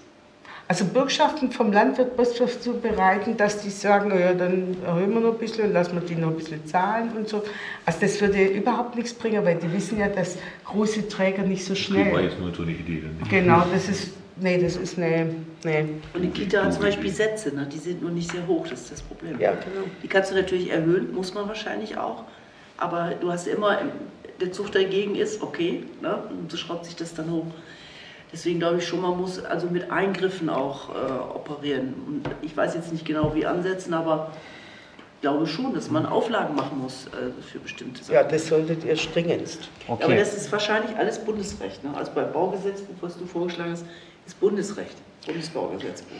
Also 0.71 0.85
Bürgschaften 0.85 1.51
vom 1.51 1.73
Landwirt 1.73 2.13
was 2.15 2.33
dazu 2.35 2.79
bereiten, 2.79 3.35
dass 3.35 3.61
die 3.61 3.69
sagen, 3.69 4.05
na 4.07 4.17
ja, 4.17 4.33
dann 4.33 4.77
erhöhen 4.85 5.13
wir 5.13 5.19
noch 5.19 5.33
ein 5.33 5.37
bisschen 5.37 5.65
und 5.65 5.73
lassen 5.73 5.95
wir 5.95 6.07
die 6.07 6.15
noch 6.15 6.29
ein 6.29 6.37
bisschen 6.37 6.65
zahlen 6.65 7.11
und 7.13 7.27
so. 7.27 7.43
Also 7.85 7.99
das 7.99 8.21
würde 8.21 8.41
überhaupt 8.41 8.95
nichts 8.95 9.13
bringen, 9.13 9.43
weil 9.43 9.57
die 9.57 9.69
wissen 9.73 9.99
ja, 9.99 10.07
dass 10.07 10.37
große 10.63 11.09
Träger 11.09 11.43
nicht 11.43 11.65
so 11.65 11.73
Das 11.73 11.89
war 11.89 11.97
schnell. 12.05 12.23
jetzt 12.23 12.39
nur 12.39 12.55
so 12.55 12.61
eine 12.63 12.71
Idee. 12.71 13.03
Dann. 13.03 13.29
Genau, 13.29 13.65
das 13.73 13.89
ist, 13.89 14.13
nee, 14.37 14.61
das 14.61 14.77
ist 14.77 14.97
eine, 14.97 15.35
nee. 15.65 15.85
Und 16.13 16.21
die 16.21 16.29
Kita 16.29 16.63
hat 16.63 16.73
zum 16.73 16.83
Beispiel 16.83 17.11
Sätze, 17.11 17.53
ne? 17.53 17.67
die 17.69 17.77
sind 17.77 18.01
nur 18.01 18.11
nicht 18.11 18.31
sehr 18.31 18.47
hoch, 18.47 18.65
das 18.65 18.79
ist 18.83 18.93
das 18.93 19.01
Problem. 19.01 19.41
Ja, 19.41 19.51
genau. 19.51 19.87
Die 20.01 20.07
kannst 20.07 20.31
du 20.31 20.35
natürlich 20.35 20.71
erhöhen, 20.71 21.13
muss 21.13 21.33
man 21.33 21.49
wahrscheinlich 21.49 21.97
auch. 21.97 22.23
Aber 22.77 23.11
du 23.19 23.29
hast 23.29 23.45
immer, 23.45 23.79
der 24.39 24.53
Zug 24.53 24.71
dagegen 24.71 25.15
ist, 25.15 25.41
okay, 25.41 25.83
ne? 26.01 26.23
und 26.29 26.49
so 26.49 26.55
schraubt 26.55 26.85
sich 26.85 26.95
das 26.95 27.13
dann 27.13 27.29
hoch. 27.29 27.47
Deswegen 28.33 28.59
glaube 28.59 28.77
ich 28.77 28.87
schon, 28.87 29.01
man 29.01 29.17
muss 29.17 29.43
also 29.43 29.67
mit 29.67 29.91
Eingriffen 29.91 30.49
auch 30.49 30.89
äh, 30.89 30.93
operieren. 31.35 31.93
Und 32.07 32.29
ich 32.41 32.55
weiß 32.55 32.75
jetzt 32.75 32.91
nicht 32.91 33.05
genau, 33.05 33.35
wie 33.35 33.45
ansetzen, 33.45 33.93
aber 33.93 34.31
ich 35.15 35.21
glaube 35.21 35.45
schon, 35.47 35.73
dass 35.73 35.91
man 35.91 36.05
Auflagen 36.05 36.55
machen 36.55 36.79
muss 36.79 37.07
äh, 37.07 37.31
für 37.41 37.59
bestimmte 37.59 38.01
Sachen. 38.03 38.15
Ja, 38.15 38.23
das 38.23 38.47
solltet 38.47 38.83
ihr 38.85 38.95
stringendst. 38.95 39.63
Ja, 39.87 39.93
aber 39.95 40.05
Okay. 40.05 40.17
das 40.17 40.33
ist 40.35 40.51
wahrscheinlich 40.51 40.95
alles 40.97 41.19
Bundesrecht. 41.19 41.83
Ne? 41.83 41.91
Also 41.95 42.11
beim 42.15 42.31
Baugesetzbuch, 42.31 42.95
was 43.01 43.17
du 43.17 43.25
vorgeschlagen 43.25 43.71
hast, 43.71 43.85
ist 44.25 44.39
Bundesrecht, 44.39 44.95
Bundesbaugesetzbuch. 45.25 46.15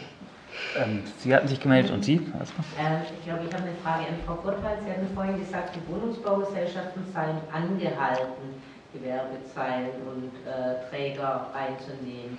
Ähm, 0.76 1.02
Sie 1.18 1.34
hatten 1.34 1.48
sich 1.48 1.58
gemeldet 1.60 1.90
und 1.92 2.04
Sie? 2.04 2.20
erstmal? 2.38 2.66
Äh, 2.78 3.02
Ich 3.18 3.24
glaube, 3.24 3.40
ich 3.48 3.54
habe 3.54 3.64
eine 3.64 3.74
Frage 3.82 4.06
an 4.06 4.14
Frau 4.26 4.34
Gottwald. 4.34 4.78
Sie 4.84 4.90
hatten 4.90 5.08
vorhin 5.14 5.38
gesagt, 5.40 5.74
die 5.74 5.92
Wohnungsbaugesellschaften 5.92 7.02
seien 7.14 7.38
angehalten, 7.50 8.60
Gewerbezeilen 8.92 9.90
und 10.06 10.30
äh, 10.46 10.88
Träger 10.90 11.50
einzunehmen. 11.54 12.38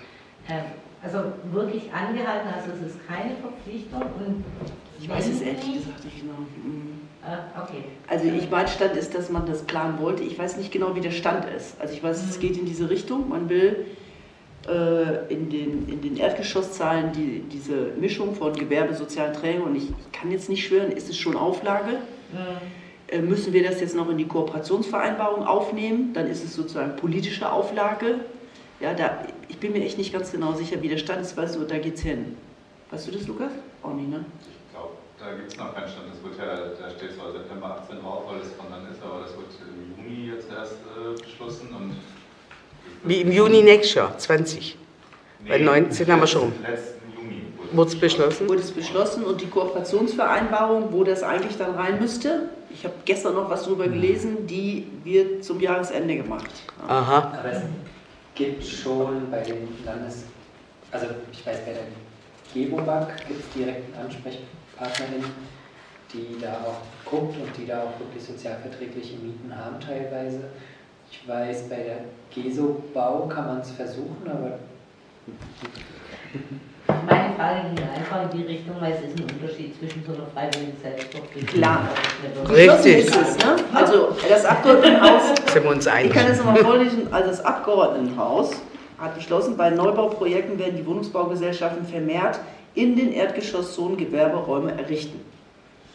Ähm, 0.50 0.64
Also 1.04 1.20
wirklich 1.52 1.92
angehalten, 1.92 2.48
also 2.56 2.72
es 2.80 2.92
ist 2.94 3.08
keine 3.08 3.36
Verpflichtung 3.36 4.02
und 4.26 4.44
Ich 5.02 5.10
weiß 5.10 5.28
es 5.28 5.42
ehrlich 5.42 5.66
nicht- 5.68 5.80
gesagt 5.86 6.06
nicht 6.06 6.20
genau. 6.22 6.34
Mhm. 6.64 7.02
Äh, 7.26 7.62
Okay. 7.62 7.84
Also 8.08 8.26
ich 8.28 8.50
mein 8.50 8.68
Stand 8.68 8.96
ist, 8.96 9.14
dass 9.16 9.30
man 9.30 9.46
das 9.46 9.64
planen 9.64 10.00
wollte. 10.00 10.24
Ich 10.24 10.38
weiß 10.40 10.58
nicht 10.58 10.72
genau, 10.72 10.96
wie 10.96 11.02
der 11.02 11.12
Stand 11.12 11.46
ist. 11.58 11.80
Also 11.82 11.94
ich 11.94 12.02
weiß, 12.04 12.24
es 12.30 12.40
geht 12.40 12.58
in 12.58 12.66
diese 12.66 12.90
Richtung. 12.90 13.28
Man 13.30 13.50
will 13.50 13.86
äh, 14.68 15.34
in, 15.34 15.50
den, 15.50 15.90
in 15.90 16.02
den 16.02 16.16
Erdgeschosszahlen 16.18 17.12
die, 17.12 17.42
diese 17.52 17.92
Mischung 18.00 18.34
von 18.36 18.54
Gewerbe, 18.54 18.94
sozialen 18.94 19.34
Trägern 19.34 19.64
und 19.64 19.76
ich, 19.76 19.90
ich 19.90 20.12
kann 20.14 20.32
jetzt 20.32 20.50
nicht 20.50 20.66
schwören, 20.66 20.92
ist 20.92 21.10
es 21.10 21.18
schon 21.18 21.36
Auflage? 21.36 21.92
Äh, 22.34 22.36
müssen 23.22 23.53
wir 23.53 23.64
das 23.64 23.80
jetzt 23.80 23.95
noch 23.95 24.10
in 24.10 24.18
die 24.18 24.27
Kooperationsvereinbarung 24.27 25.45
aufnehmen? 25.45 26.14
Dann 26.14 26.27
ist 26.27 26.44
es 26.44 26.56
sozusagen 26.56 26.95
politische 26.95 27.52
Auflage. 27.52 28.19
Ja, 28.80 28.94
da, 28.94 29.26
ich 29.48 29.57
bin 29.57 29.72
mir 29.73 29.84
echt 29.84 29.98
nicht 29.98 30.11
ganz 30.11 30.31
genau 30.31 30.53
sicher, 30.53 30.81
wie 30.81 30.90
der 30.90 30.98
Stand 30.98 31.22
ist. 31.22 31.38
Weißt 31.38 31.56
du, 31.56 31.64
da 31.64 31.77
geht's 31.77 32.02
hin. 32.02 32.35
Weißt 32.91 33.07
du 33.07 33.11
das, 33.11 33.27
Lukas? 33.27 33.52
Auch 33.81 33.94
nicht, 33.94 34.10
ne? 34.10 34.26
Ich 34.41 34.73
glaube, 34.73 34.94
da 35.19 35.35
gibt 35.35 35.52
es 35.52 35.57
noch 35.57 35.73
keinen 35.73 35.88
Stand. 35.88 36.06
Das 36.11 36.23
wird 36.23 36.38
ja, 36.38 36.56
da 36.56 36.90
steht 36.90 37.14
zwar 37.15 37.31
September 37.31 37.77
18 37.81 37.99
drauf, 38.02 38.23
weil 38.27 38.41
es 38.41 38.52
von 38.53 38.65
dann 38.69 38.91
ist, 38.91 39.02
aber 39.03 39.22
das 39.22 39.31
wird 39.31 39.48
im 39.68 40.03
Juni 40.03 40.31
jetzt 40.31 40.48
erst 40.52 40.73
äh, 40.73 41.22
beschlossen. 41.22 41.69
Und 41.76 41.95
Wie 43.03 43.22
im 43.22 43.31
Juni 43.31 43.61
nächstes 43.61 43.95
Jahr, 43.95 44.18
20. 44.18 44.77
Bei 45.48 45.57
19 45.57 46.11
haben 46.11 46.22
wir 46.22 46.27
schon. 46.27 46.53
Letzten 46.61 47.11
Juni 47.15 47.41
Wurde 47.72 47.90
es 47.90 47.99
beschlossen? 47.99 48.49
Wurde 48.49 48.61
es 48.61 48.72
beschlossen 48.72 49.23
und 49.23 49.41
die 49.41 49.48
Kooperationsvereinbarung, 49.48 50.91
wo 50.91 51.03
das 51.03 51.23
eigentlich 51.23 51.57
dann 51.57 51.76
rein 51.76 51.99
müsste, 51.99 52.49
ich 52.74 52.84
habe 52.84 52.95
gestern 53.06 53.36
noch 53.36 53.50
was 53.50 53.64
drüber 53.64 53.88
gelesen, 53.88 54.48
die 54.48 54.88
wird 55.04 55.44
zum 55.44 55.60
Jahresende 55.60 56.18
gemacht. 56.18 56.50
Ja. 56.80 56.88
Aha. 56.88 57.34
Aber 57.40 57.52
es 57.52 57.62
gibt 58.36 58.64
schon 58.64 59.30
bei 59.30 59.41
den 59.41 59.68
Landes... 59.86 60.26
Also 60.91 61.08
ich 61.32 61.45
weiß, 61.45 61.60
bei 61.66 61.74
der 61.74 61.84
Gebobak 62.54 63.28
gibt 63.28 63.40
es 63.40 63.50
direkt 63.50 63.95
eine 63.95 64.06
Ansprechpartnerin, 64.06 65.24
die 66.14 66.38
da 66.40 66.54
auch 66.54 67.10
guckt 67.10 67.36
und 67.38 67.58
die 67.58 67.66
da 67.66 67.84
auch 67.84 68.00
wirklich 68.00 68.24
sozialverträgliche 68.24 69.16
Mieten 69.18 69.52
haben 69.56 69.80
teilweise. 69.80 70.44
Ich 71.12 71.28
weiß, 71.28 71.70
bei 71.70 71.78
der 71.78 71.98
GESO 72.34 72.84
Bau 72.94 73.28
kann 73.28 73.48
man 73.48 73.60
es 73.62 73.72
versuchen, 73.72 74.28
aber 74.28 74.60
Meine 77.10 77.34
Frage 77.36 77.60
ging 77.76 77.86
einfach 77.88 78.32
in 78.32 78.38
die 78.38 78.45
Richtung, 78.45 78.76
weil 78.80 78.94
es 78.94 79.02
ist 79.02 79.20
ein 79.20 79.36
Unterschied 79.36 79.78
zwischen 79.80 80.03
so 80.06 80.14
einer 80.14 80.28
freiwilligen 80.34 80.78
Selbstverpflichtung. 80.82 81.60
Klar. 81.60 81.90
Richtig. 82.49 83.07
Ist 83.07 83.15
es, 83.15 83.38
ne? 83.38 83.56
Also 83.74 84.10
das 84.28 84.45
Abgeordnetenhaus, 84.45 85.22
Sind 85.53 85.64
wir 85.64 85.72
uns 85.72 85.86
ich 85.86 85.91
einig? 85.91 86.14
kann 86.14 86.28
das 86.28 86.38
nochmal 86.38 86.57
vorlesen, 86.57 87.07
also 87.11 87.30
das 87.30 87.44
Abgeordnetenhaus 87.45 88.52
hat 88.99 89.15
beschlossen, 89.15 89.57
bei 89.57 89.70
Neubauprojekten 89.70 90.57
werden 90.57 90.78
die 90.78 90.86
Wohnungsbaugesellschaften 90.86 91.86
vermehrt 91.86 92.40
in 92.76 92.95
den 92.95 93.11
Erdgeschosszonen 93.14 93.98
Gewerberäume 93.98 94.72
errichten. 94.78 95.20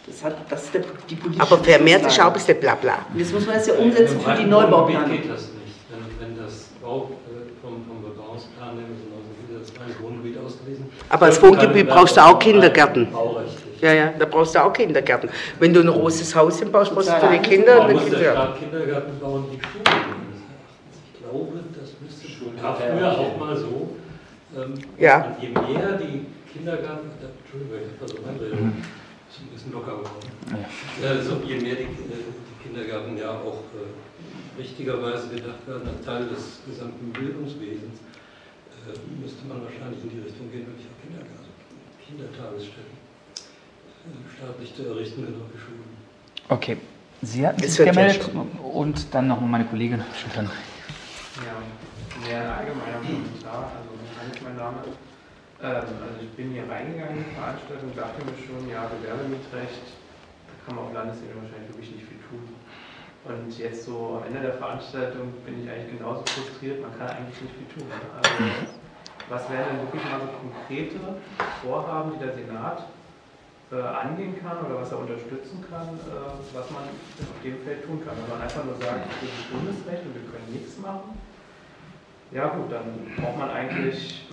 Das, 0.06 0.24
hat, 0.24 0.36
das 0.48 0.64
ist 0.64 0.74
der, 0.74 0.82
die 1.08 1.16
politische 1.16 1.42
Aber 1.42 1.58
vermehrt 1.62 2.06
ist 2.06 2.18
auch 2.20 2.26
ein 2.28 2.32
bisschen 2.34 2.58
Blabla. 2.60 2.98
Und 3.12 3.18
Jetzt 3.18 3.32
muss 3.32 3.46
man 3.46 3.56
das 3.56 3.66
ja 3.66 3.74
umsetzen 3.74 4.20
für 4.20 4.34
die 4.34 4.44
Neubauplanung. 4.44 5.10
geht 5.10 5.30
das 5.30 5.42
nicht. 5.42 5.74
Wenn, 5.90 6.28
wenn 6.36 6.44
das 6.44 6.68
Bau 6.82 7.10
äh, 7.28 7.50
vom, 7.60 7.84
vom 7.86 8.02
Bebauungsplan 8.02 8.76
nehmen, 8.76 8.94
ist 8.96 9.04
genauso 9.04 9.28
wie 9.36 9.58
das 9.58 9.74
kleine 9.74 9.92
Wohngebiet 10.00 10.38
ausgewiesen. 10.44 10.86
Aber 11.08 11.26
als 11.26 11.42
Wohngebiet 11.42 11.88
brauchst 11.88 12.16
du 12.16 12.20
auch 12.20 12.38
Kindergärten. 12.38 13.08
Ja, 13.80 13.92
ja, 13.92 14.12
da 14.18 14.24
brauchst 14.26 14.54
du 14.54 14.58
auch 14.58 14.72
Kindergärten. 14.72 15.30
Wenn 15.60 15.72
du 15.72 15.80
ein 15.80 15.86
großes 15.86 16.34
Haus 16.34 16.58
hinbaust, 16.58 16.92
brauchst 16.94 17.08
du 17.08 17.12
für 17.12 17.28
die 17.32 17.38
Kinder 17.38 17.86
Kindergarten. 17.86 18.08
Staat 18.24 18.58
Kindergarten 18.58 19.18
bauen, 19.20 19.44
die 19.52 19.60
Schulen. 19.62 20.02
Ich 21.14 21.20
glaube, 21.22 21.60
das 21.78 21.90
müsste 22.00 22.28
schon. 22.28 22.62
War 22.62 22.74
früher 22.76 23.10
auch 23.18 23.38
mal 23.38 23.56
so. 23.56 23.90
Ähm, 24.56 24.74
Ja. 24.98 25.36
Und 25.36 25.42
je 25.42 25.48
mehr 25.50 25.92
die 26.00 26.26
Kindergarten, 26.52 27.06
da- 27.20 27.28
Entschuldigung, 27.38 27.78
ich 27.86 28.00
habe 28.00 28.10
so 28.10 28.16
Anregung, 28.28 28.72
ist 29.30 29.38
ein 29.44 29.52
bisschen 29.54 29.72
locker 29.72 29.92
geworden. 30.02 30.32
Äh, 31.04 31.22
so, 31.22 31.38
je 31.46 31.60
mehr 31.62 31.76
die, 31.76 31.86
äh, 31.86 32.18
die 32.26 32.56
Kindergärten 32.66 33.16
ja 33.16 33.30
auch 33.30 33.62
äh, 33.78 34.58
richtigerweise 34.58 35.28
gedacht 35.28 35.62
werden 35.68 35.86
als 35.86 36.02
Teil 36.04 36.26
des 36.26 36.64
gesamten 36.66 37.12
Bildungswesens, 37.12 38.00
äh, 38.88 38.96
müsste 39.22 39.46
man 39.46 39.62
wahrscheinlich 39.62 40.02
in 40.02 40.10
die 40.10 40.22
Richtung 40.26 40.50
gehen, 40.50 40.66
wirklich 40.66 40.88
auch 40.90 40.97
Kindergarten, 41.08 41.48
Kindertagesstätten 42.06 42.96
äh, 44.04 44.36
staatlich 44.36 44.74
zu 44.74 44.86
errichten, 44.86 45.26
genau 45.26 45.44
wie 45.52 45.58
Schulen. 45.58 45.96
Okay, 46.48 46.76
Sie 47.22 47.46
hatten 47.46 47.62
sich 47.62 47.84
gemeldet 47.84 48.30
und 48.62 49.14
dann 49.14 49.28
noch 49.28 49.40
meine 49.40 49.64
Kollegin. 49.64 50.04
Schultern. 50.14 50.50
Ja, 51.36 51.56
sehr 52.26 52.42
ein 52.42 52.50
allgemeiner 52.50 52.98
Kommentar. 52.98 53.72
Also, 53.74 53.90
ist 54.32 54.42
mein 54.42 54.56
Name. 54.56 54.78
Ähm, 55.62 55.74
also, 55.74 56.18
ich 56.22 56.30
bin 56.36 56.52
hier 56.52 56.68
reingegangen 56.68 57.18
in 57.18 57.24
die 57.24 57.34
Veranstaltung, 57.34 57.90
dachte 57.96 58.24
mir 58.24 58.38
schon, 58.38 58.68
ja, 58.68 58.86
Gewerbemietrecht, 58.86 59.86
da 60.46 60.52
kann 60.66 60.76
man 60.76 60.84
auf 60.86 60.92
Landesebene 60.94 61.42
wahrscheinlich 61.42 61.70
wirklich 61.74 61.90
nicht 61.98 62.06
viel 62.06 62.22
tun. 62.30 62.54
Und 63.26 63.50
jetzt 63.58 63.84
so 63.84 64.22
am 64.22 64.26
Ende 64.28 64.40
der 64.46 64.54
Veranstaltung 64.54 65.32
bin 65.44 65.64
ich 65.64 65.70
eigentlich 65.70 65.98
genauso 65.98 66.22
frustriert, 66.22 66.80
man 66.80 66.94
kann 66.96 67.10
eigentlich 67.18 67.40
nicht 67.42 67.54
viel 67.58 67.70
tun. 67.74 67.90
Also, 67.90 68.78
was 69.28 69.50
wären 69.50 69.64
denn 69.68 69.80
wirklich 69.82 70.04
mal 70.04 70.20
so 70.20 70.28
konkrete 70.40 70.98
Vorhaben, 71.62 72.12
die 72.12 72.24
der 72.24 72.34
Senat 72.34 72.84
äh, 73.70 73.80
angehen 73.80 74.40
kann 74.40 74.64
oder 74.64 74.80
was 74.80 74.90
er 74.90 74.98
unterstützen 74.98 75.64
kann, 75.68 75.88
äh, 75.88 76.56
was 76.56 76.70
man 76.70 76.84
auf 76.84 77.42
dem 77.44 77.60
Feld 77.64 77.84
tun 77.84 78.00
kann. 78.04 78.16
Wenn 78.16 78.30
man 78.30 78.42
einfach 78.42 78.64
nur 78.64 78.76
sagt, 78.76 79.04
das 79.04 79.28
ist 79.28 79.52
Bundesrecht 79.52 80.02
und 80.06 80.14
wir 80.14 80.24
können 80.32 80.48
nichts 80.52 80.78
machen, 80.78 81.18
ja 82.30 82.48
gut, 82.48 82.72
dann 82.72 83.12
braucht 83.16 83.38
man 83.38 83.50
eigentlich 83.50 84.24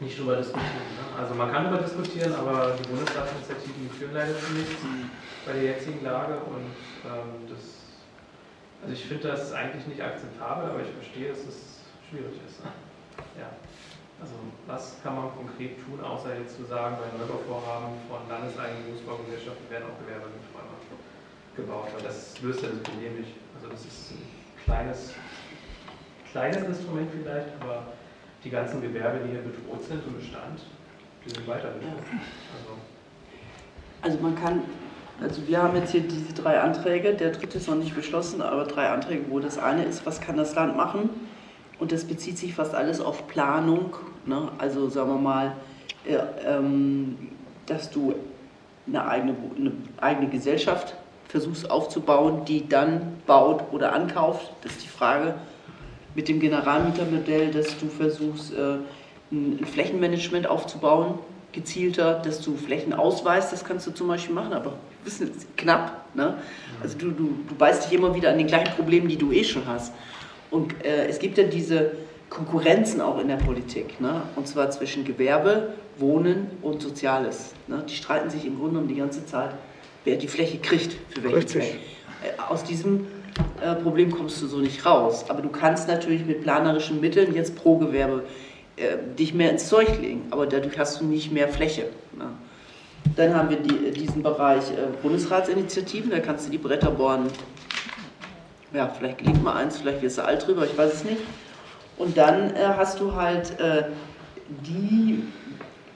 nicht 0.00 0.18
drüber 0.18 0.36
diskutieren. 0.36 0.90
Ne? 0.98 1.18
Also 1.20 1.34
man 1.34 1.50
kann 1.52 1.64
darüber 1.64 1.82
diskutieren, 1.82 2.34
aber 2.34 2.74
die 2.78 2.88
Bundesratsinitiativen 2.88 3.90
führen 3.90 4.14
leider 4.14 4.38
zu 4.38 4.52
nichts 4.52 4.82
bei 5.46 5.52
der 5.52 5.62
jetzigen 5.62 6.04
Lage 6.04 6.34
und 6.34 6.74
ähm, 7.06 7.46
das, 7.48 7.94
also 8.82 8.92
ich 8.92 9.04
finde 9.04 9.28
das 9.28 9.52
eigentlich 9.52 9.86
nicht 9.86 10.00
akzeptabel, 10.00 10.70
aber 10.70 10.80
ich 10.80 10.90
verstehe, 10.90 11.28
dass 11.28 11.38
es 11.46 11.82
schwierig 12.08 12.34
ist. 12.46 12.64
Ne? 12.64 12.70
Ja. 13.38 13.50
Also 14.22 14.38
was 14.68 15.02
kann 15.02 15.16
man 15.16 15.34
konkret 15.34 15.82
tun, 15.82 15.98
außer 15.98 16.38
jetzt 16.38 16.54
zu 16.54 16.62
sagen, 16.64 16.94
bei 16.94 17.10
Neubauvorhaben 17.18 17.98
von 18.06 18.22
landeseigenen 18.30 18.86
Wohnungsbaugesellschaften 18.86 19.66
werden 19.66 19.90
auch 19.90 19.98
Gewerbemiträume 19.98 20.78
gebaut, 21.58 21.90
weil 21.90 22.06
das 22.06 22.40
löst 22.40 22.62
ja 22.62 22.68
das 22.70 22.78
Problem 22.86 23.18
nicht. 23.18 23.34
Also 23.58 23.66
das 23.66 23.82
ist 23.82 24.14
ein 24.14 24.22
kleines, 24.62 25.10
kleines 26.30 26.62
Instrument 26.62 27.10
vielleicht, 27.10 27.50
aber 27.60 27.90
die 28.44 28.50
ganzen 28.50 28.80
Gewerbe, 28.80 29.26
die 29.26 29.32
hier 29.34 29.42
bedroht 29.42 29.82
sind 29.82 30.06
im 30.06 30.14
Bestand, 30.14 30.70
die 31.26 31.30
sind 31.30 31.46
weiter 31.48 31.74
bedroht. 31.74 32.06
Also, 32.54 32.78
Also 34.02 34.18
man 34.22 34.36
kann, 34.36 34.62
also 35.20 35.46
wir 35.48 35.62
haben 35.62 35.76
jetzt 35.76 35.90
hier 35.90 36.02
diese 36.02 36.32
drei 36.32 36.60
Anträge, 36.60 37.14
der 37.14 37.32
dritte 37.32 37.58
ist 37.58 37.68
noch 37.68 37.74
nicht 37.74 37.94
beschlossen, 37.94 38.40
aber 38.40 38.64
drei 38.66 38.88
Anträge, 38.88 39.24
wo 39.28 39.40
das 39.40 39.58
eine 39.58 39.84
ist, 39.84 40.06
was 40.06 40.20
kann 40.20 40.36
das 40.36 40.54
Land 40.54 40.76
machen? 40.76 41.10
Und 41.82 41.90
das 41.90 42.04
bezieht 42.04 42.38
sich 42.38 42.54
fast 42.54 42.76
alles 42.76 43.00
auf 43.00 43.26
Planung, 43.26 43.96
ne? 44.24 44.52
also 44.58 44.88
sagen 44.88 45.10
wir 45.14 45.18
mal, 45.18 45.56
äh, 46.04 46.16
ähm, 46.46 47.18
dass 47.66 47.90
du 47.90 48.14
eine 48.86 49.04
eigene, 49.04 49.34
eine 49.56 49.72
eigene 50.00 50.28
Gesellschaft 50.28 50.94
versuchst 51.26 51.68
aufzubauen, 51.68 52.44
die 52.44 52.68
dann 52.68 53.16
baut 53.26 53.64
oder 53.72 53.94
ankauft. 53.94 54.52
Das 54.62 54.70
ist 54.70 54.84
die 54.84 54.88
Frage 54.88 55.34
mit 56.14 56.28
dem 56.28 56.38
Generalmietermodell, 56.38 57.50
dass 57.50 57.76
du 57.76 57.88
versuchst, 57.88 58.54
äh, 58.54 58.76
ein 59.32 59.66
Flächenmanagement 59.66 60.46
aufzubauen, 60.46 61.18
gezielter, 61.50 62.22
dass 62.24 62.42
du 62.42 62.56
Flächen 62.56 62.92
ausweist, 62.92 63.52
das 63.52 63.64
kannst 63.64 63.88
du 63.88 63.90
zum 63.90 64.06
Beispiel 64.06 64.36
machen, 64.36 64.52
aber 64.52 64.74
wissen 65.02 65.32
knapp. 65.56 66.04
Ne? 66.14 66.38
Also 66.80 66.96
du, 66.96 67.10
du, 67.10 67.34
du 67.48 67.54
beißt 67.56 67.86
dich 67.86 67.98
immer 67.98 68.14
wieder 68.14 68.30
an 68.30 68.38
den 68.38 68.46
gleichen 68.46 68.72
Problemen, 68.76 69.08
die 69.08 69.16
du 69.16 69.32
eh 69.32 69.42
schon 69.42 69.66
hast. 69.66 69.92
Und 70.52 70.84
äh, 70.84 71.06
es 71.08 71.18
gibt 71.18 71.38
ja 71.38 71.44
diese 71.44 71.92
Konkurrenzen 72.30 73.00
auch 73.00 73.18
in 73.18 73.28
der 73.28 73.36
Politik, 73.36 74.00
ne? 74.00 74.22
und 74.36 74.46
zwar 74.46 74.70
zwischen 74.70 75.04
Gewerbe, 75.04 75.74
Wohnen 75.98 76.46
und 76.62 76.80
Soziales. 76.80 77.54
Ne? 77.66 77.82
Die 77.88 77.94
streiten 77.94 78.30
sich 78.30 78.46
im 78.46 78.58
Grunde 78.58 78.78
um 78.78 78.86
die 78.86 78.94
ganze 78.94 79.26
Zeit, 79.26 79.50
wer 80.04 80.16
die 80.16 80.28
Fläche 80.28 80.58
kriegt, 80.58 80.96
für 81.08 81.22
welchen 81.24 81.36
Richtig. 81.36 81.62
Zweck. 81.62 81.78
Äh, 82.38 82.52
Aus 82.52 82.64
diesem 82.64 83.06
äh, 83.62 83.74
Problem 83.76 84.10
kommst 84.10 84.40
du 84.42 84.46
so 84.46 84.58
nicht 84.58 84.84
raus. 84.84 85.24
Aber 85.28 85.42
du 85.42 85.48
kannst 85.48 85.88
natürlich 85.88 86.24
mit 86.24 86.42
planerischen 86.42 87.00
Mitteln 87.00 87.34
jetzt 87.34 87.56
pro 87.56 87.78
Gewerbe 87.78 88.24
äh, 88.76 88.96
dich 89.18 89.34
mehr 89.34 89.50
ins 89.50 89.68
Zeug 89.68 90.00
legen, 90.00 90.22
aber 90.30 90.46
dadurch 90.46 90.78
hast 90.78 91.00
du 91.00 91.04
nicht 91.04 91.32
mehr 91.32 91.48
Fläche. 91.48 91.86
Ne? 92.16 92.26
Dann 93.16 93.34
haben 93.34 93.50
wir 93.50 93.58
die, 93.58 93.90
diesen 93.90 94.22
Bereich 94.22 94.70
äh, 94.70 95.02
Bundesratsinitiativen, 95.02 96.10
da 96.10 96.20
kannst 96.20 96.46
du 96.46 96.50
die 96.50 96.58
Bretter 96.58 96.90
bohren. 96.90 97.26
Ja, 98.72 98.88
vielleicht 98.88 99.18
gelingt 99.18 99.42
mal 99.42 99.54
eins, 99.54 99.78
vielleicht 99.78 100.00
wirst 100.00 100.16
du 100.18 100.24
alt 100.24 100.46
drüber, 100.46 100.64
ich 100.64 100.76
weiß 100.76 100.94
es 100.94 101.04
nicht. 101.04 101.20
Und 101.98 102.16
dann 102.16 102.54
äh, 102.56 102.64
hast 102.76 103.00
du 103.00 103.14
halt 103.14 103.58
äh, 103.60 103.84
die 104.66 105.22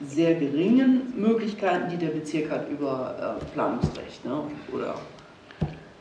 sehr 0.05 0.35
geringen 0.35 1.13
Möglichkeiten, 1.15 1.89
die 1.89 1.97
der 1.97 2.11
Bezirk 2.11 2.51
hat 2.51 2.69
über 2.69 3.39
äh, 3.41 3.45
Planungsrecht 3.53 4.23
ne? 4.25 4.43
oder 4.71 4.95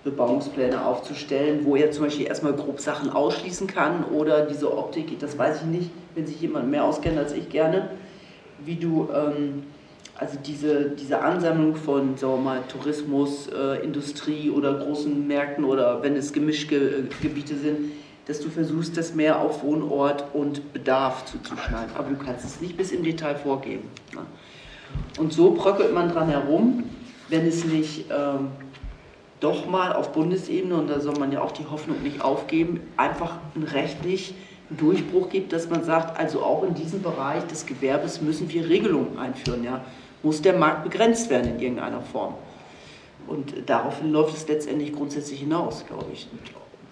Bebauungspläne 0.05 0.85
aufzustellen, 0.85 1.65
wo 1.65 1.77
er 1.77 1.90
zum 1.93 2.05
Beispiel 2.05 2.27
erstmal 2.27 2.53
grob 2.53 2.78
Sachen 2.78 3.11
ausschließen 3.11 3.66
kann 3.66 4.05
oder 4.05 4.44
diese 4.44 4.77
Optik, 4.77 5.19
das 5.19 5.36
weiß 5.39 5.62
ich 5.62 5.66
nicht, 5.66 5.90
wenn 6.15 6.27
sich 6.27 6.40
jemand 6.43 6.70
mehr 6.70 6.85
auskennt 6.85 7.19
als 7.19 7.32
ich 7.32 7.48
gerne, 7.48 7.89
wie 8.65 8.77
du 8.77 9.09
ähm, 9.12 9.65
also 10.18 10.38
diese, 10.44 10.90
diese 10.90 11.20
Ansammlung 11.20 11.76
von 11.76 12.16
sagen 12.16 12.43
mal, 12.43 12.62
Tourismus, 12.68 13.48
äh, 13.48 13.84
Industrie 13.84 14.51
oder 14.51 14.74
großen 14.74 15.26
Märkten 15.26 15.64
oder 15.64 16.02
wenn 16.02 16.16
es 16.16 16.32
Gemischgebiete 16.32 17.56
sind, 17.56 17.93
dass 18.26 18.40
du 18.40 18.48
versuchst, 18.48 18.97
das 18.97 19.14
mehr 19.14 19.40
auf 19.40 19.62
Wohnort 19.62 20.24
und 20.32 20.72
Bedarf 20.72 21.26
zuzuschneiden. 21.26 21.94
Aber 21.97 22.09
du 22.09 22.16
kannst 22.16 22.44
es 22.44 22.60
nicht 22.60 22.76
bis 22.76 22.93
im 22.93 23.05
Detail 23.05 23.36
vorgeben. 23.36 23.88
Ne? 24.14 24.22
Und 25.18 25.32
so 25.32 25.52
bröckelt 25.52 25.93
man 25.94 26.10
dran 26.10 26.28
herum, 26.28 26.84
wenn 27.28 27.47
es 27.47 27.64
nicht 27.64 28.06
ähm, 28.10 28.48
doch 29.40 29.66
mal 29.66 29.93
auf 29.93 30.12
Bundesebene, 30.12 30.74
und 30.74 30.88
da 30.88 31.01
soll 31.01 31.14
man 31.18 31.30
ja 31.30 31.43
auch 31.43 31.52
die 31.52 31.66
Hoffnung 31.70 32.02
nicht 32.02 32.20
aufgeben, 32.20 32.80
einfach 32.97 33.38
einen 33.55 33.64
rechtlich 33.64 34.34
Durchbruch 34.70 35.28
gibt, 35.28 35.52
dass 35.52 35.68
man 35.70 35.84
sagt, 35.84 36.18
also 36.18 36.43
auch 36.43 36.64
in 36.64 36.74
diesem 36.74 37.02
Bereich 37.02 37.47
des 37.47 37.66
Gewerbes 37.66 38.20
müssen 38.20 38.51
wir 38.51 38.68
Regelungen 38.68 39.18
einführen. 39.18 39.62
Ja? 39.62 39.84
Muss 40.22 40.43
der 40.43 40.55
Markt 40.55 40.84
begrenzt 40.84 41.30
werden 41.30 41.56
in 41.56 41.60
irgendeiner 41.60 42.01
Form. 42.02 42.34
Und 43.26 43.55
daraufhin 43.66 44.12
läuft 44.12 44.36
es 44.36 44.47
letztendlich 44.48 44.93
grundsätzlich 44.93 45.40
hinaus, 45.40 45.84
glaube 45.86 46.06
ich. 46.12 46.28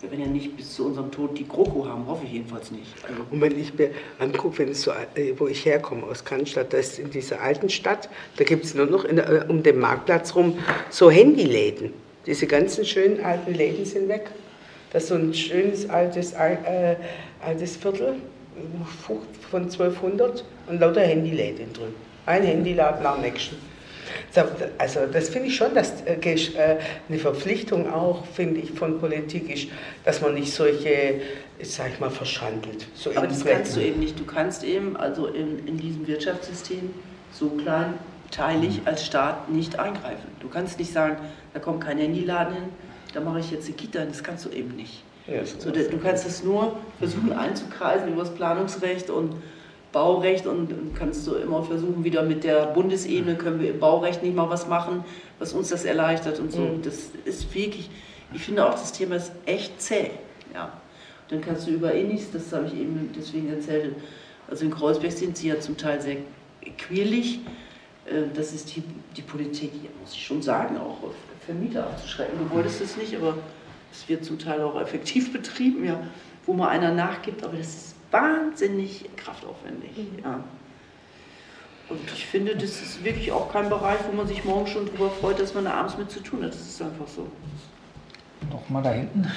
Wir 0.01 0.11
werden 0.11 0.21
ja 0.21 0.27
nicht 0.27 0.57
bis 0.57 0.75
zu 0.75 0.87
unserem 0.87 1.11
Tod 1.11 1.39
die 1.39 1.47
GroKo 1.49 1.87
haben, 1.89 2.07
hoffe 2.07 2.25
ich 2.27 2.33
jedenfalls 2.33 2.71
nicht. 2.71 2.93
Also, 3.09 3.23
Und 3.31 3.41
wenn 3.41 3.59
ich 3.59 3.73
mir 3.79 3.91
angucke, 4.19 4.59
wenn 4.59 4.69
es 4.69 4.83
so, 4.83 4.91
äh, 4.91 5.33
wo 5.39 5.47
ich 5.47 5.65
herkomme, 5.65 6.03
aus 6.05 6.25
Cannstatt, 6.25 6.73
da 6.73 6.77
ist 6.79 6.99
in 6.99 7.11
dieser 7.11 7.41
alten 7.41 7.71
Stadt, 7.71 8.11
da 8.37 8.45
gibt 8.45 8.65
es 8.65 8.75
nur 8.75 8.87
noch 8.87 9.05
der- 9.05 9.49
um 9.49 9.63
den 9.63 9.79
Marktplatz 9.79 10.35
rum 10.35 10.59
so 10.91 11.11
Handyläden. 11.11 11.93
Diese 12.27 12.47
ganzen 12.47 12.85
schönen 12.85 13.25
alten 13.25 13.55
Läden 13.55 13.85
sind 13.87 14.09
weg. 14.09 14.31
Das 14.93 15.05
ist 15.05 15.09
so 15.09 15.15
ein 15.15 15.33
schönes 15.33 15.89
altes, 15.89 16.33
äh, 16.35 16.97
altes 17.45 17.77
Viertel 17.77 18.17
von 19.51 19.71
1200 19.71 20.45
und 20.67 20.81
lauter 20.81 21.01
Handyläden 21.01 21.73
drin. 21.73 21.95
Ein 22.27 22.43
Handyladen 22.43 23.03
nach 23.03 23.15
dem 23.15 23.23
nächsten. 23.23 23.57
So, 24.31 24.43
Also 24.79 25.01
das 25.13 25.29
finde 25.29 25.49
ich 25.49 25.57
schon, 25.57 25.75
dass 25.75 26.03
äh, 26.03 26.15
äh, 26.15 26.79
eine 27.09 27.19
Verpflichtung 27.19 27.93
auch, 27.93 28.25
finde 28.27 28.61
ich, 28.61 28.73
von 28.73 28.99
Politik 28.99 29.51
ist, 29.51 29.69
dass 30.05 30.21
man 30.21 30.35
nicht 30.35 30.53
solche, 30.53 31.21
sag 31.63 31.93
ich 31.93 32.01
mal, 32.01 32.11
verschandelt. 32.11 32.87
So 32.95 33.11
aber 33.15 33.27
das 33.27 33.45
kannst 33.45 33.77
du 33.77 33.81
eben 33.81 34.01
nicht. 34.01 34.19
Du 34.19 34.25
kannst 34.25 34.65
eben, 34.65 34.97
also 34.97 35.27
in, 35.27 35.67
in 35.67 35.77
diesem 35.77 36.07
Wirtschaftssystem, 36.07 36.91
so 37.33 37.51
kleinteilig 37.51 38.83
als 38.85 39.05
Staat 39.05 39.51
nicht 39.51 39.79
eingreifen. 39.79 40.29
Du 40.41 40.49
kannst 40.49 40.79
nicht 40.79 40.93
sagen, 40.93 41.17
da 41.53 41.61
kommt 41.61 41.85
kein 41.85 41.99
Handyladen 41.99 42.55
hin, 42.55 42.65
da 43.13 43.21
mache 43.21 43.41
ich 43.41 43.51
jetzt 43.51 43.67
eine 43.67 43.77
Kita, 43.77 44.05
das 44.05 44.23
kannst 44.23 44.45
du 44.45 44.51
eben 44.51 44.75
nicht. 44.77 45.03
Ja, 45.27 45.45
so, 45.45 45.71
du 45.71 45.99
kannst 45.99 46.27
es 46.27 46.45
nur 46.45 46.77
versuchen 46.99 47.33
einzukreisen 47.33 48.09
über 48.09 48.25
das 48.25 48.35
Planungsrecht 48.35 49.09
und 49.09 49.37
Baurecht 49.95 50.47
und, 50.47 50.73
und 50.73 50.95
kannst 50.95 51.27
du 51.27 51.37
immer 51.37 51.63
versuchen, 51.63 52.03
wieder 52.03 52.25
mit 52.25 52.43
der 52.43 52.67
Bundesebene 52.67 53.37
können 53.37 53.61
wir 53.61 53.71
im 53.71 53.79
Baurecht 53.79 54.23
nicht 54.25 54.35
mal 54.35 54.51
was 54.51 54.67
machen, 54.67 55.05
was 55.39 55.53
uns 55.53 55.69
das 55.69 55.85
erleichtert 55.85 56.41
und 56.41 56.53
so. 56.53 56.59
Mhm. 56.59 56.83
Das 56.83 57.13
ist 57.25 57.55
wirklich, 57.55 57.89
ich 58.35 58.43
finde 58.43 58.67
auch, 58.67 58.73
das 58.73 58.93
Thema 58.93 59.17
ist 59.17 59.33
echt 59.47 59.81
zäh. 59.81 60.11
Ja. 60.53 60.73
Dann 61.29 61.41
kannst 61.41 61.69
du 61.69 61.71
über 61.71 61.93
Innis, 61.93 62.31
das 62.33 62.53
habe 62.53 62.67
ich 62.67 62.75
eben 62.75 63.11
deswegen 63.17 63.49
erzählt, 63.49 63.95
also 64.49 64.65
in 64.65 64.73
Kreuzberg 64.73 65.13
sind 65.13 65.39
sie 65.39 65.49
ja 65.49 65.61
zum 65.61 65.77
Teil 65.77 66.01
sehr 66.01 66.17
quirlig. 66.77 67.41
Äh, 68.05 68.25
das 68.35 68.53
ist 68.53 68.75
die, 68.75 68.83
die 69.17 69.23
Politik, 69.23 69.71
muss 70.01 70.13
ich 70.13 70.27
schon 70.27 70.43
sagen, 70.43 70.77
auch 70.77 70.99
Vermieter 71.47 71.85
abzuschrecken. 71.85 72.37
Du 72.39 72.55
wolltest 72.55 72.81
es 72.81 72.97
nicht, 72.97 73.15
aber 73.17 73.39
es 73.93 74.09
wird 74.09 74.25
zum 74.25 74.41
Teil 74.41 74.61
auch 74.61 74.81
effektiv 74.81 75.33
betrieben, 75.33 75.85
ja, 75.85 76.03
wo 76.47 76.53
mal 76.53 76.69
einer 76.69 76.93
nachgibt, 76.93 77.45
aber 77.45 77.57
das 77.57 77.69
ist 77.69 77.94
wahnsinnig 78.15 79.11
kraftaufwendig. 79.17 79.91
Mhm. 79.97 80.19
Ja. 80.23 80.45
Und 81.89 82.01
ich 82.15 82.27
finde, 82.27 82.55
das 82.55 82.81
ist 82.81 83.05
wirklich 83.05 83.31
auch 83.33 83.53
kein 83.53 83.69
Bereich, 83.69 83.99
wo 84.09 84.17
man 84.17 84.27
sich 84.27 84.45
morgen 84.45 84.67
schon 84.67 84.87
darüber 84.87 85.11
freut, 85.11 85.39
dass 85.39 85.53
man 85.53 85.65
da 85.65 85.75
abends 85.75 85.99
mit 85.99 86.11
zu 86.11 86.21
tun 86.21 86.43
hat. 86.43 86.51
Das 86.51 86.61
ist 86.61 86.81
einfach 86.81 87.09
so. 87.09 87.27
Nochmal 88.51 88.83
da 88.83 88.93
hinten. 88.93 89.31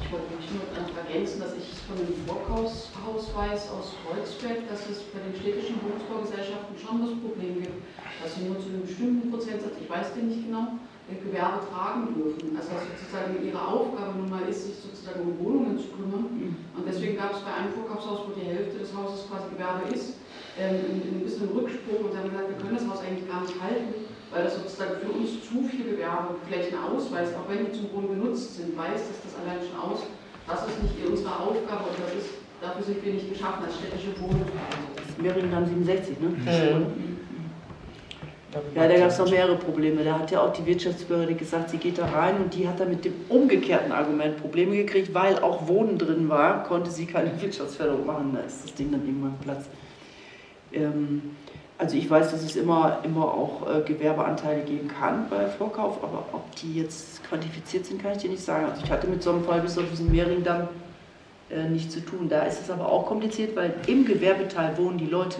Ich 0.00 0.10
wollte 0.12 0.34
mich 0.36 0.48
nur 0.50 0.64
noch 0.66 0.96
ergänzen, 0.96 1.40
dass 1.40 1.52
ich 1.54 1.68
von 1.86 1.96
dem 1.96 2.12
Brockhaus 2.26 2.90
weiß 3.34 3.70
aus 3.70 3.94
Kreuzberg, 4.04 4.68
dass 4.68 4.88
es 4.90 5.02
bei 5.14 5.20
den 5.20 5.38
städtischen 5.38 5.80
Wohnungsbaugesellschaften 5.80 6.76
schon 6.76 7.00
das 7.00 7.14
Problem 7.20 7.62
gibt, 7.62 7.80
dass 8.22 8.34
sie 8.34 8.48
nur 8.48 8.58
zu 8.58 8.68
einem 8.68 8.82
bestimmten 8.82 9.30
Prozentsatz, 9.30 9.72
ich 9.80 9.88
weiß 9.88 10.14
den 10.14 10.28
nicht 10.28 10.44
genau, 10.46 10.76
Gewerbe 11.10 11.64
tragen 11.66 12.14
dürfen. 12.14 12.56
Also 12.56 12.70
sozusagen 12.78 13.40
ihre 13.42 13.58
Aufgabe 13.58 14.18
nun 14.18 14.30
mal 14.30 14.46
ist, 14.48 14.66
sich 14.66 14.76
sozusagen 14.78 15.20
um 15.22 15.34
Wohnungen 15.40 15.78
zu 15.78 15.88
kümmern. 15.96 16.28
Mhm. 16.30 16.56
Und 16.76 16.84
deswegen 16.86 17.16
gab 17.16 17.34
es 17.34 17.40
bei 17.42 17.52
einem 17.52 17.72
Vorkaufshaus, 17.72 18.28
wo 18.28 18.32
die 18.38 18.46
Hälfte 18.46 18.78
des 18.78 18.94
Hauses 18.94 19.26
quasi 19.26 19.50
Gewerbe 19.50 19.90
ist, 19.90 20.22
ähm, 20.60 21.02
ein 21.02 21.24
bisschen 21.24 21.48
Rücksprung 21.50 22.06
und 22.06 22.12
haben 22.16 22.30
gesagt, 22.30 22.48
wir 22.48 22.60
können 22.60 22.76
das 22.76 22.86
Haus 22.86 23.00
eigentlich 23.00 23.26
gar 23.26 23.42
nicht 23.42 23.56
halten, 23.56 24.06
weil 24.30 24.44
das 24.44 24.56
sozusagen 24.56 25.00
für 25.00 25.12
uns 25.12 25.42
zu 25.42 25.64
viel 25.64 25.96
Gewerbeflächen 25.96 26.76
ausweist, 26.78 27.32
auch 27.34 27.48
wenn 27.48 27.66
die 27.66 27.72
zum 27.72 27.88
Wohnen 27.92 28.20
genutzt 28.20 28.56
sind, 28.56 28.76
weist 28.76 29.08
das 29.08 29.18
das 29.24 29.34
allein 29.40 29.60
schon 29.64 29.76
aus. 29.80 30.04
Das 30.46 30.66
ist 30.68 30.78
nicht 30.82 30.96
unsere 31.06 31.32
Aufgabe 31.32 31.88
und 31.88 31.96
das 31.98 32.12
ist, 32.18 32.30
dafür 32.60 32.82
sind 32.82 33.04
wir 33.04 33.14
nicht 33.14 33.32
geschaffen 33.32 33.64
als 33.64 33.76
städtische 33.78 34.12
Wohnung. 34.20 34.44
Mehringen 35.18 35.66
67, 35.66 36.20
ne? 36.20 36.28
Mhm. 36.28 37.11
Ja, 38.74 38.86
da 38.86 38.96
gab 38.98 39.08
es 39.08 39.18
noch 39.18 39.30
mehrere 39.30 39.56
Probleme. 39.56 40.04
Da 40.04 40.18
hat 40.18 40.30
ja 40.30 40.42
auch 40.42 40.52
die 40.52 40.66
Wirtschaftsbehörde 40.66 41.34
gesagt, 41.34 41.70
sie 41.70 41.78
geht 41.78 41.98
da 41.98 42.06
rein 42.06 42.36
und 42.36 42.54
die 42.54 42.68
hat 42.68 42.80
dann 42.80 42.90
mit 42.90 43.04
dem 43.04 43.14
umgekehrten 43.28 43.92
Argument 43.92 44.40
Probleme 44.40 44.76
gekriegt, 44.76 45.14
weil 45.14 45.38
auch 45.38 45.68
Wohnen 45.68 45.96
drin 45.96 46.28
war, 46.28 46.64
konnte 46.64 46.90
sie 46.90 47.06
keine 47.06 47.30
Wirtschaftsförderung 47.40 48.04
machen. 48.04 48.32
Da 48.34 48.40
ist 48.40 48.64
das 48.64 48.74
Ding 48.74 48.92
dann 48.92 49.06
irgendwann 49.06 49.38
Platz. 49.42 49.64
Ähm, 50.72 51.22
also 51.78 51.96
ich 51.96 52.08
weiß, 52.08 52.30
dass 52.30 52.42
es 52.44 52.54
immer, 52.56 52.98
immer 53.02 53.24
auch 53.24 53.66
äh, 53.68 53.80
Gewerbeanteile 53.80 54.62
geben 54.62 54.88
kann 54.88 55.28
bei 55.28 55.48
Vorkauf, 55.48 56.02
aber 56.02 56.24
ob 56.32 56.54
die 56.56 56.74
jetzt 56.74 57.24
quantifiziert 57.24 57.86
sind, 57.86 58.00
kann 58.00 58.12
ich 58.12 58.18
dir 58.18 58.30
nicht 58.30 58.44
sagen. 58.44 58.66
Also 58.66 58.82
ich 58.84 58.90
hatte 58.90 59.06
mit 59.06 59.22
so 59.22 59.30
einem 59.30 59.44
Fall 59.44 59.60
bis 59.60 59.78
auf 59.78 59.84
diesen 59.90 60.12
Mehringdamm 60.12 60.68
äh, 61.50 61.68
nichts 61.68 61.94
zu 61.94 62.00
tun. 62.00 62.28
Da 62.28 62.42
ist 62.42 62.60
es 62.60 62.70
aber 62.70 62.88
auch 62.88 63.06
kompliziert, 63.06 63.56
weil 63.56 63.74
im 63.86 64.04
Gewerbeteil 64.04 64.76
wohnen 64.76 64.98
die 64.98 65.06
Leute. 65.06 65.38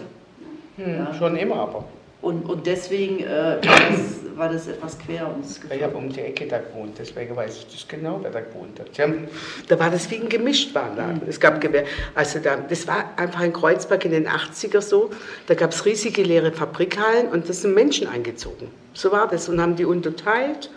Hm, 0.77 0.97
ja. 0.97 1.13
Schon 1.13 1.37
immer 1.37 1.55
aber. 1.55 1.85
Und, 2.23 2.45
und 2.49 2.65
deswegen 2.65 3.19
äh, 3.19 3.27
war, 3.27 3.89
das, 3.89 4.37
war, 4.37 4.49
das, 4.49 4.67
etwas 4.69 4.97
quer. 4.97 5.27
Und 5.27 5.43
ich 5.69 5.83
habe 5.83 5.97
um 5.97 6.07
die 6.07 6.21
Ecke 6.21 6.47
da 6.47 6.59
gewohnt, 6.59 6.97
deswegen 6.97 7.35
weiß 7.35 7.57
ich 7.57 7.67
das 7.67 7.85
genau, 7.85 8.19
wer 8.21 8.31
da 8.31 8.39
gewohnt 8.39 8.79
hat. 8.79 8.97
Haben, 8.97 9.27
da 9.67 9.77
war 9.77 9.91
das 9.91 10.09
wie 10.09 10.15
ein 10.15 10.29
Gemischtwarenladen. 10.29 11.17
Mhm. 11.17 11.27
Es 11.27 11.37
gab 11.37 11.59
Gewehr, 11.59 11.83
also 12.15 12.39
da, 12.39 12.55
das 12.55 12.87
war 12.87 13.09
einfach 13.17 13.41
in 13.41 13.51
Kreuzberg 13.51 14.05
in 14.05 14.11
den 14.11 14.29
80er 14.29 14.79
so. 14.79 15.09
Da 15.47 15.53
gab 15.53 15.71
es 15.71 15.85
riesige 15.85 16.23
leere 16.23 16.53
Fabrikhallen 16.53 17.27
und 17.27 17.49
da 17.49 17.51
sind 17.51 17.73
Menschen 17.73 18.07
eingezogen. 18.07 18.69
So 18.93 19.11
war 19.11 19.27
das 19.27 19.49
und 19.49 19.59
haben 19.59 19.75
die 19.75 19.83
unterteilt 19.83 20.71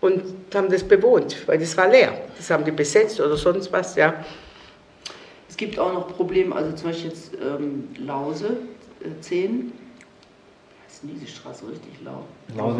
und 0.00 0.22
haben 0.54 0.70
das 0.70 0.84
bewohnt, 0.84 1.46
weil 1.46 1.58
das 1.58 1.76
war 1.76 1.90
leer. 1.90 2.18
Das 2.38 2.48
haben 2.48 2.64
die 2.64 2.70
besetzt 2.70 3.20
oder 3.20 3.36
sonst 3.36 3.70
was, 3.74 3.94
ja. 3.94 4.24
Es 5.50 5.56
gibt 5.58 5.78
auch 5.78 5.92
noch 5.92 6.16
Probleme, 6.16 6.56
also 6.56 6.72
zum 6.72 6.88
Beispiel 6.88 7.10
jetzt 7.10 7.34
ähm, 7.34 7.88
Lause, 7.98 8.56
äh, 9.04 9.20
10 9.20 9.72
ist 11.04 11.10
diese 11.14 11.26
Straße 11.26 11.68
richtig 11.68 11.92
laut? 12.04 12.24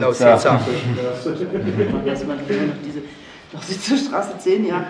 Lausitzer. 0.01 0.61
Erstmal 2.07 2.37
noch 2.37 2.45
diese 2.85 3.03
Lausitzer 3.53 3.97
Straße 3.97 4.39
10, 4.39 4.67
ja. 4.67 4.87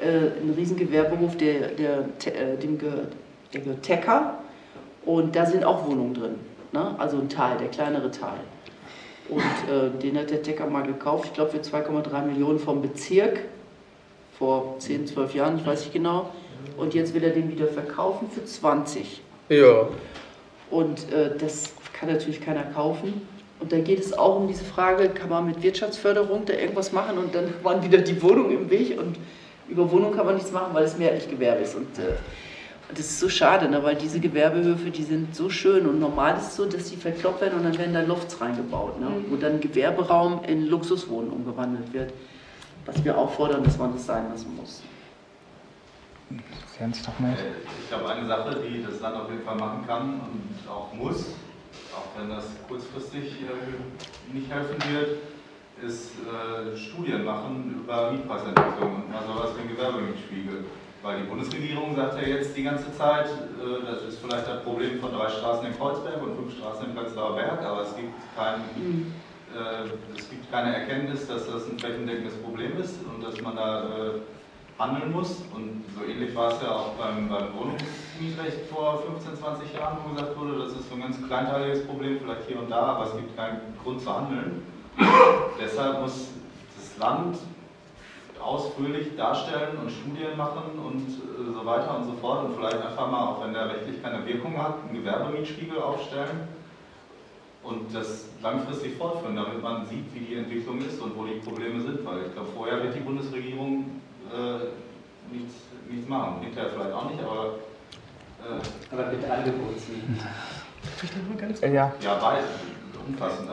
Äh, 0.00 0.40
ein 0.40 0.54
Riesengewerbehof, 0.56 1.36
der, 1.36 1.68
der, 1.68 1.98
äh, 2.24 2.56
dem 2.56 2.78
gehört, 2.78 3.12
der 3.52 3.60
gehört 3.60 3.82
Tecker. 3.82 4.38
Und 5.04 5.36
da 5.36 5.46
sind 5.46 5.64
auch 5.64 5.86
Wohnungen 5.86 6.14
drin. 6.14 6.34
Ne? 6.72 6.94
Also 6.98 7.18
ein 7.18 7.28
Teil, 7.28 7.58
der 7.58 7.68
kleinere 7.68 8.10
Teil. 8.10 8.40
Und 9.28 9.40
äh, 9.40 9.90
den 10.02 10.18
hat 10.18 10.30
der 10.30 10.42
Tecker 10.42 10.66
mal 10.66 10.82
gekauft, 10.82 11.26
ich 11.26 11.34
glaube 11.34 11.50
für 11.50 11.58
2,3 11.58 12.22
Millionen 12.22 12.58
vom 12.58 12.82
Bezirk. 12.82 13.40
Vor 14.38 14.76
10, 14.78 15.06
12 15.06 15.34
Jahren, 15.34 15.58
ich 15.58 15.66
weiß 15.66 15.80
nicht 15.80 15.92
genau. 15.92 16.30
Und 16.78 16.94
jetzt 16.94 17.12
will 17.14 17.22
er 17.22 17.30
den 17.30 17.50
wieder 17.50 17.66
verkaufen 17.66 18.30
für 18.30 18.44
20. 18.44 19.20
Ja. 19.50 19.88
Und 20.70 21.12
äh, 21.12 21.36
das 21.36 21.74
kann 22.00 22.08
natürlich 22.08 22.40
keiner 22.40 22.62
kaufen. 22.62 23.20
Und 23.60 23.72
da 23.72 23.78
geht 23.78 24.00
es 24.00 24.16
auch 24.16 24.36
um 24.36 24.48
diese 24.48 24.64
Frage, 24.64 25.10
kann 25.10 25.28
man 25.28 25.46
mit 25.46 25.62
Wirtschaftsförderung 25.62 26.46
da 26.46 26.54
irgendwas 26.54 26.92
machen 26.92 27.18
und 27.18 27.34
dann 27.34 27.52
waren 27.62 27.82
wieder 27.84 27.98
die 27.98 28.20
Wohnungen 28.22 28.52
im 28.52 28.70
Weg 28.70 28.98
und 28.98 29.18
über 29.68 29.90
Wohnung 29.92 30.16
kann 30.16 30.24
man 30.24 30.34
nichts 30.34 30.50
machen, 30.50 30.72
weil 30.72 30.84
es 30.84 30.96
mehrheitlich 30.96 31.28
Gewerbe 31.28 31.60
ist. 31.60 31.76
Und, 31.76 31.98
äh, 31.98 32.16
und 32.88 32.98
das 32.98 33.06
ist 33.06 33.20
so 33.20 33.28
schade, 33.28 33.68
ne, 33.68 33.82
weil 33.84 33.94
diese 33.94 34.18
Gewerbehöfe, 34.18 34.90
die 34.90 35.04
sind 35.04 35.36
so 35.36 35.50
schön 35.50 35.86
und 35.86 36.00
normal 36.00 36.38
ist 36.38 36.48
es 36.48 36.56
so, 36.56 36.64
dass 36.64 36.88
sie 36.88 36.96
verkloppt 36.96 37.42
werden 37.42 37.58
und 37.58 37.64
dann 37.64 37.78
werden 37.78 37.94
da 37.94 38.00
Lofts 38.00 38.40
reingebaut, 38.40 38.98
ne, 38.98 39.08
wo 39.28 39.36
dann 39.36 39.60
Gewerberaum 39.60 40.42
in 40.44 40.66
Luxuswohnen 40.66 41.30
umgewandelt 41.30 41.92
wird. 41.92 42.12
Was 42.86 43.04
wir 43.04 43.16
auch 43.16 43.30
fordern, 43.30 43.62
dass 43.62 43.76
man 43.78 43.92
das 43.92 44.06
sein 44.06 44.24
lassen 44.30 44.56
muss. 44.56 44.82
Äh, 47.34 47.50
ich 47.82 47.88
glaube, 47.90 48.08
eine 48.08 48.26
Sache, 48.26 48.56
die 48.66 48.82
das 48.82 49.00
Land 49.00 49.16
auf 49.16 49.30
jeden 49.30 49.44
Fall 49.44 49.56
machen 49.56 49.84
kann 49.86 50.14
und 50.14 50.68
auch 50.68 50.92
muss, 50.94 51.26
auch 51.94 52.18
wenn 52.18 52.30
das 52.30 52.44
kurzfristig 52.68 53.42
äh, 53.42 54.34
nicht 54.34 54.50
helfen 54.52 54.76
wird, 54.92 55.18
ist 55.82 56.12
äh, 56.20 56.76
Studien 56.76 57.24
machen 57.24 57.82
über 57.82 58.12
Mietpreisentwicklung 58.12 59.04
und 59.06 59.14
also 59.14 59.42
was 59.42 59.52
für 59.52 59.62
ein 59.62 59.68
Gewerbemietspiegel. 59.68 60.64
Weil 61.02 61.22
die 61.22 61.28
Bundesregierung 61.28 61.96
sagt 61.96 62.20
ja 62.20 62.28
jetzt 62.28 62.54
die 62.56 62.62
ganze 62.62 62.92
Zeit, 62.92 63.26
äh, 63.26 63.86
das 63.86 64.02
ist 64.02 64.18
vielleicht 64.18 64.46
das 64.46 64.62
Problem 64.62 65.00
von 65.00 65.12
drei 65.12 65.30
Straßen 65.30 65.66
in 65.66 65.76
Kreuzberg 65.76 66.22
und 66.22 66.36
fünf 66.36 66.58
Straßen 66.58 66.86
in 66.86 66.94
Prenzlauer 66.94 67.36
Berg, 67.36 67.62
aber 67.62 67.82
es 67.82 67.96
gibt, 67.96 68.12
kein, 68.36 68.60
mhm. 68.76 69.12
äh, 69.54 70.18
es 70.18 70.28
gibt 70.28 70.50
keine 70.52 70.76
Erkenntnis, 70.76 71.26
dass 71.26 71.46
das 71.46 71.70
ein 71.70 71.78
flächendeckendes 71.78 72.34
Problem 72.42 72.78
ist 72.78 72.96
und 73.06 73.24
dass 73.24 73.40
man 73.40 73.56
da 73.56 73.84
äh, 73.84 74.10
handeln 74.80 75.12
muss. 75.12 75.42
Und 75.54 75.84
so 75.94 76.04
ähnlich 76.04 76.34
war 76.34 76.52
es 76.52 76.62
ja 76.62 76.72
auch 76.72 76.92
beim, 76.94 77.28
beim 77.28 77.54
Wohnungsmietrecht 77.54 78.66
vor 78.72 79.02
15, 79.02 79.36
20 79.36 79.74
Jahren, 79.74 79.98
wo 80.04 80.14
gesagt 80.14 80.38
wurde, 80.38 80.58
das 80.58 80.72
ist 80.72 80.88
so 80.88 80.94
ein 80.94 81.02
ganz 81.02 81.16
kleinteiliges 81.26 81.86
Problem, 81.86 82.18
vielleicht 82.20 82.48
hier 82.48 82.58
und 82.58 82.70
da, 82.70 82.80
aber 82.80 83.06
es 83.06 83.16
gibt 83.16 83.36
keinen 83.36 83.60
Grund 83.82 84.00
zu 84.00 84.14
handeln. 84.14 84.62
Deshalb 85.60 86.00
muss 86.00 86.28
das 86.76 86.98
Land 86.98 87.36
ausführlich 88.42 89.14
darstellen 89.16 89.76
und 89.82 89.90
Studien 89.90 90.36
machen 90.36 90.78
und 90.82 91.06
äh, 91.06 91.52
so 91.52 91.66
weiter 91.66 91.98
und 91.98 92.04
so 92.06 92.12
fort 92.14 92.46
und 92.46 92.56
vielleicht 92.56 92.82
einfach 92.82 93.10
mal, 93.10 93.26
auch 93.26 93.44
wenn 93.44 93.52
der 93.52 93.68
rechtlich 93.68 94.02
keine 94.02 94.26
Wirkung 94.26 94.56
hat, 94.56 94.76
einen 94.82 94.94
Gewerbemietspiegel 94.94 95.78
aufstellen 95.78 96.48
und 97.62 97.94
das 97.94 98.30
langfristig 98.42 98.96
fortführen, 98.96 99.36
damit 99.36 99.62
man 99.62 99.84
sieht, 99.84 100.06
wie 100.14 100.20
die 100.20 100.36
Entwicklung 100.36 100.78
ist 100.78 100.98
und 101.02 101.16
wo 101.18 101.24
die 101.24 101.34
Probleme 101.34 101.82
sind, 101.82 102.04
weil 102.06 102.26
ich 102.26 102.32
glaube, 102.32 102.48
vorher 102.56 102.82
wird 102.82 102.94
die 102.94 103.00
Bundesregierung 103.00 104.00
äh, 104.34 105.34
nichts, 105.34 105.54
nichts 105.88 106.08
machen. 106.08 106.42
Hinterher 106.42 106.70
vielleicht 106.70 106.92
auch 106.92 107.10
nicht, 107.10 107.22
aber. 107.22 107.54
Äh, 108.40 108.92
aber 108.92 109.12
mit 109.12 109.30
Angebotsmieten. 109.30 110.18
Ja, 111.62 111.92
ja 112.00 112.22
weil. 112.22 112.44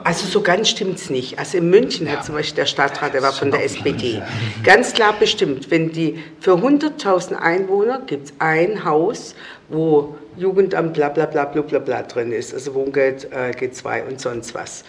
Also 0.03 0.27
so 0.27 0.41
ganz 0.41 0.69
stimmt 0.69 0.97
es 0.97 1.09
nicht. 1.09 1.39
Also 1.39 1.57
in 1.57 1.69
München 1.69 2.05
ja. 2.05 2.13
hat 2.13 2.25
zum 2.25 2.35
Beispiel 2.35 2.57
der 2.57 2.65
Stadtrat, 2.65 3.13
der 3.13 3.21
war 3.23 3.31
von 3.31 3.49
der 3.49 3.63
SPD, 3.63 4.21
ganz 4.63 4.93
klar 4.93 5.13
bestimmt, 5.17 5.71
wenn 5.71 5.91
die 5.91 6.23
für 6.39 6.53
100.000 6.53 7.33
Einwohner 7.35 8.01
gibt 8.05 8.27
es 8.27 8.33
ein 8.39 8.83
Haus, 8.83 9.35
wo 9.69 10.15
Jugendamt 10.35 10.93
bla 10.93 11.09
bla 11.09 11.25
bla 11.25 11.45
bla 11.45 11.61
bla, 11.61 11.79
bla 11.79 12.03
drin 12.03 12.31
ist, 12.31 12.53
also 12.53 12.75
Wohngeld 12.75 13.31
äh, 13.31 13.51
G2 13.51 14.07
und 14.07 14.21
sonst 14.21 14.53
was. 14.53 14.83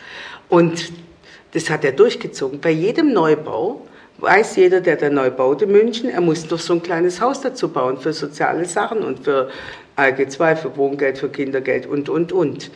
Und 0.49 0.93
das 1.53 1.71
hat 1.71 1.85
er 1.85 1.93
durchgezogen. 1.93 2.61
Bei 2.61 2.71
jedem 2.71 3.13
Neubau 3.13 3.87
weiß 4.19 4.57
jeder, 4.57 4.81
der 4.81 4.97
da 4.97 5.11
neu 5.11 5.31
baut 5.31 5.63
in 5.63 5.73
München, 5.73 6.11
er 6.11 6.21
muss 6.21 6.47
doch 6.47 6.59
so 6.59 6.75
ein 6.75 6.83
kleines 6.83 7.21
Haus 7.21 7.41
dazu 7.41 7.69
bauen 7.69 7.99
für 7.99 8.13
soziale 8.13 8.65
Sachen 8.65 8.99
und 8.99 9.25
für 9.25 9.51
AG2, 9.97 10.57
für 10.57 10.77
Wohngeld, 10.77 11.19
für 11.19 11.29
Kindergeld 11.29 11.87
und, 11.87 12.09
und, 12.09 12.33
und. 12.33 12.71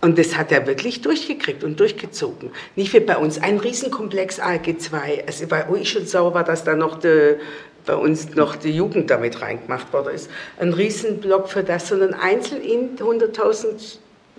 Und 0.00 0.16
das 0.16 0.36
hat 0.36 0.52
er 0.52 0.66
wirklich 0.66 1.02
durchgekriegt 1.02 1.64
und 1.64 1.80
durchgezogen. 1.80 2.50
Nicht 2.76 2.92
wie 2.92 3.00
bei 3.00 3.16
uns, 3.16 3.42
ein 3.42 3.58
Riesenkomplex 3.58 4.38
ALG 4.38 4.78
2. 4.78 5.24
Also 5.26 5.50
weil, 5.50 5.66
wo 5.68 5.74
ich 5.74 5.90
schon 5.90 6.06
sauer 6.06 6.34
war, 6.34 6.44
dass 6.44 6.62
da 6.62 6.76
noch 6.76 7.00
die, 7.00 7.34
bei 7.84 7.96
uns 7.96 8.34
noch 8.36 8.54
die 8.54 8.70
Jugend 8.70 9.10
damit 9.10 9.42
reingemacht 9.42 9.92
worden 9.92 10.14
ist. 10.14 10.30
Ein 10.58 10.72
Riesenblock 10.72 11.48
für 11.48 11.64
das, 11.64 11.88
sondern 11.88 12.14
einzeln 12.14 12.62
in 12.62 12.96
100.000 12.96 13.98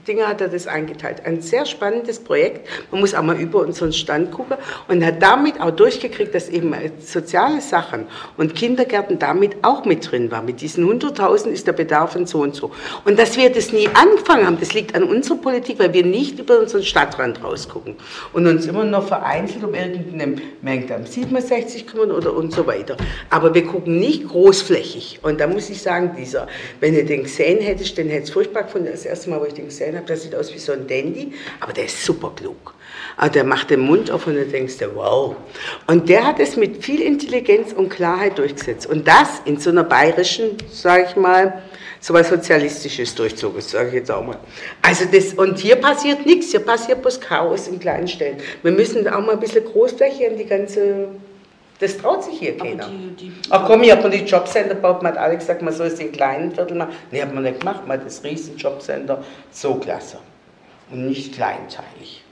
Dinge 0.10 0.28
hat 0.28 0.42
er 0.42 0.48
das 0.48 0.66
eingeteilt. 0.66 1.22
Ein 1.26 1.42
sehr 1.42 1.66
spannendes 1.66 2.20
Projekt. 2.20 2.68
Man 2.92 3.02
muss 3.02 3.14
auch 3.14 3.22
mal 3.22 3.40
über 3.40 3.60
unseren 3.60 3.94
Stand 3.94 4.32
gucken 4.32 4.58
und 4.88 5.06
hat 5.06 5.22
damit 5.22 5.62
auch 5.62 5.72
durchgekriegt, 5.72 6.34
dass 6.34 6.50
eben 6.50 6.74
soziale 7.00 7.62
Sachen 7.62 8.08
und 8.36 8.56
Kindergärten 8.56 9.20
damit 9.20 9.58
auch 9.62 9.86
mit 9.86 10.12
drin 10.12 10.32
war. 10.32 10.42
Mit 10.42 10.62
diesen 10.62 10.86
100.000 10.90 11.50
ist 11.50 11.68
der 11.68 11.74
Bedarf 11.74 12.16
und 12.16 12.28
so 12.28 12.40
und 12.40 12.56
so. 12.56 12.72
Und 13.06 13.20
dass 13.20 13.38
wir 13.38 13.52
das 13.52 13.72
nie 13.72 13.88
angefangen 13.94 14.48
haben, 14.48 14.60
das 14.60 14.74
liegt 14.74 14.96
an 14.96 15.04
unserer 15.04 15.38
Politik, 15.38 15.78
weil 15.78 15.94
wir 15.94 16.04
nicht 16.04 16.40
über 16.40 16.60
unseren 16.60 16.84
Stadtrand 16.84 17.44
rausgucken 17.44 17.96
und 18.34 18.48
uns 18.48 18.66
immer 18.66 18.84
noch 18.84 19.08
vereinzelt 19.08 19.64
um 19.64 19.76
irgendeine 19.76 20.42
Menge 20.62 20.96
am 20.96 21.06
67 21.06 21.86
kümmern 21.86 22.12
oder 22.12 22.36
und 22.36 22.52
so 22.52 22.66
weiter. 22.66 22.98
Aber 23.30 23.54
wir 23.54 23.66
gucken 23.66 24.00
nicht 24.00 24.28
großflächig. 24.28 25.20
Und 25.22 25.40
da 25.40 25.46
muss 25.46 25.70
ich 25.70 25.82
sagen, 25.82 26.16
dieser, 26.18 26.48
wenn 26.80 26.96
ihr 26.96 27.06
den 27.06 27.24
gesehen 27.24 27.62
hättest, 27.62 27.98
den 27.98 28.10
hätte 28.10 28.24
es 28.24 28.30
furchtbar 28.32 28.64
gefunden, 28.64 28.88
das 28.92 29.06
erste 29.06 29.30
Mal, 29.30 29.40
wo 29.40 29.46
ich 29.46 29.54
den 29.54 29.66
gesehen 29.66 29.96
habe, 29.96 29.99
habe, 30.00 30.08
der 30.08 30.18
sieht 30.18 30.36
aus 30.36 30.54
wie 30.54 30.60
so 30.60 30.72
ein 30.72 30.88
Dandy, 30.88 31.34
aber 31.60 31.74
der 31.74 31.86
ist 31.86 32.04
super 32.04 32.32
klug. 32.36 32.74
Also 33.18 33.34
der 33.34 33.44
macht 33.44 33.70
den 33.70 33.82
Mund 33.82 34.10
auf 34.12 34.28
und 34.28 34.36
du 34.36 34.46
denkst 34.46 34.78
dir, 34.78 34.96
wow. 34.96 35.36
Und 35.88 36.10
der 36.10 36.26
hat 36.26 36.40
es 36.40 36.56
mit 36.56 36.84
viel 36.84 37.02
Intelligenz 37.02 37.74
und 37.74 37.90
Klarheit 37.90 38.38
durchgesetzt. 38.38 38.88
Und 38.88 39.08
das 39.08 39.42
in 39.46 39.60
so 39.60 39.70
einer 39.70 39.84
bayerischen, 39.84 40.58
sage 40.72 41.08
ich 41.10 41.16
mal, 41.16 41.62
so 42.00 42.14
was 42.14 42.30
Sozialistisches 42.30 43.14
durchzogen, 43.16 43.62
sage 43.62 43.90
ich 43.90 43.94
jetzt 43.96 44.12
auch 44.12 44.26
mal. 44.26 44.38
Also 44.82 45.06
das, 45.12 45.34
und 45.34 45.60
hier 45.60 45.76
passiert 45.76 46.26
nichts, 46.26 46.52
hier 46.52 46.62
passiert 46.62 47.02
bloß 47.02 47.20
Chaos 47.20 47.68
in 47.68 47.80
kleinen 47.80 48.08
Stellen. 48.08 48.38
Wir 48.64 48.72
müssen 48.72 49.08
auch 49.08 49.20
mal 49.20 49.34
ein 49.34 49.40
bisschen 49.40 49.66
Großfläche 49.66 50.24
in 50.24 50.38
die 50.38 50.46
ganze 50.46 51.10
das 51.80 51.98
traut 51.98 52.24
sich 52.24 52.40
hier 52.40 52.58
keiner. 52.58 52.88
Die, 52.88 53.16
die, 53.16 53.32
Ach 53.50 53.66
komm, 53.66 53.84
hier 53.84 53.94
hat 53.94 54.04
man 54.04 54.12
die 54.12 54.18
Jobcenter 54.18 54.76
gebaut, 54.76 55.02
man 55.02 55.14
hat 55.14 55.20
alle 55.20 55.38
gesagt, 55.38 55.62
man 55.62 55.74
soll 55.74 55.88
es 55.88 56.00
in 56.00 56.12
kleinen 56.12 56.52
Viertel 56.52 56.78
machen. 56.78 56.94
Nee, 57.12 57.22
hat 57.22 57.34
man 57.34 57.44
nicht 57.44 57.60
gemacht, 57.60 57.88
man 57.88 58.00
hat 58.00 58.06
das 58.06 58.24
riesen 58.24 58.58
Jobcenter, 58.58 59.24
so 59.52 59.76
klasse. 59.76 60.18
Und 60.92 61.08
nicht 61.08 61.34
kleinteilig. 61.36 62.24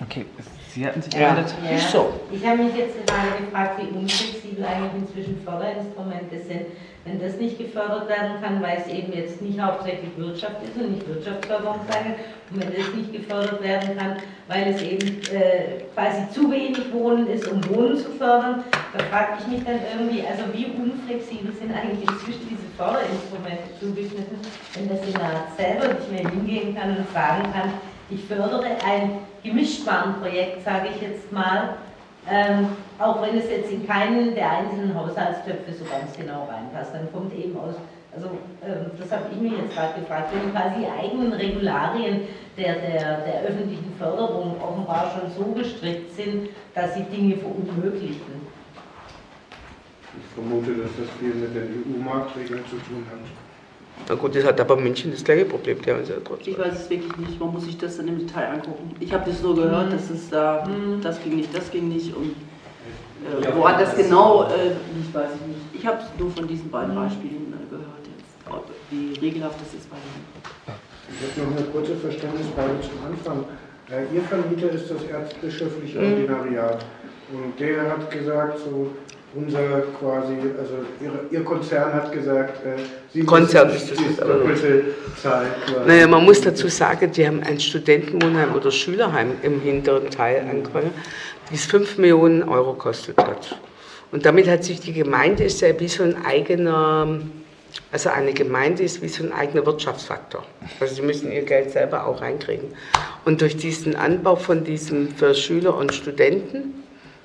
Okay, 0.00 0.26
Sie 0.74 0.86
hatten 0.86 1.02
sich 1.02 1.12
ja. 1.14 1.30
gemeldet. 1.30 1.54
Ja. 1.70 1.78
So. 1.78 2.12
Ich 2.30 2.44
habe 2.44 2.62
mich 2.62 2.74
jetzt 2.74 3.06
gerade 3.06 3.44
gefragt, 3.44 3.80
wie 3.80 3.96
unflexibel 3.96 4.64
eigentlich 4.64 5.02
inzwischen 5.02 5.40
Förderinstrumente 5.44 6.38
sind 6.38 6.66
wenn 7.04 7.20
das 7.20 7.36
nicht 7.36 7.58
gefördert 7.58 8.08
werden 8.08 8.40
kann, 8.40 8.62
weil 8.62 8.78
es 8.78 8.86
eben 8.86 9.12
jetzt 9.12 9.42
nicht 9.42 9.60
hauptsächlich 9.60 10.16
Wirtschaft 10.16 10.62
ist 10.62 10.76
und 10.76 10.92
nicht 10.92 11.08
Wirtschaftsförderung 11.08 11.80
sein 11.90 12.14
und 12.50 12.60
wenn 12.60 12.72
das 12.72 12.94
nicht 12.94 13.12
gefördert 13.12 13.62
werden 13.62 13.96
kann, 13.98 14.16
weil 14.46 14.72
es 14.72 14.82
eben 14.82 15.20
äh, 15.32 15.82
quasi 15.94 16.30
zu 16.32 16.50
wenig 16.50 16.92
Wohnen 16.92 17.26
ist, 17.26 17.48
um 17.48 17.60
Wohnen 17.70 17.96
zu 17.96 18.10
fördern, 18.12 18.62
da 18.92 19.04
frage 19.04 19.38
ich 19.40 19.46
mich 19.48 19.64
dann 19.64 19.80
irgendwie, 19.92 20.24
also 20.26 20.44
wie 20.52 20.66
unflexibel 20.66 21.52
sind 21.52 21.72
eigentlich 21.74 22.08
inzwischen 22.08 22.48
diese 22.48 22.68
Förderinstrumente 22.76 23.64
zugeschnitten, 23.80 24.38
wenn 24.74 24.88
der 24.88 24.98
Senat 24.98 25.56
selber 25.56 25.94
nicht 25.94 26.12
mehr 26.12 26.30
hingehen 26.30 26.76
kann 26.76 26.96
und 26.96 27.12
sagen 27.12 27.52
kann, 27.52 27.72
ich 28.10 28.24
fördere 28.24 28.66
ein 28.86 29.18
Gemischtwarenprojekt, 29.42 30.64
sage 30.64 30.88
ich 30.94 31.02
jetzt 31.02 31.32
mal, 31.32 31.76
ähm, 32.30 32.68
auch 32.98 33.20
wenn 33.20 33.36
es 33.36 33.50
jetzt 33.50 33.70
in 33.70 33.86
keinen 33.86 34.34
der 34.34 34.50
einzelnen 34.50 34.94
Haushaltstöpfe 34.94 35.72
so 35.72 35.84
ganz 35.84 36.16
genau 36.16 36.44
reinpasst, 36.44 36.94
dann 36.94 37.10
kommt 37.12 37.34
eben 37.34 37.58
aus, 37.58 37.74
also 38.14 38.28
ähm, 38.64 38.90
das 38.96 39.10
habe 39.10 39.24
ich 39.32 39.40
mir 39.40 39.58
jetzt 39.58 39.74
gerade 39.74 40.00
gefragt, 40.00 40.32
wenn 40.32 40.52
quasi 40.52 40.80
die 40.80 40.86
eigenen 40.86 41.32
Regularien 41.32 42.22
der, 42.56 42.74
der, 42.74 43.20
der 43.22 43.42
öffentlichen 43.42 43.92
Förderung 43.98 44.56
offenbar 44.62 45.10
schon 45.10 45.30
so 45.32 45.50
gestrickt 45.52 46.14
sind, 46.14 46.50
dass 46.74 46.94
sie 46.94 47.02
Dinge 47.04 47.36
verunmöglichen. 47.38 48.52
Ich 50.14 50.34
vermute, 50.34 50.74
dass 50.74 50.90
das 50.98 51.08
viel 51.18 51.34
mit 51.34 51.54
den 51.56 51.84
EU-Marktregeln 51.88 52.62
zu 52.66 52.76
tun 52.76 53.04
hat. 53.10 53.51
Na 54.08 54.14
gut, 54.14 54.34
das 54.34 54.44
hat 54.44 54.60
aber 54.60 54.76
München 54.76 55.12
das 55.12 55.22
gleiche 55.22 55.44
Problem. 55.44 55.80
Der 55.82 55.96
ja 55.98 56.14
trotzdem. 56.24 56.52
Ich 56.52 56.58
weiß 56.58 56.74
es 56.74 56.90
wirklich 56.90 57.16
nicht. 57.16 57.40
Man 57.40 57.52
muss 57.52 57.64
sich 57.64 57.78
das 57.78 57.96
dann 57.96 58.08
im 58.08 58.18
Detail 58.18 58.48
angucken. 58.54 58.94
Ich 59.00 59.12
habe 59.12 59.30
das 59.30 59.42
nur 59.42 59.54
gehört, 59.54 59.88
mhm. 59.88 59.92
dass 59.92 60.10
es 60.10 60.28
da, 60.28 60.64
mhm. 60.66 61.00
das 61.00 61.22
ging 61.22 61.36
nicht, 61.36 61.54
das 61.56 61.70
ging 61.70 61.88
nicht. 61.88 62.14
Und 62.14 62.34
äh, 63.42 63.54
woran 63.54 63.78
das 63.78 63.94
genau 63.96 64.44
äh, 64.44 64.70
liegt, 64.96 65.14
weiß 65.14 65.30
ich 65.34 65.46
nicht. 65.46 65.60
Ich 65.72 65.86
habe 65.86 65.98
es 65.98 66.20
nur 66.20 66.30
von 66.30 66.48
diesen 66.48 66.70
beiden 66.70 66.94
mhm. 66.94 67.00
Beispielen 67.00 67.54
äh, 67.54 67.70
gehört, 67.70 68.02
jetzt, 68.04 68.80
wie 68.90 69.18
regelhaft 69.24 69.60
das 69.60 69.74
ist 69.74 69.88
bei 69.88 69.96
Ihnen. 69.96 70.42
Ich 71.08 71.40
habe 71.40 71.50
noch 71.50 71.56
eine 71.56 71.66
kurze 71.66 71.96
Verständnisfrage 71.96 72.80
zum 72.80 73.06
Anfang. 73.06 73.44
Äh, 73.90 74.14
Ihr 74.14 74.22
Vermieter 74.22 74.70
ist 74.70 74.90
das 74.90 75.04
erzbischöfliche 75.04 76.00
mhm. 76.00 76.12
Ordinariat. 76.12 76.84
Und 77.32 77.58
der 77.58 77.90
hat 77.90 78.10
gesagt, 78.10 78.58
so, 78.58 78.90
unser 79.34 79.82
quasi, 79.98 80.34
also 80.58 80.74
ihre, 81.00 81.24
Ihr 81.30 81.44
Konzern 81.44 81.92
hat 81.92 82.12
gesagt, 82.12 82.64
äh, 82.66 82.80
Sie 83.12 83.24
Konzern 83.24 83.70
ist 83.70 83.90
das 83.90 83.98
nicht, 83.98 84.20
aber 84.20 84.40
Zeit. 85.22 85.46
Naja, 85.86 86.06
man 86.06 86.24
muss 86.24 86.40
dazu 86.40 86.68
sagen, 86.68 87.10
die 87.12 87.26
haben 87.26 87.42
ein 87.42 87.58
Studentenwohnheim 87.58 88.54
oder 88.54 88.70
Schülerheim 88.70 89.32
im 89.42 89.60
hinteren 89.60 90.10
Teil 90.10 90.46
angefangen, 90.48 90.90
das 91.50 91.64
5 91.64 91.98
Millionen 91.98 92.42
Euro 92.42 92.74
kostet 92.74 93.16
hat. 93.18 93.58
Und 94.10 94.26
damit 94.26 94.46
hat 94.48 94.64
sich 94.64 94.80
die 94.80 94.92
Gemeinde, 94.92 95.44
ist 95.44 95.62
ja 95.62 95.78
wie 95.80 95.88
so 95.88 96.02
ein 96.02 96.24
eigener, 96.26 97.20
also 97.90 98.10
eine 98.10 98.34
Gemeinde 98.34 98.82
ist 98.82 99.00
wie 99.00 99.08
so 99.08 99.24
ein 99.24 99.32
eigener 99.32 99.64
Wirtschaftsfaktor. 99.64 100.44
Also 100.80 100.96
sie 100.96 101.02
müssen 101.02 101.32
ihr 101.32 101.42
Geld 101.42 101.70
selber 101.70 102.06
auch 102.06 102.20
reinkriegen. 102.20 102.74
Und 103.24 103.40
durch 103.40 103.56
diesen 103.56 103.96
Anbau 103.96 104.36
von 104.36 104.64
diesem 104.64 105.08
für 105.08 105.34
Schüler 105.34 105.74
und 105.74 105.94
Studenten, 105.94 106.81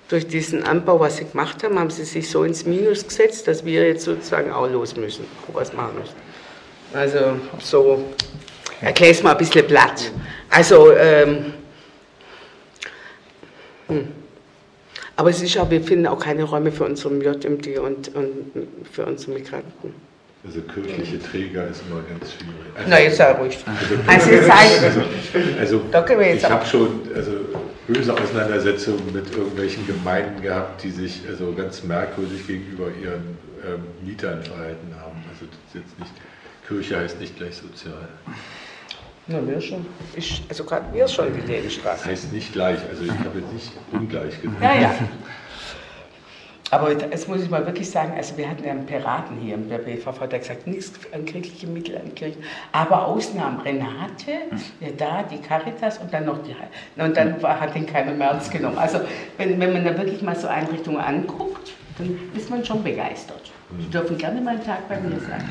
durch 0.09 0.27
diesen 0.27 0.63
Anbau, 0.63 0.99
was 0.99 1.17
sie 1.17 1.25
gemacht 1.25 1.63
haben, 1.63 1.77
haben 1.77 1.89
sie 1.89 2.05
sich 2.05 2.29
so 2.29 2.43
ins 2.43 2.65
Minus 2.65 3.05
gesetzt, 3.05 3.47
dass 3.47 3.65
wir 3.65 3.87
jetzt 3.87 4.05
sozusagen 4.05 4.51
auch 4.51 4.69
los 4.69 4.95
müssen, 4.95 5.25
was 5.53 5.73
machen 5.73 5.99
müssen. 5.99 6.15
Also 6.93 7.37
so, 7.59 8.05
erkläre 8.81 9.11
es 9.11 9.21
mal 9.23 9.31
ein 9.31 9.37
bisschen 9.37 9.67
platt. 9.67 10.11
Also, 10.49 10.95
ähm, 10.95 11.53
hm. 13.87 14.07
aber 15.17 15.29
es 15.29 15.41
ist 15.41 15.57
auch, 15.57 15.69
wir 15.69 15.81
finden 15.81 16.07
auch 16.07 16.19
keine 16.19 16.43
Räume 16.43 16.71
für 16.71 16.85
unsere 16.85 17.13
JMD 17.13 17.79
und, 17.79 18.15
und 18.15 18.67
für 18.91 19.05
unsere 19.05 19.31
Migranten. 19.33 19.93
Also 20.45 20.61
kirchliche 20.61 21.19
Träger 21.21 21.67
ist 21.67 21.81
immer 21.89 22.01
ganz 22.07 22.31
schwierig. 22.31 22.55
Also, 22.75 22.89
Na, 22.89 23.01
jetzt 23.01 23.17
sei 23.17 23.31
ruhig. 23.31 23.57
Also, 23.67 23.95
also, 24.07 25.01
also, 25.59 25.81
also 25.99 26.21
ich 26.21 26.45
habe 26.45 26.65
schon, 26.65 27.01
also 27.13 27.31
böse 27.87 28.13
Auseinandersetzungen 28.13 29.13
mit 29.13 29.31
irgendwelchen 29.31 29.87
Gemeinden 29.87 30.41
gehabt, 30.41 30.83
die 30.83 30.91
sich 30.91 31.21
also 31.27 31.53
ganz 31.53 31.83
merkwürdig 31.83 32.45
gegenüber 32.45 32.87
ihren 33.01 33.37
ähm, 33.65 33.83
Mietern 34.05 34.43
verhalten 34.43 34.93
haben. 34.99 35.23
Also 35.29 35.45
das 35.45 35.81
jetzt 35.81 35.97
nicht, 35.99 36.11
Kirche 36.67 36.97
heißt 36.97 37.19
nicht 37.19 37.37
gleich 37.37 37.55
sozial. 37.55 38.09
Na, 39.27 39.45
wir 39.45 39.59
schon. 39.59 39.85
Ich, 40.15 40.43
also 40.47 40.63
gerade 40.63 40.93
wir 40.93 41.07
schon 41.07 41.33
die 41.33 41.41
Lebenstraße. 41.41 42.03
Das 42.03 42.05
heißt 42.05 42.33
nicht 42.33 42.53
gleich, 42.53 42.79
also 42.89 43.03
ich 43.03 43.11
habe 43.11 43.39
jetzt 43.39 43.53
nicht 43.53 43.71
ungleich 43.91 44.41
gesagt. 44.41 44.61
Ja, 44.61 44.79
ja. 44.79 44.99
Aber 46.69 46.91
jetzt 46.91 47.27
muss 47.29 47.41
ich 47.41 47.49
mal 47.49 47.65
wirklich 47.65 47.89
sagen, 47.89 48.13
also 48.15 48.37
wir 48.37 48.49
hatten 48.49 48.63
ja 48.63 48.71
einen 48.71 48.85
Piraten 48.85 49.37
hier 49.37 49.55
im 49.55 49.69
BVV, 49.69 50.27
der 50.27 50.39
gesagt, 50.39 50.67
nichts 50.67 50.91
an 51.13 51.25
kirchliche 51.25 51.67
Mittel 51.67 51.97
an 51.97 52.13
Kirchen, 52.13 52.43
aber 52.71 53.07
Ausnahmen. 53.07 53.61
Renate, 53.61 54.31
ja 54.79 54.89
da, 54.97 55.23
die 55.23 55.37
Caritas 55.37 55.97
und 55.99 56.13
dann 56.13 56.25
noch 56.25 56.39
die 56.43 56.55
Und 57.01 57.15
dann 57.15 57.41
war, 57.41 57.59
hat 57.59 57.75
ihn 57.75 57.85
keiner 57.85 58.13
mehr 58.13 58.29
ernst 58.31 58.51
genommen. 58.51 58.77
Also 58.77 58.99
wenn, 59.37 59.59
wenn 59.59 59.73
man 59.73 59.85
da 59.85 59.97
wirklich 59.97 60.21
mal 60.21 60.35
so 60.35 60.47
Einrichtungen 60.47 60.99
anguckt, 60.99 61.71
dann 61.97 62.19
ist 62.35 62.49
man 62.49 62.63
schon 62.63 62.83
begeistert. 62.83 63.51
Sie 63.79 63.89
dürfen 63.89 64.17
gerne 64.17 64.41
mal 64.41 64.51
einen 64.51 64.65
Tag 64.65 64.87
bei 64.87 64.99
mir 64.99 65.19
sein. 65.19 65.49